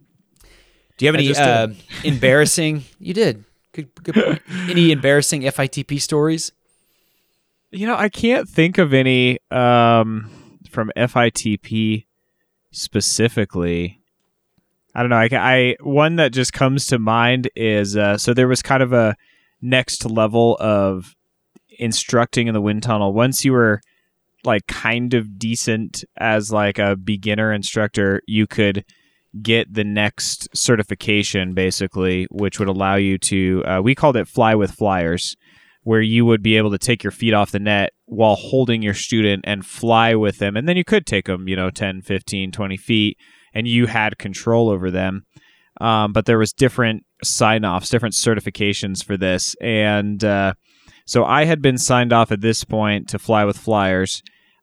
Do 0.98 1.06
you 1.06 1.12
have 1.12 1.16
any 1.16 1.36
uh, 1.36 1.68
embarrassing? 2.04 2.84
You 3.00 3.14
did. 3.14 3.44
Good, 3.74 3.90
good 4.04 4.16
point. 4.16 4.42
Any 4.70 4.92
embarrassing 4.92 5.42
FITP 5.42 6.00
stories? 6.00 6.52
You 7.72 7.88
know, 7.88 7.96
I 7.96 8.08
can't 8.08 8.48
think 8.48 8.78
of 8.78 8.94
any 8.94 9.40
um, 9.50 10.30
from 10.70 10.92
FITP 10.96 12.06
specifically. 12.72 14.00
I 14.94 15.02
don't 15.02 15.10
know. 15.10 15.16
I, 15.16 15.30
I 15.32 15.76
one 15.82 16.18
that 16.18 16.34
just 16.34 16.54
comes 16.54 16.86
to 16.88 17.00
mind 17.00 17.50
is 17.56 17.98
uh, 17.98 18.20
so 18.20 18.36
there 18.36 18.48
was 18.48 18.62
kind 18.62 18.84
of 18.84 18.94
a 18.94 19.16
next 19.60 20.06
level 20.06 20.56
of 20.60 21.16
instructing 21.80 22.48
in 22.48 22.54
the 22.54 22.62
wind 22.62 22.84
tunnel. 22.84 23.12
Once 23.12 23.44
you 23.44 23.54
were 23.54 23.82
like 24.44 24.68
kind 24.68 25.16
of 25.16 25.40
decent 25.40 26.04
as 26.18 26.52
like 26.52 26.78
a 26.78 26.96
beginner 26.96 27.52
instructor, 27.52 28.22
you 28.28 28.46
could 28.46 28.86
get 29.42 29.74
the 29.74 29.84
next 29.84 30.48
certification 30.56 31.54
basically, 31.54 32.28
which 32.30 32.60
would 32.60 32.68
allow 32.68 32.96
you 32.96 33.18
to. 33.18 33.64
Uh, 33.66 33.82
we 33.82 33.96
called 33.96 34.18
it 34.18 34.28
fly 34.28 34.56
with 34.56 34.72
flyers 34.72 35.36
where 35.84 36.02
you 36.02 36.26
would 36.26 36.42
be 36.42 36.58
able 36.58 36.72
to 36.72 36.78
take 36.78 37.04
your 37.04 37.12
feet 37.12 37.34
off 37.34 37.52
the 37.52 37.60
net 37.60 37.92
while 38.06 38.36
holding 38.36 38.82
your 38.82 38.94
student 38.94 39.44
and 39.46 39.66
fly 39.66 40.16
with 40.16 40.38
them. 40.38 40.56
And 40.56 40.68
then 40.68 40.78
you 40.78 40.86
could 40.86 41.06
take 41.06 41.26
them, 41.26 41.48
you 41.48 41.56
know, 41.56 41.70
10, 41.70 42.02
15, 42.02 42.52
20 42.52 42.78
feet, 42.78 43.18
and 43.54 43.68
you 43.68 43.88
had 43.88 44.18
control 44.18 44.70
over 44.70 44.90
them. 44.90 45.26
Um, 45.82 46.14
but 46.14 46.26
there 46.26 46.38
was 46.38 46.54
different 46.54 47.04
sign 47.24 47.66
offs, 47.66 47.90
different 47.90 48.16
certifications 48.16 49.04
for 49.04 49.18
this. 49.18 49.56
And 49.60 50.24
uh, 50.24 50.54
so 51.06 51.26
I 51.26 51.46
had 51.46 51.62
been 51.62 51.78
signed 51.78 52.14
off 52.14 52.32
at 52.32 52.42
this 52.42 52.64
point 52.64 53.10
to 53.10 53.20
fly 53.20 53.44
with 53.44 53.58
flyers. 53.58 54.22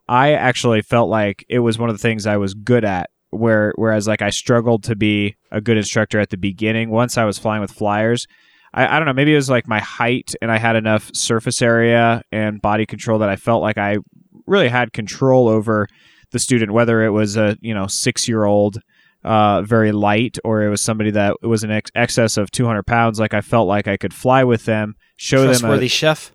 I 0.08 0.32
actually 0.32 0.82
felt 0.82 1.10
like 1.10 1.44
it 1.48 1.58
was 1.58 1.78
one 1.78 1.90
of 1.90 1.94
the 1.94 2.02
things 2.02 2.26
I 2.26 2.38
was 2.38 2.54
good 2.54 2.84
at. 2.84 3.09
Where, 3.30 3.72
whereas 3.76 4.08
like 4.08 4.22
I 4.22 4.30
struggled 4.30 4.82
to 4.84 4.96
be 4.96 5.36
a 5.50 5.60
good 5.60 5.76
instructor 5.76 6.18
at 6.18 6.30
the 6.30 6.36
beginning. 6.36 6.90
Once 6.90 7.16
I 7.16 7.24
was 7.24 7.38
flying 7.38 7.60
with 7.60 7.70
flyers, 7.70 8.26
I, 8.72 8.96
I 8.96 8.98
don't 8.98 9.06
know, 9.06 9.12
maybe 9.12 9.32
it 9.32 9.36
was 9.36 9.50
like 9.50 9.68
my 9.68 9.80
height 9.80 10.34
and 10.42 10.50
I 10.50 10.58
had 10.58 10.76
enough 10.76 11.10
surface 11.14 11.62
area 11.62 12.22
and 12.32 12.60
body 12.60 12.86
control 12.86 13.18
that 13.20 13.28
I 13.28 13.36
felt 13.36 13.62
like 13.62 13.78
I 13.78 13.98
really 14.46 14.68
had 14.68 14.92
control 14.92 15.48
over 15.48 15.88
the 16.32 16.38
student, 16.38 16.72
whether 16.72 17.02
it 17.02 17.10
was 17.10 17.36
a, 17.36 17.56
you 17.60 17.74
know, 17.74 17.86
six 17.86 18.28
year 18.28 18.44
old, 18.44 18.80
uh, 19.24 19.62
very 19.62 19.92
light, 19.92 20.38
or 20.44 20.62
it 20.62 20.70
was 20.70 20.80
somebody 20.80 21.10
that 21.10 21.42
was 21.42 21.64
in 21.64 21.70
ex- 21.70 21.90
excess 21.94 22.36
of 22.36 22.50
200 22.50 22.84
pounds. 22.84 23.18
Like 23.20 23.34
I 23.34 23.40
felt 23.40 23.68
like 23.68 23.88
I 23.88 23.96
could 23.96 24.14
fly 24.14 24.44
with 24.44 24.64
them, 24.64 24.94
show 25.16 25.42
them. 25.60 25.70
A, 25.70 25.88
chef. 25.88 26.32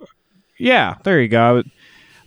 yeah, 0.60 0.96
there 1.04 1.22
you 1.22 1.28
go. 1.28 1.64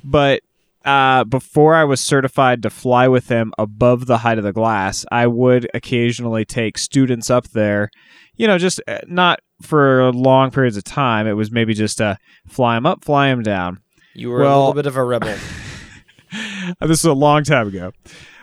But 0.03 0.43
uh, 0.89 1.23
before 1.25 1.75
I 1.75 1.85
was 1.85 2.01
certified 2.01 2.63
to 2.63 2.71
fly 2.71 3.09
with 3.09 3.27
them 3.27 3.53
above 3.59 4.07
the 4.07 4.17
height 4.19 4.39
of 4.39 4.45
the 4.45 4.55
glass, 4.55 5.05
I 5.13 5.27
would 5.27 5.69
occasionally 5.75 6.47
take 6.47 6.79
students 6.79 7.29
up 7.29 7.49
there, 7.49 7.91
you 8.37 8.47
know, 8.47 8.57
just 8.57 8.81
uh, 8.89 9.01
not 9.07 9.41
for 9.61 10.11
long 10.13 10.51
periods 10.51 10.79
of 10.79 10.85
time. 10.85 11.27
It 11.27 11.35
was 11.35 11.53
maybe 11.53 11.75
just 11.75 12.01
uh, 12.01 12.17
fly 12.47 12.77
them 12.77 12.87
up, 12.87 13.05
fly 13.05 13.29
them 13.29 13.43
down. 13.43 13.81
You 14.15 14.31
were 14.31 14.43
a 14.43 14.49
little 14.49 14.73
bit 14.73 14.87
of 14.87 14.97
a 14.97 15.05
rebel. 15.05 15.37
this 16.81 17.01
is 17.01 17.05
a 17.05 17.13
long 17.13 17.45
time 17.45 17.69
ago. 17.69 17.93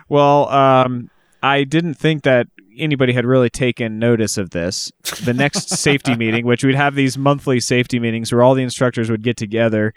Well, 0.08 0.48
um, 0.50 1.10
I 1.42 1.64
didn't 1.64 1.96
think 1.96 2.22
that 2.26 2.46
anybody 2.78 3.14
had 3.14 3.26
really 3.26 3.50
taken 3.50 3.98
notice 3.98 4.38
of 4.38 4.52
this. 4.52 4.92
The 5.24 5.34
next 5.34 5.70
safety 5.70 6.16
meeting, 6.18 6.46
which 6.46 6.64
we'd 6.64 6.76
have 6.76 6.94
these 6.94 7.18
monthly 7.18 7.60
safety 7.60 8.00
meetings 8.00 8.32
where 8.32 8.44
all 8.44 8.54
the 8.54 8.62
instructors 8.62 9.10
would 9.10 9.24
get 9.24 9.36
together 9.36 9.96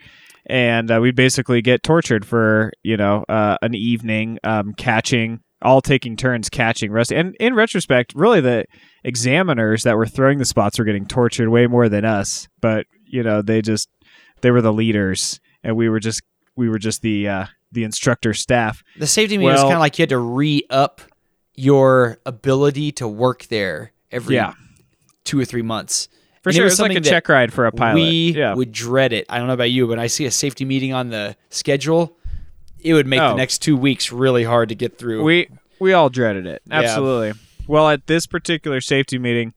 and 0.49 0.91
uh, 0.91 0.99
we'd 1.01 1.15
basically 1.17 1.63
get 1.63 1.83
tortured 1.83 2.25
for, 2.27 2.73
you 2.83 2.97
know, 2.97 3.25
uh, 3.29 3.57
an 3.63 3.75
evening 3.75 4.39
um, 4.45 4.73
catching, 4.75 5.41
all 5.63 5.81
taking 5.81 6.17
turns 6.17 6.49
catching 6.49 6.91
Rusty. 6.91 7.17
And 7.17 7.37
in 7.39 7.55
retrospect, 7.55 8.13
really 8.15 8.41
the 8.41 8.65
examiners 9.05 9.83
that 9.85 9.97
were 9.97 10.07
throwing 10.07 10.39
the 10.39 10.45
spots 10.45 10.79
were 10.79 10.85
getting 10.85 11.07
tortured 11.07 11.49
way 11.49 11.67
more 11.67 11.89
than 11.89 12.05
us. 12.05 12.49
But, 12.61 12.87
you 13.05 13.23
know, 13.23 13.43
they 13.43 13.63
just, 13.63 13.89
they 14.41 14.51
were 14.51 14.63
the 14.63 14.73
leaders 14.73 15.41
and 15.63 15.77
we 15.77 15.89
were 15.89 16.01
just, 16.01 16.23
we 16.57 16.69
were 16.69 16.79
just 16.79 17.03
the, 17.03 17.29
uh, 17.29 17.47
the 17.73 17.85
instructor 17.85 18.33
staff. 18.35 18.83
The 18.99 19.07
safety 19.07 19.37
meeting 19.39 19.53
was 19.53 19.63
kind 19.63 19.75
of 19.75 19.81
like 19.81 19.99
you 19.99 20.03
had 20.03 20.09
to 20.11 20.19
re 20.19 20.63
up 20.71 21.01
your 21.55 22.19
ability 22.25 22.93
to 22.93 23.09
work 23.09 23.47
there 23.47 23.93
every 24.11 24.37
Yeah. 24.37 24.55
two 25.25 25.39
or 25.41 25.45
three 25.45 25.63
months. 25.63 26.09
For 26.43 26.51
And 26.51 26.55
it 26.55 26.57
sure, 26.57 26.65
was 26.65 26.73
it's 26.75 26.81
like 26.81 26.97
a 26.97 27.01
check 27.01 27.29
ride 27.29 27.53
for 27.53 27.67
a 27.67 27.73
pilot. 27.73 27.95
We 27.95 28.35
yeah. 28.37 28.55
would 28.55 28.73
dread 28.73 29.13
it. 29.13 29.27
I 29.29 29.39
don't 29.39 29.47
know 29.49 29.55
about 29.55 29.71
you, 29.71 29.87
but 29.87 29.99
I 29.99 30.07
see 30.07 30.25
a 30.25 30.31
safety 30.31 30.65
meeting 30.65 30.93
on 30.93 31.11
the 31.11 31.37
schedule. 31.51 32.17
It 32.81 32.95
would 32.95 33.07
make 33.07 33.21
Oh. 33.21 33.31
the 33.31 33.37
next 33.37 33.59
two 33.59 33.77
weeks 33.77 34.13
really 34.13 34.45
hard 34.45 34.69
to 34.69 34.75
get 34.75 34.99
through. 34.99 35.25
we 35.25 35.49
we 35.81 35.93
all 35.93 36.09
dreaded 36.11 36.47
it. 36.47 36.63
Yeah. 36.67 36.81
Absolutely. 36.81 37.33
Well, 37.67 37.89
at 37.89 38.07
this 38.07 38.27
particular 38.27 38.81
safety 38.81 39.19
meeting, 39.19 39.53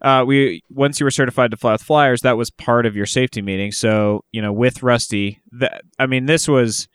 uh, 0.00 0.24
we 0.26 0.62
once 0.70 0.98
you 1.00 1.04
were 1.04 1.10
certified 1.10 1.50
to 1.50 1.56
fly 1.56 1.72
with 1.72 1.82
flyers, 1.82 2.22
that 2.22 2.36
was 2.36 2.50
part 2.50 2.86
of 2.86 2.96
your 2.96 3.06
safety 3.06 3.42
meeting. 3.42 3.70
So 3.72 4.24
you 4.32 4.40
know, 4.42 4.52
with 4.52 4.82
Rusty, 4.82 5.40
that 5.52 5.82
I 5.98 6.06
mean, 6.06 6.26
this 6.26 6.48
was. 6.48 6.88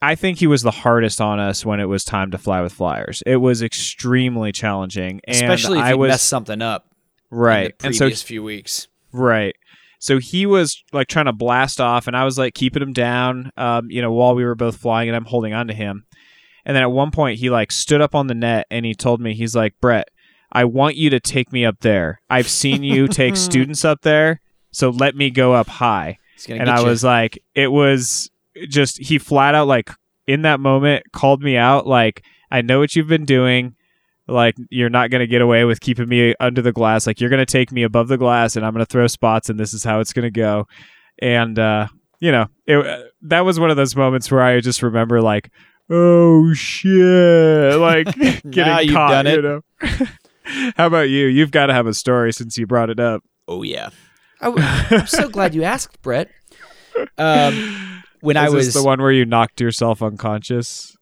I 0.00 0.14
think 0.14 0.38
he 0.38 0.46
was 0.46 0.62
the 0.62 0.70
hardest 0.70 1.20
on 1.20 1.40
us 1.40 1.66
when 1.66 1.80
it 1.80 1.86
was 1.86 2.04
time 2.04 2.30
to 2.30 2.38
fly 2.38 2.60
with 2.60 2.72
flyers. 2.72 3.20
It 3.26 3.38
was 3.38 3.62
extremely 3.62 4.52
challenging, 4.52 5.20
and 5.26 5.36
especially 5.36 5.80
if 5.80 5.84
I 5.84 5.90
you 5.90 5.98
was 5.98 6.08
mess 6.10 6.22
something 6.22 6.62
up 6.62 6.87
right. 7.30 7.70
in 7.70 7.74
the 7.78 7.86
and 7.86 7.96
so 7.96 8.10
few 8.10 8.42
weeks. 8.42 8.88
Right. 9.12 9.54
So 10.00 10.18
he 10.18 10.46
was 10.46 10.82
like 10.92 11.08
trying 11.08 11.26
to 11.26 11.32
blast 11.32 11.80
off, 11.80 12.06
and 12.06 12.16
I 12.16 12.24
was 12.24 12.38
like 12.38 12.54
keeping 12.54 12.82
him 12.82 12.92
down, 12.92 13.50
um, 13.56 13.90
you 13.90 14.00
know, 14.00 14.12
while 14.12 14.34
we 14.34 14.44
were 14.44 14.54
both 14.54 14.76
flying, 14.76 15.08
and 15.08 15.16
I'm 15.16 15.24
holding 15.24 15.54
on 15.54 15.66
to 15.68 15.74
him. 15.74 16.04
And 16.64 16.76
then 16.76 16.82
at 16.82 16.92
one 16.92 17.10
point, 17.10 17.38
he 17.38 17.50
like 17.50 17.72
stood 17.72 18.00
up 18.00 18.14
on 18.14 18.26
the 18.26 18.34
net 18.34 18.66
and 18.70 18.84
he 18.84 18.94
told 18.94 19.20
me, 19.20 19.34
he's 19.34 19.56
like, 19.56 19.74
Brett, 19.80 20.08
I 20.52 20.64
want 20.64 20.96
you 20.96 21.10
to 21.10 21.18
take 21.18 21.52
me 21.52 21.64
up 21.64 21.80
there. 21.80 22.20
I've 22.28 22.48
seen 22.48 22.82
you 22.82 23.08
take 23.08 23.36
students 23.38 23.84
up 23.84 24.02
there, 24.02 24.40
so 24.70 24.90
let 24.90 25.16
me 25.16 25.30
go 25.30 25.54
up 25.54 25.68
high. 25.68 26.18
And 26.48 26.70
I 26.70 26.80
you. 26.80 26.86
was 26.86 27.02
like, 27.02 27.42
it 27.54 27.72
was 27.72 28.30
just, 28.68 28.98
he 28.98 29.18
flat 29.18 29.54
out 29.54 29.66
like 29.66 29.90
in 30.26 30.42
that 30.42 30.60
moment 30.60 31.04
called 31.12 31.42
me 31.42 31.56
out, 31.56 31.86
like, 31.86 32.22
I 32.50 32.62
know 32.62 32.78
what 32.78 32.94
you've 32.94 33.08
been 33.08 33.24
doing. 33.24 33.74
Like 34.28 34.56
you're 34.70 34.90
not 34.90 35.10
gonna 35.10 35.26
get 35.26 35.40
away 35.40 35.64
with 35.64 35.80
keeping 35.80 36.08
me 36.08 36.34
under 36.38 36.60
the 36.60 36.72
glass. 36.72 37.06
Like 37.06 37.20
you're 37.20 37.30
gonna 37.30 37.46
take 37.46 37.72
me 37.72 37.82
above 37.82 38.08
the 38.08 38.18
glass, 38.18 38.56
and 38.56 38.64
I'm 38.64 38.72
gonna 38.72 38.84
throw 38.86 39.06
spots, 39.06 39.48
and 39.48 39.58
this 39.58 39.72
is 39.72 39.82
how 39.82 40.00
it's 40.00 40.12
gonna 40.12 40.30
go. 40.30 40.66
And 41.20 41.58
uh, 41.58 41.88
you 42.20 42.30
know, 42.32 42.46
it, 42.66 43.12
that 43.22 43.44
was 43.44 43.58
one 43.58 43.70
of 43.70 43.76
those 43.76 43.96
moments 43.96 44.30
where 44.30 44.42
I 44.42 44.60
just 44.60 44.82
remember 44.82 45.22
like, 45.22 45.50
oh 45.90 46.52
shit, 46.52 47.74
like 47.80 48.06
getting 48.16 48.52
Now 48.54 48.80
you've 48.80 48.94
caught. 48.94 49.10
done 49.10 49.26
it. 49.26 49.36
You 49.36 49.42
know. 49.42 49.60
how 50.76 50.86
about 50.86 51.08
you? 51.08 51.26
You've 51.26 51.50
got 51.50 51.66
to 51.66 51.74
have 51.74 51.86
a 51.86 51.94
story 51.94 52.32
since 52.32 52.58
you 52.58 52.66
brought 52.66 52.90
it 52.90 53.00
up. 53.00 53.22
oh 53.46 53.62
yeah. 53.62 53.90
I, 54.40 54.86
am 54.92 55.06
so 55.08 55.28
glad 55.28 55.54
you 55.54 55.64
asked, 55.64 56.00
Brett. 56.00 56.30
Um, 57.16 58.02
when 58.20 58.36
I 58.36 58.46
Is 58.46 58.52
this 58.52 58.66
was 58.66 58.74
the 58.74 58.84
one 58.84 59.00
where 59.00 59.10
you 59.10 59.24
knocked 59.24 59.60
yourself 59.60 60.02
unconscious. 60.02 60.96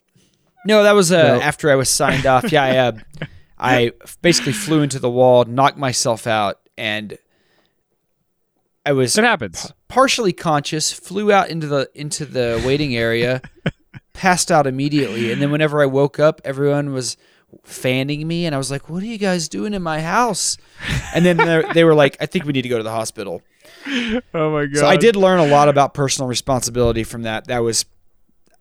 No, 0.67 0.83
that 0.83 0.93
was 0.93 1.13
uh, 1.13 1.23
No. 1.37 1.41
after 1.41 1.71
I 1.71 1.75
was 1.77 1.89
signed 1.89 2.27
off. 2.27 2.51
Yeah, 2.53 2.63
I, 2.65 2.77
uh, 2.77 2.93
I 3.59 3.93
basically 4.23 4.53
flew 4.53 4.83
into 4.83 4.99
the 4.99 5.09
wall, 5.11 5.45
knocked 5.45 5.79
myself 5.79 6.27
out, 6.27 6.61
and 6.77 7.17
I 8.85 8.93
was 8.93 9.17
It 9.17 9.25
happens. 9.25 9.73
partially 9.89 10.33
conscious. 10.33 10.93
Flew 10.93 11.33
out 11.33 11.49
into 11.49 11.67
the 11.67 11.91
into 11.95 12.25
the 12.25 12.63
waiting 12.67 12.95
area, 12.97 13.41
passed 14.13 14.51
out 14.53 14.67
immediately, 14.67 15.33
and 15.33 15.41
then 15.43 15.51
whenever 15.51 15.83
I 15.83 15.87
woke 15.87 16.21
up, 16.21 16.41
everyone 16.45 16.93
was 16.93 17.17
fanning 17.65 18.27
me, 18.29 18.45
and 18.47 18.55
I 18.55 18.59
was 18.59 18.71
like, 18.71 18.89
"What 18.89 19.03
are 19.03 19.07
you 19.07 19.19
guys 19.19 19.49
doing 19.49 19.75
in 19.75 19.83
my 19.83 20.01
house?" 20.01 20.57
And 21.15 21.25
then 21.25 21.65
they 21.75 21.85
were 21.85 21.95
like, 21.95 22.17
"I 22.21 22.27
think 22.27 22.45
we 22.45 22.53
need 22.53 22.63
to 22.63 22.69
go 22.69 22.77
to 22.77 22.83
the 22.85 22.91
hospital." 22.91 23.43
Oh 24.35 24.51
my 24.53 24.67
god. 24.67 24.77
So 24.81 24.87
I 24.87 24.97
did 24.97 25.17
learn 25.17 25.39
a 25.41 25.47
lot 25.47 25.69
about 25.69 25.95
personal 25.95 26.29
responsibility 26.29 27.03
from 27.05 27.23
that. 27.23 27.47
That 27.47 27.61
was, 27.61 27.85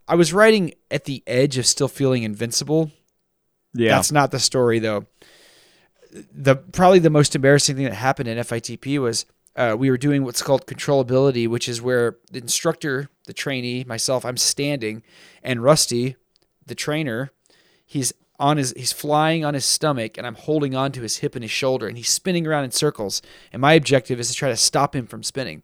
I 0.08 0.16
was 0.16 0.34
writing 0.34 0.74
at 0.92 1.06
the 1.06 1.24
edge 1.26 1.58
of 1.58 1.66
still 1.66 1.88
feeling 1.88 2.24
invincible. 2.24 2.92
Yeah. 3.74 3.96
That's 3.96 4.12
not 4.12 4.32
the 4.32 4.40
story 4.40 4.80
though. 4.80 5.06
The 6.12 6.56
probably 6.56 7.00
the 7.00 7.10
most 7.10 7.36
embarrassing 7.36 7.76
thing 7.76 7.86
that 7.86 7.94
happened 7.94 8.30
in 8.30 8.38
FITP 8.38 9.00
was 9.00 9.26
uh, 9.56 9.76
we 9.78 9.90
were 9.90 9.98
doing 9.98 10.24
what's 10.24 10.42
called 10.42 10.66
controllability, 10.66 11.48
which 11.48 11.68
is 11.68 11.82
where 11.82 12.18
the 12.32 12.40
instructor, 12.40 13.10
the 13.26 13.34
trainee, 13.34 13.84
myself, 13.86 14.26
I'm 14.26 14.38
standing, 14.38 15.02
and 15.44 15.64
Rusty, 15.64 16.16
the 16.66 16.76
trainer, 16.76 17.32
he's 17.86 18.14
on 18.38 18.58
his 18.58 18.74
he's 18.76 18.92
flying 18.92 19.46
on 19.46 19.54
his 19.54 19.66
stomach, 19.66 20.18
and 20.18 20.28
I'm 20.28 20.36
holding 20.36 20.76
on 20.76 20.92
to 20.94 21.02
his 21.02 21.18
hip 21.18 21.36
and 21.36 21.44
his 21.44 21.52
shoulder, 21.52 21.88
and 21.88 21.98
he's 21.98 22.10
spinning 22.10 22.46
around 22.46 22.66
in 22.66 22.72
circles. 22.72 23.22
And 23.54 23.62
my 23.62 23.74
objective 23.74 24.20
is 24.20 24.30
to 24.30 24.36
try 24.36 24.50
to 24.50 24.58
stop 24.58 24.96
him 24.96 25.08
from 25.08 25.24
spinning. 25.24 25.64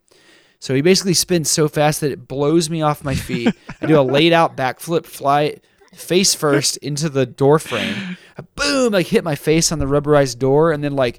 So 0.62 0.76
he 0.76 0.80
basically 0.80 1.14
spins 1.14 1.50
so 1.50 1.66
fast 1.66 2.02
that 2.02 2.12
it 2.12 2.28
blows 2.28 2.70
me 2.70 2.82
off 2.82 3.02
my 3.02 3.16
feet. 3.16 3.52
I 3.80 3.86
do 3.86 3.98
a 3.98 4.00
laid 4.00 4.32
out 4.32 4.56
backflip, 4.56 5.06
fly 5.06 5.56
face 5.92 6.36
first 6.36 6.76
into 6.76 7.08
the 7.08 7.26
door 7.26 7.58
frame. 7.58 8.16
I 8.38 8.42
boom, 8.54 8.92
like 8.92 9.08
hit 9.08 9.24
my 9.24 9.34
face 9.34 9.72
on 9.72 9.80
the 9.80 9.86
rubberized 9.86 10.38
door, 10.38 10.70
and 10.70 10.84
then 10.84 10.94
like 10.94 11.18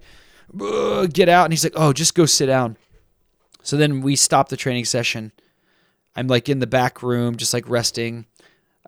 get 1.12 1.28
out. 1.28 1.44
And 1.44 1.52
he's 1.52 1.66
like, 1.66 1.74
"Oh, 1.76 1.92
just 1.92 2.16
go 2.16 2.26
sit 2.26 2.46
down." 2.46 2.78
So 3.64 3.76
then 3.76 4.00
we 4.00 4.16
stop 4.16 4.48
the 4.48 4.56
training 4.56 4.86
session. 4.86 5.34
I'm 6.16 6.28
like 6.28 6.48
in 6.48 6.60
the 6.60 6.66
back 6.66 7.04
room, 7.04 7.36
just 7.36 7.54
like 7.54 7.68
resting. 7.68 8.26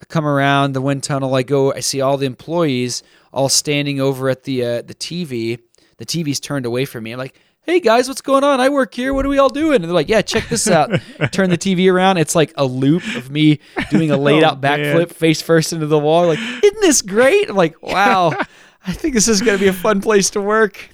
I 0.02 0.06
come 0.06 0.26
around 0.26 0.72
the 0.72 0.82
wind 0.82 1.03
tunnel. 1.03 1.36
I 1.36 1.44
go. 1.44 1.73
I 1.73 1.82
see 1.82 1.99
all 1.99 2.15
the 2.15 2.27
employees 2.27 3.03
all 3.34 3.49
standing 3.49 3.99
over 3.99 4.30
at 4.30 4.44
the 4.44 4.64
uh, 4.64 4.82
the 4.84 4.95
TV. 4.95 5.60
The 5.98 6.06
TV's 6.06 6.40
turned 6.40 6.65
away 6.65 6.86
from 6.86 7.03
me. 7.03 7.11
I'm 7.11 7.19
like, 7.19 7.38
"Hey 7.65 7.79
guys, 7.79 8.07
what's 8.07 8.21
going 8.21 8.43
on? 8.43 8.59
I 8.59 8.69
work 8.69 8.93
here. 8.93 9.13
What 9.13 9.25
are 9.25 9.29
we 9.29 9.37
all 9.37 9.49
doing?" 9.49 9.75
And 9.75 9.85
they're 9.85 9.91
like, 9.91 10.09
"Yeah, 10.09 10.21
check 10.21 10.47
this 10.49 10.67
out." 10.67 10.89
Turn 11.31 11.49
the 11.49 11.57
TV 11.57 11.91
around. 11.91 12.17
It's 12.17 12.35
like 12.35 12.53
a 12.57 12.65
loop 12.65 13.03
of 13.15 13.29
me 13.29 13.59
doing 13.89 14.11
a 14.11 14.17
laid 14.17 14.43
out 14.43 14.57
Oh, 14.57 14.61
backflip, 14.61 15.11
face 15.11 15.41
first 15.41 15.73
into 15.73 15.87
the 15.87 15.99
wall. 15.99 16.27
Like, 16.27 16.39
isn't 16.39 16.81
this 16.81 17.01
great? 17.01 17.49
I'm 17.49 17.55
like, 17.55 17.81
wow. 17.81 18.33
I 18.87 18.93
think 18.93 19.15
this 19.15 19.27
is 19.27 19.41
going 19.41 19.57
to 19.57 19.63
be 19.63 19.67
a 19.67 19.73
fun 19.73 19.99
place 19.99 20.29
to 20.31 20.41
work. 20.41 20.89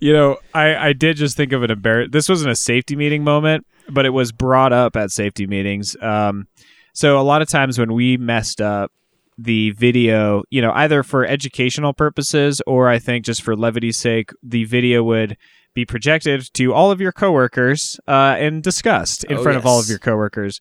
You 0.00 0.12
know, 0.12 0.36
I, 0.54 0.88
I 0.88 0.92
did 0.92 1.16
just 1.16 1.36
think 1.36 1.52
of 1.52 1.62
an 1.62 1.70
embar. 1.70 2.10
This 2.10 2.28
wasn't 2.28 2.50
a 2.50 2.56
safety 2.56 2.94
meeting 2.96 3.24
moment, 3.24 3.66
but 3.88 4.04
it 4.06 4.10
was 4.10 4.32
brought 4.32 4.72
up 4.72 4.96
at 4.96 5.10
safety 5.10 5.46
meetings. 5.46 5.96
Um, 6.02 6.46
so 6.92 7.18
a 7.18 7.22
lot 7.22 7.40
of 7.42 7.48
times 7.48 7.78
when 7.78 7.92
we 7.92 8.16
messed 8.16 8.60
up 8.60 8.92
the 9.38 9.70
video, 9.70 10.42
you 10.50 10.60
know, 10.60 10.72
either 10.72 11.02
for 11.02 11.24
educational 11.24 11.94
purposes 11.94 12.60
or 12.66 12.88
I 12.88 12.98
think 12.98 13.24
just 13.24 13.42
for 13.42 13.56
levity's 13.56 13.96
sake, 13.96 14.30
the 14.42 14.64
video 14.64 15.02
would 15.02 15.36
be 15.74 15.84
projected 15.84 16.48
to 16.54 16.72
all 16.74 16.90
of 16.90 17.00
your 17.00 17.12
coworkers 17.12 17.98
uh, 18.08 18.36
and 18.38 18.62
discussed 18.62 19.24
in 19.24 19.36
Oh, 19.38 19.42
front 19.42 19.58
of 19.58 19.66
all 19.66 19.78
of 19.80 19.88
your 19.88 19.98
coworkers. 19.98 20.60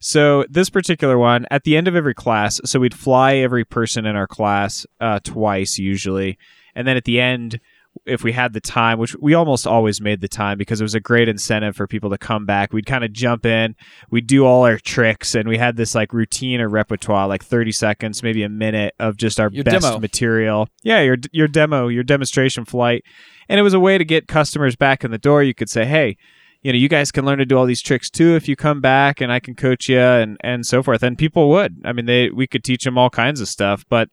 So 0.00 0.44
this 0.48 0.70
particular 0.70 1.18
one, 1.18 1.46
at 1.50 1.64
the 1.64 1.76
end 1.76 1.86
of 1.88 1.94
every 1.96 2.14
class, 2.14 2.60
so 2.64 2.80
we'd 2.80 2.94
fly 2.94 3.36
every 3.36 3.64
person 3.64 4.06
in 4.06 4.16
our 4.16 4.26
class 4.26 4.86
uh, 5.00 5.20
twice 5.22 5.78
usually, 5.78 6.38
and 6.74 6.86
then 6.88 6.96
at 6.96 7.04
the 7.04 7.20
end, 7.20 7.60
if 8.06 8.22
we 8.22 8.32
had 8.32 8.52
the 8.52 8.60
time, 8.60 8.98
which 8.98 9.14
we 9.16 9.34
almost 9.34 9.66
always 9.66 10.00
made 10.00 10.20
the 10.20 10.28
time 10.28 10.58
because 10.58 10.80
it 10.80 10.84
was 10.84 10.94
a 10.94 11.00
great 11.00 11.28
incentive 11.28 11.76
for 11.76 11.86
people 11.86 12.10
to 12.10 12.18
come 12.18 12.46
back, 12.46 12.72
we'd 12.72 12.86
kind 12.86 13.04
of 13.04 13.12
jump 13.12 13.44
in, 13.44 13.74
we'd 14.10 14.26
do 14.26 14.44
all 14.44 14.64
our 14.64 14.78
tricks, 14.78 15.34
and 15.34 15.48
we 15.48 15.58
had 15.58 15.76
this 15.76 15.94
like 15.94 16.12
routine 16.12 16.60
or 16.60 16.68
repertoire, 16.68 17.28
like 17.28 17.44
thirty 17.44 17.72
seconds, 17.72 18.22
maybe 18.22 18.42
a 18.42 18.48
minute 18.48 18.94
of 18.98 19.16
just 19.16 19.38
our 19.40 19.50
Your 19.50 19.64
best 19.64 19.82
demo. 19.82 19.98
material. 19.98 20.68
Yeah, 20.82 21.00
your 21.00 21.16
your 21.32 21.48
demo, 21.48 21.88
your 21.88 22.04
demonstration 22.04 22.64
flight, 22.64 23.04
and 23.48 23.58
it 23.58 23.62
was 23.62 23.74
a 23.74 23.80
way 23.80 23.98
to 23.98 24.04
get 24.04 24.28
customers 24.28 24.76
back 24.76 25.04
in 25.04 25.10
the 25.10 25.18
door. 25.18 25.42
You 25.42 25.54
could 25.54 25.70
say, 25.70 25.84
hey 25.84 26.16
you 26.62 26.72
know, 26.72 26.78
you 26.78 26.88
guys 26.88 27.10
can 27.10 27.24
learn 27.24 27.38
to 27.38 27.46
do 27.46 27.56
all 27.56 27.64
these 27.64 27.80
tricks 27.80 28.10
too 28.10 28.34
if 28.36 28.46
you 28.48 28.54
come 28.54 28.80
back, 28.80 29.20
and 29.20 29.32
I 29.32 29.40
can 29.40 29.54
coach 29.54 29.88
you 29.88 29.98
and 29.98 30.36
and 30.40 30.66
so 30.66 30.82
forth. 30.82 31.02
And 31.02 31.16
people 31.16 31.48
would. 31.50 31.80
I 31.84 31.92
mean, 31.92 32.06
they 32.06 32.28
we 32.30 32.46
could 32.46 32.64
teach 32.64 32.84
them 32.84 32.98
all 32.98 33.10
kinds 33.10 33.40
of 33.40 33.48
stuff. 33.48 33.84
But 33.88 34.10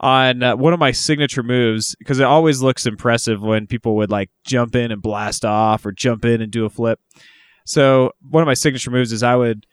on 0.00 0.42
uh, 0.42 0.56
one 0.56 0.72
of 0.72 0.78
my 0.78 0.90
signature 0.92 1.42
moves, 1.42 1.94
because 1.98 2.20
it 2.20 2.24
always 2.24 2.60
looks 2.60 2.86
impressive 2.86 3.40
when 3.40 3.66
people 3.66 3.96
would 3.96 4.10
like 4.10 4.30
jump 4.44 4.74
in 4.76 4.92
and 4.92 5.00
blast 5.02 5.44
off 5.44 5.86
or 5.86 5.92
jump 5.92 6.24
in 6.24 6.40
and 6.42 6.52
do 6.52 6.64
a 6.64 6.70
flip. 6.70 7.00
So 7.64 8.12
one 8.20 8.42
of 8.42 8.46
my 8.46 8.54
signature 8.54 8.90
moves 8.90 9.12
is 9.12 9.22
I 9.22 9.36
would 9.36 9.66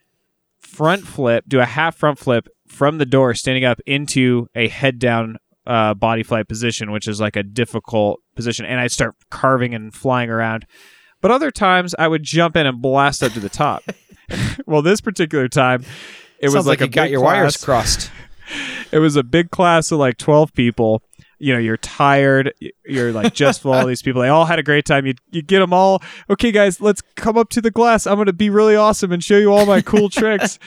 front 0.59 1.05
flip, 1.05 1.45
do 1.47 1.59
a 1.59 1.65
half 1.65 1.95
front 1.95 2.17
flip 2.17 2.47
from 2.67 2.97
the 2.97 3.05
door, 3.05 3.33
standing 3.33 3.65
up 3.65 3.79
into 3.85 4.47
a 4.55 4.67
head 4.67 4.97
down 4.97 5.37
uh, 5.67 5.93
body 5.93 6.23
flight 6.23 6.47
position, 6.47 6.91
which 6.91 7.07
is 7.07 7.21
like 7.21 7.35
a 7.35 7.43
difficult 7.43 8.19
position, 8.35 8.65
and 8.65 8.79
I'd 8.79 8.91
start 8.91 9.15
carving 9.29 9.73
and 9.73 9.93
flying 9.93 10.29
around. 10.29 10.65
But 11.21 11.31
other 11.31 11.51
times 11.51 11.95
I 11.97 12.07
would 12.07 12.23
jump 12.23 12.55
in 12.55 12.65
and 12.65 12.81
blast 12.81 13.23
up 13.23 13.31
to 13.33 13.39
the 13.39 13.49
top. 13.49 13.83
well, 14.65 14.81
this 14.81 14.99
particular 14.99 15.47
time, 15.47 15.85
it 16.39 16.49
was 16.49 16.67
like, 16.67 16.81
like, 16.81 16.89
you 16.89 16.93
got 16.93 17.09
your 17.09 17.21
wires 17.21 17.57
crossed. 17.57 18.11
It 18.91 18.99
was 18.99 19.15
a 19.15 19.23
big 19.23 19.51
class 19.51 19.91
of 19.91 19.99
like 19.99 20.17
twelve 20.17 20.53
people. 20.53 21.01
You 21.39 21.53
know, 21.53 21.59
you're 21.59 21.77
tired. 21.77 22.53
You're 22.85 23.11
like 23.11 23.33
just 23.33 23.61
full 23.61 23.73
of 23.73 23.87
these 23.87 24.01
people. 24.01 24.21
They 24.21 24.29
all 24.29 24.45
had 24.45 24.59
a 24.59 24.63
great 24.63 24.85
time. 24.85 25.05
You 25.05 25.15
you 25.31 25.41
get 25.41 25.59
them 25.59 25.73
all. 25.73 26.01
Okay, 26.29 26.51
guys, 26.51 26.79
let's 26.79 27.01
come 27.15 27.37
up 27.37 27.49
to 27.49 27.61
the 27.61 27.71
glass. 27.71 28.07
I'm 28.07 28.17
gonna 28.17 28.33
be 28.33 28.49
really 28.49 28.75
awesome 28.75 29.11
and 29.11 29.23
show 29.23 29.37
you 29.37 29.51
all 29.51 29.65
my 29.65 29.81
cool 29.81 30.09
tricks. 30.09 30.59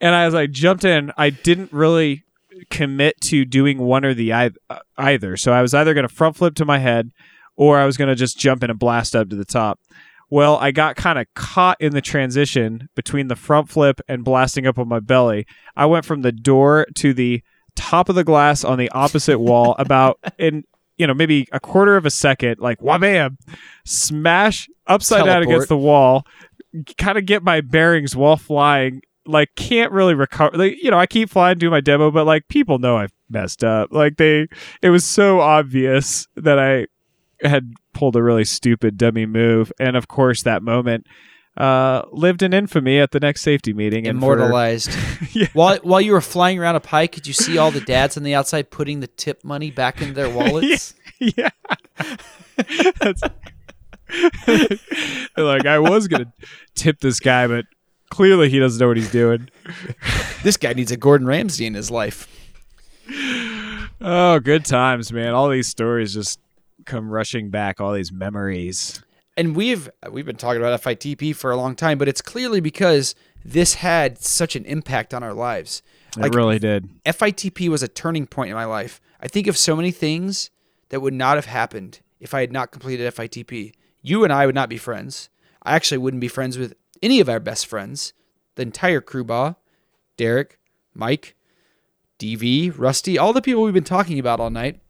And 0.00 0.14
as 0.14 0.34
I 0.34 0.46
jumped 0.46 0.84
in, 0.84 1.12
I 1.16 1.30
didn't 1.30 1.72
really 1.72 2.24
commit 2.70 3.20
to 3.20 3.44
doing 3.44 3.78
one 3.78 4.04
or 4.04 4.14
the 4.14 4.32
ei- 4.32 4.50
uh, 4.68 4.78
either. 4.98 5.36
So 5.36 5.52
I 5.52 5.62
was 5.62 5.74
either 5.74 5.94
going 5.94 6.08
to 6.08 6.14
front 6.14 6.36
flip 6.36 6.54
to 6.56 6.64
my 6.64 6.78
head, 6.78 7.12
or 7.56 7.78
I 7.78 7.86
was 7.86 7.96
going 7.96 8.08
to 8.08 8.14
just 8.14 8.38
jump 8.38 8.62
in 8.64 8.70
and 8.70 8.78
blast 8.78 9.14
up 9.16 9.28
to 9.30 9.36
the 9.36 9.44
top. 9.44 9.78
Well, 10.28 10.56
I 10.56 10.72
got 10.72 10.96
kind 10.96 11.18
of 11.18 11.26
caught 11.34 11.80
in 11.80 11.92
the 11.92 12.00
transition 12.00 12.88
between 12.94 13.28
the 13.28 13.36
front 13.36 13.68
flip 13.68 14.00
and 14.08 14.24
blasting 14.24 14.66
up 14.66 14.78
on 14.78 14.88
my 14.88 15.00
belly. 15.00 15.46
I 15.76 15.86
went 15.86 16.04
from 16.04 16.22
the 16.22 16.32
door 16.32 16.86
to 16.96 17.14
the 17.14 17.42
top 17.76 18.08
of 18.08 18.14
the 18.14 18.24
glass 18.24 18.64
on 18.64 18.78
the 18.78 18.90
opposite 18.90 19.38
wall 19.38 19.76
about 19.78 20.18
in 20.38 20.64
you 20.96 21.06
know 21.06 21.14
maybe 21.14 21.46
a 21.52 21.60
quarter 21.60 21.96
of 21.96 22.06
a 22.06 22.10
second 22.10 22.58
like 22.58 22.80
wham 22.80 23.36
smash 23.84 24.66
upside 24.86 25.26
down 25.26 25.42
against 25.42 25.68
the 25.68 25.76
wall 25.76 26.26
kind 26.96 27.18
of 27.18 27.26
get 27.26 27.42
my 27.42 27.60
bearings 27.60 28.16
while 28.16 28.36
flying. 28.36 29.02
Like 29.28 29.54
can't 29.56 29.90
really 29.90 30.14
recover 30.14 30.56
like 30.56 30.80
you 30.80 30.88
know 30.88 30.98
i 31.00 31.06
keep 31.06 31.28
flying 31.28 31.58
do 31.58 31.68
my 31.68 31.80
demo 31.80 32.12
but 32.12 32.26
like 32.26 32.46
people 32.46 32.78
know 32.78 32.96
i've 32.96 33.12
messed 33.28 33.64
up. 33.64 33.92
Like 33.92 34.18
they 34.18 34.46
it 34.82 34.90
was 34.90 35.04
so 35.04 35.40
obvious 35.40 36.28
that 36.36 36.60
i 36.60 36.86
had 37.44 37.74
pulled 37.96 38.14
a 38.16 38.22
really 38.22 38.44
stupid 38.44 38.96
dummy 38.98 39.24
move 39.26 39.72
and 39.80 39.96
of 39.96 40.06
course 40.08 40.42
that 40.42 40.62
moment 40.62 41.06
uh 41.56 42.02
lived 42.12 42.42
in 42.42 42.52
infamy 42.52 42.98
at 42.98 43.10
the 43.12 43.18
next 43.20 43.40
safety 43.40 43.72
meeting 43.72 44.06
and 44.06 44.20
for- 44.20 44.34
Immortalized. 44.34 44.90
Yeah. 45.32 45.46
While 45.54 45.78
while 45.82 46.00
you 46.00 46.12
were 46.12 46.20
flying 46.20 46.58
around 46.58 46.76
a 46.76 46.80
pike, 46.80 47.12
could 47.12 47.26
you 47.26 47.32
see 47.32 47.56
all 47.58 47.70
the 47.70 47.80
dads 47.80 48.16
on 48.18 48.22
the 48.22 48.34
outside 48.34 48.70
putting 48.70 49.00
the 49.00 49.06
tip 49.06 49.42
money 49.44 49.70
back 49.70 50.00
into 50.02 50.12
their 50.14 50.28
wallets? 50.38 50.94
yeah. 51.20 51.48
Like 55.36 55.66
I 55.66 55.78
was 55.78 56.08
gonna 56.08 56.32
tip 56.74 57.00
this 57.00 57.20
guy, 57.20 57.46
but 57.46 57.66
clearly 58.10 58.48
he 58.48 58.58
doesn't 58.58 58.80
know 58.80 58.88
what 58.88 58.96
he's 58.96 59.10
doing. 59.10 59.48
This 60.42 60.56
guy 60.56 60.72
needs 60.72 60.90
a 60.92 60.96
Gordon 60.96 61.26
Ramsay 61.26 61.66
in 61.66 61.74
his 61.74 61.90
life. 61.90 62.28
Oh, 64.00 64.38
good 64.40 64.64
times, 64.64 65.12
man! 65.12 65.34
All 65.34 65.48
these 65.48 65.68
stories 65.68 66.14
just 66.14 66.38
come 66.86 67.10
rushing 67.10 67.50
back. 67.50 67.80
All 67.80 67.92
these 67.92 68.12
memories. 68.12 69.02
and 69.36 69.54
we've 69.54 69.88
we've 70.10 70.24
been 70.26 70.36
talking 70.36 70.60
about 70.62 70.80
FITP 70.80 71.34
for 71.36 71.50
a 71.50 71.56
long 71.56 71.74
time, 71.76 71.98
but 71.98 72.08
it's 72.08 72.22
clearly 72.22 72.60
because 72.60 73.14
this 73.44 73.74
had 73.74 74.18
such 74.18 74.56
an 74.56 74.64
impact 74.64 75.12
on 75.12 75.22
our 75.22 75.34
lives. 75.34 75.82
It 76.16 76.20
Like, 76.22 76.34
really 76.34 76.58
did. 76.58 76.88
FITP 77.04 77.68
was 77.68 77.82
a 77.82 77.88
turning 77.88 78.26
point 78.26 78.48
in 78.50 78.56
my 78.56 78.64
life. 78.64 79.00
I 79.20 79.28
think 79.28 79.46
of 79.46 79.56
so 79.56 79.76
many 79.76 79.90
things 79.90 80.50
that 80.88 81.00
would 81.00 81.14
not 81.14 81.36
have 81.36 81.46
happened 81.46 82.00
if 82.20 82.32
I 82.32 82.40
had 82.40 82.52
not 82.52 82.70
completed 82.70 83.12
FITP. 83.14 83.72
You 84.02 84.24
and 84.24 84.32
I 84.32 84.46
would 84.46 84.54
not 84.54 84.68
be 84.68 84.78
friends. 84.78 85.28
I 85.62 85.74
actually 85.74 85.98
wouldn't 85.98 86.20
be 86.20 86.28
friends 86.28 86.56
with 86.56 86.74
any 87.02 87.20
of 87.20 87.28
our 87.28 87.40
best 87.40 87.66
friends. 87.66 88.12
The 88.54 88.62
entire 88.62 89.00
crew 89.00 89.24
bar, 89.24 89.56
Derek, 90.16 90.58
Mike, 90.94 91.34
DV, 92.18 92.72
Rusty, 92.76 93.18
all 93.18 93.32
the 93.32 93.42
people 93.42 93.62
we've 93.62 93.74
been 93.74 93.84
talking 93.84 94.18
about 94.18 94.40
all 94.40 94.48
night. 94.50 94.80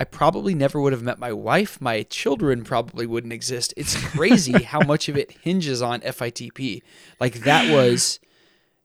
I 0.00 0.04
probably 0.04 0.54
never 0.54 0.80
would 0.80 0.94
have 0.94 1.02
met 1.02 1.18
my 1.18 1.30
wife. 1.30 1.78
My 1.78 2.04
children 2.04 2.64
probably 2.64 3.04
wouldn't 3.04 3.34
exist. 3.34 3.74
It's 3.76 3.94
crazy 3.94 4.62
how 4.62 4.80
much 4.80 5.10
of 5.10 5.16
it 5.18 5.30
hinges 5.42 5.82
on 5.82 6.00
FITP. 6.00 6.80
Like 7.20 7.40
that 7.40 7.70
was, 7.70 8.18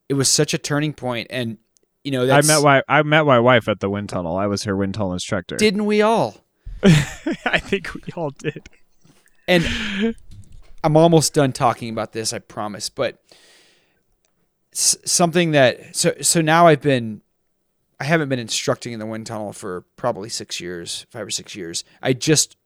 it 0.09 0.15
was 0.15 0.27
such 0.27 0.53
a 0.53 0.57
turning 0.57 0.91
point, 0.91 1.27
and 1.29 1.57
you 2.03 2.11
know, 2.11 2.29
I 2.29 2.41
met 2.41 2.61
my 2.61 2.83
I 2.89 3.01
met 3.03 3.25
my 3.25 3.39
wife 3.39 3.69
at 3.69 3.79
the 3.79 3.89
wind 3.89 4.09
tunnel. 4.09 4.35
I 4.35 4.45
was 4.47 4.63
her 4.63 4.75
wind 4.75 4.95
tunnel 4.95 5.13
instructor. 5.13 5.55
didn't 5.55 5.85
we 5.85 6.01
all? 6.01 6.43
I 6.83 7.59
think 7.59 7.93
we 7.93 8.01
all 8.17 8.31
did. 8.31 8.67
And 9.47 10.15
I'm 10.83 10.97
almost 10.97 11.33
done 11.33 11.53
talking 11.53 11.89
about 11.89 12.11
this, 12.11 12.33
I 12.33 12.39
promise. 12.39 12.89
But 12.89 13.23
something 14.73 15.51
that 15.51 15.95
so 15.95 16.13
so 16.19 16.41
now 16.41 16.67
I've 16.67 16.81
been 16.81 17.21
I 17.99 18.03
haven't 18.03 18.29
been 18.29 18.39
instructing 18.39 18.93
in 18.93 18.99
the 18.99 19.05
wind 19.05 19.25
tunnel 19.25 19.53
for 19.53 19.81
probably 19.95 20.29
six 20.29 20.59
years, 20.59 21.05
five 21.09 21.25
or 21.27 21.31
six 21.31 21.55
years. 21.55 21.83
I 22.01 22.13
just 22.13 22.57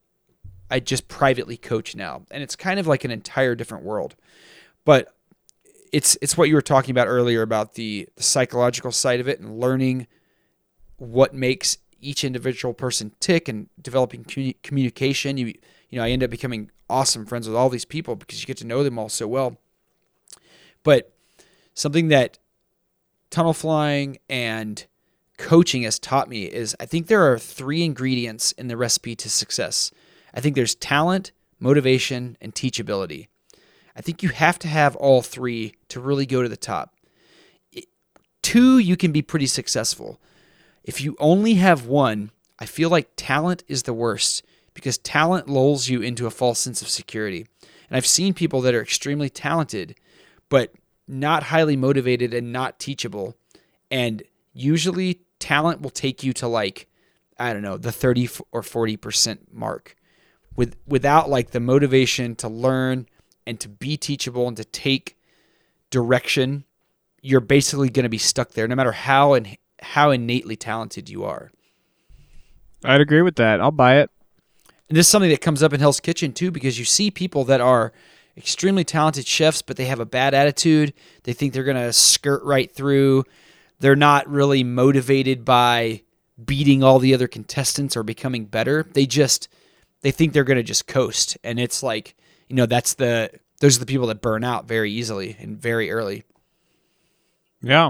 I 0.72 0.80
just 0.80 1.08
privately 1.08 1.58
coach 1.58 1.96
now, 1.96 2.24
and 2.32 2.44
it's 2.44 2.56
kind 2.56 2.80
of 2.80 2.88
like 2.88 3.04
an 3.04 3.12
entire 3.12 3.56
different 3.56 3.84
world. 3.84 4.16
But 4.86 5.14
it's 5.92 6.18
it's 6.22 6.38
what 6.38 6.50
you 6.50 6.56
were 6.56 6.62
talking 6.62 6.92
about 6.92 7.08
earlier 7.08 7.42
about 7.42 7.76
the, 7.76 8.08
the 8.16 8.24
psychological 8.24 8.92
side 8.92 9.20
of 9.20 9.28
it 9.28 9.40
and 9.40 9.60
learning 9.60 10.08
what 10.98 11.34
makes 11.34 11.78
each 12.02 12.24
individual 12.24 12.74
person 12.74 13.12
tick 13.20 13.48
and 13.48 13.68
developing 13.82 14.24
commu- 14.24 14.56
communication. 14.64 15.38
You 15.38 15.54
you 15.90 15.98
know, 15.98 16.04
I 16.04 16.10
end 16.10 16.24
up 16.24 16.30
becoming 16.30 16.72
awesome 16.90 17.26
friends 17.26 17.48
with 17.48 17.56
all 17.56 17.70
these 17.70 17.86
people 17.86 18.16
because 18.16 18.42
you 18.42 18.48
get 18.48 18.58
to 18.58 18.68
know 18.68 18.84
them 18.84 18.98
all 18.98 19.10
so 19.10 19.28
well. 19.28 19.58
But 20.84 21.14
something 21.74 22.08
that 22.10 22.40
tunnel 23.30 23.54
flying 23.54 24.18
and 24.30 24.86
coaching 25.40 25.84
has 25.84 25.98
taught 25.98 26.30
me 26.30 26.44
is 26.44 26.76
I 26.80 26.86
think 26.86 27.08
there 27.08 27.32
are 27.32 27.40
three 27.40 27.84
ingredients 27.84 28.52
in 28.52 28.68
the 28.68 28.78
recipe 28.78 29.16
to 29.16 29.30
success. 29.30 29.90
I 30.34 30.42
think 30.42 30.56
there's 30.56 30.76
talent, 30.76 31.32
motivation, 31.60 32.38
and 32.40 32.54
teachability. 32.54 33.30
I 33.96 34.02
think 34.02 34.22
you 34.22 34.30
have 34.30 34.60
to 34.60 34.68
have 34.68 34.96
all 34.98 35.22
three 35.22 35.74
to 35.88 36.00
really 36.00 36.26
go 36.26 36.44
to 36.44 36.50
the 36.50 36.58
top. 36.58 36.94
Two, 38.42 38.78
you 38.78 38.96
can 38.96 39.12
be 39.12 39.22
pretty 39.22 39.48
successful. 39.48 40.20
If 40.84 41.02
you 41.02 41.16
only 41.20 41.56
have 41.56 41.86
one, 41.86 42.32
I 42.60 42.66
feel 42.66 42.90
like 42.90 43.10
talent 43.16 43.64
is 43.68 43.84
the 43.84 43.94
worst 43.94 44.44
because 44.74 44.98
talent 44.98 45.50
lulls 45.50 45.88
you 45.90 46.02
into 46.02 46.28
a 46.28 46.32
false 46.32 46.60
sense 46.60 46.82
of 46.82 46.90
security. 46.90 47.48
And 47.90 47.98
I've 47.98 48.06
seen 48.06 48.34
people 48.34 48.62
that 48.62 48.76
are 48.76 48.82
extremely 48.82 49.30
talented, 49.30 49.96
but 50.50 50.74
not 51.08 51.44
highly 51.44 51.76
motivated 51.76 52.34
and 52.34 52.52
not 52.54 52.80
teachable. 52.80 53.36
And 53.90 54.24
usually, 54.54 55.22
talent 55.40 55.82
will 55.82 55.90
take 55.90 56.24
you 56.24 56.34
to 56.34 56.48
like, 56.48 56.88
I 57.38 57.54
don't 57.54 57.62
know, 57.62 57.78
the 57.78 57.92
30 57.92 58.30
or 58.52 58.62
40% 58.62 59.40
mark 59.52 59.96
with, 60.56 60.76
without 60.88 61.30
like 61.30 61.52
the 61.52 61.60
motivation 61.60 62.36
to 62.38 62.48
learn 62.48 63.08
and 63.48 63.60
to 63.60 63.70
be 63.70 63.98
teachable 63.98 64.48
and 64.48 64.58
to 64.58 64.66
take 64.66 65.18
direction. 65.90 66.66
You're 67.22 67.40
basically 67.40 67.90
going 67.90 68.04
to 68.04 68.10
be 68.10 68.18
stuck 68.18 68.52
there 68.52 68.68
no 68.68 68.76
matter 68.76 68.92
how 68.92 69.34
and 69.34 69.58
how 69.82 70.12
innately 70.12 70.56
talented 70.56 71.10
you 71.10 71.24
are. 71.24 71.52
I'd 72.84 73.02
agree 73.02 73.22
with 73.22 73.36
that. 73.38 73.60
I'll 73.60 73.72
buy 73.72 73.98
it. 73.98 74.10
And 74.88 74.98
this 74.98 75.06
is 75.06 75.12
something 75.12 75.30
that 75.30 75.42
comes 75.42 75.62
up 75.62 75.74
in 75.74 75.80
Hell's 75.80 76.00
Kitchen 76.00 76.34
too, 76.34 76.52
because 76.52 76.80
you 76.80 76.86
see 76.86 77.12
people 77.12 77.44
that 77.46 77.62
are 77.62 77.94
extremely 78.36 78.84
talented 78.84 79.28
chefs, 79.28 79.62
but 79.62 79.78
they 79.78 79.86
have 79.86 80.00
a 80.00 80.06
bad 80.06 80.34
attitude. 80.34 80.94
They 81.24 81.34
think 81.34 81.54
they're 81.54 81.64
going 81.64 81.78
to 81.78 81.94
skirt 81.94 82.44
right 82.44 82.74
through. 82.74 83.26
They're 83.80 83.96
not 83.96 84.28
really 84.30 84.64
motivated 84.64 85.46
by 85.46 86.04
beating 86.44 86.84
all 86.84 87.00
the 87.00 87.14
other 87.14 87.28
contestants 87.28 87.96
or 87.98 88.04
becoming 88.04 88.46
better. 88.46 88.86
They 88.94 89.06
just 89.06 89.50
they 90.02 90.12
think 90.12 90.34
they're 90.34 90.44
going 90.44 90.58
to 90.58 90.64
just 90.64 90.88
coast, 90.88 91.38
and 91.44 91.60
it's 91.60 91.84
like 91.84 92.16
you 92.48 92.56
know 92.56 92.66
that's 92.66 92.96
the 92.96 93.32
those 93.60 93.78
are 93.78 93.80
the 93.80 93.86
people 93.86 94.08
that 94.08 94.22
burn 94.22 94.44
out 94.44 94.68
very 94.68 94.92
easily 94.92 95.36
and 95.40 95.60
very 95.60 95.92
early. 95.92 96.24
Yeah. 97.62 97.90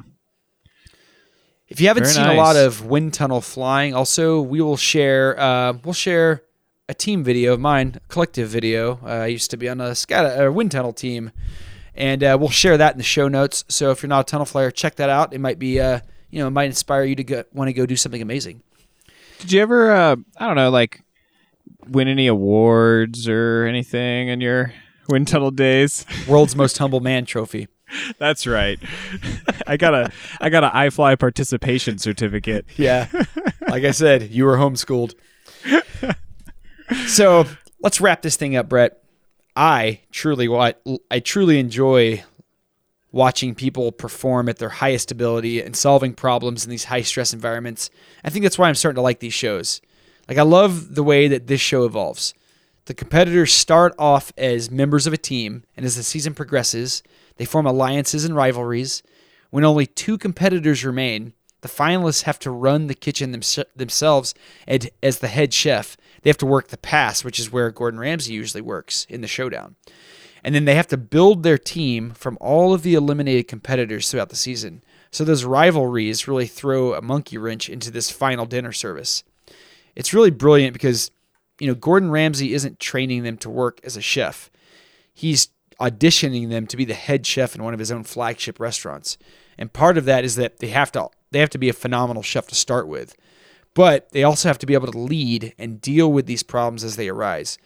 If 1.67 1.79
you 1.79 1.87
haven't 1.87 2.03
Very 2.03 2.15
seen 2.15 2.25
a 2.25 2.33
lot 2.33 2.55
of 2.55 2.85
wind 2.85 3.13
tunnel 3.13 3.41
flying, 3.41 3.93
also 3.93 4.41
we 4.41 4.59
will 4.59 4.77
share 4.77 5.39
uh, 5.39 5.73
we'll 5.83 5.93
share 5.93 6.41
a 6.87 6.95
team 6.95 7.23
video 7.23 7.53
of 7.53 7.59
mine, 7.59 7.93
a 7.97 8.11
collective 8.11 8.49
video. 8.49 8.99
Uh, 9.03 9.07
I 9.07 9.25
used 9.27 9.51
to 9.51 9.57
be 9.57 9.69
on 9.69 9.79
a 9.79 9.93
scat 9.93 10.43
a 10.43 10.51
wind 10.51 10.71
tunnel 10.71 10.93
team, 10.93 11.31
and 11.99 12.23
uh, 12.23 12.37
we'll 12.39 12.49
share 12.49 12.77
that 12.77 12.93
in 12.93 12.97
the 12.97 13.03
show 13.03 13.27
notes. 13.27 13.65
So 13.67 13.91
if 13.91 14.01
you're 14.01 14.07
not 14.09 14.21
a 14.21 14.23
tunnel 14.23 14.45
flyer, 14.45 14.71
check 14.71 14.95
that 14.95 15.09
out. 15.09 15.33
It 15.33 15.39
might 15.39 15.59
be 15.59 15.79
uh, 15.79 15.99
you 16.31 16.39
know 16.39 16.47
it 16.47 16.51
might 16.51 16.65
inspire 16.65 17.03
you 17.03 17.15
to 17.15 17.45
want 17.53 17.67
to 17.67 17.73
go 17.73 17.85
do 17.85 17.95
something 17.95 18.21
amazing. 18.21 18.63
Did 19.39 19.51
you 19.51 19.61
ever, 19.61 19.91
uh, 19.91 20.15
I 20.37 20.47
don't 20.47 20.55
know, 20.55 20.69
like 20.69 21.01
win 21.87 22.07
any 22.07 22.27
awards 22.27 23.27
or 23.27 23.65
anything 23.65 24.27
in 24.27 24.41
your 24.41 24.73
wind 25.07 25.27
tunnel 25.27 25.51
days? 25.51 26.05
World's 26.27 26.55
most 26.55 26.77
humble 26.77 26.99
man 26.99 27.25
trophy. 27.25 27.67
That's 28.17 28.45
right. 28.45 28.79
I 29.67 29.77
got 29.77 29.93
a 29.93 30.11
I 30.39 30.49
got 30.49 30.63
a 30.63 30.69
iFly 30.69 31.17
participation 31.19 31.97
certificate. 31.97 32.65
Yeah. 32.77 33.07
Like 33.67 33.83
I 33.83 33.91
said, 33.91 34.29
you 34.29 34.45
were 34.45 34.57
homeschooled. 34.57 35.15
so 37.07 37.45
let's 37.81 37.99
wrap 37.99 38.21
this 38.21 38.35
thing 38.35 38.55
up, 38.55 38.69
Brett. 38.69 39.03
I 39.55 40.01
truly 40.11 40.47
what 40.47 40.81
I 41.11 41.19
truly 41.19 41.59
enjoy 41.59 42.23
watching 43.11 43.55
people 43.55 43.91
perform 43.91 44.49
at 44.49 44.57
their 44.57 44.69
highest 44.69 45.11
ability 45.11 45.61
and 45.61 45.75
solving 45.75 46.13
problems 46.13 46.63
in 46.63 46.69
these 46.69 46.85
high 46.85 47.01
stress 47.01 47.33
environments. 47.33 47.89
I 48.23 48.29
think 48.29 48.43
that's 48.43 48.57
why 48.57 48.67
I'm 48.69 48.75
starting 48.75 48.97
to 48.97 49.01
like 49.01 49.19
these 49.19 49.33
shows. 49.33 49.81
Like 50.27 50.37
I 50.37 50.43
love 50.43 50.93
the 50.93 51.03
way 51.03 51.27
that 51.27 51.47
this 51.47 51.61
show 51.61 51.85
evolves. 51.85 52.33
The 52.85 52.93
competitors 52.93 53.53
start 53.53 53.93
off 53.99 54.31
as 54.37 54.71
members 54.71 55.05
of 55.05 55.13
a 55.13 55.17
team, 55.17 55.63
and 55.75 55.85
as 55.85 55.95
the 55.95 56.03
season 56.03 56.33
progresses, 56.33 57.03
they 57.37 57.45
form 57.45 57.65
alliances 57.65 58.25
and 58.25 58.35
rivalries. 58.35 59.03
When 59.49 59.63
only 59.63 59.85
two 59.85 60.17
competitors 60.17 60.85
remain, 60.85 61.33
the 61.61 61.67
finalists 61.67 62.23
have 62.23 62.39
to 62.39 62.51
run 62.51 62.87
the 62.87 62.95
kitchen 62.95 63.31
thems- 63.31 63.59
themselves 63.75 64.33
as 64.67 65.19
the 65.19 65.27
head 65.27 65.53
chef. 65.53 65.97
They 66.21 66.29
have 66.29 66.37
to 66.37 66.45
work 66.45 66.67
the 66.67 66.77
pass, 66.77 67.23
which 67.23 67.39
is 67.39 67.51
where 67.51 67.71
Gordon 67.71 67.99
Ramsay 67.99 68.33
usually 68.33 68.61
works 68.61 69.05
in 69.09 69.21
the 69.21 69.27
showdown. 69.27 69.75
And 70.43 70.55
then 70.55 70.65
they 70.65 70.75
have 70.75 70.87
to 70.87 70.97
build 70.97 71.43
their 71.43 71.57
team 71.57 72.11
from 72.11 72.37
all 72.39 72.73
of 72.73 72.83
the 72.83 72.93
eliminated 72.93 73.47
competitors 73.47 74.09
throughout 74.09 74.29
the 74.29 74.35
season. 74.35 74.83
So 75.11 75.23
those 75.23 75.43
rivalries 75.43 76.27
really 76.27 76.47
throw 76.47 76.93
a 76.93 77.01
monkey 77.01 77.37
wrench 77.37 77.69
into 77.69 77.91
this 77.91 78.09
final 78.09 78.45
dinner 78.45 78.71
service. 78.71 79.23
It's 79.95 80.13
really 80.13 80.29
brilliant 80.29 80.73
because, 80.73 81.11
you 81.59 81.67
know, 81.67 81.75
Gordon 81.75 82.11
Ramsay 82.11 82.53
isn't 82.53 82.79
training 82.79 83.23
them 83.23 83.37
to 83.37 83.49
work 83.49 83.79
as 83.83 83.97
a 83.97 84.01
chef. 84.01 84.49
He's 85.13 85.49
auditioning 85.79 86.49
them 86.49 86.67
to 86.67 86.77
be 86.77 86.85
the 86.85 86.93
head 86.93 87.25
chef 87.25 87.55
in 87.55 87.63
one 87.63 87.73
of 87.73 87.79
his 87.79 87.91
own 87.91 88.03
flagship 88.03 88.59
restaurants. 88.59 89.17
And 89.57 89.73
part 89.73 89.97
of 89.97 90.05
that 90.05 90.23
is 90.23 90.35
that 90.35 90.59
they 90.59 90.67
have 90.67 90.91
to 90.93 91.09
they 91.31 91.39
have 91.39 91.49
to 91.51 91.57
be 91.57 91.69
a 91.69 91.73
phenomenal 91.73 92.23
chef 92.23 92.47
to 92.47 92.55
start 92.55 92.87
with. 92.87 93.15
But 93.79 94.09
they 94.11 94.25
also 94.25 94.49
have 94.49 94.59
to 94.59 94.65
be 94.65 94.73
able 94.73 94.91
to 94.91 94.97
lead 94.97 95.53
and 95.57 95.79
deal 95.79 96.11
with 96.11 96.25
these 96.25 96.43
problems 96.43 96.83
as 96.83 96.97
they 96.97 97.07
arise. 97.07 97.57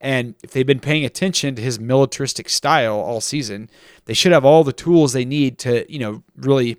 And 0.00 0.34
if 0.42 0.50
they've 0.50 0.66
been 0.66 0.80
paying 0.80 1.04
attention 1.04 1.54
to 1.54 1.62
his 1.62 1.78
militaristic 1.78 2.48
style 2.48 2.96
all 2.96 3.20
season, 3.20 3.70
they 4.06 4.12
should 4.12 4.32
have 4.32 4.44
all 4.44 4.64
the 4.64 4.72
tools 4.72 5.12
they 5.12 5.24
need 5.24 5.60
to, 5.60 5.86
you 5.88 6.00
know, 6.00 6.24
really 6.34 6.78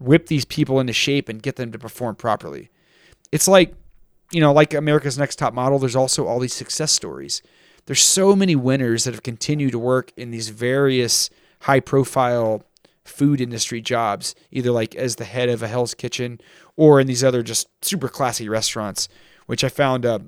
whip 0.00 0.26
these 0.26 0.44
people 0.44 0.80
into 0.80 0.92
shape 0.92 1.28
and 1.28 1.40
get 1.40 1.54
them 1.54 1.70
to 1.70 1.78
perform 1.78 2.16
properly. 2.16 2.70
It's 3.30 3.46
like, 3.46 3.72
you 4.32 4.40
know, 4.40 4.52
like 4.52 4.74
America's 4.74 5.16
Next 5.16 5.36
Top 5.36 5.54
Model, 5.54 5.78
there's 5.78 5.94
also 5.94 6.26
all 6.26 6.40
these 6.40 6.52
success 6.52 6.90
stories. 6.90 7.40
There's 7.86 8.02
so 8.02 8.34
many 8.34 8.56
winners 8.56 9.04
that 9.04 9.14
have 9.14 9.22
continued 9.22 9.70
to 9.70 9.78
work 9.78 10.10
in 10.16 10.32
these 10.32 10.48
various 10.48 11.30
high 11.60 11.78
profile 11.78 12.64
food 13.08 13.40
industry 13.40 13.80
jobs, 13.80 14.34
either 14.50 14.70
like 14.70 14.94
as 14.94 15.16
the 15.16 15.24
head 15.24 15.48
of 15.48 15.62
a 15.62 15.68
Hell's 15.68 15.94
Kitchen 15.94 16.40
or 16.76 17.00
in 17.00 17.06
these 17.06 17.24
other 17.24 17.42
just 17.42 17.68
super 17.82 18.08
classy 18.08 18.48
restaurants, 18.48 19.08
which 19.46 19.64
I 19.64 19.68
found 19.68 20.04
uh, 20.06 20.18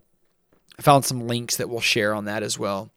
I 0.78 0.82
found 0.82 1.04
some 1.04 1.26
links 1.26 1.56
that 1.56 1.68
we'll 1.68 1.80
share 1.80 2.14
on 2.14 2.24
that 2.24 2.42
as 2.42 2.58
well. 2.58 2.90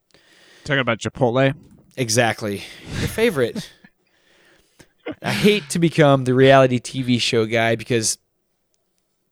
Talking 0.64 0.80
about 0.80 0.99
Chipotle. 0.99 1.53
Exactly. 1.97 2.64
Your 2.99 3.07
favorite. 3.10 3.69
I 5.22 5.34
hate 5.34 5.69
to 5.72 5.80
become 5.80 6.23
the 6.23 6.34
reality 6.34 6.80
TV 6.80 7.19
show 7.19 7.45
guy 7.45 7.76
because 7.76 8.18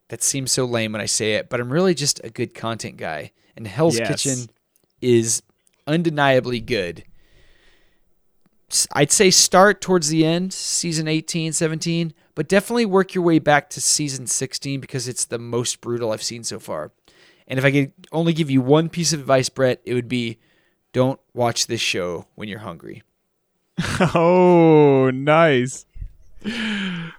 that 0.09 0.21
seems 0.21 0.51
so 0.51 0.65
lame 0.65 0.91
when 0.91 1.01
I 1.01 1.05
say 1.05 1.35
it, 1.35 1.49
but 1.49 1.61
I'm 1.61 1.71
really 1.71 1.93
just 1.95 2.19
a 2.25 2.29
good 2.29 2.53
content 2.53 2.97
guy. 2.97 3.31
And 3.55 3.65
Hell's 3.65 3.97
Yes. 3.97 4.09
Kitchen 4.09 4.49
is 5.01 5.41
undeniably 5.87 6.59
good. 6.59 7.05
I'd 8.93 9.11
say 9.11 9.29
start 9.31 9.81
towards 9.81 10.09
the 10.09 10.25
end, 10.25 10.53
season 10.53 11.07
18, 11.07 11.53
17, 11.53 12.13
but 12.35 12.47
definitely 12.47 12.85
work 12.85 13.13
your 13.13 13.23
way 13.23 13.39
back 13.39 13.69
to 13.71 13.81
season 13.81 14.27
16 14.27 14.79
because 14.79 15.07
it's 15.07 15.25
the 15.25 15.39
most 15.39 15.81
brutal 15.81 16.11
I've 16.11 16.23
seen 16.23 16.43
so 16.43 16.59
far. 16.59 16.91
And 17.47 17.59
if 17.59 17.65
I 17.65 17.71
could 17.71 17.91
only 18.11 18.33
give 18.33 18.49
you 18.49 18.61
one 18.61 18.89
piece 18.89 19.13
of 19.13 19.19
advice, 19.19 19.49
Brett, 19.49 19.81
it 19.83 19.93
would 19.93 20.07
be 20.07 20.39
don't 20.93 21.19
watch 21.33 21.67
this 21.67 21.81
show 21.81 22.27
when 22.35 22.47
you're 22.47 22.59
hungry. 22.59 23.03
Oh, 24.13 25.09
nice. 25.11 25.85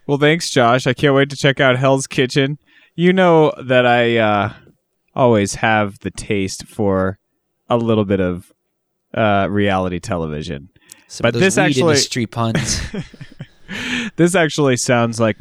Well, 0.07 0.19
thanks, 0.19 0.51
Josh. 0.51 0.87
I 0.87 0.95
can't 0.95 1.15
wait 1.15 1.31
to 1.31 1.37
check 1.37 1.61
out 1.61 1.77
Hell's 1.77 2.07
Kitchen. 2.07 2.59
You 2.95 3.12
know 3.12 3.53
that 3.62 3.87
I 3.87 4.16
uh, 4.19 4.53
always 5.15 5.57
have 5.57 5.99
the 6.01 6.11
taste 6.11 6.66
for 6.66 7.19
a 7.69 7.77
little 7.77 8.05
bit 8.05 8.20
of 8.20 8.53
uh, 9.15 9.47
reality 9.51 9.99
television. 10.01 10.70
Some 11.12 11.24
But 11.24 11.34
this 11.34 11.59
actually- 11.59 11.93
industry 11.93 12.26
puns. 12.26 12.80
This 14.16 14.34
actually 14.34 14.76
sounds 14.76 15.18
like 15.18 15.39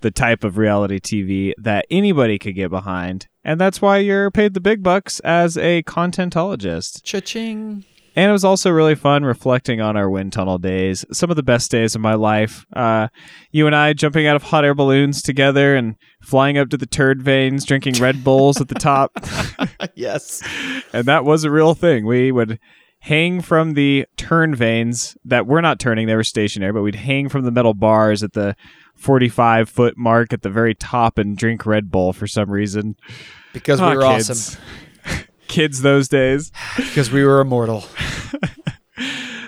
the 0.00 0.10
type 0.10 0.42
of 0.42 0.58
reality 0.58 0.98
TV 0.98 1.52
that 1.58 1.86
anybody 1.92 2.36
could 2.36 2.56
get 2.56 2.70
behind, 2.70 3.28
and 3.44 3.60
that's 3.60 3.80
why 3.80 3.98
you're 3.98 4.32
paid 4.32 4.54
the 4.54 4.60
big 4.60 4.82
bucks 4.82 5.20
as 5.20 5.56
a 5.56 5.84
contentologist. 5.84 7.04
Cha-ching. 7.04 7.84
And 8.16 8.28
it 8.28 8.32
was 8.32 8.44
also 8.44 8.70
really 8.70 8.96
fun 8.96 9.24
reflecting 9.24 9.80
on 9.80 9.96
our 9.96 10.10
wind 10.10 10.32
tunnel 10.32 10.58
days. 10.58 11.04
Some 11.12 11.30
of 11.30 11.36
the 11.36 11.42
best 11.44 11.70
days 11.70 11.94
of 11.94 12.00
my 12.00 12.14
life. 12.14 12.66
Uh, 12.74 13.08
you 13.52 13.66
and 13.66 13.74
I 13.76 13.92
jumping 13.92 14.26
out 14.26 14.36
of 14.36 14.42
hot 14.42 14.64
air 14.64 14.74
balloons 14.74 15.22
together 15.22 15.76
and 15.76 15.94
flying 16.20 16.58
up 16.58 16.68
to 16.70 16.76
the 16.76 16.86
turn 16.86 17.22
vanes, 17.22 17.64
drinking 17.64 17.94
Red 17.94 18.22
Bulls 18.24 18.60
at 18.60 18.68
the 18.68 18.74
top. 18.74 19.12
yes. 19.94 20.42
and 20.92 21.06
that 21.06 21.24
was 21.24 21.44
a 21.44 21.50
real 21.50 21.74
thing. 21.74 22.04
We 22.04 22.32
would 22.32 22.58
hang 23.02 23.40
from 23.40 23.74
the 23.74 24.06
turn 24.16 24.54
vanes 24.54 25.16
that 25.24 25.44
were 25.44 25.60
not 25.60 25.80
turning, 25.80 26.06
they 26.06 26.14
were 26.14 26.22
stationary, 26.22 26.72
but 26.72 26.82
we'd 26.82 26.94
hang 26.94 27.28
from 27.28 27.44
the 27.44 27.50
metal 27.50 27.74
bars 27.74 28.22
at 28.22 28.32
the 28.32 28.54
45 28.94 29.68
foot 29.68 29.96
mark 29.98 30.32
at 30.32 30.42
the 30.42 30.48
very 30.48 30.72
top 30.74 31.18
and 31.18 31.36
drink 31.36 31.66
Red 31.66 31.90
Bull 31.90 32.12
for 32.12 32.28
some 32.28 32.48
reason. 32.48 32.94
Because 33.52 33.80
Aw, 33.80 33.90
we 33.90 33.96
were 33.96 34.02
kids. 34.02 34.30
awesome. 34.30 34.62
Kids 35.48 35.82
those 35.82 36.08
days. 36.08 36.52
Because 36.76 37.10
we 37.10 37.24
were 37.24 37.40
immortal. 37.40 37.84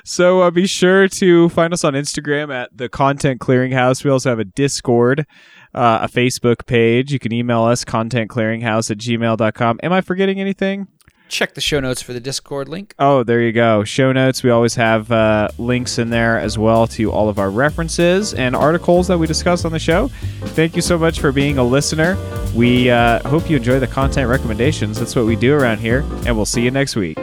So 0.06 0.43
uh, 0.43 0.51
be 0.51 0.66
sure 0.66 1.09
to 1.09 1.48
find 1.48 1.72
us 1.72 1.82
on 1.82 1.94
Instagram 1.94 2.55
at 2.55 2.76
the 2.76 2.90
Content 2.90 3.40
Clearinghouse. 3.40 4.05
We 4.05 4.10
also 4.10 4.28
have 4.28 4.39
a 4.39 4.44
Discord, 4.44 5.26
uh, 5.72 6.01
a 6.02 6.09
Facebook 6.09 6.66
page. 6.66 7.10
You 7.10 7.18
can 7.18 7.32
email 7.32 7.62
us 7.62 7.86
contentclearinghouse 7.86 8.90
at 8.90 8.98
gmail.com. 8.98 9.81
Am 9.82 9.93
I 9.94 10.02
forgetting 10.02 10.39
anything? 10.39 10.89
Check 11.35 11.55
the 11.55 11.61
show 11.61 11.81
notes 11.81 12.01
for 12.01 12.12
the 12.12 12.20
Discord 12.20 12.69
link. 12.69 12.94
Oh, 12.97 13.24
there 13.24 13.40
you 13.40 13.51
go. 13.51 13.82
Show 13.82 14.12
notes. 14.12 14.44
We 14.44 14.51
always 14.51 14.77
have 14.77 15.11
uh, 15.11 15.48
links 15.59 15.98
in 15.98 16.11
there 16.11 16.39
as 16.39 16.56
well 16.56 16.86
to 16.86 17.11
all 17.11 17.28
of 17.28 17.40
our 17.40 17.51
references 17.51 18.35
and 18.35 18.55
articles 18.55 19.09
that 19.09 19.19
we 19.19 19.27
discuss 19.27 19.65
on 19.65 19.73
the 19.73 19.81
show. 19.81 20.06
Thank 20.55 20.77
you 20.77 20.82
so 20.82 20.97
much 20.97 21.19
for 21.19 21.32
being 21.32 21.59
a 21.59 21.65
listener. 21.65 22.16
We 22.55 22.89
uh, 22.89 23.28
hope 23.28 23.51
you 23.51 23.56
enjoy 23.56 23.81
the 23.81 23.89
content 23.89 24.31
recommendations. 24.31 25.01
That's 25.01 25.16
what 25.16 25.24
we 25.24 25.35
do 25.35 25.55
around 25.55 25.78
here, 25.78 26.05
and 26.24 26.36
we'll 26.36 26.47
see 26.47 26.62
you 26.62 26.70
next 26.70 26.94
week. 26.94 27.19